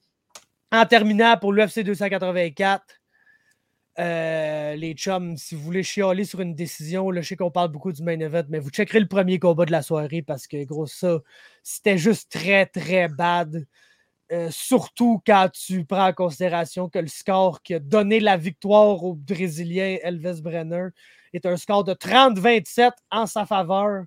en 0.71 0.85
terminant 0.85 1.37
pour 1.37 1.53
l'UFC 1.53 1.79
284, 1.83 2.83
euh, 3.99 4.75
les 4.75 4.93
chums, 4.93 5.37
si 5.37 5.55
vous 5.55 5.61
voulez 5.61 5.81
chialer 5.81 6.23
sur 6.23 6.39
une 6.39 6.53
décision, 6.53 7.09
là, 7.09 7.21
je 7.21 7.29
sais 7.29 7.35
qu'on 7.35 7.49
parle 7.49 7.71
beaucoup 7.71 7.91
du 7.91 8.03
main 8.03 8.19
event, 8.19 8.43
mais 8.49 8.59
vous 8.59 8.69
checkerez 8.69 8.99
le 8.99 9.07
premier 9.07 9.39
combat 9.39 9.65
de 9.65 9.71
la 9.71 9.81
soirée 9.81 10.21
parce 10.21 10.45
que, 10.45 10.63
gros, 10.65 10.85
ça, 10.85 11.19
c'était 11.63 11.97
juste 11.97 12.31
très, 12.31 12.67
très 12.67 13.07
bad. 13.07 13.65
Euh, 14.33 14.49
surtout 14.51 15.21
quand 15.25 15.49
tu 15.53 15.85
prends 15.85 16.07
en 16.07 16.13
considération 16.13 16.89
que 16.89 16.99
le 16.99 17.07
score 17.07 17.61
qui 17.63 17.75
a 17.75 17.79
donné 17.79 18.19
la 18.19 18.35
victoire 18.35 19.01
au 19.01 19.13
Brésilien 19.13 19.97
Elvis 20.03 20.41
Brenner 20.41 20.87
est 21.31 21.45
un 21.45 21.55
score 21.55 21.85
de 21.85 21.93
30-27 21.93 22.91
en 23.09 23.25
sa 23.25 23.45
faveur. 23.45 24.03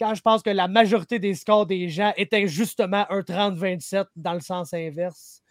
Quand 0.00 0.14
je 0.14 0.20
pense 0.20 0.42
que 0.42 0.50
la 0.50 0.66
majorité 0.66 1.20
des 1.20 1.34
scores 1.34 1.66
des 1.66 1.88
gens 1.88 2.12
étaient 2.16 2.48
justement 2.48 3.06
un 3.08 3.20
30-27 3.20 4.06
dans 4.16 4.34
le 4.34 4.40
sens 4.40 4.74
inverse. 4.74 5.42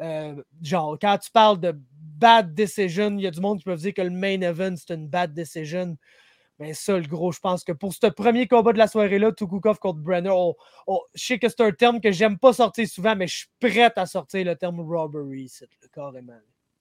Euh, 0.00 0.40
genre, 0.62 0.96
quand 1.00 1.18
tu 1.18 1.30
parles 1.32 1.58
de 1.58 1.74
bad 2.00 2.54
decision, 2.54 3.16
il 3.18 3.22
y 3.22 3.26
a 3.26 3.32
du 3.32 3.40
monde 3.40 3.58
qui 3.58 3.64
peut 3.64 3.74
dire 3.74 3.94
que 3.94 4.02
le 4.02 4.10
main 4.10 4.40
event, 4.42 4.74
c'est 4.76 4.94
une 4.94 5.08
bad 5.08 5.34
decision. 5.34 5.96
Mais 6.58 6.72
ça, 6.72 6.96
le 6.96 7.06
gros, 7.06 7.32
je 7.32 7.40
pense 7.40 7.64
que 7.64 7.72
pour 7.72 7.92
ce 7.92 8.06
premier 8.06 8.48
combat 8.48 8.72
de 8.72 8.78
la 8.78 8.88
soirée-là, 8.88 9.32
Tukukov 9.32 9.78
contre 9.78 10.00
Brenner, 10.00 10.32
je 11.14 11.24
sais 11.24 11.38
que 11.38 11.48
c'est 11.48 11.60
un 11.60 11.72
terme 11.72 12.00
que 12.00 12.10
j'aime 12.10 12.38
pas 12.38 12.54
sortir 12.54 12.88
souvent, 12.88 13.14
mais 13.14 13.26
je 13.26 13.36
suis 13.36 13.48
prêt 13.60 13.92
à 13.94 14.06
sortir 14.06 14.44
le 14.44 14.56
terme 14.56 14.80
robbery, 14.80 15.48
c'est 15.48 15.68
carrément. 15.92 16.32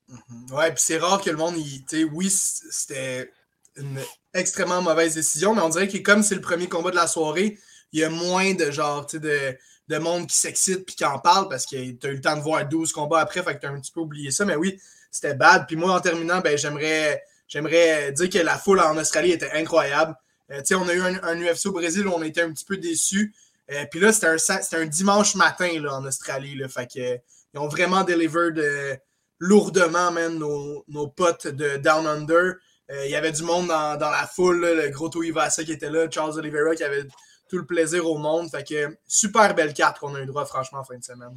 Mm 0.08 0.54
Ouais, 0.54 0.72
puis 0.72 0.84
c'est 0.86 0.98
rare 0.98 1.22
que 1.22 1.30
le 1.30 1.38
monde, 1.38 1.56
il, 1.58 2.06
oui, 2.14 2.30
c'était 2.30 3.32
une 3.76 4.00
extrêmement 4.34 4.82
mauvaise 4.82 5.16
décision, 5.16 5.56
mais 5.56 5.62
on 5.62 5.70
dirait 5.70 5.88
que 5.88 5.98
comme 5.98 6.24
c'est 6.24 6.36
le 6.36 6.42
premier 6.42 6.70
combat 6.70 6.92
de 6.92 6.96
la 6.96 7.08
soirée, 7.08 7.58
il 7.92 8.00
y 8.00 8.04
a 8.04 8.10
moins 8.10 8.54
de 8.54 8.72
genre, 8.72 9.06
de, 9.12 9.58
de 9.88 9.98
monde 9.98 10.28
qui 10.28 10.38
s'excite 10.38 10.86
puis 10.86 10.96
qui 10.96 11.06
en 11.06 11.20
parle 11.20 11.50
parce 11.50 11.66
que 11.66 11.92
tu 11.92 12.08
as 12.08 12.10
eu 12.10 12.16
le 12.16 12.22
temps 12.22 12.36
de 12.36 12.42
voir 12.42 12.68
12 12.68 12.92
combats 12.92 13.20
après, 13.20 13.44
fait 13.44 13.56
que 13.56 13.62
tu 13.62 13.66
as 13.66 13.72
un 13.72 13.80
petit 13.80 13.92
peu 13.92 14.02
oublié 14.02 14.32
ça, 14.32 14.46
mais 14.46 14.56
oui, 14.56 14.80
c'était 15.12 15.34
bad. 15.34 15.66
Puis 15.68 15.76
moi, 15.76 15.96
en 15.96 16.00
terminant, 16.00 16.40
ben, 16.42 16.58
j'aimerais 16.58 17.24
J'aimerais 17.48 18.12
dire 18.12 18.30
que 18.30 18.40
la 18.40 18.58
foule 18.58 18.80
en 18.80 18.98
Australie 18.98 19.32
était 19.32 19.52
incroyable. 19.52 20.16
Euh, 20.52 20.62
on 20.72 20.88
a 20.88 20.94
eu 20.94 21.02
un, 21.02 21.42
UFC 21.42 21.68
au 21.68 21.72
Brésil 21.72 22.08
où 22.08 22.12
on 22.12 22.24
était 22.24 22.42
un 22.42 22.52
petit 22.52 22.66
peu 22.66 22.78
déçus. 22.78 23.34
Euh, 23.72 23.86
puis 23.90 24.00
là, 24.00 24.12
c'était 24.12 24.28
un, 24.28 24.82
un, 24.82 24.86
dimanche 24.86 25.36
matin 25.36 25.70
là, 25.82 25.96
en 25.96 26.06
Australie. 26.06 26.60
Fait 26.70 26.90
ils 26.96 27.60
ont 27.60 27.68
vraiment 27.68 28.04
delivered 28.04 28.60
euh, 28.60 28.96
lourdement, 29.40 30.12
man, 30.12 30.38
nos, 30.38 30.84
nos, 30.88 31.08
potes 31.08 31.48
de 31.48 31.78
Down 31.78 32.06
Under. 32.06 32.56
Il 32.90 33.10
y 33.10 33.16
avait 33.16 33.32
du 33.32 33.42
monde 33.42 33.68
dans, 33.68 33.98
dans 33.98 34.12
la 34.12 34.28
foule, 34.28 34.62
le 34.62 34.90
gros 34.90 35.10
Toivasa 35.10 35.64
qui 35.64 35.72
était 35.72 35.90
là, 35.90 36.08
Charles 36.10 36.38
Oliveira 36.38 36.76
qui 36.76 36.84
avait 36.84 37.06
tout 37.50 37.58
le 37.58 37.66
plaisir 37.66 38.08
au 38.08 38.20
monde. 38.20 38.48
Fait 38.52 38.64
que 38.64 38.96
super 39.08 39.56
belle 39.56 39.74
carte 39.74 39.98
qu'on 39.98 40.14
a 40.14 40.22
eu 40.22 40.28
droit, 40.28 40.46
franchement, 40.46 40.80
en 40.80 40.84
fin 40.84 40.96
de 40.96 41.04
semaine. 41.04 41.36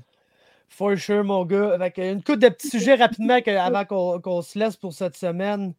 For 0.69 0.97
sure, 0.99 1.25
mon 1.25 1.47
gars. 1.47 1.73
Avec 1.73 1.97
une 1.97 2.23
coupe 2.23 2.39
de 2.39 2.51
petits 2.51 2.69
sujets 2.69 2.97
rapidement 2.97 3.39
avant 3.47 4.19
qu'on 4.21 4.43
se 4.43 4.59
laisse 4.59 4.77
pour 4.77 4.93
cette 4.93 5.17
semaine. 5.17 5.73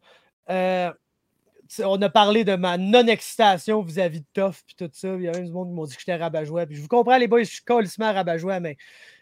Euh, 0.50 0.92
on 1.84 2.02
a 2.02 2.08
parlé 2.08 2.44
de 2.44 2.56
ma 2.56 2.76
non-excitation 2.76 3.82
vis-à-vis 3.82 4.20
de 4.20 4.26
Toff 4.34 4.64
puis 4.66 4.74
tout 4.76 4.90
ça. 4.92 5.14
Il 5.14 5.22
y 5.22 5.28
a 5.28 5.36
un 5.36 5.40
du 5.40 5.52
monde 5.52 5.68
qui 5.68 5.74
m'ont 5.74 5.84
dit 5.84 5.94
que 5.94 6.00
j'étais 6.00 6.16
rabat-joie. 6.16 6.66
Puis 6.66 6.76
je 6.76 6.82
vous 6.82 6.88
comprends, 6.88 7.16
les 7.16 7.28
boys, 7.28 7.44
je 7.44 7.50
suis 7.50 7.62
colissement 7.62 8.12
rabat-joie, 8.12 8.58
mais 8.60 8.76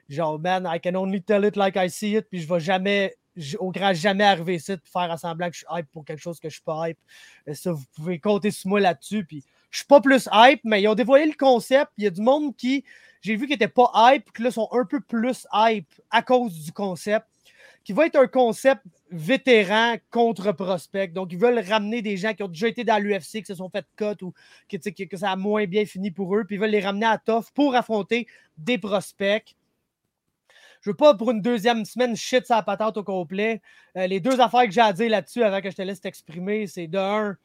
genre, 0.09 0.39
man, 0.39 0.69
I 0.73 0.81
can 0.81 0.95
only 0.95 1.23
tell 1.23 1.45
it 1.45 1.57
like 1.57 1.77
I 1.77 1.91
see 1.91 2.17
it. 2.17 2.27
Puis 2.31 2.41
je 2.41 2.49
vais 2.49 2.61
jamais, 2.61 3.15
au 3.59 3.71
grand 3.71 3.93
jamais 3.93 4.25
arriver 4.25 4.55
ici 4.55 4.73
de 4.73 4.81
faire 4.91 5.19
semblant 5.19 5.49
que 5.49 5.55
je 5.55 5.59
suis 5.59 5.67
hype 5.71 5.91
pour 5.93 6.05
quelque 6.05 6.21
chose 6.21 6.41
que 6.41 6.49
je 6.49 6.55
suis 6.55 6.63
pas 6.63 6.89
hype. 6.89 6.99
Et 7.47 7.55
ça, 7.55 7.73
vous 7.73 7.85
pouvez 7.95 8.19
compter 8.19 8.51
sur 8.51 8.71
moi 8.71 8.81
là-dessus. 8.81 9.25
Puis 9.25 9.45
je 9.71 9.79
suis 9.79 9.87
pas 9.87 10.01
plus 10.01 10.27
hype, 10.33 10.61
mais 10.65 10.81
ils 10.81 10.89
ont 10.89 10.95
dévoilé 10.95 11.27
le 11.27 11.37
concept. 11.39 11.91
Il 11.99 12.05
y 12.05 12.07
a 12.07 12.11
du 12.11 12.23
monde 12.23 12.57
qui, 12.57 12.83
j'ai 13.21 13.37
vu 13.37 13.47
qui 13.47 13.53
n'était 13.53 13.69
pas 13.69 13.91
hype, 13.95 14.33
qui 14.33 14.43
là 14.43 14.51
sont 14.51 14.69
un 14.73 14.87
peu 14.87 15.01
plus 15.01 15.47
hype 15.53 15.93
à 16.11 16.23
cause 16.23 16.65
du 16.65 16.73
concept 16.73 17.27
qui 17.89 17.95
va 17.95 18.05
être 18.05 18.17
un 18.17 18.27
concept 18.27 18.83
vétéran 19.11 19.97
contre 20.11 20.53
prospect. 20.53 21.09
Donc, 21.09 21.33
ils 21.33 21.39
veulent 21.39 21.65
ramener 21.67 22.03
des 22.03 22.19
gens 22.19 22.35
qui 22.35 22.43
ont 22.43 22.49
déjà 22.49 22.69
été 22.69 22.85
dans 22.85 23.03
l'UFC, 23.03 23.41
qui 23.41 23.47
se 23.47 23.55
sont 23.55 23.71
fait 23.71 23.87
cut 23.97 24.23
ou 24.23 24.35
que, 24.69 25.05
que, 25.07 25.17
ça 25.17 25.31
a 25.31 25.37
moins 25.37 25.65
bien 25.65 25.87
fini 25.87 26.11
pour 26.11 26.37
eux, 26.37 26.45
puis 26.45 26.57
ils 26.57 26.59
veulent 26.59 26.69
les 26.69 26.83
ramener 26.83 27.07
à 27.07 27.17
TOF 27.17 27.51
pour 27.53 27.75
affronter 27.75 28.27
des 28.59 28.77
prospects. 28.77 29.57
Je 30.83 30.91
veux 30.91 30.97
pas 30.97 31.15
pour 31.15 31.31
une 31.31 31.41
deuxième 31.41 31.87
semaine 31.87 32.15
shit 32.15 32.45
sa 32.45 32.63
patente 32.63 32.99
au 32.99 33.05
complet. 33.05 33.63
Euh, 33.97 34.07
les 34.07 34.21
deux 34.21 34.39
affaires 34.39 34.67
que 34.67 34.71
j'ai 34.71 34.83
à 34.83 34.93
dire 34.93 35.09
là-dessus 35.09 35.43
avant 35.43 35.63
que 35.63 35.71
je 35.71 35.77
te 35.77 35.81
laisse 35.81 36.03
t'exprimer, 36.03 36.67
c'est 36.67 36.89
de 36.89 36.99
un, 36.99 37.39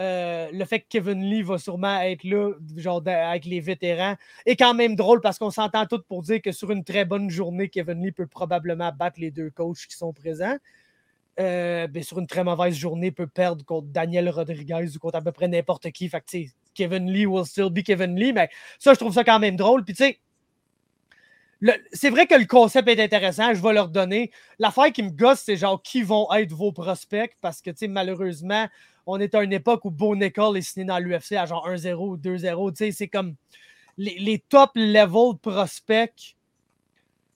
euh, 0.00 0.48
le 0.50 0.64
fait 0.64 0.80
que 0.80 0.86
Kevin 0.88 1.22
Lee 1.22 1.42
va 1.42 1.58
sûrement 1.58 2.00
être 2.00 2.24
là, 2.24 2.52
genre 2.76 3.02
avec 3.06 3.44
les 3.44 3.60
vétérans, 3.60 4.16
est 4.46 4.56
quand 4.56 4.72
même 4.72 4.96
drôle 4.96 5.20
parce 5.20 5.38
qu'on 5.38 5.50
s'entend 5.50 5.84
tous 5.84 6.02
pour 6.08 6.22
dire 6.22 6.40
que 6.40 6.52
sur 6.52 6.70
une 6.70 6.84
très 6.84 7.04
bonne 7.04 7.28
journée, 7.28 7.68
Kevin 7.68 8.02
Lee 8.02 8.12
peut 8.12 8.26
probablement 8.26 8.92
battre 8.92 9.20
les 9.20 9.30
deux 9.30 9.50
coachs 9.50 9.86
qui 9.86 9.96
sont 9.96 10.12
présents. 10.14 10.56
Euh, 11.38 11.86
ben, 11.86 12.02
sur 12.02 12.18
une 12.18 12.26
très 12.26 12.44
mauvaise 12.44 12.74
journée, 12.74 13.10
peut 13.12 13.26
perdre 13.26 13.64
contre 13.64 13.88
Daniel 13.88 14.28
Rodriguez 14.30 14.88
ou 14.94 14.98
contre 14.98 15.16
à 15.16 15.22
peu 15.22 15.32
près 15.32 15.48
n'importe 15.48 15.90
qui. 15.90 16.08
Fait 16.08 16.24
Kevin 16.74 17.10
Lee 17.10 17.26
will 17.26 17.44
still 17.44 17.70
be 17.70 17.82
Kevin 17.82 18.16
Lee, 18.16 18.32
mais 18.32 18.48
ça, 18.78 18.94
je 18.94 18.98
trouve 18.98 19.12
ça 19.12 19.24
quand 19.24 19.38
même 19.38 19.56
drôle. 19.56 19.84
Puis, 19.84 19.94
c'est 21.92 22.10
vrai 22.10 22.26
que 22.26 22.34
le 22.34 22.46
concept 22.46 22.88
est 22.88 23.02
intéressant, 23.02 23.54
je 23.54 23.62
vais 23.62 23.72
leur 23.72 23.88
donner. 23.88 24.30
L'affaire 24.58 24.92
qui 24.92 25.02
me 25.02 25.10
gosse, 25.10 25.40
c'est 25.40 25.56
genre 25.56 25.82
qui 25.82 26.02
vont 26.02 26.26
être 26.32 26.52
vos 26.52 26.72
prospects? 26.72 27.36
Parce 27.40 27.60
que, 27.60 27.70
malheureusement, 27.86 28.66
on 29.06 29.18
est 29.20 29.34
à 29.34 29.42
une 29.42 29.52
époque 29.52 29.84
où 29.84 29.90
Bo 29.90 30.14
Nickel 30.14 30.56
est 30.56 30.62
signé 30.62 30.86
dans 30.86 30.98
l'UFC 30.98 31.32
à 31.32 31.46
genre 31.46 31.68
1-0 31.68 31.94
ou 31.94 32.16
2-0. 32.16 32.70
Tu 32.70 32.76
sais, 32.76 32.92
c'est 32.92 33.08
comme 33.08 33.34
les, 33.96 34.38
top 34.48 34.70
level 34.74 35.38
prospects 35.40 36.36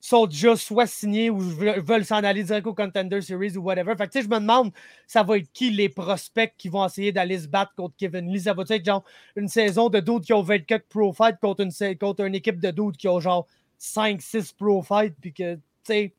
sont 0.00 0.26
déjà 0.26 0.54
soit 0.54 0.86
signés 0.86 1.30
ou 1.30 1.38
veulent 1.38 2.04
s'en 2.04 2.16
aller 2.16 2.42
direct 2.42 2.66
au 2.66 2.74
Contender 2.74 3.22
Series 3.22 3.56
ou 3.56 3.62
whatever. 3.62 3.94
Fait 3.96 4.06
que, 4.06 4.12
tu 4.12 4.18
sais, 4.18 4.24
je 4.24 4.28
me 4.28 4.38
demande, 4.38 4.70
ça 5.06 5.22
va 5.22 5.38
être 5.38 5.50
qui 5.52 5.70
les 5.70 5.88
prospects 5.88 6.52
qui 6.58 6.68
vont 6.68 6.84
essayer 6.84 7.10
d'aller 7.10 7.38
se 7.38 7.48
battre 7.48 7.74
contre 7.74 7.94
Kevin 7.96 8.30
Lee? 8.30 8.40
Ça 8.40 8.52
va 8.52 8.64
être 8.68 8.84
genre 8.84 9.02
une 9.34 9.48
saison 9.48 9.88
de 9.88 10.00
doutes 10.00 10.24
qui 10.24 10.34
ont 10.34 10.42
24 10.42 10.86
pro 10.88 11.12
fight 11.12 11.36
contre 11.40 11.62
une, 11.62 11.98
contre 11.98 12.24
équipe 12.26 12.60
de 12.60 12.70
doutes 12.70 12.98
qui 12.98 13.08
ont 13.08 13.18
genre 13.18 13.46
5-6 13.80 14.54
pro 14.54 14.82
fight 14.82 15.14
puis 15.20 15.32
que, 15.32 15.54
tu 15.54 15.60
sais, 15.84 16.14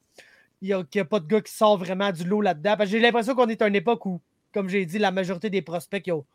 il 0.62 0.68
n'y 0.68 1.02
a, 1.02 1.06
pas 1.06 1.20
de 1.20 1.28
gars 1.28 1.42
qui 1.42 1.54
sort 1.54 1.78
vraiment 1.78 2.12
du 2.12 2.24
lot 2.24 2.42
là-dedans. 2.42 2.76
J'ai 2.86 3.00
l'impression 3.00 3.36
qu'on 3.36 3.48
est 3.48 3.62
à 3.62 3.68
une 3.68 3.76
époque 3.76 4.06
où 4.08 4.20
comme 4.56 4.70
j'ai 4.70 4.86
dit, 4.86 4.98
la 4.98 5.12
majorité 5.12 5.50
des 5.50 5.62
prospects 5.62 6.02
qui 6.02 6.14
ont, 6.14 6.26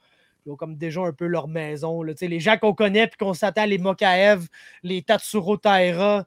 comme 0.59 0.77
déjà 0.77 1.01
un 1.01 1.13
peu 1.13 1.27
leur 1.27 1.49
maison. 1.49 2.03
Là. 2.03 2.13
Les 2.21 2.39
gens 2.39 2.59
qu'on 2.59 2.75
connaît 2.75 3.05
et 3.05 3.11
qu'on 3.19 3.33
s'attend, 3.35 3.65
les 3.65 3.79
Mokaev, 3.79 4.47
les 4.83 5.03
Tatsuro 5.03 5.57
Taira, 5.57 6.27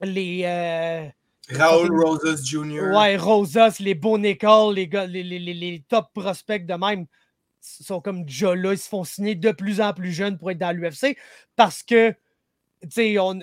les. 0.00 0.42
Euh, 0.44 1.08
Raoul 1.50 2.00
Rosas 2.00 2.44
Jr. 2.44 2.92
Ouais, 2.94 3.16
Rosas, 3.16 3.78
les 3.80 3.94
Beau 3.94 4.16
les, 4.16 4.38
les, 4.38 5.22
les, 5.22 5.38
les, 5.38 5.84
top 5.88 6.06
prospects 6.14 6.64
de 6.64 6.74
même 6.74 7.06
sont 7.60 8.00
comme 8.00 8.24
déjà 8.24 8.54
là. 8.54 8.72
Ils 8.72 8.78
se 8.78 8.88
font 8.88 9.02
signer 9.02 9.34
de 9.34 9.50
plus 9.50 9.80
en 9.80 9.92
plus 9.92 10.12
jeunes 10.12 10.38
pour 10.38 10.50
être 10.50 10.58
dans 10.58 10.76
l'UFC 10.76 11.16
parce 11.56 11.82
que 11.82 12.14
on, 13.18 13.40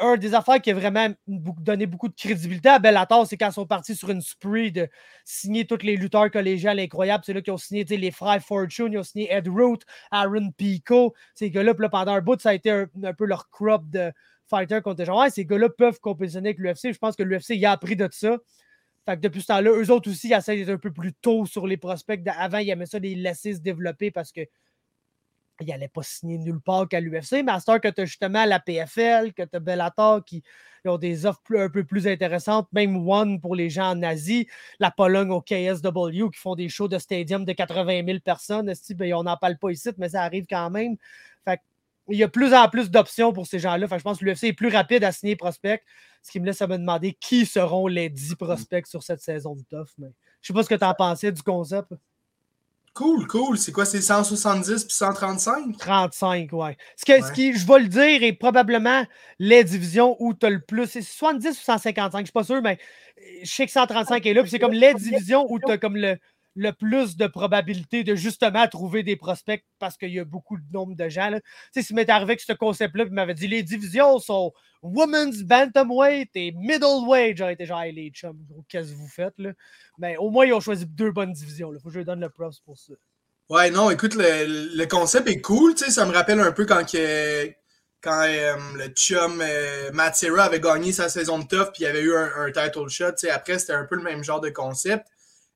un 0.00 0.16
des 0.16 0.34
affaires 0.34 0.60
qui 0.60 0.70
a 0.70 0.74
vraiment 0.74 1.08
donné 1.26 1.86
beaucoup 1.86 2.08
de 2.08 2.14
crédibilité 2.14 2.68
à 2.68 2.78
Bellator, 2.78 3.26
c'est 3.26 3.36
quand 3.36 3.48
ils 3.48 3.54
sont 3.54 3.66
partis 3.66 3.94
sur 3.94 4.10
une 4.10 4.20
spree 4.20 4.72
de 4.72 4.88
signer 5.24 5.66
tous 5.66 5.82
les 5.82 5.96
lutteurs 5.96 6.30
collégiales 6.30 6.80
incroyables. 6.80 7.22
C'est 7.24 7.32
là 7.32 7.42
qu'ils 7.42 7.52
ont 7.52 7.58
signé 7.58 7.84
les 7.84 8.10
frères 8.10 8.42
Fortune, 8.42 8.92
ils 8.92 8.98
ont 8.98 9.02
signé 9.02 9.32
Ed 9.32 9.48
Root, 9.48 9.78
Aaron 10.10 10.50
Pico. 10.56 11.14
Ces 11.34 11.50
gars-là, 11.50 11.74
pendant 11.74 12.12
un 12.12 12.20
bout, 12.20 12.40
ça 12.40 12.50
a 12.50 12.54
été 12.54 12.70
un, 12.70 12.86
peu 13.16 13.24
leur 13.24 13.48
crop 13.50 13.88
de 13.90 14.12
fighter 14.48 14.80
contre 14.82 15.04
genre, 15.04 15.20
ouais, 15.20 15.30
ces 15.30 15.44
gars-là 15.44 15.68
peuvent 15.68 16.00
compétitionner 16.00 16.50
avec 16.50 16.58
l'UFC. 16.58 16.92
Je 16.92 16.98
pense 16.98 17.16
que 17.16 17.22
l'UFC 17.22 17.62
a 17.64 17.72
appris 17.72 17.96
de 17.96 18.08
ça. 18.10 18.38
Depuis 19.06 19.40
ce 19.40 19.46
temps-là, 19.46 19.70
eux 19.70 19.90
autres 19.92 20.10
aussi, 20.10 20.28
ils 20.28 20.32
essaient 20.32 20.56
d'être 20.56 20.68
un 20.70 20.78
peu 20.78 20.92
plus 20.92 21.14
tôt 21.14 21.46
sur 21.46 21.68
les 21.68 21.76
prospects. 21.76 22.20
Avant, 22.26 22.58
ils 22.58 22.70
aimaient 22.70 22.86
ça 22.86 22.98
les 22.98 23.14
laisser 23.14 23.54
se 23.54 23.60
développer 23.60 24.10
parce 24.10 24.32
que 24.32 24.40
il 25.60 25.66
n'allait 25.68 25.88
pas 25.88 26.02
signer 26.02 26.38
nulle 26.38 26.60
part 26.60 26.88
qu'à 26.88 27.00
l'UFC. 27.00 27.42
Mais 27.44 27.52
à 27.52 27.60
ce 27.60 27.78
que 27.78 27.88
tu 27.88 28.00
as 28.00 28.04
justement 28.04 28.44
la 28.44 28.60
PFL, 28.60 29.32
que 29.32 29.42
tu 29.42 29.56
as 29.56 29.60
Bellator 29.60 30.24
qui 30.24 30.42
ont 30.88 30.98
des 30.98 31.26
offres 31.26 31.40
un 31.56 31.68
peu 31.68 31.84
plus 31.84 32.06
intéressantes, 32.06 32.68
même 32.72 33.08
One 33.08 33.40
pour 33.40 33.54
les 33.54 33.70
gens 33.70 33.90
en 33.90 34.02
Asie, 34.02 34.46
la 34.78 34.90
Pologne 34.90 35.30
au 35.30 35.40
KSW 35.40 36.30
qui 36.32 36.38
font 36.38 36.54
des 36.54 36.68
shows 36.68 36.88
de 36.88 36.98
stadium 36.98 37.44
de 37.44 37.52
80 37.52 38.04
000 38.06 38.18
personnes. 38.20 38.72
Ben, 38.90 39.14
on 39.14 39.24
n'en 39.24 39.36
parle 39.36 39.58
pas 39.58 39.70
ici, 39.70 39.90
mais 39.98 40.10
ça 40.10 40.22
arrive 40.22 40.46
quand 40.48 40.70
même. 40.70 40.96
Fait 41.44 41.60
il 42.08 42.18
y 42.18 42.22
a 42.22 42.28
plus 42.28 42.54
en 42.54 42.68
plus 42.68 42.90
d'options 42.90 43.32
pour 43.32 43.46
ces 43.46 43.58
gens-là. 43.58 43.86
je 43.90 44.02
pense 44.02 44.18
que 44.18 44.24
l'UFC 44.24 44.44
est 44.44 44.52
plus 44.52 44.68
rapide 44.68 45.02
à 45.02 45.10
signer 45.10 45.34
prospects, 45.34 45.82
ce 46.22 46.30
qui 46.30 46.38
me 46.38 46.46
laisse 46.46 46.62
à 46.62 46.68
me 46.68 46.78
demander 46.78 47.14
qui 47.14 47.46
seront 47.46 47.88
les 47.88 48.08
10 48.08 48.36
prospects 48.36 48.86
sur 48.86 49.02
cette 49.02 49.20
saison 49.20 49.56
de 49.56 49.62
TOF. 49.62 49.90
Mais 49.98 50.12
je 50.40 50.48
sais 50.48 50.52
pas 50.52 50.62
ce 50.62 50.68
que 50.68 50.76
tu 50.76 50.84
en 50.84 50.94
pensais 50.94 51.32
du 51.32 51.42
concept. 51.42 51.92
Cool, 52.96 53.26
cool. 53.26 53.58
C'est 53.58 53.72
quoi, 53.72 53.84
c'est 53.84 54.00
170 54.00 54.84
puis 54.84 54.94
135? 54.94 55.76
35, 55.76 56.50
ouais. 56.54 56.78
Ce, 56.96 57.04
que, 57.04 57.22
ce 57.22 57.30
qui, 57.30 57.52
je 57.52 57.66
vais 57.66 57.80
le 57.80 57.88
dire, 57.88 58.22
est 58.22 58.32
probablement 58.32 59.04
les 59.38 59.64
divisions 59.64 60.16
où 60.18 60.32
tu 60.32 60.46
as 60.46 60.50
le 60.50 60.62
plus. 60.62 60.86
C'est 60.86 61.02
70 61.02 61.50
ou 61.50 61.62
155, 61.62 62.20
je 62.20 62.24
suis 62.24 62.32
pas 62.32 62.42
sûr, 62.42 62.62
mais 62.62 62.78
je 63.42 63.50
sais 63.50 63.66
que 63.66 63.72
135 63.72 64.24
est 64.24 64.32
là. 64.32 64.40
Puis 64.40 64.50
c'est 64.50 64.58
comme 64.58 64.72
les 64.72 64.94
divisions 64.94 65.46
où 65.50 65.58
tu 65.58 65.70
as 65.70 65.76
comme 65.76 65.98
le, 65.98 66.16
le 66.56 66.72
plus 66.72 67.16
de 67.16 67.26
probabilité 67.26 68.02
de 68.02 68.14
justement 68.14 68.66
trouver 68.66 69.02
des 69.02 69.14
prospects 69.14 69.62
parce 69.78 69.96
qu'il 69.96 70.10
y 70.10 70.18
a 70.18 70.24
beaucoup 70.24 70.56
de 70.56 70.64
nombre 70.72 70.96
de 70.96 71.08
gens. 71.08 71.28
Là. 71.28 71.40
Tu 71.40 71.46
sais, 71.72 71.82
si 71.82 71.94
m'était 71.94 72.12
arrivé 72.12 72.32
avec 72.32 72.40
ce 72.40 72.54
concept-là, 72.54 73.04
il 73.06 73.12
m'avait 73.12 73.34
dit 73.34 73.46
les 73.46 73.62
divisions 73.62 74.18
sont 74.18 74.52
Women's 74.82 75.42
Bantamweight 75.42 76.30
et 76.34 76.52
Middleweight. 76.52 77.36
J'aurais 77.36 77.52
été 77.52 77.66
genre, 77.66 77.84
les 77.84 78.10
chums, 78.10 78.38
qu'est-ce 78.68 78.92
que 78.92 78.96
vous 78.96 79.08
faites? 79.08 79.34
Là? 79.38 79.52
Mais 79.98 80.16
au 80.16 80.30
moins, 80.30 80.46
ils 80.46 80.54
ont 80.54 80.60
choisi 80.60 80.86
deux 80.86 81.12
bonnes 81.12 81.32
divisions. 81.32 81.72
Il 81.74 81.78
faut 81.78 81.88
que 81.88 81.94
je 81.94 82.00
donne 82.00 82.20
le 82.20 82.30
props 82.30 82.60
pour 82.60 82.78
ça. 82.78 82.94
Ouais, 83.50 83.70
non, 83.70 83.90
écoute, 83.90 84.14
le, 84.16 84.84
concept 84.86 85.28
est 85.28 85.40
cool. 85.40 85.74
Tu 85.74 85.84
sais, 85.84 85.90
ça 85.90 86.06
me 86.06 86.12
rappelle 86.12 86.40
un 86.40 86.52
peu 86.52 86.64
quand, 86.64 86.84
quand 88.00 88.22
euh, 88.22 88.56
le 88.74 88.88
chum 88.88 89.40
euh, 89.40 89.90
avait 90.38 90.60
gagné 90.60 90.92
sa 90.92 91.08
saison 91.08 91.38
de 91.38 91.46
tough 91.46 91.70
puis 91.72 91.84
il 91.84 91.86
avait 91.86 92.00
eu 92.00 92.16
un, 92.16 92.50
title 92.50 92.88
shot. 92.88 93.12
Tu 93.12 93.26
sais, 93.26 93.30
après, 93.30 93.58
c'était 93.58 93.74
un 93.74 93.84
peu 93.84 93.96
le 93.96 94.02
même 94.02 94.24
genre 94.24 94.40
de 94.40 94.48
concept. 94.48 95.06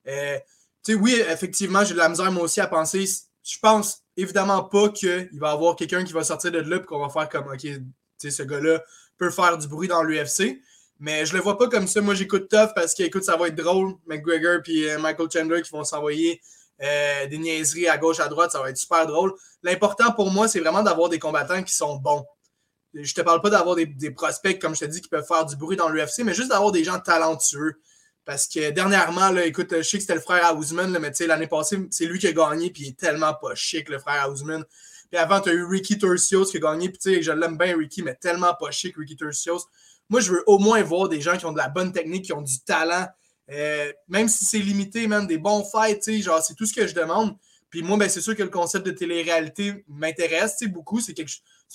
Euh, 0.07 0.39
tu 0.85 0.93
sais, 0.93 0.99
oui, 0.99 1.15
effectivement, 1.29 1.85
j'ai 1.85 1.95
de 1.95 1.99
la 1.99 2.09
misère 2.09 2.31
moi 2.33 2.45
aussi 2.45 2.61
à 2.61 2.67
penser. 2.67 3.05
Je 3.43 3.59
pense 3.61 4.03
évidemment 4.17 4.65
pas 4.65 4.89
qu'il 4.91 5.29
va 5.39 5.51
y 5.51 5.53
avoir 5.53 5.77
quelqu'un 5.77 6.05
qui 6.05 6.13
va 6.13 6.25
sortir 6.25 6.53
de 6.53 6.59
là 6.59 6.77
et 6.77 6.83
qu'on 6.83 7.01
va 7.01 7.09
faire 7.09 7.29
comme, 7.29 7.49
OK, 7.53 7.61
tu 7.61 7.83
sais, 8.19 8.31
ce 8.31 8.43
gars-là 8.43 8.83
peut 9.19 9.31
faire 9.31 9.59
du 9.59 9.69
bruit 9.69 9.89
dans 9.89 10.03
l'UFC. 10.03 10.61
Mais 11.01 11.25
je 11.25 11.35
le 11.35 11.41
vois 11.41 11.57
pas 11.57 11.69
comme 11.69 11.87
ça. 11.89 12.01
Moi, 12.03 12.15
j'écoute 12.15 12.49
Tough 12.49 12.73
parce 12.75 12.95
que, 12.95 13.03
écoute, 13.03 13.25
ça 13.25 13.37
va 13.37 13.49
être 13.49 13.55
drôle. 13.55 13.95
McGregor 14.07 14.61
puis 14.63 14.89
euh, 14.89 14.99
Michael 14.99 15.29
Chandler 15.33 15.63
qui 15.63 15.71
vont 15.71 15.83
s'envoyer 15.83 16.41
euh, 16.83 17.27
des 17.27 17.39
niaiseries 17.39 17.89
à 17.89 17.97
gauche, 17.97 18.21
à 18.21 18.29
droite. 18.29 18.53
Ça 18.53 18.61
va 18.61 18.69
être 18.69 18.77
super 18.77 19.07
drôle. 19.07 19.33
L'important 19.63 20.13
pour 20.13 20.31
moi, 20.31 20.47
c'est 20.47 20.61
vraiment 20.61 20.83
d'avoir 20.83 21.09
des 21.09 21.19
combattants 21.19 21.63
qui 21.63 21.75
sont 21.75 21.97
bons. 21.97 22.25
Je 22.93 23.15
te 23.15 23.21
parle 23.23 23.41
pas 23.41 23.51
d'avoir 23.51 23.77
des, 23.77 24.11
prospects, 24.11 24.59
comme 24.59 24.75
je 24.75 24.81
te 24.81 24.85
dis, 24.87 25.01
qui 25.01 25.09
peuvent 25.09 25.27
faire 25.27 25.47
du 25.47 25.57
bruit 25.57 25.77
dans 25.77 25.89
l'UFC, 25.89 26.25
mais 26.25 26.35
juste 26.35 26.51
d'avoir 26.51 26.73
des 26.73 26.85
gens 26.85 26.99
talentueux. 26.99 27.81
Parce 28.31 28.47
que 28.47 28.71
dernièrement, 28.71 29.31
là, 29.31 29.45
écoute, 29.45 29.75
je 29.77 29.83
sais 29.83 29.97
que 29.97 30.03
c'était 30.03 30.15
le 30.15 30.21
frère 30.21 30.57
Hausman, 30.57 30.97
mais 31.01 31.11
l'année 31.27 31.49
passée, 31.49 31.79
c'est 31.91 32.07
lui 32.07 32.17
qui 32.21 32.29
a 32.29 32.33
gagné, 32.33 32.71
puis 32.71 32.85
il 32.85 32.89
est 32.91 32.97
tellement 32.97 33.35
pas 33.35 33.57
chic, 33.57 33.89
le 33.89 33.99
frère 33.99 34.31
Hausman. 34.31 34.65
Puis 35.11 35.19
avant, 35.19 35.41
tu 35.41 35.51
as 35.51 35.53
eu 35.53 35.65
Ricky 35.65 35.99
Turcios 35.99 36.45
qui 36.45 36.59
a 36.59 36.61
gagné, 36.61 36.91
puis 36.91 37.25
je 37.25 37.33
l'aime 37.33 37.59
bien, 37.59 37.77
Ricky, 37.77 38.05
mais 38.05 38.15
tellement 38.15 38.55
pas 38.55 38.71
chic, 38.71 38.95
Ricky 38.97 39.17
Turcios. 39.17 39.67
Moi, 40.09 40.21
je 40.21 40.31
veux 40.31 40.45
au 40.47 40.59
moins 40.59 40.81
voir 40.81 41.09
des 41.09 41.21
gens 41.21 41.37
qui 41.37 41.45
ont 41.45 41.51
de 41.51 41.59
la 41.59 41.69
bonne 41.69 41.93
technique, 41.93 42.27
qui 42.27 42.33
ont 42.33 42.41
du 42.41 42.61
talent, 42.61 43.09
euh, 43.51 43.93
même 44.07 44.29
si 44.29 44.45
c'est 44.45 44.61
limité, 44.61 45.09
même 45.09 45.27
des 45.27 45.39
bons 45.39 45.65
fights, 45.65 46.09
genre, 46.23 46.41
c'est 46.41 46.55
tout 46.55 46.67
ce 46.67 46.73
que 46.73 46.87
je 46.87 46.95
demande. 46.95 47.37
Puis 47.69 47.83
moi, 47.83 47.97
ben, 47.97 48.09
c'est 48.09 48.21
sûr 48.21 48.37
que 48.37 48.45
le 48.45 48.49
concept 48.49 48.87
de 48.87 48.93
télé-réalité 48.93 49.85
m'intéresse 49.89 50.63
beaucoup. 50.69 51.01
C'est 51.01 51.17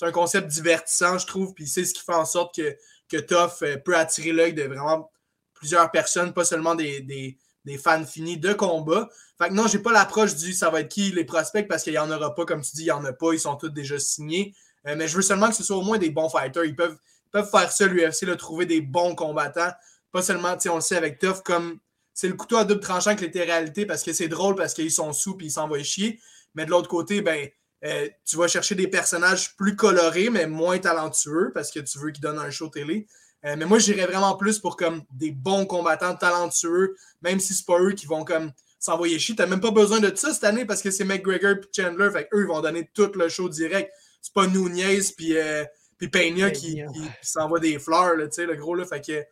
un 0.00 0.10
concept 0.10 0.46
divertissant, 0.46 1.18
je 1.18 1.26
trouve. 1.26 1.52
Puis 1.52 1.68
c'est 1.68 1.84
ce 1.84 1.92
qui 1.92 2.02
fait 2.02 2.14
en 2.14 2.24
sorte 2.24 2.54
que, 2.54 2.74
que 3.10 3.18
Tough 3.18 3.60
euh, 3.60 3.76
peut 3.76 3.94
attirer 3.94 4.32
l'œil 4.32 4.54
de 4.54 4.62
vraiment 4.62 5.10
plusieurs 5.56 5.90
personnes, 5.90 6.32
pas 6.32 6.44
seulement 6.44 6.74
des, 6.74 7.38
fans 7.82 8.04
finis 8.04 8.38
de 8.38 8.52
combat. 8.52 9.08
Fait 9.38 9.48
que 9.48 9.54
non, 9.54 9.66
j'ai 9.66 9.80
pas 9.80 9.92
l'approche 9.92 10.36
du 10.36 10.52
ça 10.52 10.70
va 10.70 10.80
être 10.80 10.88
qui 10.88 11.10
les 11.12 11.24
prospects 11.24 11.66
parce 11.66 11.82
qu'il 11.82 11.94
y 11.94 11.98
en 11.98 12.10
aura 12.10 12.34
pas, 12.34 12.44
comme 12.44 12.62
tu 12.62 12.76
dis, 12.76 12.82
il 12.82 12.86
y 12.86 12.92
en 12.92 13.04
a 13.04 13.12
pas, 13.12 13.32
ils 13.32 13.40
sont 13.40 13.56
tous 13.56 13.68
déjà 13.68 13.98
signés. 13.98 14.54
Euh, 14.86 14.94
mais 14.96 15.08
je 15.08 15.16
veux 15.16 15.22
seulement 15.22 15.48
que 15.48 15.54
ce 15.54 15.64
soit 15.64 15.76
au 15.76 15.82
moins 15.82 15.98
des 15.98 16.10
bons 16.10 16.28
fighters. 16.28 16.64
Ils 16.64 16.76
peuvent, 16.76 16.96
peuvent 17.32 17.50
faire 17.50 17.72
ça, 17.72 17.86
l'UFC, 17.86 18.36
trouver 18.36 18.66
des 18.66 18.80
bons 18.80 19.14
combattants. 19.14 19.72
Pas 20.12 20.22
seulement, 20.22 20.56
on 20.70 20.76
le 20.76 20.80
sait 20.80 20.96
avec 20.96 21.18
Tough, 21.18 21.42
comme 21.44 21.80
c'est 22.14 22.28
le 22.28 22.34
couteau 22.34 22.56
à 22.56 22.64
double 22.64 22.80
tranchant 22.80 23.10
avec 23.10 23.34
les 23.34 23.42
réalité 23.42 23.84
parce 23.84 24.02
que 24.02 24.12
c'est 24.14 24.28
drôle 24.28 24.54
parce 24.54 24.72
qu'ils 24.72 24.90
sont 24.90 25.12
sous 25.12 25.36
et 25.40 25.44
ils 25.44 25.50
s'en 25.50 25.68
vont 25.68 25.82
chier. 25.82 26.18
Mais 26.54 26.64
de 26.64 26.70
l'autre 26.70 26.88
côté, 26.88 27.20
ben, 27.20 27.46
euh, 27.84 28.08
tu 28.24 28.36
vas 28.36 28.48
chercher 28.48 28.74
des 28.74 28.88
personnages 28.88 29.54
plus 29.56 29.76
colorés, 29.76 30.30
mais 30.30 30.46
moins 30.46 30.78
talentueux 30.78 31.50
parce 31.52 31.70
que 31.70 31.80
tu 31.80 31.98
veux 31.98 32.10
qu'ils 32.10 32.22
donnent 32.22 32.38
un 32.38 32.50
show 32.50 32.68
télé. 32.68 33.06
Euh, 33.44 33.54
mais 33.56 33.66
moi, 33.66 33.78
j'irais 33.78 34.06
vraiment 34.06 34.36
plus 34.36 34.58
pour 34.58 34.76
comme 34.76 35.02
des 35.12 35.30
bons 35.30 35.66
combattants 35.66 36.16
talentueux, 36.16 36.96
même 37.22 37.38
si 37.38 37.54
c'est 37.54 37.66
pas 37.66 37.78
eux 37.80 37.92
qui 37.92 38.06
vont 38.06 38.24
comme 38.24 38.50
s'envoyer 38.78 39.18
chier. 39.18 39.36
T'as 39.36 39.46
même 39.46 39.60
pas 39.60 39.70
besoin 39.70 40.00
de 40.00 40.14
ça 40.14 40.32
cette 40.32 40.44
année 40.44 40.64
parce 40.64 40.82
que 40.82 40.90
c'est 40.90 41.04
McGregor 41.04 41.52
et 41.52 41.60
Chandler. 41.74 42.10
Fait 42.10 42.28
eux, 42.32 42.42
ils 42.42 42.48
vont 42.48 42.60
donner 42.60 42.90
tout 42.94 43.10
le 43.14 43.28
show 43.28 43.48
direct. 43.48 43.92
C'est 44.20 44.32
pas 44.32 44.46
Nunez 44.46 45.00
puis, 45.16 45.36
euh, 45.36 45.64
Peña 46.10 46.50
qui, 46.50 46.82
s'envoie 47.22 47.60
des 47.60 47.78
fleurs, 47.78 48.16
le 48.16 48.54
gros. 48.56 48.74
Là, 48.74 48.84
fait 48.84 49.00
que, 49.00 49.24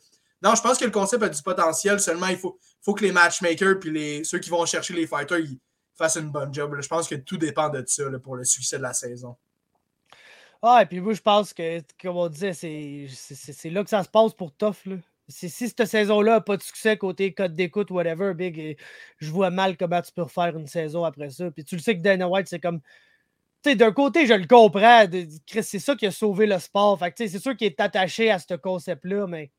non, 0.43 0.55
je 0.55 0.63
pense 0.63 0.79
que 0.79 0.85
le 0.85 0.91
concept 0.91 1.23
a 1.23 1.29
du 1.29 1.43
potentiel. 1.43 2.01
Seulement, 2.01 2.29
il 2.29 2.39
faut, 2.39 2.59
faut 2.83 2.95
que 2.95 3.05
les 3.05 3.13
matchmakers 3.13 3.79
puis 3.81 3.91
les, 3.91 4.25
ceux 4.25 4.39
qui 4.39 4.51
vont 4.51 4.65
chercher 4.67 4.95
les 4.95 5.07
fighters 5.07 5.39
ils 5.39 5.59
fassent 5.97 6.17
une 6.17 6.31
bonne 6.31 6.53
job. 6.53 6.77
Je 6.81 6.89
pense 6.89 7.09
que 7.09 7.15
tout 7.15 7.37
dépend 7.37 7.69
de 7.69 7.83
ça 7.87 8.05
pour 8.23 8.37
le 8.37 8.45
succès 8.45 8.79
de 8.79 8.83
la 8.83 8.93
saison. 8.93 9.37
Ah, 10.67 10.81
et 10.83 10.87
puis 10.87 10.99
moi, 10.99 11.12
je 11.12 11.21
pense 11.21 11.53
que, 11.53 11.81
comme 12.01 12.17
on 12.17 12.29
disait, 12.29 12.55
c'est 12.55 13.69
là 13.69 13.85
que 13.85 13.91
ça 13.91 14.03
se 14.03 14.09
passe 14.09 14.33
pour 14.33 14.51
Tough. 14.51 14.87
Là. 14.87 14.97
Si, 15.29 15.51
cette 15.51 15.85
saison-là 15.85 16.33
n'a 16.33 16.41
pas 16.41 16.57
de 16.57 16.62
succès 16.62 16.97
côté 16.97 17.35
code 17.35 17.53
d'écoute, 17.53 17.91
whatever, 17.91 18.33
Big, 18.33 18.79
je 19.19 19.31
vois 19.31 19.51
mal 19.51 19.77
comment 19.77 20.01
tu 20.01 20.11
peux 20.12 20.23
refaire 20.23 20.57
une 20.57 20.67
saison 20.67 21.05
après 21.05 21.29
ça. 21.29 21.51
Puis 21.51 21.65
tu 21.65 21.77
le 21.77 21.83
sais 21.83 21.95
que 21.95 22.01
Dana 22.01 22.27
White, 22.27 22.49
c'est 22.49 22.61
comme. 22.61 22.81
Tu 23.62 23.71
sais, 23.71 23.77
d'un 23.77 23.93
côté, 23.93 24.27
je 24.27 24.33
le 24.33 24.47
comprends. 24.47 25.05
C'est 25.47 25.79
ça 25.79 25.97
qui 25.97 26.07
a 26.07 26.11
sauvé 26.11 26.47
le 26.47 26.59
sport. 26.59 26.99
Fait 26.99 27.12
c'est 27.15 27.39
sûr 27.39 27.55
qu'il 27.55 27.67
est 27.67 27.81
attaché 27.81 28.31
à 28.31 28.39
ce 28.39 28.55
concept-là, 28.55 29.27
mais 29.27 29.51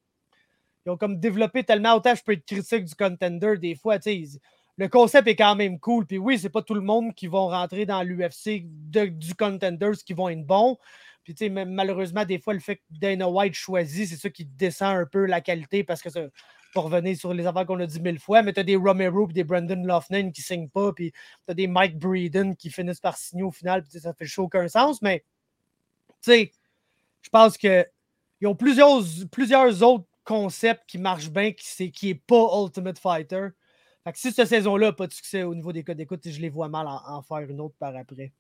ils 0.87 0.89
ont 0.89 0.97
comme 0.97 1.19
développé 1.19 1.63
tellement. 1.63 1.93
Autant 1.93 2.15
je 2.15 2.23
peux 2.23 2.31
être 2.31 2.45
critique 2.45 2.85
du 2.85 2.95
contender 2.95 3.57
des 3.59 3.75
fois. 3.75 3.99
Tu 3.99 4.25
sais, 4.25 4.39
le 4.77 4.87
concept 4.87 5.27
est 5.27 5.35
quand 5.35 5.55
même 5.55 5.79
cool. 5.79 6.05
Puis 6.05 6.17
oui, 6.17 6.37
c'est 6.37 6.49
pas 6.49 6.61
tout 6.61 6.73
le 6.73 6.81
monde 6.81 7.13
qui 7.15 7.27
va 7.27 7.39
rentrer 7.39 7.85
dans 7.85 8.03
l'UFC 8.03 8.63
du 8.65 9.35
Contenders 9.37 9.97
qui 10.05 10.13
vont 10.13 10.29
être 10.29 10.45
bons. 10.45 10.77
Puis 11.23 11.33
tu 11.33 11.45
sais, 11.45 11.49
malheureusement, 11.49 12.23
des 12.23 12.37
fois, 12.37 12.53
le 12.53 12.59
fait 12.59 12.77
que 12.77 12.81
Dana 12.91 13.27
White 13.27 13.55
choisit, 13.55 14.07
c'est 14.07 14.15
ça 14.15 14.29
qui 14.29 14.45
descend 14.45 14.95
un 14.95 15.05
peu 15.05 15.25
la 15.25 15.41
qualité 15.41 15.83
parce 15.83 16.01
que 16.01 16.09
ça, 16.09 16.21
pour 16.71 16.83
revenir 16.83 17.17
sur 17.17 17.33
les 17.33 17.47
affaires 17.47 17.65
qu'on 17.65 17.79
a 17.79 17.85
dit 17.87 17.99
mille 17.99 18.19
fois, 18.19 18.43
mais 18.43 18.53
tu 18.53 18.59
as 18.59 18.63
des 18.63 18.75
Romero 18.75 19.27
et 19.29 19.33
des 19.33 19.43
Brandon 19.43 19.81
Loughnane 19.81 20.31
qui 20.31 20.41
signent 20.41 20.69
pas, 20.69 20.91
puis 20.93 21.11
tu 21.11 21.51
as 21.51 21.53
des 21.53 21.67
Mike 21.67 21.97
Breeden 21.97 22.55
qui 22.55 22.69
finissent 22.69 22.99
par 22.99 23.17
signer 23.17 23.43
au 23.43 23.51
final, 23.51 23.81
puis 23.81 23.99
ça 23.99 24.13
fait 24.13 24.25
chaud 24.25 24.43
aucun 24.43 24.67
sens, 24.67 25.01
mais 25.01 25.23
tu 26.21 26.31
sais, 26.31 26.51
je 27.21 27.29
pense 27.29 27.57
qu'ils 27.57 27.87
ont 28.43 28.55
plusieurs, 28.55 29.01
plusieurs 29.31 29.81
autres 29.81 30.05
concepts 30.25 30.83
qui 30.85 30.97
marchent 30.97 31.31
bien, 31.31 31.53
qui 31.53 31.65
n'est 31.83 31.91
qui 31.91 32.09
est 32.09 32.15
pas 32.15 32.45
Ultimate 32.61 32.99
Fighter. 32.99 33.47
Fait 34.05 34.13
que 34.13 34.19
si 34.19 34.31
cette 34.31 34.47
saison-là 34.47 34.87
n'a 34.87 34.93
pas 34.93 35.07
de 35.07 35.13
succès 35.13 35.41
au 35.41 35.55
niveau 35.55 35.73
des 35.73 35.83
codes 35.83 35.97
d'écoute, 35.97 36.21
je 36.29 36.39
les 36.39 36.49
vois 36.49 36.69
mal 36.69 36.85
en, 36.87 37.23
faire 37.23 37.39
une 37.39 37.59
autre 37.59 37.73
par 37.79 37.95
après. 37.95 38.31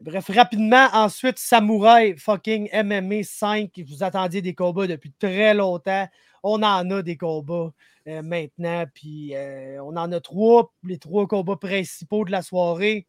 Bref, 0.00 0.30
rapidement, 0.32 0.86
ensuite, 0.92 1.36
Samouraï 1.36 2.16
fucking 2.16 2.70
MMA 2.72 3.24
5. 3.24 3.72
Vous 3.84 4.04
attendiez 4.04 4.40
des 4.40 4.54
combats 4.54 4.86
depuis 4.86 5.12
très 5.18 5.52
longtemps. 5.52 6.08
On 6.44 6.62
en 6.62 6.88
a 6.92 7.02
des 7.02 7.16
combats 7.16 7.72
euh, 8.06 8.22
maintenant. 8.22 8.84
Puis 8.94 9.34
euh, 9.34 9.82
on 9.82 9.96
en 9.96 10.12
a 10.12 10.20
trois, 10.20 10.72
les 10.84 10.98
trois 10.98 11.26
combats 11.26 11.56
principaux 11.56 12.24
de 12.24 12.30
la 12.30 12.42
soirée. 12.42 13.08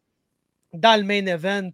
Dans 0.72 1.00
le 1.00 1.06
main 1.06 1.24
event, 1.26 1.70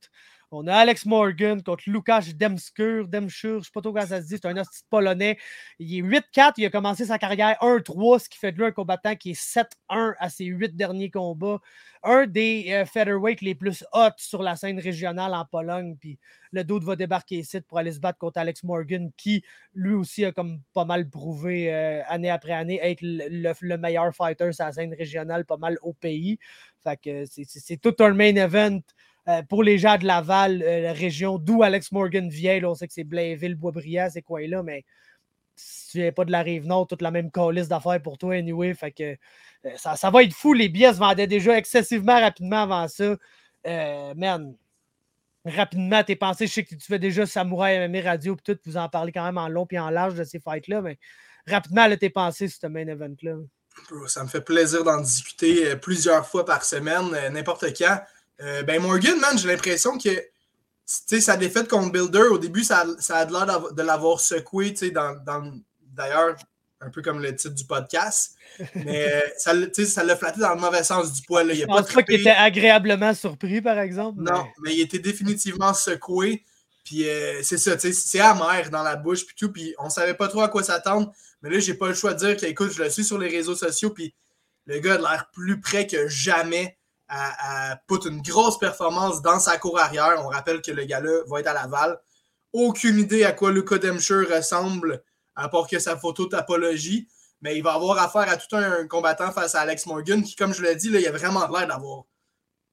On 0.53 0.67
a 0.67 0.75
Alex 0.75 1.07
Morgan 1.07 1.63
contre 1.63 1.85
Lukasz 1.87 2.35
Demskur. 2.35 3.07
Demschur, 3.07 3.53
je 3.53 3.57
ne 3.59 3.63
sais 3.63 3.71
pas 3.73 3.81
trop 3.81 3.93
comment 3.93 4.05
ça 4.05 4.21
se 4.21 4.27
dit, 4.27 4.35
c'est 4.35 4.47
un 4.47 4.57
hostie 4.57 4.83
polonais. 4.91 5.39
Il 5.79 5.99
est 5.99 6.03
8-4, 6.03 6.55
il 6.57 6.67
a 6.67 6.71
commencé 6.71 7.05
sa 7.05 7.19
carrière 7.19 7.57
1-3, 7.61 8.19
ce 8.19 8.29
qui 8.29 8.37
fait 8.37 8.51
de 8.51 8.59
lui 8.59 8.65
un 8.65 8.73
combattant 8.73 9.15
qui 9.15 9.31
est 9.31 9.41
7-1 9.41 10.15
à 10.19 10.29
ses 10.29 10.47
huit 10.47 10.75
derniers 10.75 11.09
combats. 11.09 11.61
Un 12.03 12.27
des 12.27 12.85
euh, 12.85 13.35
les 13.43 13.55
plus 13.55 13.85
hot 13.93 14.11
sur 14.17 14.43
la 14.43 14.57
scène 14.57 14.81
régionale 14.81 15.35
en 15.35 15.45
Pologne. 15.45 15.97
Puis 16.01 16.19
le 16.51 16.65
doute 16.65 16.83
va 16.83 16.97
débarquer 16.97 17.37
ici 17.37 17.61
pour 17.61 17.79
aller 17.79 17.93
se 17.93 18.01
battre 18.01 18.19
contre 18.19 18.39
Alex 18.39 18.65
Morgan, 18.65 19.13
qui 19.17 19.45
lui 19.73 19.95
aussi 19.95 20.25
a 20.25 20.33
comme 20.33 20.63
pas 20.75 20.85
mal 20.85 21.09
prouvé 21.09 21.73
euh, 21.73 22.03
année 22.09 22.31
après 22.31 22.55
année 22.55 22.81
être 22.83 23.03
le, 23.03 23.77
meilleur 23.77 24.13
fighter 24.13 24.53
sur 24.53 24.65
la 24.65 24.73
scène 24.73 24.95
régionale, 24.95 25.45
pas 25.45 25.59
mal 25.59 25.79
au 25.83 25.93
pays. 25.93 26.41
Fait 26.83 26.97
que 26.97 27.25
c'est 27.27 27.77
tout 27.81 27.95
un 28.01 28.15
main 28.15 28.35
event. 28.35 28.81
Euh, 29.29 29.43
pour 29.43 29.63
les 29.63 29.79
gens 29.79 29.99
de 29.99 30.07
Laval, 30.07 30.63
euh, 30.63 30.81
la 30.81 30.93
région 30.93 31.39
d'où 31.39 31.63
Alex 31.63 31.93
Morgan 31.93 32.29
vient, 32.29 32.63
on 32.65 32.75
sait 32.75 32.87
que 32.87 32.95
c'est 32.95 33.05
Blainville, 33.05 33.55
Boisbriand, 33.55 34.09
ces 34.11 34.23
coins-là, 34.23 34.63
mais 34.63 34.85
si 35.57 35.91
tu 35.91 35.99
n'es 35.99 36.13
pas 36.13 36.25
de 36.25 36.33
la 36.33 36.41
rive 36.41 36.67
nord, 36.67 36.87
toute 36.87 37.03
la 37.03 37.11
même 37.11 37.31
calice 37.31 37.69
d'affaires 37.69 38.01
pour 38.01 38.17
toi, 38.17 38.35
anyway. 38.35 38.73
Fait 38.73 38.95
euh, 39.01 39.71
ça, 39.77 40.11
va 40.11 40.23
être 40.23 40.33
fou. 40.33 40.55
Les 40.55 40.71
billets 40.71 40.95
se 40.95 40.99
vendaient 40.99 41.27
déjà 41.27 41.59
excessivement 41.59 42.19
rapidement 42.19 42.63
avant 42.63 42.89
ça. 42.89 43.17
man, 44.17 44.55
rapidement, 45.45 46.03
tes 46.03 46.17
pensées, 46.17 46.47
je 46.47 46.53
sais 46.53 46.65
que 46.65 46.75
tu 46.75 46.87
fais 46.87 46.99
déjà 46.99 47.27
Samouraï 47.27 47.89
MMA 47.89 48.01
Radio, 48.01 48.37
puis 48.37 48.55
tout, 48.55 48.61
vous 48.65 48.79
en 48.79 48.89
parlez 48.89 49.13
quand 49.13 49.25
même 49.25 49.37
en 49.37 49.49
long 49.49 49.67
et 49.71 49.79
en 49.79 49.91
large 49.91 50.15
de 50.15 50.25
ces 50.25 50.41
fights-là, 50.41 50.81
mais 50.81 50.99
rapidement, 51.47 51.87
là, 51.87 51.97
tes 51.99 52.11
pensées 52.11 52.49
sur 52.49 52.61
ce 52.63 52.67
main 52.69 52.87
event-là. 52.87 53.37
Ça 54.07 54.25
me 54.25 54.29
fait 54.29 54.41
plaisir 54.41 54.83
d'en 54.83 55.01
discuter 55.01 55.77
plusieurs 55.77 56.27
fois 56.27 56.47
par 56.47 56.65
semaine, 56.65 57.11
n'importe 57.31 57.67
quand. 57.77 57.99
Euh, 58.43 58.63
ben 58.63 58.81
Morgan, 58.81 59.19
man, 59.19 59.39
j'ai 59.39 59.49
l'impression 59.49 59.99
que 59.99 60.11
sa 60.85 61.37
défaite 61.37 61.69
contre 61.69 61.93
Builder, 61.93 62.29
au 62.31 62.39
début, 62.39 62.65
ça, 62.65 62.85
ça 62.99 63.19
a 63.19 63.25
l'air 63.27 63.73
de 63.73 63.83
l'avoir 63.83 64.21
secoué, 64.21 64.73
dans, 64.93 65.17
dans 65.25 65.53
d'ailleurs, 65.83 66.37
un 66.81 66.91
peu 66.91 67.03
comme 67.03 67.21
le 67.21 67.35
titre 67.35 67.55
du 67.55 67.65
podcast. 67.65 68.37
Mais 68.75 69.13
euh, 69.13 69.21
ça, 69.39 69.53
ça 69.87 70.05
l'a 70.05 70.17
flatté 70.17 70.41
dans 70.41 70.55
le 70.55 70.61
mauvais 70.61 70.83
sens 70.83 71.13
du 71.13 71.23
poil. 71.23 71.55
Je 71.55 71.65
pense 71.65 71.93
pas, 71.93 72.03
qu'il 72.03 72.21
était 72.21 72.31
agréablement 72.31 73.15
surpris, 73.15 73.61
par 73.61 73.79
exemple. 73.79 74.23
Non, 74.23 74.47
mais, 74.63 74.75
il 74.75 74.81
était 74.81 74.99
définitivement 74.99 75.75
secoué. 75.75 76.43
Puis 76.85 77.09
euh, 77.09 77.43
c'est 77.43 77.59
ça, 77.59 77.79
c'est 77.79 78.21
amer 78.21 78.71
dans 78.71 78.83
la 78.83 78.97
bouche, 78.97 79.27
puis 79.27 79.37
tout. 79.39 79.53
Puis 79.53 79.75
on 79.79 79.91
savait 79.91 80.15
pas 80.15 80.29
trop 80.29 80.41
à 80.41 80.49
quoi 80.49 80.63
s'attendre. 80.63 81.13
Mais 81.43 81.51
là, 81.51 81.59
j'ai 81.59 81.75
pas 81.75 81.89
le 81.89 81.95
choix 81.95 82.15
de 82.15 82.19
dire 82.19 82.37
que, 82.37 82.47
écoute, 82.47 82.73
je 82.73 82.83
le 82.83 82.91
suis 82.91 83.05
sur 83.05 83.19
les 83.19 83.29
réseaux 83.29 83.55
sociaux, 83.55 83.91
puis 83.91 84.15
le 84.67 84.79
gars 84.81 84.95
a 84.95 84.99
l'air 84.99 85.31
plus 85.33 85.61
près 85.61 85.87
que 85.87 86.09
jamais 86.09 86.79
à, 87.11 87.73
à 87.73 87.81
une 88.07 88.23
grosse 88.23 88.59
performance 88.59 89.21
dans 89.21 89.41
sa 89.41 89.59
cour 89.59 89.79
arrière. 89.79 90.23
On 90.25 90.29
rappelle 90.29 90.63
que 90.63 90.71
le 90.71 90.85
gars-là 90.85 91.25
va 91.27 91.41
être 91.41 91.49
à 91.49 91.55
Laval. 91.55 92.01
Aucune 92.53 92.99
idée 93.01 93.25
à 93.25 93.33
quoi 93.33 93.51
Luca 93.51 93.79
Demscher 93.79 94.25
ressemble, 94.33 95.03
à 95.35 95.49
part 95.49 95.67
que 95.67 95.79
sa 95.79 95.97
photo 95.97 96.27
d'apologie. 96.27 97.09
Mais 97.43 97.57
il 97.57 97.63
va 97.63 97.75
avoir 97.75 97.99
affaire 97.99 98.29
à 98.29 98.37
tout 98.37 98.55
un 98.55 98.87
combattant 98.87 99.33
face 99.33 99.55
à 99.55 99.63
Alex 99.63 99.87
Morgan, 99.87 100.23
qui, 100.23 100.37
comme 100.37 100.55
je 100.55 100.63
l'ai 100.63 100.77
dit, 100.77 100.89
il 100.89 101.07
a 101.07 101.11
vraiment 101.11 101.49
l'air 101.49 101.67
d'avoir 101.67 102.05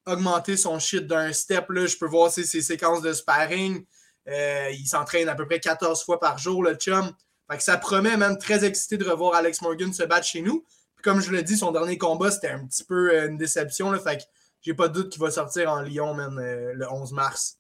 augmenté 0.06 0.56
son 0.56 0.78
shit 0.78 1.08
d'un 1.08 1.34
step. 1.34 1.70
Là. 1.70 1.88
Je 1.88 1.98
peux 1.98 2.08
voir 2.08 2.32
ses, 2.32 2.46
séquences 2.46 3.02
de 3.02 3.14
sparring. 3.14 3.86
Euh, 4.28 4.70
il 4.72 4.86
s'entraîne 4.86 5.30
à 5.30 5.36
peu 5.36 5.46
près 5.46 5.60
14 5.60 6.04
fois 6.04 6.20
par 6.20 6.38
jour, 6.38 6.64
le 6.64 6.76
chum. 6.76 7.12
Fait 7.50 7.58
que 7.58 7.64
ça 7.64 7.78
promet, 7.78 8.18
même 8.18 8.38
très 8.38 8.66
excité 8.66 8.98
de 8.98 9.10
revoir 9.10 9.34
Alex 9.36 9.62
Morgan 9.62 9.94
se 9.94 10.04
battre 10.04 10.28
chez 10.28 10.42
nous 10.42 10.66
comme 11.04 11.22
je 11.22 11.32
l'ai 11.32 11.44
dit, 11.44 11.58
son 11.58 11.72
dernier 11.72 11.98
combat, 11.98 12.32
c'était 12.32 12.50
un 12.50 12.66
petit 12.66 12.84
peu 12.84 13.12
euh, 13.12 13.28
une 13.30 13.38
déception. 13.38 13.92
Là, 13.92 14.00
fait 14.00 14.18
que 14.18 14.24
j'ai 14.62 14.74
pas 14.74 14.88
de 14.88 14.94
doute 14.94 15.10
qu'il 15.10 15.22
va 15.22 15.32
sortir 15.32 15.72
en 15.72 15.82
Lyon, 15.82 16.18
euh, 16.20 16.74
le 16.74 16.92
11 16.92 17.14
mars. 17.14 17.58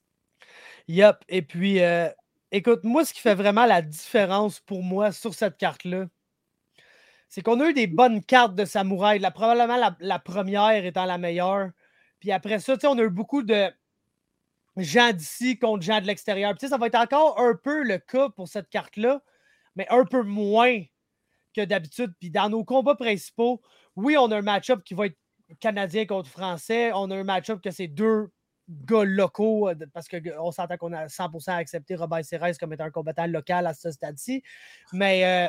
Yup. 0.87 1.17
Et 1.29 1.41
puis, 1.41 1.81
euh, 1.81 2.09
écoute, 2.51 2.83
moi, 2.83 3.05
ce 3.05 3.13
qui 3.13 3.21
fait 3.21 3.35
vraiment 3.35 3.65
la 3.65 3.81
différence 3.81 4.59
pour 4.59 4.83
moi 4.83 5.11
sur 5.11 5.33
cette 5.33 5.57
carte-là, 5.57 6.05
c'est 7.29 7.41
qu'on 7.41 7.59
a 7.59 7.69
eu 7.69 7.73
des 7.73 7.87
bonnes 7.87 8.23
cartes 8.23 8.55
de 8.55 8.65
samouraï. 8.65 9.19
La, 9.19 9.31
probablement 9.31 9.93
la, 9.99 10.19
première 10.19 10.85
étant 10.85 11.05
la 11.05 11.17
meilleure. 11.17 11.71
Puis 12.19 12.31
après 12.31 12.59
ça, 12.59 12.75
on 12.85 12.97
a 12.97 13.03
eu 13.03 13.09
beaucoup 13.09 13.43
de 13.43 13.69
gens 14.77 15.11
d'ici 15.11 15.59
contre 15.59 15.83
gens 15.83 15.99
de 15.99 16.07
l'extérieur. 16.07 16.53
Ça 16.57 16.77
va 16.77 16.87
être 16.87 16.95
encore 16.95 17.39
un 17.39 17.53
peu 17.53 17.83
le 17.83 17.97
cas 17.97 18.29
pour 18.29 18.47
cette 18.47 18.69
carte-là, 18.69 19.21
mais 19.75 19.85
un 19.89 20.05
peu 20.05 20.23
moins 20.23 20.81
d'habitude. 21.65 22.13
Puis 22.19 22.29
dans 22.29 22.49
nos 22.49 22.63
combats 22.63 22.95
principaux, 22.95 23.61
oui, 23.95 24.17
on 24.17 24.31
a 24.31 24.37
un 24.37 24.41
match-up 24.41 24.83
qui 24.83 24.93
va 24.93 25.07
être 25.07 25.17
canadien 25.59 26.05
contre 26.05 26.29
français. 26.29 26.91
On 26.93 27.09
a 27.11 27.15
un 27.15 27.23
match-up 27.23 27.61
que 27.61 27.71
c'est 27.71 27.87
deux 27.87 28.29
gars 28.69 29.03
locaux, 29.03 29.69
euh, 29.69 29.75
parce 29.93 30.07
qu'on 30.07 30.51
s'entend 30.51 30.77
qu'on 30.77 30.93
a 30.93 31.07
100% 31.07 31.55
accepté 31.55 31.95
Robert 31.95 32.23
Serres 32.25 32.57
comme 32.59 32.73
étant 32.73 32.85
un 32.85 32.91
combattant 32.91 33.27
local 33.27 33.65
à 33.65 33.73
ce 33.73 33.91
stade-ci. 33.91 34.43
Mais, 34.93 35.25
euh, 35.25 35.47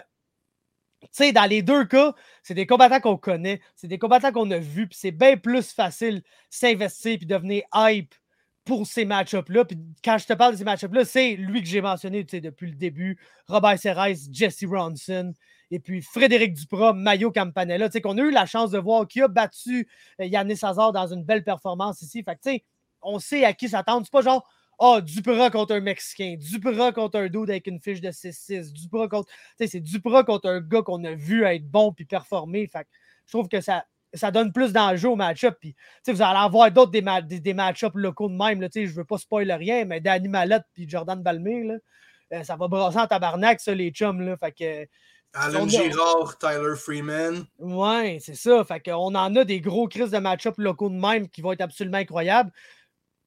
tu 1.02 1.08
sais, 1.12 1.32
dans 1.32 1.44
les 1.44 1.62
deux 1.62 1.84
cas, 1.84 2.14
c'est 2.42 2.54
des 2.54 2.66
combattants 2.66 3.00
qu'on 3.00 3.16
connaît, 3.16 3.60
c'est 3.74 3.88
des 3.88 3.98
combattants 3.98 4.32
qu'on 4.32 4.50
a 4.50 4.58
vus, 4.58 4.88
puis 4.88 4.98
c'est 4.98 5.10
bien 5.10 5.36
plus 5.36 5.72
facile 5.72 6.22
s'investir 6.50 7.18
puis 7.18 7.26
devenir 7.26 7.62
hype 7.74 8.14
pour 8.64 8.86
ces 8.86 9.04
match-ups-là. 9.04 9.64
Puis 9.64 9.78
quand 10.04 10.18
je 10.18 10.26
te 10.26 10.32
parle 10.34 10.52
de 10.52 10.58
ces 10.58 10.64
match-ups-là, 10.64 11.04
c'est 11.04 11.36
lui 11.36 11.62
que 11.62 11.68
j'ai 11.68 11.80
mentionné 11.80 12.24
depuis 12.24 12.70
le 12.70 12.76
début. 12.76 13.18
Robert 13.46 13.78
Serres, 13.78 14.14
Jesse 14.30 14.64
Ronson. 14.68 15.32
Et 15.70 15.80
puis 15.80 16.02
Frédéric 16.02 16.54
Duprat, 16.54 16.92
Mayo 16.94 17.30
Campanella, 17.30 17.88
qu'on 18.02 18.16
a 18.18 18.22
eu 18.22 18.30
la 18.30 18.46
chance 18.46 18.70
de 18.70 18.78
voir 18.78 19.06
qui 19.06 19.20
a 19.20 19.28
battu 19.28 19.88
euh, 20.20 20.24
Yannis 20.24 20.58
Hazard 20.62 20.92
dans 20.92 21.12
une 21.12 21.24
belle 21.24 21.44
performance 21.44 22.02
ici. 22.02 22.22
Fait 22.22 22.36
que, 22.36 22.62
on 23.02 23.18
sait 23.18 23.44
à 23.44 23.52
qui 23.52 23.68
s'attendre. 23.68 24.04
C'est 24.04 24.12
pas 24.12 24.22
genre 24.22 24.48
Ah, 24.78 24.96
oh, 24.96 25.00
Duprat 25.00 25.50
contre 25.50 25.74
un 25.74 25.80
Mexicain, 25.80 26.36
Duprat 26.38 26.92
contre 26.92 27.18
un 27.18 27.28
dude 27.28 27.50
avec 27.50 27.66
une 27.66 27.80
fiche 27.80 28.00
de 28.00 28.10
6-6, 28.10 28.72
Duprat 28.72 29.08
contre. 29.08 29.30
C'est 29.58 29.80
Duprat 29.80 30.24
contre 30.24 30.48
un 30.48 30.60
gars 30.60 30.82
qu'on 30.82 31.02
a 31.04 31.14
vu 31.14 31.44
être 31.44 31.68
bon 31.68 31.92
puis 31.92 32.04
performer. 32.04 32.66
Fait 32.66 32.84
que 32.84 32.88
je 33.26 33.32
trouve 33.32 33.48
que 33.48 33.60
ça, 33.60 33.84
ça 34.14 34.30
donne 34.30 34.52
plus 34.52 34.72
d'enjeu 34.72 35.10
au 35.10 35.16
match-up. 35.16 35.56
Puis, 35.60 35.74
vous 36.06 36.22
allez 36.22 36.38
avoir 36.38 36.70
d'autres 36.70 36.92
des, 36.92 37.40
des, 37.40 37.54
match-ups 37.54 37.94
locaux 37.94 38.28
de 38.28 38.34
même. 38.34 38.60
Là, 38.60 38.68
je 38.72 38.80
ne 38.80 38.86
veux 38.86 39.04
pas 39.04 39.18
spoiler 39.18 39.54
rien, 39.54 39.84
mais 39.84 40.00
Danny 40.00 40.28
Mallette 40.28 40.64
puis 40.72 40.88
Jordan 40.88 41.22
Balmer, 41.22 41.64
là, 41.64 41.74
euh, 42.32 42.42
ça 42.42 42.56
va 42.56 42.68
brasser 42.68 42.98
en 42.98 43.06
tabarnak, 43.06 43.60
ça, 43.60 43.74
les 43.74 43.90
chums. 43.90 44.20
Là, 44.20 44.36
fait 44.36 44.52
que, 44.52 44.88
Alan 45.34 45.68
Girard, 45.68 46.38
Tyler 46.38 46.74
Freeman. 46.76 47.44
Ouais, 47.58 48.18
c'est 48.20 48.34
ça. 48.34 48.64
Fait 48.64 48.80
qu'on 48.80 49.14
en 49.14 49.36
a 49.36 49.44
des 49.44 49.60
gros 49.60 49.88
crises 49.88 50.10
de 50.10 50.18
match-up 50.18 50.54
locaux 50.58 50.88
de 50.88 50.94
même 50.94 51.28
qui 51.28 51.42
vont 51.42 51.52
être 51.52 51.60
absolument 51.60 51.98
incroyables. 51.98 52.50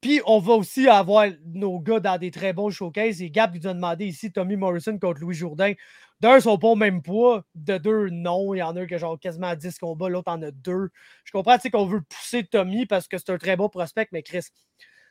Puis 0.02 0.20
on 0.26 0.40
va 0.40 0.54
aussi 0.54 0.88
avoir 0.90 1.28
nos 1.46 1.80
gars 1.80 2.00
dans 2.00 2.18
des 2.18 2.32
très 2.32 2.54
bons 2.54 2.72
showcases. 2.72 3.22
Et 3.22 3.30
Gab 3.30 3.56
nous 3.56 3.68
a 3.68 3.74
demandé 3.74 4.06
ici 4.06 4.32
Tommy 4.32 4.56
Morrison 4.56 4.98
contre 4.98 5.22
Louis 5.22 5.36
Jourdain. 5.36 5.74
D'un, 6.20 6.38
ils 6.38 6.42
sont 6.42 6.58
pas 6.58 6.70
au 6.70 6.76
même 6.76 7.04
poids. 7.04 7.44
De 7.54 7.78
deux, 7.78 8.10
non. 8.10 8.56
Il 8.56 8.60
y 8.60 8.64
en 8.64 8.76
a 8.76 8.86
qui 8.88 8.96
ont 8.96 9.00
genre 9.00 9.20
quasiment 9.20 9.56
10 9.56 9.78
combats, 9.78 10.10
l'autre 10.10 10.32
en 10.32 10.42
a 10.42 10.50
deux. 10.50 10.90
Je 11.24 11.32
comprends 11.32 11.58
qu'on 11.72 11.86
veut 11.86 12.02
pousser 12.02 12.44
Tommy 12.44 12.88
parce 12.88 13.08
que 13.08 13.18
c'est 13.20 13.30
un 13.30 13.38
très 13.38 13.56
bon 13.56 13.70
prospect, 13.70 14.08
mais 14.12 14.24
Chris, 14.24 14.48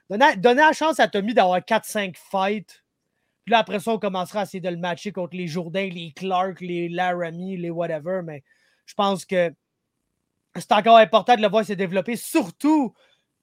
donner, 0.09 0.37
donner 0.37 0.63
la 0.63 0.73
chance 0.73 0.99
à 0.99 1.07
Tommy 1.07 1.35
d'avoir 1.35 1.61
4-5 1.61 2.17
fights 2.17 2.83
puis 3.45 3.53
là, 3.53 3.59
après 3.59 3.81
ça, 3.81 3.93
on 3.93 3.99
commencera 3.99 4.41
à 4.41 4.43
essayer 4.43 4.61
de 4.61 4.69
le 4.69 4.77
matcher 4.77 5.13
contre 5.13 5.37
les 5.37 5.47
Jourdain, 5.47 5.89
les 5.89 6.13
Clark, 6.13 6.61
les 6.61 6.89
Laramie, 6.89 7.57
les 7.57 7.71
whatever. 7.71 8.21
Mais 8.25 8.43
je 8.87 8.95
pense 8.95 9.25
que 9.25 9.53
c'est 10.57 10.73
encore 10.73 10.99
important 10.99 11.37
de 11.37 11.43
le 11.43 11.49
voir 11.49 11.65
se 11.65 11.73
développer, 11.73 12.17
surtout 12.17 12.93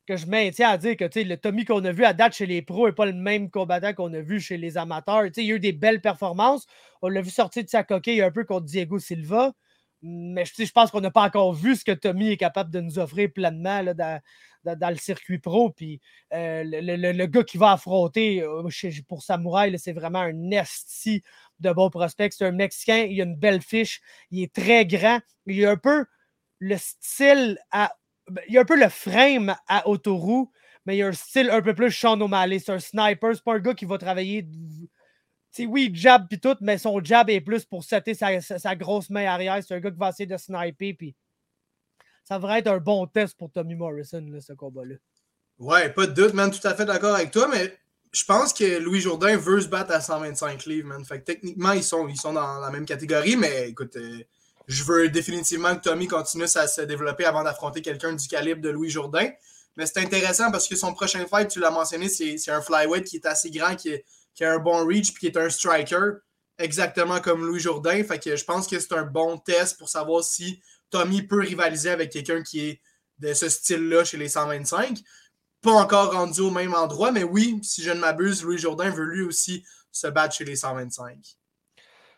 que 0.08 0.16
je 0.16 0.26
maintiens 0.26 0.70
à 0.70 0.78
dire 0.78 0.95
que 0.95 1.04
le 1.04 1.36
Tommy 1.36 1.66
qu'on 1.66 1.84
a 1.84 1.91
vu 1.91 2.06
à 2.06 2.14
date 2.14 2.34
chez 2.34 2.45
les 2.45 2.62
pros 2.62 2.88
n'est 2.88 2.93
pas 2.93 3.06
le 3.06 3.14
même 3.14 3.50
combattant 3.50 3.93
qu'on 3.93 4.14
a 4.14 4.22
vu 4.22 4.39
chez 4.39 4.58
les 4.58 4.78
amateurs. 4.78 5.26
il 5.26 5.43
y 5.43 5.52
a 5.52 5.56
eu 5.56 5.60
des 5.60 5.74
belles 5.74 6.02
performances. 6.02 6.66
On 7.02 7.10
l'a 7.10 7.22
vu 7.22 7.30
sortir 7.30 7.64
de 7.64 7.70
sa 7.70 7.84
coquille 7.84 8.22
un 8.22 8.32
peu 8.32 8.45
contre 8.45 8.66
Diego 8.66 9.00
Silva. 9.00 9.54
Mais 10.02 10.45
je 10.45 10.72
pense 10.72 10.91
qu'on 10.91 11.02
n'a 11.02 11.12
pas 11.12 11.24
encore 11.24 11.54
vu 11.54 11.76
ce 11.76 11.84
que 11.84 11.91
Tommy 11.91 12.30
est 12.30 12.38
capable 12.38 12.72
de 12.72 12.80
nous 12.80 13.00
offrir 13.00 13.30
pleinement 13.34 13.82
là, 13.82 13.93
dans, 13.93 14.22
dans, 14.64 14.89
le 14.89 14.97
circuit 14.97 15.39
pro. 15.39 15.72
Puis 15.72 16.01
euh, 16.34 16.64
le, 16.66 17.26
gars 17.26 17.43
qui 17.43 17.58
va 17.58 17.74
affronter 17.74 18.41
euh, 18.41 18.64
pour 19.08 19.24
Samouraï, 19.24 19.78
c'est 19.80 19.93
vraiment 19.93 20.20
un 20.20 20.51
esti 20.51 21.24
de 21.60 21.72
bons 21.72 21.89
prospects. 21.89 22.34
C'est 22.34 22.45
un 22.45 22.51
Mexicain, 22.51 23.05
il 23.10 23.20
a 23.22 23.24
une 23.24 23.36
belle 23.36 23.62
fiche, 23.62 24.01
il 24.32 24.43
est 24.43 24.53
très 24.53 24.86
grand. 24.86 25.20
Il 25.45 25.66
a 25.66 25.72
un 25.72 25.78
peu 25.78 26.05
le 26.60 26.78
style 26.78 27.58
à. 27.72 27.93
Ben, 28.30 28.43
il 28.49 28.58
a 28.58 28.62
un 28.62 28.66
peu 28.66 28.78
le 28.78 28.89
frame 28.89 29.55
à 29.68 29.88
Autoroute, 29.88 30.49
mais 30.86 30.97
il 30.97 31.03
a 31.03 31.08
un 31.08 31.14
style 31.14 31.49
un 31.49 31.62
peu 31.62 31.74
plus 31.74 31.91
Sean 31.91 32.20
O'Malley. 32.20 32.60
C'est 32.60 32.74
un 32.74 32.80
sniper, 32.80 33.36
c'est 33.36 33.43
pas 33.43 33.55
un 33.55 33.60
gars 33.60 33.74
qui 33.74 33.86
va 33.86 33.97
travailler. 33.97 34.45
oui, 35.60 35.88
il 35.89 35.95
jab 35.95 36.28
puis 36.28 36.39
tout, 36.39 36.58
mais 36.62 36.78
son 36.78 37.01
jab 37.03 37.30
est 37.30 37.41
plus 37.41 37.64
pour 37.64 37.84
setter 37.84 38.14
sa, 38.14 38.41
sa 38.41 38.76
grosse 38.76 39.10
main 39.10 39.26
arrière. 39.26 39.64
C'est 39.64 39.76
un 39.76 39.80
gars 39.80 39.91
qui 39.91 39.97
va 39.97 40.10
essayer 40.10 40.28
de 40.28 40.38
sniper 40.38 40.93
puis 40.93 41.16
ça 42.28 42.36
devrait 42.36 42.59
être 42.59 42.67
un 42.67 42.80
bon 42.80 43.07
test 43.07 43.38
pour 43.38 43.49
Tommy 43.49 43.75
Morrison, 43.75 44.21
ce 44.41 44.51
combat-là. 44.51 44.95
Ouais, 45.59 45.89
pas 45.89 46.07
de 46.07 46.11
doute, 46.11 46.34
man. 46.34 46.51
Tout 46.51 46.65
à 46.67 46.75
fait 46.75 46.84
d'accord 46.84 47.15
avec 47.15 47.32
toi, 47.32 47.47
mais 47.47 47.73
je 48.11 48.25
pense 48.25 48.51
que 48.51 48.80
Louis 48.80 48.99
Jourdain 48.99 49.38
veut 49.38 49.61
se 49.61 49.67
battre 49.67 49.93
à 49.93 50.01
125 50.01 50.65
livres, 50.65 50.89
man. 50.89 51.05
Fait 51.05 51.19
que 51.19 51.23
techniquement, 51.23 51.71
ils 51.71 51.86
sont, 51.86 52.05
ils 52.09 52.17
sont 52.17 52.34
dans 52.34 52.59
la 52.59 52.69
même 52.69 52.86
catégorie, 52.86 53.38
mais 53.38 53.69
écoute, 53.69 53.95
euh, 53.95 54.19
je 54.67 54.84
veux 54.84 55.07
définitivement 55.07 55.73
que 55.78 55.84
Tommy 55.84 56.07
continue 56.07 56.43
à 56.43 56.67
se 56.67 56.82
développer 56.82 57.23
avant 57.23 57.43
d'affronter 57.43 57.82
quelqu'un 57.82 58.11
du 58.11 58.28
calibre 58.28 58.61
de 58.61 58.69
Louis 58.69 58.89
Jourdain. 58.89 59.30
Mais 59.78 59.86
c'est 59.86 59.99
intéressant 59.99 60.51
parce 60.51 60.67
que 60.67 60.75
son 60.75 60.93
prochain 60.93 61.25
fight, 61.28 61.47
tu 61.47 61.61
l'as 61.61 61.71
mentionné, 61.71 62.09
c'est 62.09 62.51
un 62.51 62.61
flyweight 62.61 63.05
qui 63.05 63.17
est 63.17 63.25
assez 63.25 63.51
grand, 63.51 63.73
qui, 63.78 63.95
qui, 64.36 64.43
a 64.43 64.51
un 64.51 64.59
bon 64.59 64.86
reach, 64.86 65.13
puis 65.13 65.21
qui 65.21 65.28
est 65.28 65.38
un 65.38 65.49
striker, 65.49 66.15
exactement 66.59 67.21
comme 67.21 67.45
Louis 67.45 67.61
Jourdain. 67.61 68.03
Fait 68.03 68.19
que 68.19 68.36
je 68.36 68.43
pense 68.43 68.67
que 68.67 68.80
c'est 68.80 68.93
un 68.93 69.03
bon 69.03 69.38
test 69.38 69.78
pour 69.78 69.88
savoir 69.88 70.25
si 70.25 70.59
Tommy 70.89 71.23
peut 71.23 71.41
rivaliser 71.41 71.89
avec 71.89 72.11
quelqu'un 72.11 72.43
qui 72.43 72.61
est 72.61 72.81
de 73.19 73.33
ce 73.33 73.49
style-là 73.49 74.03
chez 74.03 74.17
les 74.17 74.29
125. 74.29 74.99
Pas 75.61 75.71
encore 75.71 76.13
rendu 76.13 76.41
au 76.41 76.51
même 76.51 76.73
endroit, 76.73 77.11
mais 77.11 77.23
oui, 77.23 77.59
si 77.63 77.81
je 77.81 77.91
ne 77.91 77.99
m'abuse, 77.99 78.43
Louis 78.43 78.57
Jourdain 78.57 78.89
veut 78.89 79.05
lui 79.05 79.21
aussi 79.23 79.65
se 79.91 80.07
battre 80.07 80.35
chez 80.35 80.45
les 80.45 80.55
125. 80.55 81.17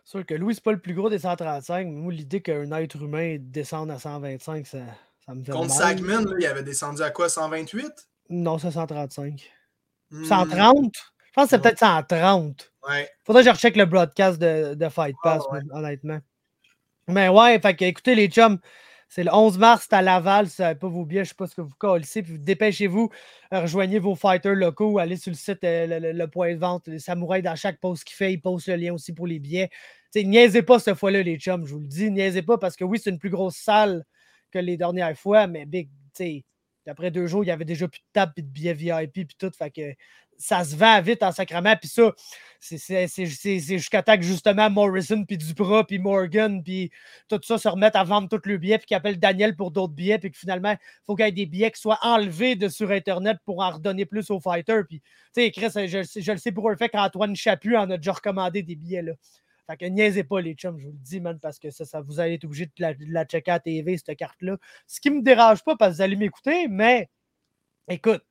Sûr 0.04 0.26
que 0.26 0.34
Louis, 0.34 0.56
c'est 0.56 0.64
pas 0.64 0.72
le 0.72 0.80
plus 0.80 0.94
gros 0.94 1.10
des 1.10 1.20
135, 1.20 1.88
mais 1.88 1.92
moi, 1.92 2.12
l'idée 2.12 2.42
qu'un 2.42 2.72
être 2.72 3.02
humain 3.02 3.38
descende 3.40 3.92
à 3.92 4.00
125, 4.00 4.66
ça, 4.66 4.80
ça 5.26 5.36
me 5.36 5.44
fait 5.44 5.52
Contre 5.52 5.74
Sagman, 5.74 6.26
il 6.40 6.46
avait 6.46 6.64
descendu 6.64 7.02
à 7.02 7.12
quoi, 7.12 7.30
128? 7.30 7.86
Non, 8.30 8.58
c'est 8.58 8.72
135. 8.72 9.52
130? 10.28 10.94
Je 10.96 11.32
pense 11.34 11.46
que 11.46 11.50
c'est 11.52 11.62
peut-être 11.62 11.80
130. 11.80 12.72
Ouais. 12.88 13.10
Faudrait 13.24 13.44
que 13.44 13.50
je 13.50 13.54
recheck 13.54 13.76
le 13.76 13.86
broadcast 13.86 14.40
de, 14.40 14.74
de 14.74 14.90
Fight 14.90 15.16
ah, 15.24 15.38
Pass, 15.38 15.44
honnêtement. 15.72 16.20
Mais 17.10 17.28
ouais, 17.28 17.60
fait 17.60 17.82
écoutez 17.82 18.14
les 18.14 18.28
chums, 18.28 18.60
c'est 19.08 19.24
le 19.24 19.34
11 19.34 19.58
mars, 19.58 19.88
c'est 19.90 19.96
à 19.96 20.02
Laval. 20.04 20.48
Si 20.48 20.58
pas 20.58 20.88
vos 20.88 21.06
billets, 21.06 21.26
je 21.26 21.30
ne 21.30 21.30
sais 21.30 21.36
pas 21.36 21.48
ce 21.48 21.56
que 21.56 21.62
vous 21.62 21.74
collez. 21.80 22.04
Puis 22.04 22.38
dépêchez-vous, 22.38 23.10
rejoignez 23.52 23.98
vos 23.98 24.14
fighters 24.16 24.54
locaux, 24.54 25.00
allez 25.00 25.18
sur 25.18 25.32
le 25.32 25.36
site, 25.36 25.64
euh, 25.64 26.14
le, 26.14 26.28
point 26.28 26.54
de 26.54 26.60
vente. 26.60 26.88
Les 26.88 27.00
samouraïs, 27.00 27.44
dans 27.44 27.56
chaque 27.56 27.80
post 27.80 28.04
qu'il 28.04 28.16
fait, 28.16 28.34
ils 28.34 28.40
postent 28.40 28.68
le 28.68 28.76
lien 28.76 28.94
aussi 28.94 29.14
pour 29.14 29.26
les 29.26 29.40
billets. 29.40 29.70
Niaisez 30.16 30.62
pas 30.62 30.78
cette 30.78 30.98
fois-là, 30.98 31.24
les 31.24 31.38
chums, 31.38 31.66
je 31.66 31.74
vous 31.74 31.80
le 31.80 31.88
dis. 31.88 32.12
Niaisez 32.12 32.44
pas 32.44 32.60
parce 32.60 32.76
que 32.76 32.84
oui, 32.84 33.00
c'est 33.04 33.10
une 33.10 33.20
plus 33.20 33.32
grosse 33.32 33.58
salle 33.58 34.06
que 34.52 34.60
les 34.60 34.78
dernières 34.78 35.18
fois, 35.18 35.48
mais 35.48 35.66
big, 35.66 35.90
après 36.90 37.12
deux 37.12 37.28
jours, 37.28 37.44
il 37.44 37.48
y 37.48 37.52
avait 37.52 37.66
déjà 37.66 37.88
plus 37.88 38.00
de 38.00 38.06
table 38.14 38.34
et 38.38 38.42
de 38.42 38.48
billets 38.48 38.74
VIP 38.74 39.14
puis 39.14 39.36
tout. 39.38 39.52
Fait 39.58 39.72
que 39.72 39.94
ça 40.40 40.64
se 40.64 40.76
vend 40.76 41.02
vite 41.02 41.22
en 41.22 41.32
sacrament. 41.32 41.76
Puis 41.76 41.90
ça, 41.90 42.14
c'est 42.60 43.08
jusqu'à 43.78 44.02
temps 44.02 44.16
que 44.16 44.24
justement 44.24 44.70
Morrison, 44.70 45.26
puis 45.26 45.38
Duprat, 45.38 45.84
puis 45.86 46.00
Morgan, 46.00 46.64
puis 46.64 46.90
tout 47.28 47.40
ça 47.44 47.58
se 47.58 47.68
remettent 47.68 47.98
à 47.98 48.04
vendre 48.04 48.30
tous 48.30 48.48
les 48.48 48.58
billets, 48.58 48.78
puis 48.78 48.88
qu'ils 48.88 48.98
appellent 48.98 49.20
Daniel 49.20 49.56
pour 49.56 49.72
d'autres 49.72 49.94
billets, 49.94 50.18
puis 50.18 50.32
que 50.32 50.38
finalement, 50.38 50.72
il 50.72 50.78
faut 51.06 51.16
qu'il 51.16 51.26
y 51.26 51.30
ait 51.30 51.34
des 51.34 51.46
billets 51.46 51.72
qui 51.72 51.82
soient 51.82 52.00
enlevés 52.02 52.56
de 52.56 52.70
sur 52.70 52.90
Internet 52.90 53.38
pour 53.46 53.62
en 53.62 53.72
redonner 53.72 54.06
plus 54.06 54.32
aux 54.32 54.40
fighters. 54.40 54.86
Puis, 54.88 55.02
tu 55.36 55.42
sais, 55.44 55.52
Chris, 55.52 55.70
je, 55.88 56.32
le 56.32 56.38
sais 56.38 56.52
pour 56.52 56.70
un 56.70 56.78
fait 56.78 56.90
qu'Antoine 56.90 57.36
Chaput 57.36 57.76
en 57.76 57.90
a 57.92 57.98
déjà 57.98 58.14
recommandé 58.14 58.64
des 58.64 58.76
billets, 58.76 59.02
là. 59.02 59.14
Fait 59.70 59.78
que 59.78 59.86
niaisez 59.86 60.24
pas 60.24 60.42
les 60.42 60.56
chums, 60.56 60.80
je 60.80 60.86
vous 60.86 60.94
le 60.94 60.98
dis, 60.98 61.20
man, 61.20 61.40
parce 61.40 61.60
que 61.60 61.70
ça, 61.70 61.86
ça 61.86 62.02
vous 62.02 62.20
allez 62.20 62.34
être 62.34 62.46
obligé 62.46 62.66
de 62.66 62.72
la, 63.12 63.24
checker 63.24 63.52
à 63.52 63.60
TV, 63.60 63.98
cette 63.98 64.18
carte-là. 64.18 64.58
Ce 64.88 65.00
qui 65.00 65.12
me 65.12 65.22
dérange 65.22 65.64
pas 65.64 65.76
parce 65.76 65.92
que 65.92 65.96
vous 65.98 66.02
allez 66.02 66.16
m'écouter, 66.16 66.68
mais 66.68 67.08
écoute, 67.88 68.24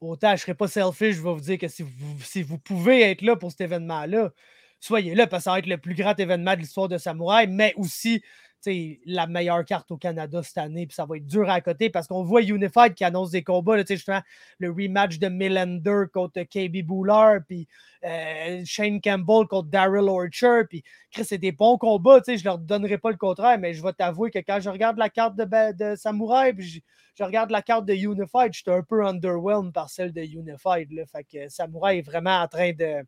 autant 0.00 0.36
je 0.36 0.42
serai 0.42 0.54
pas 0.54 0.68
selfish, 0.68 1.16
je 1.16 1.22
vais 1.22 1.32
vous 1.32 1.40
dire 1.40 1.58
que 1.58 1.66
si 1.66 1.82
vous, 1.82 2.20
si 2.22 2.44
vous 2.44 2.58
pouvez 2.58 3.02
être 3.02 3.22
là 3.22 3.34
pour 3.34 3.50
cet 3.50 3.62
événement-là, 3.62 4.30
soyez 4.78 5.16
là 5.16 5.26
parce 5.26 5.40
que 5.40 5.44
ça 5.46 5.50
va 5.50 5.58
être 5.58 5.66
le 5.66 5.78
plus 5.78 5.96
grand 5.96 6.14
événement 6.16 6.54
de 6.54 6.60
l'histoire 6.60 6.88
de 6.88 6.96
Samouraï, 6.96 7.48
mais 7.48 7.74
aussi 7.76 8.22
la 8.66 9.26
meilleure 9.26 9.64
carte 9.64 9.90
au 9.90 9.96
Canada 9.96 10.42
cette 10.42 10.58
année. 10.58 10.86
Puis 10.86 10.94
ça 10.94 11.06
va 11.06 11.16
être 11.16 11.26
dur 11.26 11.48
à 11.48 11.60
côté 11.60 11.90
parce 11.90 12.06
qu'on 12.06 12.22
voit 12.22 12.42
Unified 12.42 12.94
qui 12.94 13.04
annonce 13.04 13.30
des 13.30 13.42
combats. 13.42 13.82
Justement, 13.84 14.20
le 14.58 14.70
rematch 14.70 15.18
de 15.18 15.28
Millender 15.28 16.04
contre 16.12 16.42
KB 16.42 16.84
Boular, 16.84 17.40
puis 17.46 17.68
euh, 18.04 18.62
Shane 18.64 19.00
Campbell 19.00 19.46
contre 19.46 19.68
Daryl 19.68 20.08
Orcher. 20.08 20.62
Puis 20.68 20.82
Chris, 21.10 21.24
c'est 21.24 21.38
des 21.38 21.52
bons 21.52 21.78
combats. 21.78 22.20
Je 22.26 22.44
leur 22.44 22.58
donnerai 22.58 22.98
pas 22.98 23.10
le 23.10 23.16
contraire, 23.16 23.58
mais 23.58 23.74
je 23.74 23.82
vais 23.82 23.92
t'avouer 23.92 24.30
que 24.30 24.38
quand 24.38 24.60
je 24.60 24.70
regarde 24.70 24.98
la 24.98 25.08
carte 25.08 25.36
de, 25.36 25.44
de 25.72 25.96
Samouraï, 25.96 26.52
puis 26.52 26.82
je, 27.16 27.24
regarde 27.24 27.50
la 27.50 27.62
carte 27.62 27.84
de 27.84 27.94
Unified, 27.94 28.52
j'étais 28.52 28.70
un 28.70 28.82
peu 28.82 29.04
underwhelmed 29.04 29.72
par 29.72 29.90
celle 29.90 30.12
de 30.12 30.22
Unified. 30.22 30.92
Là. 30.92 31.04
Fait 31.06 31.24
que 31.24 31.48
Samouraï 31.48 31.98
est 31.98 32.02
vraiment 32.02 32.40
en 32.42 32.48
train 32.48 32.72
de 32.72 33.04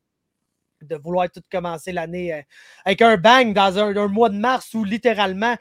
de 0.82 0.96
vouloir 0.96 1.30
tout 1.30 1.42
commencer 1.50 1.92
l'année 1.92 2.32
euh, 2.32 2.42
avec 2.84 3.02
un 3.02 3.16
bang 3.16 3.52
dans 3.52 3.78
un, 3.78 4.08
mois 4.08 4.28
de 4.28 4.38
mars 4.38 4.72
où 4.74 4.84
littéralement 4.84 5.56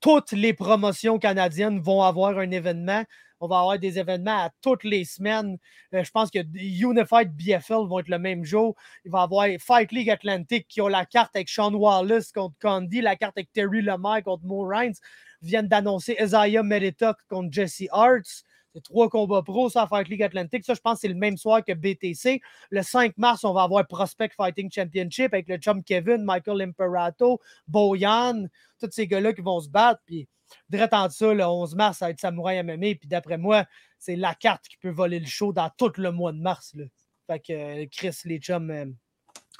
toutes 0.00 0.32
les 0.32 0.54
promotions 0.54 1.18
canadiennes 1.18 1.80
vont 1.80 2.02
avoir 2.02 2.38
un 2.38 2.50
événement. 2.50 3.04
On 3.42 3.48
va 3.48 3.60
avoir 3.60 3.78
des 3.78 3.98
événements 3.98 4.44
à 4.44 4.50
toutes 4.60 4.84
les 4.84 5.04
semaines. 5.04 5.56
Euh, 5.94 6.04
je 6.04 6.10
pense 6.10 6.30
que 6.30 6.40
Unified 6.54 7.34
BFL 7.34 7.86
vont 7.88 8.00
être 8.00 8.08
le 8.08 8.18
même 8.18 8.44
jour. 8.44 8.74
Il 9.04 9.10
va 9.10 9.20
y 9.20 9.22
avoir 9.22 9.48
Fight 9.58 9.92
League 9.92 10.10
Atlantic 10.10 10.68
qui 10.68 10.80
ont 10.80 10.88
la 10.88 11.06
carte 11.06 11.34
avec 11.34 11.48
Sean 11.48 11.72
Wallace 11.72 12.32
contre 12.32 12.56
Candy, 12.60 13.00
la 13.00 13.16
carte 13.16 13.36
avec 13.36 13.52
Terry 13.52 13.82
Lemaire 13.82 14.22
contre 14.24 14.44
Mo 14.44 14.66
Rines. 14.66 14.94
Viennent 15.42 15.68
d'annoncer 15.68 16.16
Isaiah 16.20 16.62
Merita 16.62 17.16
contre 17.28 17.50
Jesse 17.50 17.84
Arts. 17.92 18.44
C'est 18.74 18.82
trois 18.82 19.08
combats 19.08 19.42
pro, 19.42 19.68
ça, 19.68 19.86
Fight 19.88 20.08
League 20.08 20.22
Atlantic. 20.22 20.64
Ça, 20.64 20.74
je 20.74 20.80
pense 20.80 20.94
que 20.94 21.00
c'est 21.00 21.08
le 21.08 21.14
même 21.14 21.36
soir 21.36 21.64
que 21.64 21.72
BTC. 21.72 22.40
Le 22.70 22.82
5 22.82 23.18
mars, 23.18 23.42
on 23.44 23.52
va 23.52 23.62
avoir 23.62 23.86
Prospect 23.86 24.30
Fighting 24.36 24.70
Championship 24.70 25.34
avec 25.34 25.48
le 25.48 25.56
chum 25.56 25.82
Kevin, 25.82 26.22
Michael 26.24 26.62
Imperato, 26.62 27.40
Boyan, 27.66 28.46
tous 28.78 28.90
ces 28.92 29.06
gars-là 29.08 29.32
qui 29.32 29.40
vont 29.40 29.60
se 29.60 29.68
battre. 29.68 30.00
Puis, 30.06 30.28
direct 30.68 30.94
en 30.94 31.08
ça, 31.10 31.34
le 31.34 31.44
11 31.44 31.74
mars, 31.74 31.98
ça 31.98 32.06
va 32.06 32.10
être 32.10 32.20
Samouraï 32.20 32.62
MMA. 32.62 32.94
Puis, 32.94 33.08
d'après 33.08 33.38
moi, 33.38 33.64
c'est 33.98 34.16
la 34.16 34.34
carte 34.34 34.68
qui 34.68 34.76
peut 34.76 34.90
voler 34.90 35.18
le 35.18 35.26
show 35.26 35.52
dans 35.52 35.70
tout 35.76 35.92
le 35.96 36.12
mois 36.12 36.32
de 36.32 36.40
mars. 36.40 36.72
Là. 36.74 36.84
Fait 37.26 37.40
que 37.40 37.52
euh, 37.52 37.86
Chris, 37.90 38.16
les 38.24 38.38
chums. 38.38 38.70
Euh, 38.70 38.86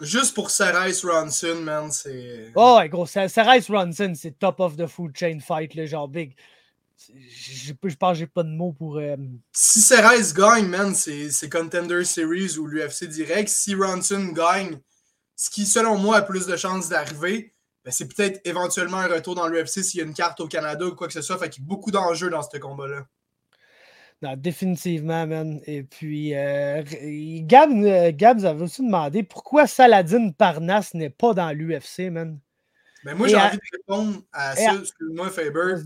Juste 0.01 0.35
pour 0.35 0.51
Sarais 0.51 0.93
Ronson, 1.03 1.57
man, 1.57 1.91
c'est. 1.91 2.53
Oh, 2.55 2.77
ouais, 2.79 2.89
gros, 2.89 3.07
Sarais 3.07 3.61
Ronson, 3.69 4.13
c'est 4.15 4.39
top 4.39 4.61
of 4.61 4.77
the 4.77 4.87
food 4.87 5.15
chain 5.15 5.41
fight, 5.41 5.75
le 5.75 5.85
genre 5.85 6.09
big 6.09 6.35
je, 7.09 7.72
pense 7.72 8.12
que 8.12 8.18
j'ai 8.18 8.26
pas 8.26 8.42
de 8.42 8.51
mots 8.51 8.72
pour. 8.72 8.98
Euh, 8.98 9.16
si 9.53 9.80
Ceres 9.80 10.34
gagne, 10.34 10.66
man, 10.66 10.94
c'est 10.94 11.51
Contender 11.51 12.05
Series 12.05 12.59
ou 12.59 12.66
l'UFC 12.66 13.05
direct. 13.05 13.48
Si 13.48 13.74
Ronson 13.74 14.32
gagne, 14.32 14.78
ce 15.36 15.51
qui, 15.51 15.66
selon 15.66 15.96
moi, 15.96 16.18
a 16.18 16.22
plus 16.22 16.46
de 16.46 16.57
chances 16.57 16.88
d'arriver, 16.88 17.55
ben, 17.84 17.90
c'est 17.90 18.09
peut-être 18.14 18.40
éventuellement 18.44 18.98
un 18.98 19.09
retour 19.09 19.34
dans 19.34 19.48
l'UFC 19.48 19.82
s'il 19.82 20.01
y 20.01 20.03
a 20.03 20.07
une 20.07 20.14
carte 20.14 20.40
au 20.40 20.48
Canada 20.48 20.84
ou 20.86 20.94
quoi 20.94 21.07
que 21.07 21.14
ce 21.14 21.22
soit. 21.22 21.38
Fait 21.38 21.48
qu'il 21.48 21.62
y 21.62 21.66
a 21.66 21.68
beaucoup 21.68 21.90
d'enjeux 21.90 22.28
dans 22.28 22.42
ce 22.42 22.59
combat-là. 22.59 23.07
Non, 24.22 24.36
définitivement, 24.36 25.26
man. 25.26 25.62
Et 25.64 25.82
puis, 25.82 26.34
euh, 26.34 26.82
Gab, 27.46 27.70
euh, 27.70 28.12
Gab, 28.14 28.38
vous 28.38 28.44
avez 28.44 28.62
aussi 28.62 28.84
demandé 28.84 29.22
pourquoi 29.22 29.66
Saladin 29.66 30.30
Parnasse 30.30 30.92
n'est 30.92 31.09
pas 31.09 31.32
dans 31.32 31.51
l'UFC, 31.53 32.11
man. 32.11 32.38
Ben 33.03 33.14
moi, 33.14 33.28
j'ai 33.28 33.36
envie 33.36 33.57
de 33.57 33.78
répondre 33.78 34.22
à 34.30 34.55
ça. 34.55 34.74
Excuse-moi, 34.74 35.30
Faber. 35.30 35.76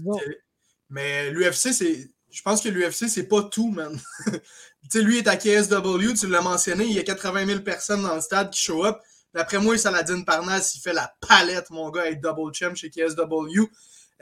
Mais 0.91 1.31
l'UFC, 1.31 1.73
c'est. 1.73 2.11
Je 2.31 2.43
pense 2.43 2.61
que 2.61 2.69
l'UFC, 2.69 3.09
c'est 3.09 3.29
pas 3.29 3.43
tout, 3.45 3.71
man. 3.71 3.99
tu 4.27 4.41
sais, 4.89 5.03
lui 5.03 5.19
est 5.19 5.29
à 5.29 5.37
KSW, 5.37 6.15
tu 6.19 6.27
l'as 6.27 6.41
mentionné, 6.41 6.85
il 6.85 6.93
y 6.93 6.99
a 6.99 7.05
80 7.05 7.47
000 7.47 7.61
personnes 7.61 8.03
dans 8.03 8.17
le 8.17 8.21
stade 8.21 8.51
qui 8.51 8.61
show 8.61 8.85
up. 8.85 8.99
D'après 9.33 9.59
moi, 9.59 9.79
Saladin 9.79 10.23
Parnas, 10.23 10.73
il 10.75 10.81
fait 10.81 10.93
la 10.93 11.13
palette, 11.21 11.71
mon 11.71 11.91
gars, 11.91 12.07
être 12.07 12.21
double 12.21 12.53
champ 12.53 12.75
chez 12.75 12.91
KSW. 12.91 13.61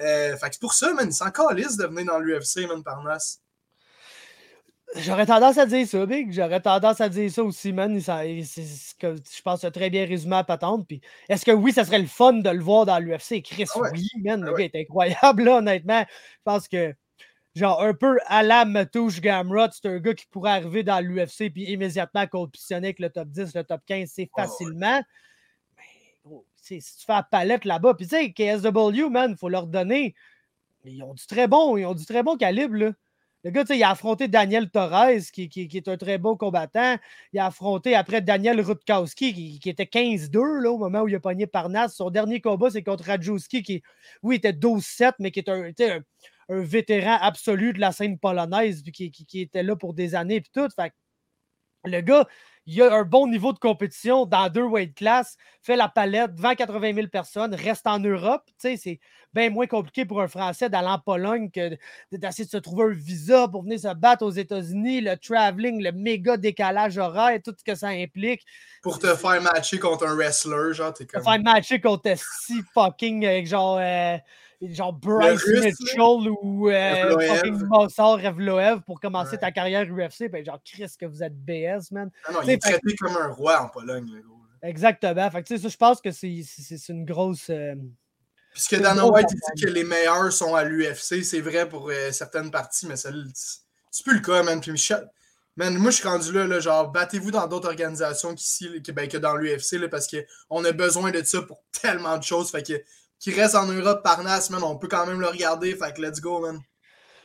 Euh, 0.01 0.37
fait 0.37 0.49
que 0.49 0.55
c'est 0.55 0.61
pour 0.61 0.75
ça, 0.75 0.93
man, 0.93 1.09
il 1.09 1.15
s'en 1.15 1.31
calisse 1.31 1.77
de 1.77 1.87
venir 1.87 2.07
dans 2.07 2.19
l'UFC, 2.19 2.67
man, 2.69 2.83
Parnas. 2.83 3.39
J'aurais 4.97 5.27
tendance 5.27 5.57
à 5.57 5.67
dire 5.67 5.87
ça, 5.87 6.05
Big. 6.05 6.33
J'aurais 6.33 6.61
tendance 6.61 7.01
à 7.01 7.09
dire 7.09 7.31
ça 7.31 7.43
aussi, 7.43 7.73
man. 7.73 7.99
Que 9.03 9.17
je 9.17 9.43
pense 9.43 9.63
que 9.63 9.67
très 9.67 9.91
bien 9.91 10.07
résumé 10.07 10.37
à 10.37 10.45
patente. 10.45 10.87
Puis, 10.87 11.01
est-ce 11.29 11.45
que 11.45 11.51
oui, 11.51 11.73
ça 11.73 11.85
serait 11.85 11.99
le 11.99 12.07
fun 12.07 12.35
de 12.35 12.51
le 12.51 12.63
voir 12.63 12.87
dans 12.87 12.99
l'UFC? 12.99 13.43
Chris, 13.43 13.67
ah 13.75 13.81
oui, 13.93 14.09
man. 14.23 14.43
Ah 14.43 14.51
le 14.51 14.57
gars 14.57 14.65
est 14.65 14.77
incroyable, 14.77 15.45
là, 15.45 15.57
honnêtement. 15.59 16.05
Je 16.09 16.43
pense 16.45 16.69
que, 16.69 16.95
genre, 17.55 17.83
un 17.83 17.95
peu 17.95 18.19
à 18.27 18.43
la 18.43 18.65
Matouche 18.65 19.21
Gamrot, 19.21 19.69
c'est 19.73 19.89
un 19.89 19.99
gars 19.99 20.15
qui 20.15 20.27
pourrait 20.27 20.53
arriver 20.53 20.83
dans 20.83 21.01
l'UFC 21.01 21.51
puis 21.53 21.65
immédiatement 21.71 22.27
compétitionner 22.27 22.89
avec 22.89 23.01
le 23.01 23.11
top 23.11 23.29
10, 23.29 23.55
le 23.55 23.65
top 23.65 23.81
15, 23.87 24.11
c'est 24.13 24.31
ah 24.35 24.43
facilement. 24.43 25.03
Mais, 25.77 26.41
si 26.57 26.79
tu 26.81 27.05
fais 27.05 27.13
la 27.13 27.23
palette 27.23 27.65
là-bas, 27.65 27.95
puis 27.95 28.07
tu 28.07 28.17
sais, 28.17 28.33
KSW, 28.33 29.11
man, 29.11 29.33
il 29.33 29.37
faut 29.37 29.49
leur 29.49 29.67
donner. 29.67 30.15
Ils 30.85 31.03
ont 31.03 31.15
du 31.15 31.27
très 31.27 31.49
bon, 31.49 31.77
ils 31.77 31.85
ont 31.85 31.95
du 31.95 32.07
très 32.07 32.23
bon 32.23 32.37
calibre, 32.37 32.77
là. 32.77 32.93
Le 33.45 33.51
gars, 33.51 33.65
il 33.71 33.83
a 33.83 33.91
affronté 33.91 34.29
Daniel 34.29 34.71
Torres, 34.71 35.31
qui, 35.33 35.51
est 35.73 35.89
un 35.89 35.97
très 35.97 36.17
beau 36.19 36.37
combattant. 36.37 36.97
Il 37.33 37.41
a 37.41 37.47
affronté 37.47 37.97
après 37.97 38.21
Daniel 38.21 38.61
Rutkowski, 38.61 39.59
qui, 39.59 39.69
était 39.69 39.85
15-2 39.85 40.67
au 40.67 40.79
moment 40.79 41.03
où 41.03 41.09
il 41.09 41.17
a 41.17 41.21
pogné 41.21 41.49
Parnas. 41.49 41.89
Son 41.89 42.11
dernier 42.11 42.41
combat, 42.41 42.71
c'est 42.71 42.85
contre 42.85 43.05
Rajowski, 43.05 43.65
qui, 43.65 43.83
oui, 44.23 44.37
était 44.37 44.53
12-7, 44.53 45.15
mais 45.19 45.33
qui 45.33 45.41
est 45.41 45.49
un, 45.49 45.73
un, 46.49 46.61
vétéran 46.61 47.19
absolu 47.21 47.73
de 47.73 47.81
la 47.81 47.91
scène 47.91 48.17
polonaise, 48.17 48.83
puis 48.85 49.11
qui, 49.11 49.41
était 49.41 49.65
là 49.65 49.75
pour 49.75 49.93
des 49.95 50.15
années, 50.15 50.41
puis 50.41 50.51
tout. 50.55 50.69
Fait 50.77 50.93
le 51.85 52.01
gars, 52.01 52.29
il 52.67 52.81
a 52.83 52.95
un 52.95 53.03
bon 53.03 53.27
niveau 53.27 53.53
de 53.53 53.59
compétition 53.59 54.27
dans 54.27 54.49
deux 54.49 54.63
weight 54.63 54.95
classes, 54.95 55.37
fait 55.63 55.77
la 55.77 55.89
palette 55.89 56.35
devant 56.35 56.55
80 56.55 56.95
000 56.95 57.07
personnes, 57.09 57.55
reste 57.55 57.87
en 57.87 57.99
Europe. 57.99 58.43
C'est 58.59 59.01
bien 59.35 59.51
moins 59.51 59.67
compliqué 59.67 60.05
pour 60.05 60.21
un 60.21 60.29
Français 60.29 60.69
d'aller 60.69 60.89
en 60.89 60.99
Pologne 60.99 61.51
que 61.51 61.77
d'essayer 62.13 62.45
de 62.45 62.51
se 62.51 62.57
trouver 62.59 62.85
un 62.85 62.95
visa 62.95 63.49
pour 63.49 63.63
venir 63.63 63.81
se 63.81 63.93
battre 63.95 64.25
aux 64.25 64.31
États-Unis, 64.31 65.01
le 65.01 65.17
traveling, 65.17 65.83
le 65.83 65.93
méga 65.93 66.37
décalage 66.37 66.99
horaire, 66.99 67.41
tout 67.45 67.55
ce 67.57 67.65
que 67.65 67.75
ça 67.75 67.89
implique. 67.89 68.43
Pour 68.83 68.99
te 68.99 69.15
faire 69.15 69.43
matcher 69.43 69.79
contre 69.79 70.07
un 70.07 70.15
wrestler, 70.15 70.75
genre, 70.75 70.93
t'es 70.93 71.07
comme. 71.07 71.21
Te 71.21 71.29
faire 71.29 71.43
matcher 71.43 71.81
contre 71.81 72.13
si 72.17 72.63
fucking, 72.75 73.45
genre. 73.47 73.79
Euh, 73.81 74.19
genre 74.71 74.93
Bryce 74.93 75.47
Mitchell 75.47 76.31
ou 76.43 76.69
euh, 76.69 77.19
fucking 77.27 77.65
Mossar 77.67 78.19
Revloev 78.19 78.83
pour 78.83 79.01
commencer 79.01 79.39
ta 79.39 79.51
carrière 79.51 79.87
UFC, 79.87 80.31
ben 80.31 80.45
genre 80.45 80.61
Chris 80.65 80.93
que 80.99 81.07
vous 81.07 81.23
êtes 81.23 81.37
BS, 81.37 81.91
man. 81.91 82.11
Ah 82.25 82.33
non, 82.33 82.39
il 82.43 82.51
est 82.51 82.63
traité 82.63 82.95
comme 82.97 83.17
un 83.17 83.29
roi 83.29 83.63
en 83.63 83.69
Pologne, 83.69 84.09
le 84.13 84.23
gros. 84.23 84.39
Exactement. 84.63 85.29
Fait 85.31 85.43
que, 85.43 85.57
ça, 85.59 85.69
je 85.69 85.77
pense 85.77 86.01
que 86.01 86.11
c'est 86.13 86.89
une 86.89 87.05
grosse. 87.05 87.51
Euh, 87.51 87.75
Puisque 88.53 88.81
Dana 88.81 89.07
White 89.07 89.29
dit 89.29 89.63
que 89.63 89.69
les 89.69 89.83
meilleurs 89.83 90.33
sont 90.33 90.55
à 90.55 90.63
l'UFC, 90.63 91.25
c'est 91.25 91.41
vrai 91.41 91.69
pour 91.69 91.89
euh, 91.91 92.13
certaines 92.13 92.51
parties, 92.51 92.87
mais 92.87 92.97
c'est 92.97 93.11
plus 94.05 94.15
le 94.15 94.21
cas, 94.21 94.43
man. 94.43 94.61
Puis 94.61 94.71
Man, 95.57 95.77
moi, 95.77 95.91
je 95.91 95.97
suis 95.97 96.09
rendu 96.09 96.33
là, 96.33 96.47
là 96.47 96.61
genre, 96.61 96.91
battez-vous 96.91 97.31
dans 97.31 97.47
d'autres 97.47 97.69
organisations 97.69 98.35
qu'ici, 98.35 98.83
que, 98.83 98.91
ben, 98.91 99.07
que 99.07 99.19
dans 99.19 99.37
l'UFC, 99.37 99.87
parce 99.91 100.07
qu'on 100.09 100.65
a 100.65 100.73
besoin 100.73 101.11
de 101.11 101.23
ça 101.23 101.43
pour 101.43 101.63
tellement 101.83 102.17
de 102.17 102.23
choses. 102.23 102.51
Fait 102.51 102.63
que, 102.63 102.83
qui 103.23 103.31
reste 103.31 103.55
en 103.55 103.67
Europe 103.67 104.03
par 104.03 104.23
Nas, 104.23 104.49
man, 104.51 104.63
on 104.63 104.77
peut 104.77 104.89
quand 104.89 105.07
même 105.07 105.21
le 105.21 105.29
regarder. 105.29 105.75
Fait 105.77 105.95
que 105.95 106.03
let's 106.03 106.21
go, 106.21 106.41
man. 106.41 106.61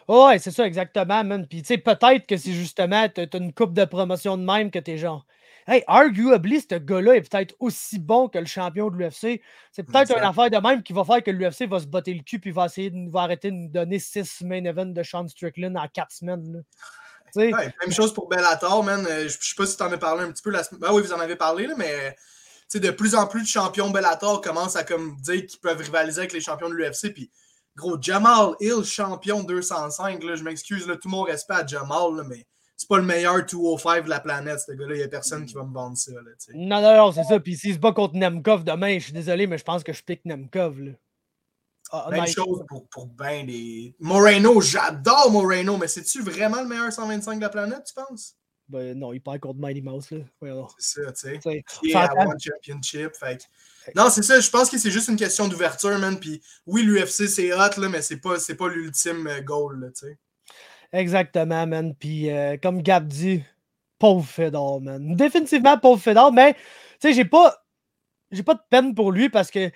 ouais, 0.07 0.39
c'est 0.39 0.51
ça, 0.51 0.65
exactement, 0.65 1.23
man. 1.23 1.47
Puis, 1.47 1.61
tu 1.61 1.67
sais, 1.67 1.77
peut-être 1.77 2.27
que 2.27 2.37
c'est 2.37 2.53
justement, 2.53 3.09
t'as 3.09 3.25
une 3.33 3.53
coupe 3.53 3.73
de 3.73 3.85
promotion 3.85 4.37
de 4.37 4.43
même 4.43 4.69
que 4.69 4.79
t'es 4.79 4.97
genre, 4.97 5.25
hey, 5.67 5.83
arguably, 5.87 6.61
ce 6.61 6.75
gars-là 6.75 7.15
est 7.15 7.29
peut-être 7.29 7.55
aussi 7.59 7.97
bon 7.99 8.29
que 8.29 8.37
le 8.37 8.45
champion 8.45 8.89
de 8.89 8.97
l'UFC. 8.97 9.41
C'est 9.71 9.83
peut-être 9.83 10.15
une 10.15 10.23
affaire 10.23 10.49
de 10.49 10.57
même 10.57 10.83
qui 10.83 10.93
va 10.93 11.03
faire 11.03 11.23
que 11.23 11.31
l'UFC 11.31 11.67
va 11.67 11.79
se 11.79 11.87
botter 11.87 12.13
le 12.13 12.21
cul 12.21 12.39
puis 12.39 12.51
va 12.51 12.65
essayer 12.65 12.91
de, 12.91 13.09
va 13.09 13.21
arrêter 13.21 13.49
de 13.49 13.55
nous 13.55 13.69
donner 13.69 13.97
six 13.97 14.41
main 14.41 14.63
events 14.65 14.93
de 14.93 15.03
Sean 15.03 15.27
Strickland 15.27 15.75
en 15.75 15.87
quatre 15.87 16.11
semaines. 16.11 16.53
Là 16.53 16.59
même 17.35 17.91
chose 17.91 18.13
pour 18.13 18.27
Bellator, 18.27 18.83
man. 18.83 19.05
Euh, 19.09 19.27
je, 19.27 19.37
sais 19.39 19.55
pas 19.55 19.65
si 19.65 19.77
tu 19.77 19.83
en 19.83 19.91
as 19.91 19.97
parlé 19.97 20.23
un 20.23 20.31
petit 20.31 20.43
peu 20.43 20.49
la 20.49 20.63
semaine. 20.63 20.81
Ben 20.81 20.91
oui, 20.93 21.01
vous 21.01 21.13
en 21.13 21.19
avez 21.19 21.35
parlé, 21.35 21.67
là, 21.67 21.73
mais 21.77 22.15
de 22.73 22.91
plus 22.91 23.15
en 23.15 23.27
plus 23.27 23.43
de 23.43 23.47
champions 23.47 23.89
Bellator 23.89 24.41
commencent 24.41 24.75
à 24.75 24.83
comme 24.83 25.15
dire 25.21 25.45
qu'ils 25.45 25.59
peuvent 25.59 25.79
rivaliser 25.79 26.19
avec 26.19 26.33
les 26.33 26.41
champions 26.41 26.69
de 26.69 26.75
l'UFC. 26.75 27.13
Puis, 27.13 27.31
gros, 27.75 28.01
Jamal 28.01 28.55
Hill, 28.59 28.83
champion 28.83 29.43
205, 29.43 30.23
là, 30.23 30.35
je 30.35 30.43
m'excuse, 30.43 30.85
tout 31.01 31.09
mon 31.09 31.23
respect 31.23 31.55
à 31.55 31.65
Jamal, 31.65 32.15
là, 32.15 32.23
mais 32.27 32.45
c'est 32.75 32.87
pas 32.87 32.97
le 32.97 33.03
meilleur 33.03 33.43
205 33.43 34.05
de 34.05 34.09
la 34.09 34.19
planète, 34.19 34.59
ce 34.59 34.71
gars-là. 34.71 34.95
Il 34.95 34.97
n'y 34.99 35.03
a 35.03 35.07
personne 35.07 35.45
qui 35.45 35.55
va 35.55 35.63
me 35.63 35.73
vendre 35.73 35.97
ça. 35.97 36.11
Là, 36.11 36.21
non, 36.53 36.81
non, 36.81 36.95
non, 36.97 37.11
c'est 37.11 37.23
ça. 37.23 37.39
Puis 37.39 37.57
s'il 37.57 37.73
se 37.73 37.79
bat 37.79 37.91
contre 37.91 38.15
Nemkov 38.15 38.63
demain, 38.63 38.99
je 38.99 39.05
suis 39.05 39.13
désolé, 39.13 39.47
mais 39.47 39.57
je 39.57 39.63
pense 39.63 39.83
que 39.83 39.93
je 39.93 40.03
pique 40.03 40.23
Nemkov. 40.25 40.79
Là. 40.79 40.91
Ah, 41.91 42.07
Même 42.11 42.27
chose 42.27 42.63
pour, 42.67 42.87
pour 42.89 43.07
ben 43.07 43.45
des. 43.47 43.95
Moreno, 43.99 44.61
j'adore 44.61 45.31
Moreno, 45.31 45.77
mais 45.77 45.87
c'est-tu 45.87 46.21
vraiment 46.21 46.61
le 46.61 46.67
meilleur 46.67 46.91
125 46.91 47.37
de 47.37 47.41
la 47.41 47.49
planète, 47.49 47.83
tu 47.87 47.93
penses? 47.93 48.35
Ben 48.69 48.97
non, 48.99 49.13
il 49.13 49.21
perd 49.21 49.39
contre 49.39 49.59
Mighty 49.59 49.81
Mouse. 49.81 50.09
C'est 50.77 51.03
ça, 51.03 51.11
tu 51.11 51.39
sais. 51.41 51.63
Il 51.83 51.95
One 51.95 52.37
Championship. 52.39 53.15
Fait 53.15 53.39
Non, 53.95 54.09
c'est 54.09 54.23
ça, 54.23 54.39
je 54.39 54.49
pense 54.49 54.69
que 54.69 54.77
c'est 54.77 54.91
juste 54.91 55.07
une 55.07 55.15
question 55.15 55.47
d'ouverture, 55.47 55.97
man. 55.99 56.19
Puis 56.19 56.41
oui, 56.65 56.83
l'UFC, 56.83 57.27
c'est 57.27 57.53
hot, 57.53 57.79
là, 57.79 57.89
mais 57.89 58.01
c'est 58.01 58.17
pas, 58.17 58.35
pas 58.57 58.67
l'ultime 58.67 59.27
euh, 59.27 59.41
goal, 59.41 59.91
tu 59.95 60.07
sais. 60.07 60.17
Exactement, 60.91 61.65
man. 61.65 61.95
Puis 61.95 62.29
euh, 62.29 62.57
comme 62.61 62.81
Gab 62.81 63.07
dit, 63.07 63.43
pauvre 63.99 64.27
Fedor, 64.27 64.81
man. 64.81 65.15
Définitivement 65.15 65.77
pauvre 65.77 66.01
Fedor, 66.01 66.33
mais 66.33 66.53
tu 66.53 66.59
sais, 66.99 67.13
j'ai 67.13 67.25
pas. 67.25 67.63
J'ai 68.29 68.43
pas 68.43 68.55
de 68.55 68.61
peine 68.69 68.93
pour 68.93 69.13
lui 69.13 69.29
parce 69.29 69.49
que 69.49 69.71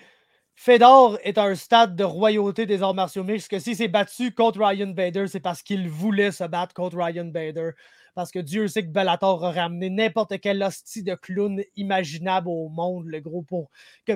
Fedor 0.54 1.18
est 1.22 1.38
un 1.38 1.54
stade 1.54 1.96
de 1.96 2.04
royauté 2.04 2.66
des 2.66 2.82
arts 2.82 2.94
martiaux 2.94 3.24
mixtes, 3.24 3.50
que 3.50 3.58
s'il 3.58 3.76
s'est 3.76 3.88
battu 3.88 4.34
contre 4.34 4.62
Ryan 4.62 4.88
Bader, 4.88 5.26
c'est 5.26 5.40
parce 5.40 5.62
qu'il 5.62 5.88
voulait 5.88 6.32
se 6.32 6.44
battre 6.44 6.74
contre 6.74 6.98
Ryan 6.98 7.24
Bader. 7.24 7.70
Parce 8.14 8.30
que 8.30 8.38
Dieu 8.38 8.68
sait 8.68 8.82
que 8.82 8.90
Bellator 8.90 9.44
a 9.44 9.52
ramené 9.52 9.88
n'importe 9.88 10.38
quel 10.40 10.62
hostie 10.62 11.02
de 11.02 11.14
clown 11.14 11.62
imaginable 11.76 12.48
au 12.48 12.68
monde, 12.68 13.06
le 13.06 13.20
gros, 13.20 13.42
pour 13.42 13.70
que 14.04 14.14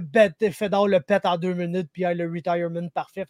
Fedor 0.51 0.89
le 0.89 1.01
pète 1.01 1.25
en 1.25 1.39
deux 1.39 1.55
minutes 1.55 1.89
puis 1.93 2.03
ait 2.03 2.15
le 2.15 2.31
retirement 2.31 2.89
parfait. 2.91 3.27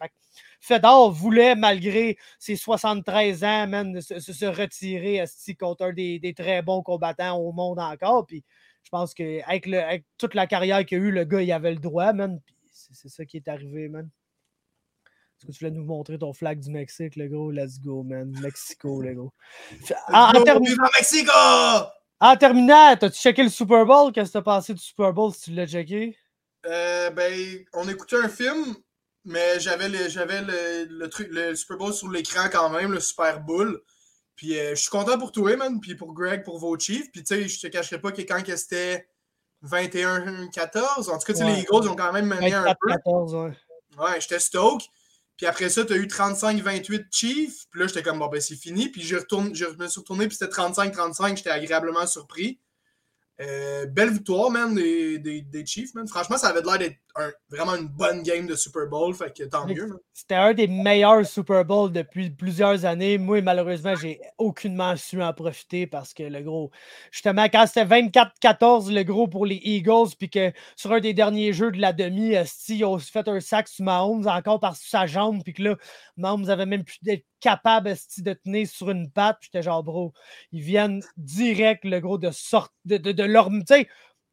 Fedor 0.59 1.11
voulait, 1.11 1.55
malgré 1.55 2.17
ses 2.37 2.57
73 2.57 3.43
ans, 3.43 3.93
se, 4.01 4.45
retirer 4.45 5.23
contre 5.57 5.85
un 5.85 5.93
des, 5.93 6.33
très 6.35 6.61
bons 6.61 6.83
combattants 6.83 7.37
au 7.37 7.53
monde 7.53 7.79
encore. 7.79 8.25
Puis 8.25 8.43
je 8.83 8.89
pense 8.89 9.13
qu'avec 9.13 9.67
avec 9.67 10.05
toute 10.17 10.33
la 10.33 10.47
carrière 10.47 10.85
qu'il 10.85 10.97
a 10.97 11.01
eue, 11.01 11.11
le 11.11 11.23
gars, 11.23 11.41
il 11.41 11.51
avait 11.51 11.73
le 11.73 11.79
droit, 11.79 12.11
man. 12.13 12.41
C'est 12.71 13.09
ça 13.09 13.25
qui 13.25 13.37
est 13.37 13.47
arrivé, 13.47 13.87
man. 13.89 14.09
Est-ce 15.37 15.45
que 15.45 15.51
tu 15.51 15.65
voulais 15.65 15.77
nous 15.77 15.85
montrer 15.85 16.17
ton 16.17 16.33
flag 16.33 16.59
du 16.59 16.71
Mexique, 16.71 17.15
le 17.15 17.27
gros? 17.27 17.51
Let's 17.51 17.79
go, 17.79 18.01
man. 18.01 18.35
Mexico, 18.41 19.01
le 19.01 19.13
gros. 19.13 19.33
En, 20.07 20.35
en 20.35 20.43
terminant, 20.43 20.87
Mexico! 20.97 21.31
En 22.19 22.35
terminant, 22.35 22.97
t'as-tu 22.97 23.19
checké 23.19 23.43
le 23.43 23.49
Super 23.49 23.85
Bowl? 23.85 24.11
Qu'est-ce 24.11 24.29
que 24.29 24.33
t'as 24.33 24.41
passé 24.41 24.73
du 24.73 24.79
Super 24.79 25.13
Bowl 25.13 25.31
si 25.31 25.41
tu 25.41 25.51
l'as 25.51 25.67
checké? 25.67 26.17
Euh, 26.65 27.11
ben, 27.11 27.33
on 27.73 27.87
écoutait 27.87 28.15
un 28.15 28.29
film, 28.29 28.75
mais 29.25 29.59
j'avais 29.59 29.89
le, 29.89 30.09
j'avais 30.09 30.41
le, 30.41 30.85
le, 30.89 31.09
truc, 31.09 31.27
le 31.29 31.53
Super 31.55 31.77
Bowl 31.77 31.93
sur 31.93 32.09
l'écran 32.09 32.49
quand 32.51 32.69
même, 32.71 32.91
le 32.91 32.99
Super 32.99 33.39
Bowl. 33.41 33.79
Puis 34.35 34.57
euh, 34.57 34.71
je 34.71 34.81
suis 34.81 34.89
content 34.89 35.19
pour 35.19 35.31
toi, 35.31 35.55
man, 35.55 35.79
puis 35.79 35.93
pour 35.93 36.13
Greg, 36.13 36.43
pour 36.43 36.57
vos 36.57 36.77
Chiefs. 36.79 37.11
Puis 37.11 37.23
tu 37.23 37.35
sais, 37.35 37.47
je 37.47 37.59
te 37.59 37.67
cacherai 37.67 38.01
pas 38.01 38.11
que 38.11 38.21
quand 38.21 38.41
c'était 38.55 39.07
21-14. 39.63 41.11
En 41.11 41.19
tout 41.19 41.33
cas, 41.33 41.45
les 41.45 41.61
Eagles 41.61 41.87
ont 41.89 41.95
quand 41.95 42.11
même 42.11 42.25
mené 42.25 42.53
un 42.53 42.75
peu. 42.79 42.89
14, 42.89 43.35
ouais. 43.35 43.53
Ouais, 43.99 44.19
j'étais 44.19 44.39
stoke. 44.39 44.83
Puis 45.37 45.45
après 45.45 45.69
ça, 45.69 45.85
tu 45.85 45.93
as 45.93 45.97
eu 45.97 46.07
35-28 46.07 47.05
Chiefs. 47.11 47.67
Puis 47.69 47.79
là, 47.79 47.87
j'étais 47.87 48.01
comme, 48.01 48.19
bon, 48.19 48.27
ben, 48.27 48.41
c'est 48.41 48.55
fini. 48.55 48.89
Puis 48.89 49.03
je, 49.03 49.15
retourne, 49.15 49.55
je 49.55 49.65
me 49.65 49.87
suis 49.87 49.99
retourné, 49.99 50.27
puis 50.27 50.35
c'était 50.35 50.51
35-35. 50.51 51.37
J'étais 51.37 51.51
agréablement 51.51 52.07
surpris. 52.07 52.59
Euh, 53.39 53.85
belle 53.85 54.09
victoire, 54.09 54.49
man, 54.49 54.73
des, 54.73 55.19
des, 55.19 55.43
des, 55.43 55.65
Chiefs, 55.65 55.93
man. 55.93 56.07
Franchement, 56.07 56.37
ça 56.39 56.47
avait 56.47 56.63
l'air 56.63 56.79
d'être 56.79 56.97
vraiment 57.49 57.75
une 57.75 57.87
bonne 57.87 58.23
game 58.23 58.47
de 58.47 58.55
Super 58.55 58.87
Bowl, 58.87 59.13
fait 59.13 59.35
que 59.35 59.43
tant 59.43 59.65
mieux. 59.65 60.03
C'était 60.13 60.35
un 60.35 60.53
des 60.53 60.67
meilleurs 60.67 61.25
Super 61.25 61.65
Bowl 61.65 61.91
depuis 61.91 62.29
plusieurs 62.29 62.85
années. 62.85 63.17
Moi, 63.17 63.41
malheureusement, 63.41 63.95
j'ai 63.95 64.19
aucunement 64.37 64.95
su 64.95 65.21
en 65.21 65.33
profiter 65.33 65.87
parce 65.87 66.13
que 66.13 66.23
le 66.23 66.41
gros, 66.41 66.71
justement, 67.11 67.45
quand 67.45 67.65
c'était 67.67 67.85
24-14, 67.85 68.93
le 68.93 69.03
gros 69.03 69.27
pour 69.27 69.45
les 69.45 69.59
Eagles, 69.63 70.15
puis 70.17 70.29
que 70.29 70.51
sur 70.75 70.91
un 70.91 70.99
des 70.99 71.13
derniers 71.13 71.53
jeux 71.53 71.71
de 71.71 71.79
la 71.79 71.93
demi, 71.93 72.35
ils 72.69 72.85
ont 72.85 72.99
fait 72.99 73.27
un 73.27 73.39
sac 73.39 73.67
sur 73.67 73.85
Mahomes 73.85 74.27
encore 74.27 74.59
par 74.59 74.75
sa 74.75 75.05
jambe, 75.05 75.43
puis 75.43 75.53
que 75.53 75.63
là, 75.63 75.75
Mahomes 76.17 76.49
avait 76.49 76.65
même 76.65 76.83
plus 76.83 76.99
d'être 77.01 77.25
capable 77.39 77.93
de 78.17 78.33
tenir 78.33 78.67
sur 78.67 78.89
une 78.89 79.11
patte. 79.11 79.37
J'étais 79.41 79.61
genre, 79.61 79.83
bro, 79.83 80.13
ils 80.51 80.61
viennent 80.61 81.01
direct, 81.17 81.85
le 81.85 81.99
gros, 81.99 82.17
de 82.17 82.31
sorte 82.31 82.73
de, 82.85 82.97
de, 82.97 83.11
de 83.11 83.23
leur. 83.23 83.49
Tu 83.49 83.61
sais, 83.67 83.87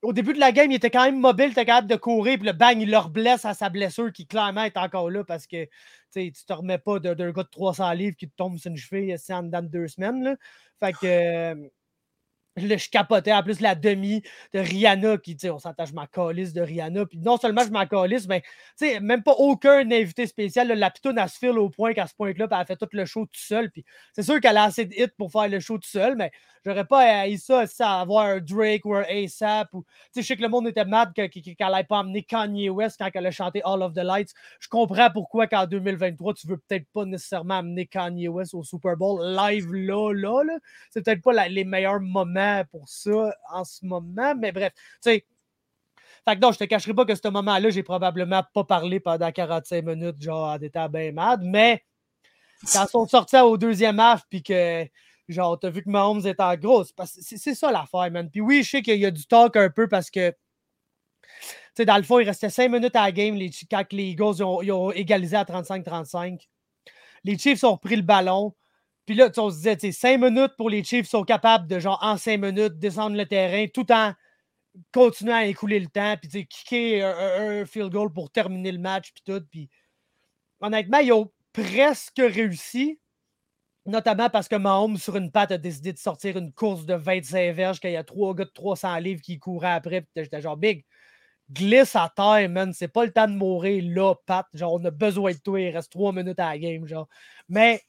au 0.05 0.13
début 0.13 0.35
de 0.35 0.39
la 0.39 0.53
game, 0.53 0.71
il 0.71 0.77
était 0.77 0.91
quand 0.91 1.05
même 1.05 1.19
mobile, 1.19 1.47
il 1.47 1.53
était 1.53 1.65
capable 1.65 1.89
de 1.89 1.97
courir, 1.97 2.39
puis 2.39 2.47
le 2.47 2.53
bang, 2.53 2.81
il 2.81 2.91
leur 2.91 3.09
blesse 3.09 3.45
à 3.45 3.55
sa 3.55 3.71
blessure 3.71 4.13
qui 4.13 4.27
clairement 4.27 4.63
est 4.65 4.77
encore 4.77 5.11
là 5.11 5.25
parce 5.25 5.47
que 5.47 5.67
tu 6.13 6.33
te 6.33 6.53
remets 6.53 6.79
pas 6.79 6.99
d'un 7.01 7.15
gars 7.33 7.43
de 7.43 7.49
300 7.51 7.93
livres 7.93 8.17
qui 8.17 8.29
te 8.29 8.37
tombe 8.37 8.59
sur 8.59 8.71
une 8.71 8.77
cheville 8.77 9.17
en 9.31 9.43
dedans 9.43 9.63
de 9.63 9.69
deux 9.69 9.89
semaines. 9.89 10.23
Là. 10.23 10.37
Fait 10.81 10.93
que. 10.93 11.71
Euh, 12.59 12.79
je 12.79 12.89
capotais. 12.89 13.33
En 13.33 13.43
plus, 13.43 13.61
la 13.61 13.75
demi 13.75 14.23
de 14.53 14.61
Rihanna, 14.61 15.19
qui, 15.19 15.37
tu 15.37 15.43
sais, 15.43 15.51
on 15.51 15.59
s'entend, 15.59 15.85
je 15.87 15.95
m'en 15.95 16.05
de 16.05 16.61
Rihanna. 16.61 17.07
Puis 17.07 17.19
non 17.19 17.37
seulement 17.37 17.63
je 17.65 17.71
m'en 17.71 17.85
mais, 18.29 18.41
tu 18.41 18.87
sais, 18.87 19.01
même 19.01 19.23
pas 19.23 19.33
aucun 19.33 19.91
invité 19.91 20.27
spécial. 20.27 20.69
la 20.69 20.91
pitoune, 20.91 21.19
elle 21.19 21.29
se 21.29 21.39
file 21.39 21.59
au 21.59 21.69
point 21.69 21.93
qu'à 21.95 22.07
ce 22.07 22.15
point-là, 22.15 22.47
elle 22.51 22.57
a 22.57 22.65
fait 22.65 22.77
tout 22.77 22.89
le 22.93 23.05
show 23.05 23.25
tout 23.27 23.41
seul. 23.41 23.71
Puis 23.71 23.85
c'est 24.13 24.23
sûr 24.23 24.41
qu'elle 24.41 24.57
a 24.57 24.65
assez 24.65 24.85
de 24.87 24.95
hits 24.95 25.13
pour 25.17 25.31
faire 25.31 25.49
le 25.49 25.61
show 25.61 25.79
tout 25.79 25.89
seul, 25.89 26.17
mais 26.17 26.31
j'aurais 26.65 26.85
pas 26.85 27.01
haï 27.01 27.39
ça, 27.39 27.67
ça 27.67 28.01
avoir 28.01 28.27
un 28.27 28.41
Drake 28.41 28.85
ou 28.85 28.95
un 28.95 29.05
ASAP. 29.09 29.73
Ou, 29.75 29.83
tu 29.83 29.89
sais, 30.13 30.23
je 30.23 30.27
sais 30.27 30.37
que 30.37 30.43
le 30.43 30.49
monde 30.49 30.69
était 30.69 30.85
mad 30.85 31.13
qu'elle 31.13 31.31
n'allait 31.61 31.85
pas 31.85 31.99
amener 32.01 32.23
Kanye 32.23 32.71
West 32.71 32.97
quand 32.99 33.11
elle 33.13 33.27
a 33.27 33.31
chanté 33.31 33.63
All 33.65 33.83
of 33.83 33.95
the 33.95 33.99
Lights. 33.99 34.33
Je 34.61 34.69
comprends 34.69 35.11
pourquoi 35.11 35.47
qu'en 35.47 35.67
2023, 35.67 36.35
tu 36.35 36.47
veux 36.47 36.59
peut-être 36.59 36.87
pas 36.93 37.05
nécessairement 37.05 37.59
amener 37.59 37.87
Kanye 37.87 38.29
West 38.29 38.55
au 38.55 38.63
Super 38.63 38.97
Bowl 38.97 39.21
live 39.25 39.73
là, 39.73 40.13
là. 40.13 40.43
là. 40.45 40.59
C'est 40.91 41.05
peut-être 41.05 41.23
pas 41.23 41.49
les 41.49 41.65
meilleurs 41.65 42.01
moments 42.01 42.44
pour 42.71 42.89
ça 42.89 43.35
en 43.53 43.65
ce 43.65 43.85
moment, 43.85 44.35
mais 44.35 44.53
bref, 44.53 44.73
tu 44.75 44.83
sais. 45.01 45.27
Fait 46.27 46.37
que 46.37 46.41
non, 46.41 46.53
je 46.53 46.59
te 46.59 46.65
cacherai 46.65 46.95
pas 46.95 47.05
que 47.05 47.15
ce 47.15 47.29
moment-là, 47.29 47.69
j'ai 47.71 47.83
probablement 47.83 48.43
pas 48.55 48.65
parlé 48.65 48.99
pendant 48.99 49.31
45 49.31 49.85
minutes, 49.85 50.23
genre 50.23 50.49
en 50.49 50.59
étant 50.59 50.89
bien 50.89 51.13
mad, 51.13 51.43
mais 51.43 51.85
quand 52.73 52.85
ils 52.85 52.91
sont 52.91 53.07
sortis 53.07 53.37
au 53.37 53.59
deuxième 53.59 54.01
half, 54.01 54.23
puis 54.31 54.43
que 54.43 54.87
genre, 55.29 55.59
t'as 55.59 55.71
vu 55.71 55.83
que 55.83 55.91
Mahomes 55.91 56.27
est 56.27 56.41
en 56.41 56.55
grosse, 56.57 56.93
c'est 57.07 57.55
ça 57.55 57.71
l'affaire, 57.71 58.11
man. 58.11 58.31
Puis 58.31 58.41
oui, 58.41 58.63
je 58.63 58.71
sais 58.71 58.83
qu'il 58.83 58.99
y 58.99 59.07
a 59.07 59.11
du 59.11 59.27
talk 59.27 59.57
un 59.57 59.71
peu 59.71 59.89
parce 59.89 60.11
que, 60.11 60.31
tu 60.31 60.37
sais, 61.77 61.85
dans 61.85 61.97
le 61.97 62.03
fond, 62.03 62.19
il 62.19 62.27
restait 62.27 62.51
5 62.51 62.71
minutes 62.71 62.97
à 62.97 63.05
la 63.05 63.13
game 63.13 63.35
les, 63.35 63.51
quand 63.71 63.85
les 63.93 64.05
Eagles 64.05 64.43
ont, 64.43 64.63
ils 64.63 64.73
ont 64.73 64.93
égalisé 64.93 65.37
à 65.37 65.45
35-35. 65.45 66.47
Les 67.25 67.39
Chiefs 67.39 67.65
ont 67.65 67.73
repris 67.73 67.97
le 67.97 68.03
ballon. 68.03 68.55
Puis 69.07 69.15
là, 69.15 69.31
on 69.37 69.51
se 69.51 69.57
disait, 69.57 69.93
cinq 69.93 70.21
minutes 70.21 70.53
pour 70.57 70.71
les 70.71 70.83
Chiefs 70.83 71.09
sont 71.09 71.25
capables 71.25 71.67
de, 71.67 71.79
genre, 71.79 71.99
en 72.03 72.17
cinq 72.17 72.41
minutes, 72.41 72.79
descendre 72.79 73.17
le 73.17 73.27
terrain 73.27 73.67
tout 73.73 73.91
en 73.93 74.13
continuant 74.93 75.37
à 75.37 75.45
écouler 75.45 75.79
le 75.79 75.87
temps, 75.87 76.17
puis 76.21 76.47
kicker 76.47 77.03
un, 77.03 77.61
un, 77.61 77.67
field 77.67 77.93
goal 77.93 78.13
pour 78.13 78.31
terminer 78.31 78.73
le 78.73 78.79
match, 78.79 79.13
puis 79.13 79.23
tout. 79.25 79.45
Puis 79.51 79.69
honnêtement, 80.61 80.99
ils 80.99 81.13
ont 81.13 81.31
presque 81.53 82.19
réussi, 82.19 82.99
notamment 83.87 84.31
parce 84.31 84.49
que 84.49 84.57
Mahomes, 84.57 84.97
sur 84.97 85.17
une 85.17 85.31
patte, 85.31 85.53
a 85.53 85.59
décidé 85.59 85.93
de 85.93 85.99
sortir 85.99 86.37
une 86.37 86.53
course 86.53 86.87
de 86.87 86.95
25 86.95 87.55
verges, 87.55 87.81
qu'il 87.81 87.93
y 87.93 87.97
a 87.97 88.05
trois 88.05 88.35
gars 88.35 88.45
de 88.45 88.51
300 88.51 88.97
livres 88.99 89.23
qui 89.23 89.39
couraient 89.39 89.73
après, 89.73 90.01
puis 90.01 90.11
j'étais 90.17 90.41
genre 90.41 90.57
big. 90.57 90.85
glisse 91.51 91.97
à 91.97 92.13
terre, 92.15 92.49
man. 92.51 92.73
C'est 92.73 92.89
pas 92.89 93.05
le 93.05 93.13
temps 93.13 93.29
de 93.29 93.35
mourir 93.35 93.85
là, 93.87 94.15
Pat. 94.27 94.47
Genre, 94.55 94.75
on 94.75 94.85
a 94.85 94.91
besoin 94.91 95.33
de 95.33 95.39
toi. 95.39 95.61
Il 95.61 95.71
reste 95.71 95.93
trois 95.93 96.13
minutes 96.13 96.41
à 96.41 96.51
la 96.51 96.59
game, 96.59 96.87
genre. 96.87 97.09
Mais 97.49 97.83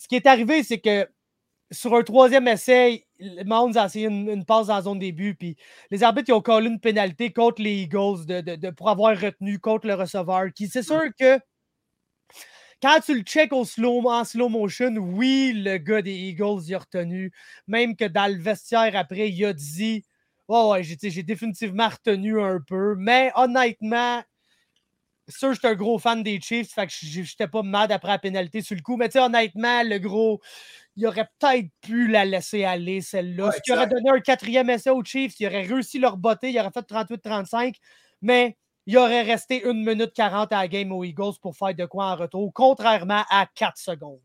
ce 0.00 0.08
qui 0.08 0.16
est 0.16 0.26
arrivé, 0.26 0.62
c'est 0.62 0.80
que 0.80 1.06
sur 1.70 1.94
un 1.94 2.02
troisième 2.02 2.48
essai, 2.48 3.06
Mounds 3.44 3.76
a 3.76 3.84
essayé 3.84 4.06
une, 4.06 4.46
passe 4.46 4.68
dans 4.68 4.76
la 4.76 4.82
zone 4.82 4.98
début, 4.98 5.34
puis 5.34 5.56
les 5.90 6.02
arbitres 6.02 6.32
ont 6.32 6.40
collé 6.40 6.68
une 6.68 6.80
pénalité 6.80 7.34
contre 7.34 7.60
les 7.60 7.82
Eagles 7.82 8.24
de, 8.24 8.70
pour 8.70 8.88
avoir 8.88 9.14
retenu 9.20 9.58
contre 9.58 9.86
le 9.86 9.94
receveur. 9.94 10.46
C'est 10.56 10.82
sûr 10.82 11.02
que 11.18 11.38
quand 12.82 12.98
tu 13.04 13.14
le 13.14 13.20
check 13.20 13.52
au 13.52 13.66
slow, 13.66 14.08
en 14.08 14.24
slow 14.24 14.48
motion, 14.48 14.94
oui, 14.96 15.52
le 15.54 15.76
gars 15.76 16.00
des 16.00 16.14
Eagles 16.14 16.62
y 16.66 16.74
a 16.74 16.78
retenu. 16.78 17.30
Même 17.66 17.94
que 17.94 18.06
dans 18.06 18.26
le 18.26 18.40
vestiaire 18.40 18.96
après, 18.96 19.28
il 19.28 19.44
a 19.44 19.52
dit 19.52 20.02
Oh, 20.48 20.72
ouais, 20.72 20.82
j'ai 20.82 21.22
définitivement 21.22 21.88
retenu 21.88 22.40
un 22.40 22.58
peu. 22.66 22.94
Mais 22.96 23.32
honnêtement, 23.36 24.22
sûr, 25.30 25.52
j'étais 25.52 25.68
un 25.68 25.74
gros 25.74 25.98
fan 25.98 26.22
des 26.22 26.40
Chiefs, 26.40 26.72
fait 26.72 26.86
que 26.86 26.92
j'étais 26.92 27.48
pas 27.48 27.62
mad 27.62 27.92
après 27.92 28.12
la 28.12 28.18
pénalité 28.18 28.62
sur 28.62 28.76
le 28.76 28.82
coup. 28.82 28.96
Mais 28.96 29.08
tu 29.08 29.12
sais, 29.12 29.20
honnêtement, 29.20 29.82
le 29.82 29.98
gros, 29.98 30.40
il 30.96 31.06
aurait 31.06 31.28
peut-être 31.38 31.68
pu 31.80 32.08
la 32.08 32.24
laisser 32.24 32.64
aller, 32.64 33.00
celle-là. 33.00 33.52
Ce 33.52 33.60
qui 33.60 33.72
aurait 33.72 33.86
donné 33.86 34.10
un 34.10 34.20
quatrième 34.20 34.70
essai 34.70 34.90
aux 34.90 35.04
Chiefs, 35.04 35.38
il 35.40 35.46
aurait 35.46 35.62
réussi 35.62 35.98
leur 35.98 36.16
botter, 36.16 36.50
il 36.50 36.58
aurait 36.58 36.70
fait 36.72 36.86
38-35, 36.86 37.76
mais 38.22 38.56
il 38.86 38.98
aurait 38.98 39.22
resté 39.22 39.64
1 39.64 39.72
minute 39.72 40.12
40 40.14 40.52
à 40.52 40.58
la 40.58 40.68
game 40.68 40.90
aux 40.92 41.04
Eagles 41.04 41.38
pour 41.40 41.56
faire 41.56 41.74
de 41.74 41.86
quoi 41.86 42.06
en 42.06 42.16
retour, 42.16 42.50
contrairement 42.52 43.24
à 43.30 43.46
4 43.54 43.78
secondes. 43.78 44.20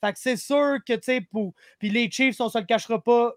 Fait 0.00 0.12
que 0.12 0.18
c'est 0.18 0.36
sûr 0.36 0.78
que, 0.86 0.92
tu 0.94 1.00
sais, 1.02 1.20
pour. 1.20 1.54
Puis 1.78 1.90
les 1.90 2.10
Chiefs, 2.10 2.40
on 2.40 2.48
se 2.48 2.58
le 2.58 2.64
cachera 2.64 3.02
pas, 3.02 3.32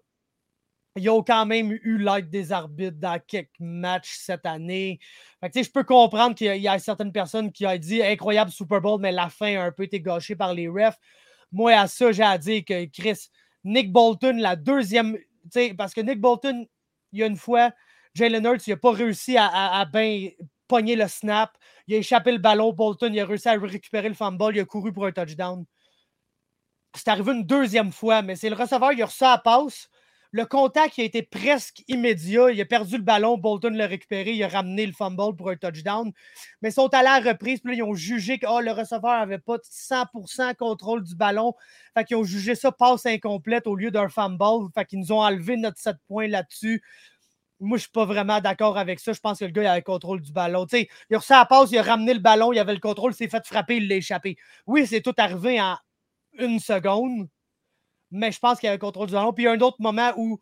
ils 0.96 1.08
ont 1.08 1.22
quand 1.22 1.46
même 1.46 1.70
eu 1.70 1.98
l'aide 1.98 2.30
des 2.30 2.52
arbitres 2.52 2.98
dans 2.98 3.20
quelques 3.24 3.60
matchs 3.60 4.16
cette 4.18 4.44
année. 4.44 4.98
je 5.42 5.70
peux 5.70 5.84
comprendre 5.84 6.34
qu'il 6.34 6.56
y, 6.56 6.68
a 6.68 6.78
certaines 6.78 7.12
personnes 7.12 7.52
qui 7.52 7.66
ont 7.66 7.76
dit 7.76 8.02
incroyable 8.02 8.50
Super 8.50 8.80
Bowl, 8.80 9.00
mais 9.00 9.12
la 9.12 9.28
fin 9.28 9.56
a 9.56 9.64
un 9.64 9.72
peu 9.72 9.84
été 9.84 10.00
gâchée 10.00 10.34
par 10.34 10.52
les 10.52 10.68
refs. 10.68 10.98
Moi, 11.52 11.72
à 11.72 11.86
ça, 11.86 12.10
j'ai 12.12 12.22
à 12.22 12.38
dire 12.38 12.64
que 12.64 12.86
Chris, 12.86 13.28
Nick 13.64 13.92
Bolton, 13.92 14.36
la 14.38 14.56
deuxième. 14.56 15.16
Parce 15.76 15.94
que 15.94 16.00
Nick 16.00 16.20
Bolton, 16.20 16.66
il 17.12 17.18
y 17.20 17.22
a 17.22 17.26
une 17.26 17.36
fois, 17.36 17.72
Jalen 18.14 18.44
Hurts, 18.44 18.66
il 18.66 18.70
n'a 18.70 18.76
pas 18.76 18.92
réussi 18.92 19.36
à, 19.38 19.84
bien 19.92 20.30
pogner 20.66 20.96
le 20.96 21.08
snap. 21.08 21.56
Il 21.86 21.94
a 21.94 21.98
échappé 21.98 22.32
le 22.32 22.38
ballon. 22.38 22.72
Bolton, 22.72 23.12
il 23.12 23.20
a 23.20 23.26
réussi 23.26 23.48
à 23.48 23.58
récupérer 23.58 24.08
le 24.08 24.14
fumble. 24.14 24.56
Il 24.56 24.60
a 24.60 24.64
couru 24.64 24.92
pour 24.92 25.06
un 25.06 25.12
touchdown. 25.12 25.64
C'est 26.96 27.08
arrivé 27.08 27.32
une 27.32 27.44
deuxième 27.44 27.92
fois, 27.92 28.22
mais 28.22 28.34
c'est 28.34 28.50
le 28.50 28.56
receveur, 28.56 28.92
il 28.92 29.02
a 29.02 29.06
reçu 29.06 29.22
la 29.22 29.38
passe. 29.38 29.88
Le 30.32 30.46
contact 30.46 30.98
a 30.98 31.02
été 31.02 31.22
presque 31.22 31.82
immédiat. 31.88 32.52
Il 32.52 32.60
a 32.60 32.64
perdu 32.64 32.96
le 32.96 33.02
ballon. 33.02 33.36
Bolton 33.36 33.70
l'a 33.70 33.86
récupéré. 33.86 34.32
Il 34.32 34.44
a 34.44 34.48
ramené 34.48 34.86
le 34.86 34.92
fumble 34.92 35.34
pour 35.36 35.50
un 35.50 35.56
touchdown. 35.56 36.12
Mais 36.62 36.70
ils 36.70 36.72
sont 36.72 36.92
allés 36.94 37.08
à 37.08 37.18
reprise. 37.18 37.60
Puis 37.60 37.72
là, 37.72 37.78
ils 37.78 37.82
ont 37.82 37.94
jugé 37.94 38.38
que 38.38 38.46
oh, 38.48 38.60
le 38.60 38.70
receveur 38.70 39.18
n'avait 39.18 39.38
pas 39.38 39.56
100% 39.58 40.54
contrôle 40.54 41.02
du 41.02 41.16
ballon. 41.16 41.54
Fait 41.94 42.04
qu'ils 42.04 42.16
ont 42.16 42.24
jugé 42.24 42.54
ça 42.54 42.70
passe 42.70 43.06
incomplète 43.06 43.66
au 43.66 43.74
lieu 43.74 43.90
d'un 43.90 44.08
fumble. 44.08 44.70
Fait 44.74 44.84
qu'ils 44.84 45.00
nous 45.00 45.12
ont 45.12 45.20
enlevé 45.20 45.56
notre 45.56 45.78
7 45.78 45.96
points 46.06 46.28
là-dessus. 46.28 46.82
Moi, 47.58 47.76
je 47.76 47.80
ne 47.82 47.86
suis 47.86 47.90
pas 47.90 48.06
vraiment 48.06 48.40
d'accord 48.40 48.78
avec 48.78 49.00
ça. 49.00 49.12
Je 49.12 49.20
pense 49.20 49.40
que 49.40 49.44
le 49.44 49.50
gars 49.50 49.62
il 49.62 49.66
avait 49.66 49.80
le 49.80 49.84
contrôle 49.84 50.20
du 50.20 50.32
ballon. 50.32 50.66
il 50.72 50.86
a 51.14 51.18
reçu 51.18 51.32
la 51.32 51.44
passe, 51.44 51.72
il 51.72 51.78
a 51.78 51.82
ramené 51.82 52.14
le 52.14 52.20
ballon, 52.20 52.52
il 52.52 52.58
avait 52.58 52.72
le 52.72 52.80
contrôle, 52.80 53.12
il 53.12 53.16
s'est 53.16 53.28
fait 53.28 53.44
frapper, 53.44 53.76
il 53.76 53.88
l'a 53.88 53.96
échappé. 53.96 54.36
Oui, 54.66 54.86
c'est 54.86 55.02
tout 55.02 55.14
arrivé 55.18 55.60
en 55.60 55.76
une 56.38 56.58
seconde 56.58 57.28
mais 58.10 58.32
je 58.32 58.38
pense 58.38 58.58
qu'il 58.58 58.66
y 58.66 58.68
avait 58.68 58.76
le 58.76 58.80
contrôle 58.80 59.08
du 59.08 59.12
ballon. 59.12 59.32
Puis 59.32 59.44
il 59.44 59.46
y 59.46 59.48
a 59.48 59.52
un 59.52 59.60
autre 59.60 59.76
moment 59.80 60.12
où 60.16 60.40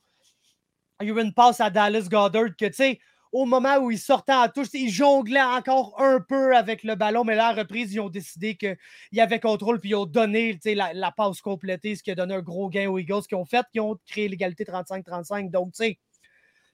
il 1.01 1.09
y 1.09 1.11
a 1.11 1.15
eu 1.15 1.21
une 1.21 1.35
passe 1.35 1.61
à 1.61 1.71
Dallas 1.71 2.09
Goddard 2.11 2.57
que, 2.59 2.67
tu 2.67 2.73
sais, 2.73 2.99
au 3.31 3.45
moment 3.45 3.77
où 3.77 3.91
il 3.91 3.99
sortait 3.99 4.33
en 4.33 4.49
touche, 4.49 4.69
il 4.73 4.91
jonglait 4.91 5.43
encore 5.43 6.01
un 6.01 6.21
peu 6.21 6.57
avec 6.57 6.83
le 6.83 6.95
ballon, 6.95 7.25
mais 7.25 7.35
là, 7.35 7.49
à 7.49 7.53
reprise, 7.53 7.93
ils 7.93 8.01
ont 8.01 8.09
décidé 8.09 8.57
qu'il 8.57 8.77
y 9.13 9.21
avait 9.21 9.41
contrôle, 9.41 9.81
puis 9.81 9.91
ils 9.91 9.95
ont 9.95 10.07
donné 10.07 10.59
la, 10.65 10.95
la 10.95 11.13
passe 11.13 11.41
complétée, 11.41 11.95
ce 11.95 12.03
qui 12.03 12.11
a 12.11 12.15
donné 12.15 12.35
un 12.35 12.41
gros 12.41 12.71
gain 12.71 12.89
aux 12.89 12.99
Eagles 12.99 13.23
qui 13.29 13.35
ont 13.35 13.45
fait, 13.45 13.65
qui 13.71 13.81
ont 13.81 13.99
créé 14.07 14.29
l'égalité 14.29 14.65
35-35. 14.65 15.51
Donc, 15.51 15.73
tu 15.73 15.85
sais, 15.85 15.99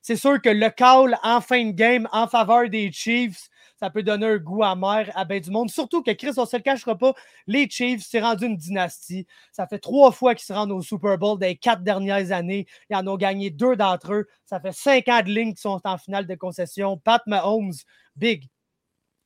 c'est 0.01 0.16
sûr 0.16 0.41
que 0.41 0.51
le 0.51 0.71
call 0.71 1.16
en 1.23 1.41
fin 1.41 1.65
de 1.65 1.73
game 1.73 2.09
en 2.12 2.29
faveur 2.29 2.69
des 2.69 2.93
Chiefs, 2.93 3.49
ça 3.76 3.90
peut 3.90 4.02
donner 4.02 4.26
un 4.26 4.36
goût 4.38 4.62
amer 4.62 5.10
à 5.14 5.24
ben 5.24 5.40
du 5.40 5.51
monde. 5.51 5.70
Surtout 5.70 6.02
que 6.02 6.10
Chris, 6.12 6.32
on 6.36 6.42
ne 6.42 6.46
se 6.46 6.56
le 6.56 6.62
cachera 6.62 6.96
pas, 6.96 7.14
les 7.46 7.68
Chiefs, 7.68 8.06
c'est 8.09 8.20
rendu 8.20 8.46
une 8.46 8.56
dynastie. 8.56 9.26
Ça 9.52 9.66
fait 9.66 9.78
trois 9.78 10.12
fois 10.12 10.34
qu'ils 10.34 10.44
se 10.46 10.52
rendent 10.52 10.72
au 10.72 10.82
Super 10.82 11.18
Bowl 11.18 11.38
des 11.38 11.56
quatre 11.56 11.82
dernières 11.82 12.32
années. 12.32 12.66
Ils 12.90 12.96
en 12.96 13.06
ont 13.06 13.16
gagné 13.16 13.51
deux 13.51 13.76
d'entre 13.76 14.12
eux. 14.12 14.26
Ça 14.46 14.60
fait 14.60 14.72
cinq 14.72 15.09
ans 15.09 15.22
de 15.22 15.30
ligne 15.30 15.55
qui 15.55 15.60
sont 15.60 15.80
en 15.84 15.98
finale 15.98 16.26
de 16.26 16.34
concession. 16.34 16.96
Pat 16.98 17.22
Mahomes, 17.26 17.72
big. 18.16 18.48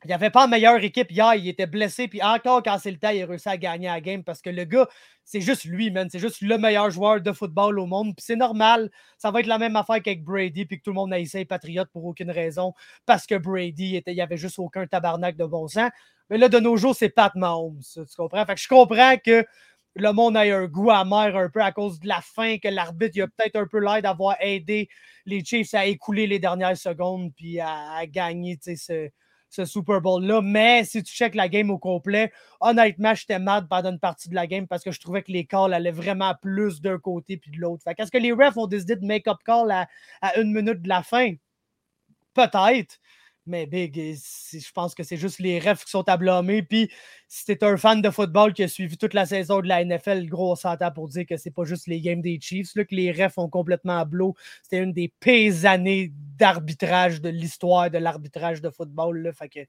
Il 0.05 0.07
n'y 0.07 0.13
avait 0.13 0.29
pas 0.29 0.45
de 0.45 0.51
meilleure 0.51 0.81
équipe 0.81 1.11
hier. 1.11 1.35
Il 1.35 1.47
était 1.47 1.67
blessé. 1.67 2.07
Puis 2.07 2.21
encore, 2.23 2.63
quand 2.63 2.77
c'est 2.79 2.91
le 2.91 2.97
temps, 2.97 3.09
il 3.09 3.21
a 3.21 3.25
réussi 3.25 3.49
à 3.49 3.57
gagner 3.57 3.87
la 3.87 3.99
game 3.99 4.23
parce 4.23 4.41
que 4.41 4.49
le 4.49 4.63
gars, 4.63 4.87
c'est 5.25 5.41
juste 5.41 5.65
lui, 5.65 5.91
man. 5.91 6.07
C'est 6.09 6.19
juste 6.19 6.41
le 6.41 6.57
meilleur 6.57 6.89
joueur 6.89 7.19
de 7.19 7.31
football 7.33 7.79
au 7.79 7.85
monde. 7.85 8.15
Puis 8.15 8.23
c'est 8.25 8.37
normal. 8.37 8.89
Ça 9.17 9.29
va 9.31 9.41
être 9.41 9.47
la 9.47 9.57
même 9.57 9.75
affaire 9.75 10.01
qu'avec 10.01 10.23
Brady. 10.23 10.65
Puis 10.65 10.77
que 10.77 10.83
tout 10.83 10.91
le 10.91 10.95
monde 10.95 11.11
a 11.11 11.19
essayé 11.19 11.43
patriote 11.43 11.89
pour 11.91 12.05
aucune 12.05 12.31
raison 12.31 12.73
parce 13.05 13.27
que 13.27 13.35
Brady, 13.35 13.97
était, 13.97 14.11
il 14.11 14.15
n'y 14.15 14.21
avait 14.21 14.37
juste 14.37 14.57
aucun 14.59 14.87
tabarnak 14.87 15.35
de 15.35 15.45
bon 15.45 15.67
sens. 15.67 15.91
Mais 16.29 16.37
là, 16.37 16.47
de 16.47 16.59
nos 16.59 16.77
jours, 16.77 16.95
c'est 16.95 17.09
Pat 17.09 17.35
Mahomes. 17.35 17.81
Tu 17.93 18.01
comprends? 18.15 18.45
Fait 18.45 18.55
que 18.55 18.61
je 18.61 18.67
comprends 18.69 19.17
que 19.17 19.45
le 19.95 20.11
monde 20.13 20.37
ait 20.37 20.51
un 20.51 20.67
goût 20.67 20.91
amer 20.91 21.35
un 21.35 21.49
peu 21.49 21.61
à 21.61 21.73
cause 21.73 21.99
de 21.99 22.07
la 22.07 22.21
fin, 22.21 22.57
que 22.57 22.69
l'arbitre 22.69 23.21
a 23.21 23.27
peut-être 23.27 23.57
un 23.57 23.67
peu 23.67 23.79
l'air 23.79 24.01
d'avoir 24.01 24.37
aidé 24.39 24.87
les 25.25 25.43
Chiefs 25.43 25.73
à 25.73 25.85
écouler 25.85 26.27
les 26.27 26.39
dernières 26.39 26.77
secondes 26.77 27.33
puis 27.35 27.59
à, 27.59 27.95
à 27.95 28.05
gagner 28.05 28.57
ce 28.61 29.09
ce 29.49 29.65
Super 29.65 30.01
Bowl-là. 30.01 30.41
Mais 30.41 30.83
si 30.83 31.03
tu 31.03 31.13
checkes 31.13 31.35
la 31.35 31.49
game 31.49 31.69
au 31.69 31.77
complet, 31.77 32.31
honnêtement, 32.59 33.13
j'étais 33.13 33.39
mad 33.39 33.67
pendant 33.67 33.91
une 33.91 33.99
partie 33.99 34.29
de 34.29 34.35
la 34.35 34.47
game 34.47 34.67
parce 34.67 34.83
que 34.83 34.91
je 34.91 34.99
trouvais 34.99 35.23
que 35.23 35.31
les 35.31 35.45
calls 35.45 35.73
allaient 35.73 35.91
vraiment 35.91 36.33
plus 36.41 36.81
d'un 36.81 36.97
côté 36.99 37.37
puis 37.37 37.51
de 37.51 37.57
l'autre. 37.57 37.83
Est-ce 37.87 38.11
que 38.11 38.17
les 38.17 38.31
refs 38.31 38.57
ont 38.57 38.67
décidé 38.67 38.95
de 38.95 39.05
make-up 39.05 39.37
call 39.45 39.71
à 39.71 40.39
une 40.39 40.53
minute 40.53 40.81
de 40.81 40.89
la 40.89 41.03
fin? 41.03 41.33
Peut-être. 42.33 42.99
Mais 43.49 43.65
Big, 43.65 43.95
je 43.95 44.71
pense 44.73 44.93
que 44.93 45.01
c'est 45.01 45.17
juste 45.17 45.39
les 45.39 45.59
refs 45.59 45.83
qui 45.83 45.89
sont 45.89 46.07
à 46.07 46.17
blâmer. 46.17 46.61
Puis 46.61 46.91
si 47.27 47.45
t'es 47.45 47.63
un 47.63 47.77
fan 47.77 47.99
de 47.99 48.11
football 48.11 48.53
qui 48.53 48.61
a 48.61 48.67
suivi 48.67 48.95
toute 48.95 49.15
la 49.15 49.25
saison 49.25 49.59
de 49.61 49.67
la 49.67 49.83
NFL, 49.83 50.27
gros, 50.27 50.51
on 50.51 50.55
s'entend 50.55 50.91
pour 50.91 51.07
dire 51.09 51.25
que 51.25 51.35
c'est 51.35 51.49
pas 51.49 51.63
juste 51.63 51.87
les 51.87 51.99
games 51.99 52.21
des 52.21 52.39
Chiefs, 52.39 52.75
là, 52.75 52.85
que 52.85 52.93
les 52.93 53.11
refs 53.11 53.39
ont 53.39 53.49
complètement 53.49 53.97
à 53.97 54.07
C'était 54.61 54.83
une 54.83 54.93
des 54.93 55.11
pires 55.19 55.65
années 55.65 56.13
d'arbitrage 56.37 57.21
de 57.21 57.29
l'histoire 57.29 57.89
de 57.89 57.97
l'arbitrage 57.97 58.61
de 58.61 58.69
football. 58.69 59.17
Là. 59.23 59.33
Fait 59.33 59.49
que 59.49 59.59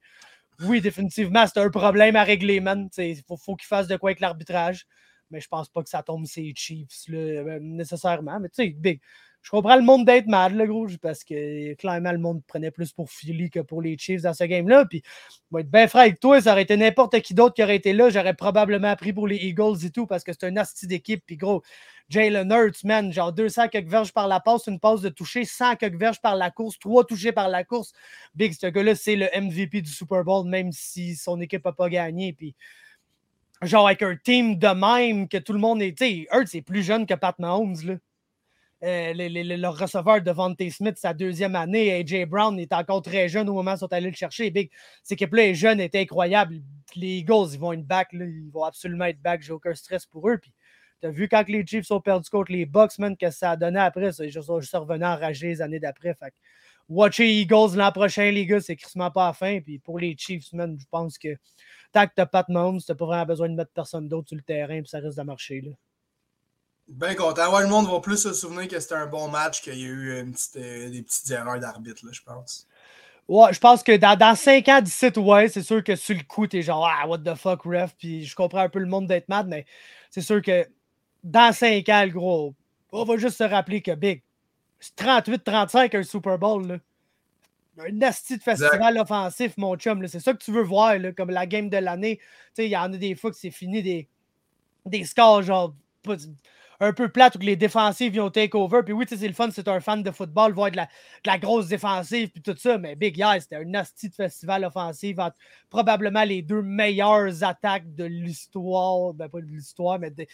oui, 0.65 0.83
définitivement, 0.83 1.47
c'est 1.47 1.61
un 1.61 1.71
problème 1.71 2.17
à 2.17 2.23
régler, 2.23 2.61
man. 2.61 2.91
Il 2.99 3.23
faut, 3.27 3.39
faut 3.39 3.57
qu'ils 3.57 3.67
fassent 3.67 3.89
de 3.89 3.97
quoi 3.97 4.11
avec 4.11 4.21
l'arbitrage. 4.21 4.87
Mais 5.31 5.41
je 5.41 5.49
pense 5.49 5.71
pas 5.71 5.83
que 5.83 5.89
ça 5.89 6.03
tombe 6.03 6.27
ces 6.27 6.53
Chiefs 6.55 7.09
là, 7.09 7.19
euh, 7.19 7.59
nécessairement. 7.63 8.41
Mais 8.41 8.51
tu 8.51 8.63
sais, 8.63 8.69
Big 8.69 9.01
je 9.43 9.51
comprends 9.51 9.77
le 9.77 9.83
monde 9.83 10.05
d'être 10.05 10.27
mad, 10.27 10.55
le 10.55 10.67
gros, 10.67 10.87
parce 11.01 11.25
que 11.25 11.73
clairement, 11.75 12.13
le 12.13 12.19
monde 12.19 12.43
prenait 12.47 12.71
plus 12.71 12.93
pour 12.93 13.11
Philly 13.11 13.49
que 13.49 13.61
pour 13.61 13.81
les 13.81 13.97
Chiefs 13.97 14.23
dans 14.23 14.35
ce 14.35 14.45
game-là. 14.45 14.85
Puis, 14.85 15.03
moi, 15.51 15.63
être 15.63 15.71
bien 15.71 15.89
frère 15.89 16.03
avec 16.03 16.21
toi, 16.21 16.41
ça 16.43 16.53
aurait 16.53 16.63
été 16.63 16.77
n'importe 16.77 17.19
qui 17.21 17.33
d'autre 17.33 17.55
qui 17.55 17.63
aurait 17.63 17.77
été 17.77 17.95
là. 17.95 18.11
J'aurais 18.11 18.35
probablement 18.35 18.95
pris 18.97 19.15
pour 19.15 19.27
les 19.27 19.37
Eagles 19.37 19.79
et 19.85 19.91
tout, 19.91 20.07
parce 20.07 20.25
que 20.25 20.33
c'est 20.33 20.45
un 20.45 20.57
asti 20.59 20.87
d'équipe. 20.87 21.23
Puis, 21.27 21.39
gros, 21.39 21.63
Jalen 22.11 22.53
Hurts, 22.53 22.85
man, 22.85 23.11
genre 23.13 23.33
200 23.33 23.69
quelques 23.69 23.89
verges 23.89 24.13
par 24.13 24.29
la 24.29 24.41
passe, 24.41 24.67
une 24.67 24.79
passe 24.79 25.01
de 25.01 25.09
toucher, 25.09 25.47
100 25.47 25.77
quelques 25.77 25.99
verges 25.99 26.21
par 26.21 26.37
la 26.37 26.51
course, 26.51 26.79
3 26.79 27.07
touchés 27.07 27.33
par 27.33 27.49
la 27.49 27.65
course. 27.65 27.93
Big, 28.35 28.53
ce 28.53 28.67
gars-là, 28.67 28.95
c'est 28.95 29.17
le 29.17 29.29
MVP 29.35 29.81
du 29.81 29.91
Super 29.91 30.23
Bowl, 30.23 30.47
même 30.47 30.71
si 30.71 31.17
son 31.17 31.41
équipe 31.41 31.65
n'a 31.65 31.73
pas 31.73 31.89
gagné. 31.89 32.35
Puis, 32.35 32.55
genre, 33.63 33.87
avec 33.87 34.03
un 34.03 34.17
team 34.17 34.59
de 34.59 34.69
même, 34.69 35.29
que 35.29 35.39
tout 35.39 35.55
le 35.55 35.61
monde 35.61 35.81
est. 35.81 35.97
Tu 35.97 36.05
sais, 36.05 36.27
Hurts 36.31 36.55
est 36.55 36.63
plus 36.63 36.83
jeune 36.83 37.07
que 37.07 37.15
Pat 37.15 37.39
Mahomes, 37.39 37.77
là. 37.87 37.95
Euh, 38.83 39.13
le 39.15 39.69
receveur 39.69 40.23
de 40.23 40.31
Vante 40.31 40.63
Smith, 40.71 40.97
sa 40.97 41.13
deuxième 41.13 41.55
année. 41.55 41.93
AJ 41.93 42.27
Brown 42.27 42.59
est 42.59 42.73
encore 42.73 43.03
très 43.03 43.29
jeune 43.29 43.49
au 43.51 43.53
moment 43.53 43.73
où 43.73 43.75
ils 43.75 43.79
sont 43.79 43.93
allés 43.93 44.09
le 44.09 44.17
chercher. 44.17 44.51
Big, 44.51 44.71
cette 45.03 45.13
équipe-là 45.13 45.49
est 45.49 45.55
jeune, 45.55 45.81
est 45.81 45.95
incroyable. 45.95 46.63
Les 46.97 47.19
Eagles, 47.19 47.49
ils 47.53 47.61
vont 47.61 47.75
être 47.75 47.87
back. 47.87 48.09
Ils 48.13 48.51
vont 48.51 48.65
absolument 48.65 49.05
être 49.05 49.21
back. 49.21 49.43
J'ai 49.43 49.53
aucun 49.53 49.75
stress 49.75 50.07
pour 50.07 50.29
eux. 50.31 50.39
Puis, 50.39 50.53
tu 51.03 51.11
vu 51.11 51.29
quand 51.29 51.47
les 51.49 51.67
Chiefs 51.67 51.87
sont 51.87 52.01
perdus 52.01 52.31
contre 52.31 52.53
les 52.53 52.65
Bucks, 52.65 52.93
que 53.19 53.31
ça 53.31 53.51
a 53.53 53.57
donné 53.57 53.79
après. 53.79 54.13
Ça, 54.13 54.27
je, 54.27 54.41
suis 54.41 54.77
revenu 54.77 55.05
enragé 55.05 55.49
les 55.49 55.63
années 55.63 55.81
d'après. 55.81 56.15
Fait 56.15 56.33
watcher 56.89 57.31
Eagles 57.31 57.77
l'an 57.77 57.93
prochain, 57.93 58.31
les 58.31 58.47
gars, 58.47 58.61
c'est 58.61 58.77
crissement 58.77 59.11
pas 59.11 59.29
à 59.29 59.33
fin. 59.35 59.61
Puis 59.61 59.79
pour 59.79 59.99
les 59.99 60.17
Chiefs, 60.17 60.49
je 60.53 60.85
pense 60.91 61.19
que 61.19 61.37
tant 61.93 62.07
que 62.07 62.15
tu 62.15 62.21
n'as 62.21 62.27
pas 62.27 62.45
de 62.49 62.53
monde, 62.53 62.81
tu 62.83 62.91
n'as 62.91 62.97
pas 62.97 63.07
vraiment 63.07 63.27
besoin 63.27 63.49
de 63.51 63.55
mettre 63.55 63.73
personne 63.73 64.09
d'autre 64.09 64.29
sur 64.29 64.37
le 64.37 64.43
terrain, 64.43 64.81
puis 64.81 64.89
ça 64.89 64.99
risque 65.01 65.19
de 65.19 65.23
marcher. 65.23 65.61
Là. 65.61 65.73
Bien 66.91 67.15
content. 67.15 67.55
Ouais, 67.55 67.63
le 67.63 67.69
monde 67.69 67.89
va 67.89 68.01
plus 68.01 68.17
se 68.17 68.33
souvenir 68.33 68.67
que 68.67 68.81
c'était 68.81 68.97
un 68.97 69.07
bon 69.07 69.29
match 69.29 69.63
qu'il 69.63 69.79
y 69.79 69.85
a 69.85 69.89
eu 69.89 70.21
une 70.21 70.33
petite, 70.33 70.57
euh, 70.57 70.91
des 70.91 71.03
petites 71.03 71.31
erreurs 71.31 71.61
d'arbitre, 71.61 72.03
je 72.11 72.21
pense. 72.23 72.67
Ouais, 73.29 73.53
je 73.53 73.61
pense 73.61 73.85
que 73.85 73.97
dans, 73.97 74.19
dans 74.19 74.35
5 74.35 74.69
ans 74.69 74.81
d'ici, 74.81 75.07
ouais, 75.17 75.49
c'est 75.49 75.63
sûr 75.63 75.85
que 75.85 75.95
sur 75.95 76.17
le 76.17 76.25
coup, 76.25 76.49
t'es 76.49 76.63
genre, 76.63 76.85
ah, 76.91 77.07
what 77.07 77.19
the 77.19 77.37
fuck, 77.37 77.63
ref. 77.63 77.95
Puis 77.97 78.25
je 78.25 78.35
comprends 78.35 78.63
un 78.63 78.69
peu 78.69 78.81
le 78.81 78.87
monde 78.87 79.07
d'être 79.07 79.29
mad, 79.29 79.47
mais 79.47 79.67
c'est 80.11 80.21
sûr 80.21 80.43
que 80.43 80.67
dans 81.23 81.53
5 81.53 81.89
ans, 81.89 82.05
le 82.05 82.11
gros, 82.11 82.55
on 82.91 83.05
va 83.05 83.17
juste 83.19 83.39
se 83.39 83.45
rappeler 83.45 83.83
que 83.83 83.95
Big, 83.95 84.25
c'est 84.81 84.97
38-35 84.97 85.97
un 85.97 86.03
Super 86.03 86.39
Bowl, 86.39 86.67
là. 86.67 86.79
un 87.79 87.93
nasty 87.93 88.37
de 88.37 88.43
festival 88.43 88.99
offensif, 88.99 89.57
mon 89.59 89.77
chum. 89.77 90.05
C'est 90.09 90.19
ça 90.19 90.33
que 90.33 90.43
tu 90.43 90.51
veux 90.51 90.65
voir, 90.65 90.99
là, 90.99 91.13
comme 91.13 91.31
la 91.31 91.47
game 91.47 91.71
de 91.71 91.77
l'année. 91.77 92.19
Il 92.59 92.65
y 92.65 92.77
en 92.77 92.93
a 92.93 92.97
des 92.97 93.15
fois 93.15 93.31
que 93.31 93.37
c'est 93.37 93.53
fini 93.53 93.81
des, 93.81 94.09
des 94.87 95.05
scores 95.05 95.43
genre 95.43 95.73
un 96.81 96.95
peu 96.95 97.09
plate 97.09 97.37
où 97.37 97.39
les 97.41 97.57
défensives 97.57 98.17
vont 98.17 98.31
take 98.31 98.57
over. 98.57 98.81
Puis 98.83 98.95
oui, 98.95 99.05
c'est 99.07 99.27
le 99.27 99.35
fun, 99.35 99.51
c'est 99.53 99.69
un 99.69 99.81
fan 99.81 100.03
de 100.03 100.11
football, 100.11 100.53
voir 100.53 100.71
de 100.71 100.77
la, 100.77 100.87
de 100.87 100.91
la 101.27 101.39
grosse 101.39 101.69
défensive 101.69 102.31
puis 102.31 102.43
tout 102.43 102.57
ça. 102.57 102.79
Mais 102.79 102.97
Big 102.97 103.17
Yeah, 103.17 103.39
c'était 103.39 103.57
un 103.57 103.65
nasty 103.65 104.09
de 104.09 104.15
festival 104.15 104.65
offensif 104.65 105.19
entre 105.19 105.37
probablement 105.69 106.25
les 106.25 106.41
deux 106.41 106.63
meilleures 106.63 107.45
attaques 107.45 107.95
de 107.95 108.05
l'histoire. 108.05 109.13
Ben, 109.13 109.29
pas 109.29 109.41
de 109.41 109.47
l'histoire, 109.47 109.99
mais 109.99 110.11
de, 110.11 110.27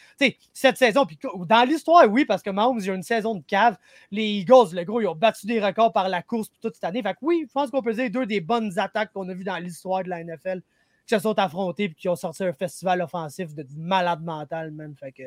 cette 0.53 0.77
saison. 0.77 1.05
Puis 1.05 1.19
dans 1.47 1.69
l'histoire, 1.69 2.09
oui, 2.09 2.25
parce 2.25 2.43
que 2.43 2.51
Mahomes, 2.51 2.79
il 2.79 2.87
y 2.87 2.91
a 2.91 2.95
une 2.95 3.03
saison 3.03 3.35
de 3.35 3.43
cave. 3.43 3.77
Les 4.13 4.27
Eagles, 4.27 4.73
le 4.73 4.85
gros, 4.85 5.01
ils 5.01 5.09
ont 5.09 5.17
battu 5.17 5.47
des 5.47 5.61
records 5.61 5.93
par 5.93 6.09
la 6.09 6.23
course 6.23 6.51
toute 6.63 6.75
cette 6.75 6.85
année. 6.85 7.03
Fait 7.03 7.15
que 7.15 7.19
oui, 7.23 7.45
je 7.49 7.53
pense 7.53 7.71
qu'on 7.71 7.83
peut 7.83 7.95
dire 7.95 8.11
deux 8.11 8.27
des 8.27 8.41
bonnes 8.41 8.79
attaques 8.79 9.13
qu'on 9.13 9.29
a 9.29 9.35
vues 9.35 9.45
dans 9.45 9.59
l'histoire 9.59 10.05
de 10.05 10.11
la 10.11 10.23
NFL 10.23 10.63
qui 11.07 11.15
se 11.15 11.21
sont 11.21 11.39
affrontés 11.39 11.85
et 11.85 11.95
qui 11.95 12.09
ont 12.09 12.17
sorti 12.17 12.45
un 12.45 12.53
festival 12.53 13.01
offensif 13.01 13.55
de 13.55 13.65
malade 13.77 14.23
mental, 14.23 14.73
même. 14.73 14.95
Fait 14.97 15.13
que 15.13 15.23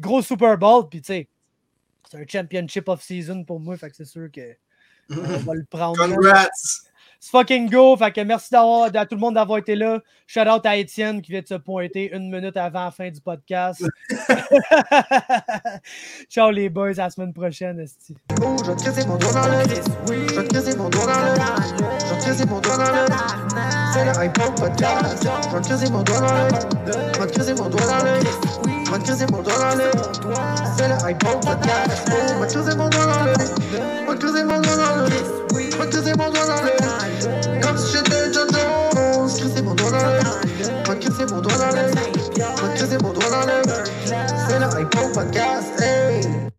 gros 0.00 0.22
Super 0.22 0.58
Bowl, 0.58 0.88
puis 0.88 1.00
tu 1.00 1.12
sais, 1.12 1.28
c'est 2.10 2.18
un 2.18 2.24
championship 2.26 2.88
of 2.88 3.02
season 3.02 3.44
pour 3.44 3.60
moi, 3.60 3.76
fait 3.76 3.90
que 3.90 3.96
c'est 3.96 4.04
sûr 4.04 4.28
que 4.32 4.56
on 5.10 5.38
va 5.38 5.54
le 5.54 5.64
prendre. 5.64 5.96
Congrats! 5.96 6.48
C'est 7.22 7.32
fucking 7.32 7.68
go. 7.68 7.98
Fait 7.98 8.10
que 8.12 8.22
merci 8.22 8.48
d'avoir, 8.50 8.88
à 8.94 9.04
tout 9.04 9.14
le 9.14 9.20
monde 9.20 9.34
d'avoir 9.34 9.58
été 9.58 9.76
là. 9.76 10.00
Shout 10.26 10.48
out 10.48 10.64
à 10.64 10.78
Étienne 10.78 11.20
qui 11.20 11.32
vient 11.32 11.42
de 11.42 11.46
se 11.46 11.52
pointer 11.54 12.10
une 12.14 12.30
minute 12.30 12.56
avant 12.56 12.86
la 12.86 12.90
fin 12.90 13.10
du 13.10 13.20
podcast. 13.20 13.84
Ciao 16.30 16.50
les 16.50 16.70
boys, 16.70 16.92
à 16.92 17.04
la 17.04 17.10
semaine 17.10 17.34
prochaine. 17.34 17.78
Esti. 17.80 18.16
Oh, 18.42 18.56
je 18.58 18.90
vais 18.90 19.04
mon 19.04 19.18
doigt 19.18 19.32
dans 19.32 19.48
le 19.48 19.64
Je 19.68 19.74
vais 20.60 20.76
mon 20.76 20.88
doigt 20.88 21.06
dans 21.06 21.20
le 21.20 21.34
Je 22.24 22.32
vais 22.32 22.46
mon 22.46 22.60
doigt 22.60 22.78
dans 22.78 22.90
le 22.90 23.04
C'est 23.92 24.06
le 24.06 24.12
podcast. 24.54 25.28
Je 25.68 25.74
vais 25.74 25.90
mon 25.90 26.02
doigt 26.02 26.20
dans 26.20 26.46
le 26.46 26.52
Je 27.34 27.42
vais 27.42 27.54
mon 27.54 27.68
doigt 27.68 27.86
dans 27.86 28.02
le 28.04 28.79
Je 28.90 28.96
vais 28.96 29.02
te 29.02 29.06
casser 29.06 29.26
mon 29.30 29.40
doigt 29.40 29.52
dans 29.56 29.76
le 29.76 29.90
C'est 30.76 30.88
le 30.88 30.94
iPod 31.06 31.44
podcast. 31.44 32.10
Oh, 32.10 32.14
je 32.28 32.40
vais 32.40 32.46
te 32.48 32.54
casser 32.54 32.76
mon 32.76 32.88
doigt 32.88 33.06
dans 33.06 33.24
le 33.24 33.32
Je 33.70 34.08
vais 34.08 34.16
te 34.16 34.26
casser 34.26 34.44
mon 34.44 34.60
doigt 34.60 34.76
dans 34.76 34.96
le 34.96 35.06
Je 35.06 35.76
vais 35.76 35.86
te 35.86 35.96
casser 35.96 36.12
mon 36.18 36.30
doigt 36.30 36.46
dans 36.46 36.62
le 36.64 37.60
comme 37.60 37.78
si 37.78 37.92
j'étais 37.92 38.30
doigt 39.74 39.90
dans 39.90 39.98
l'œil. 39.98 40.22
Va 40.86 40.94
casser 40.96 41.26
mon 41.26 41.40
doigt 41.40 41.56
dans 41.56 41.70
l'œil. 41.70 41.92
Va 42.36 42.68
casser 42.74 42.98
mon 43.00 43.12
doigt 43.12 43.30
dans 43.30 43.46
l'œil. 43.46 43.62
C'est 44.48 44.58
le 44.58 44.66
iPhone 44.66 45.12
Podcast. 45.12 46.49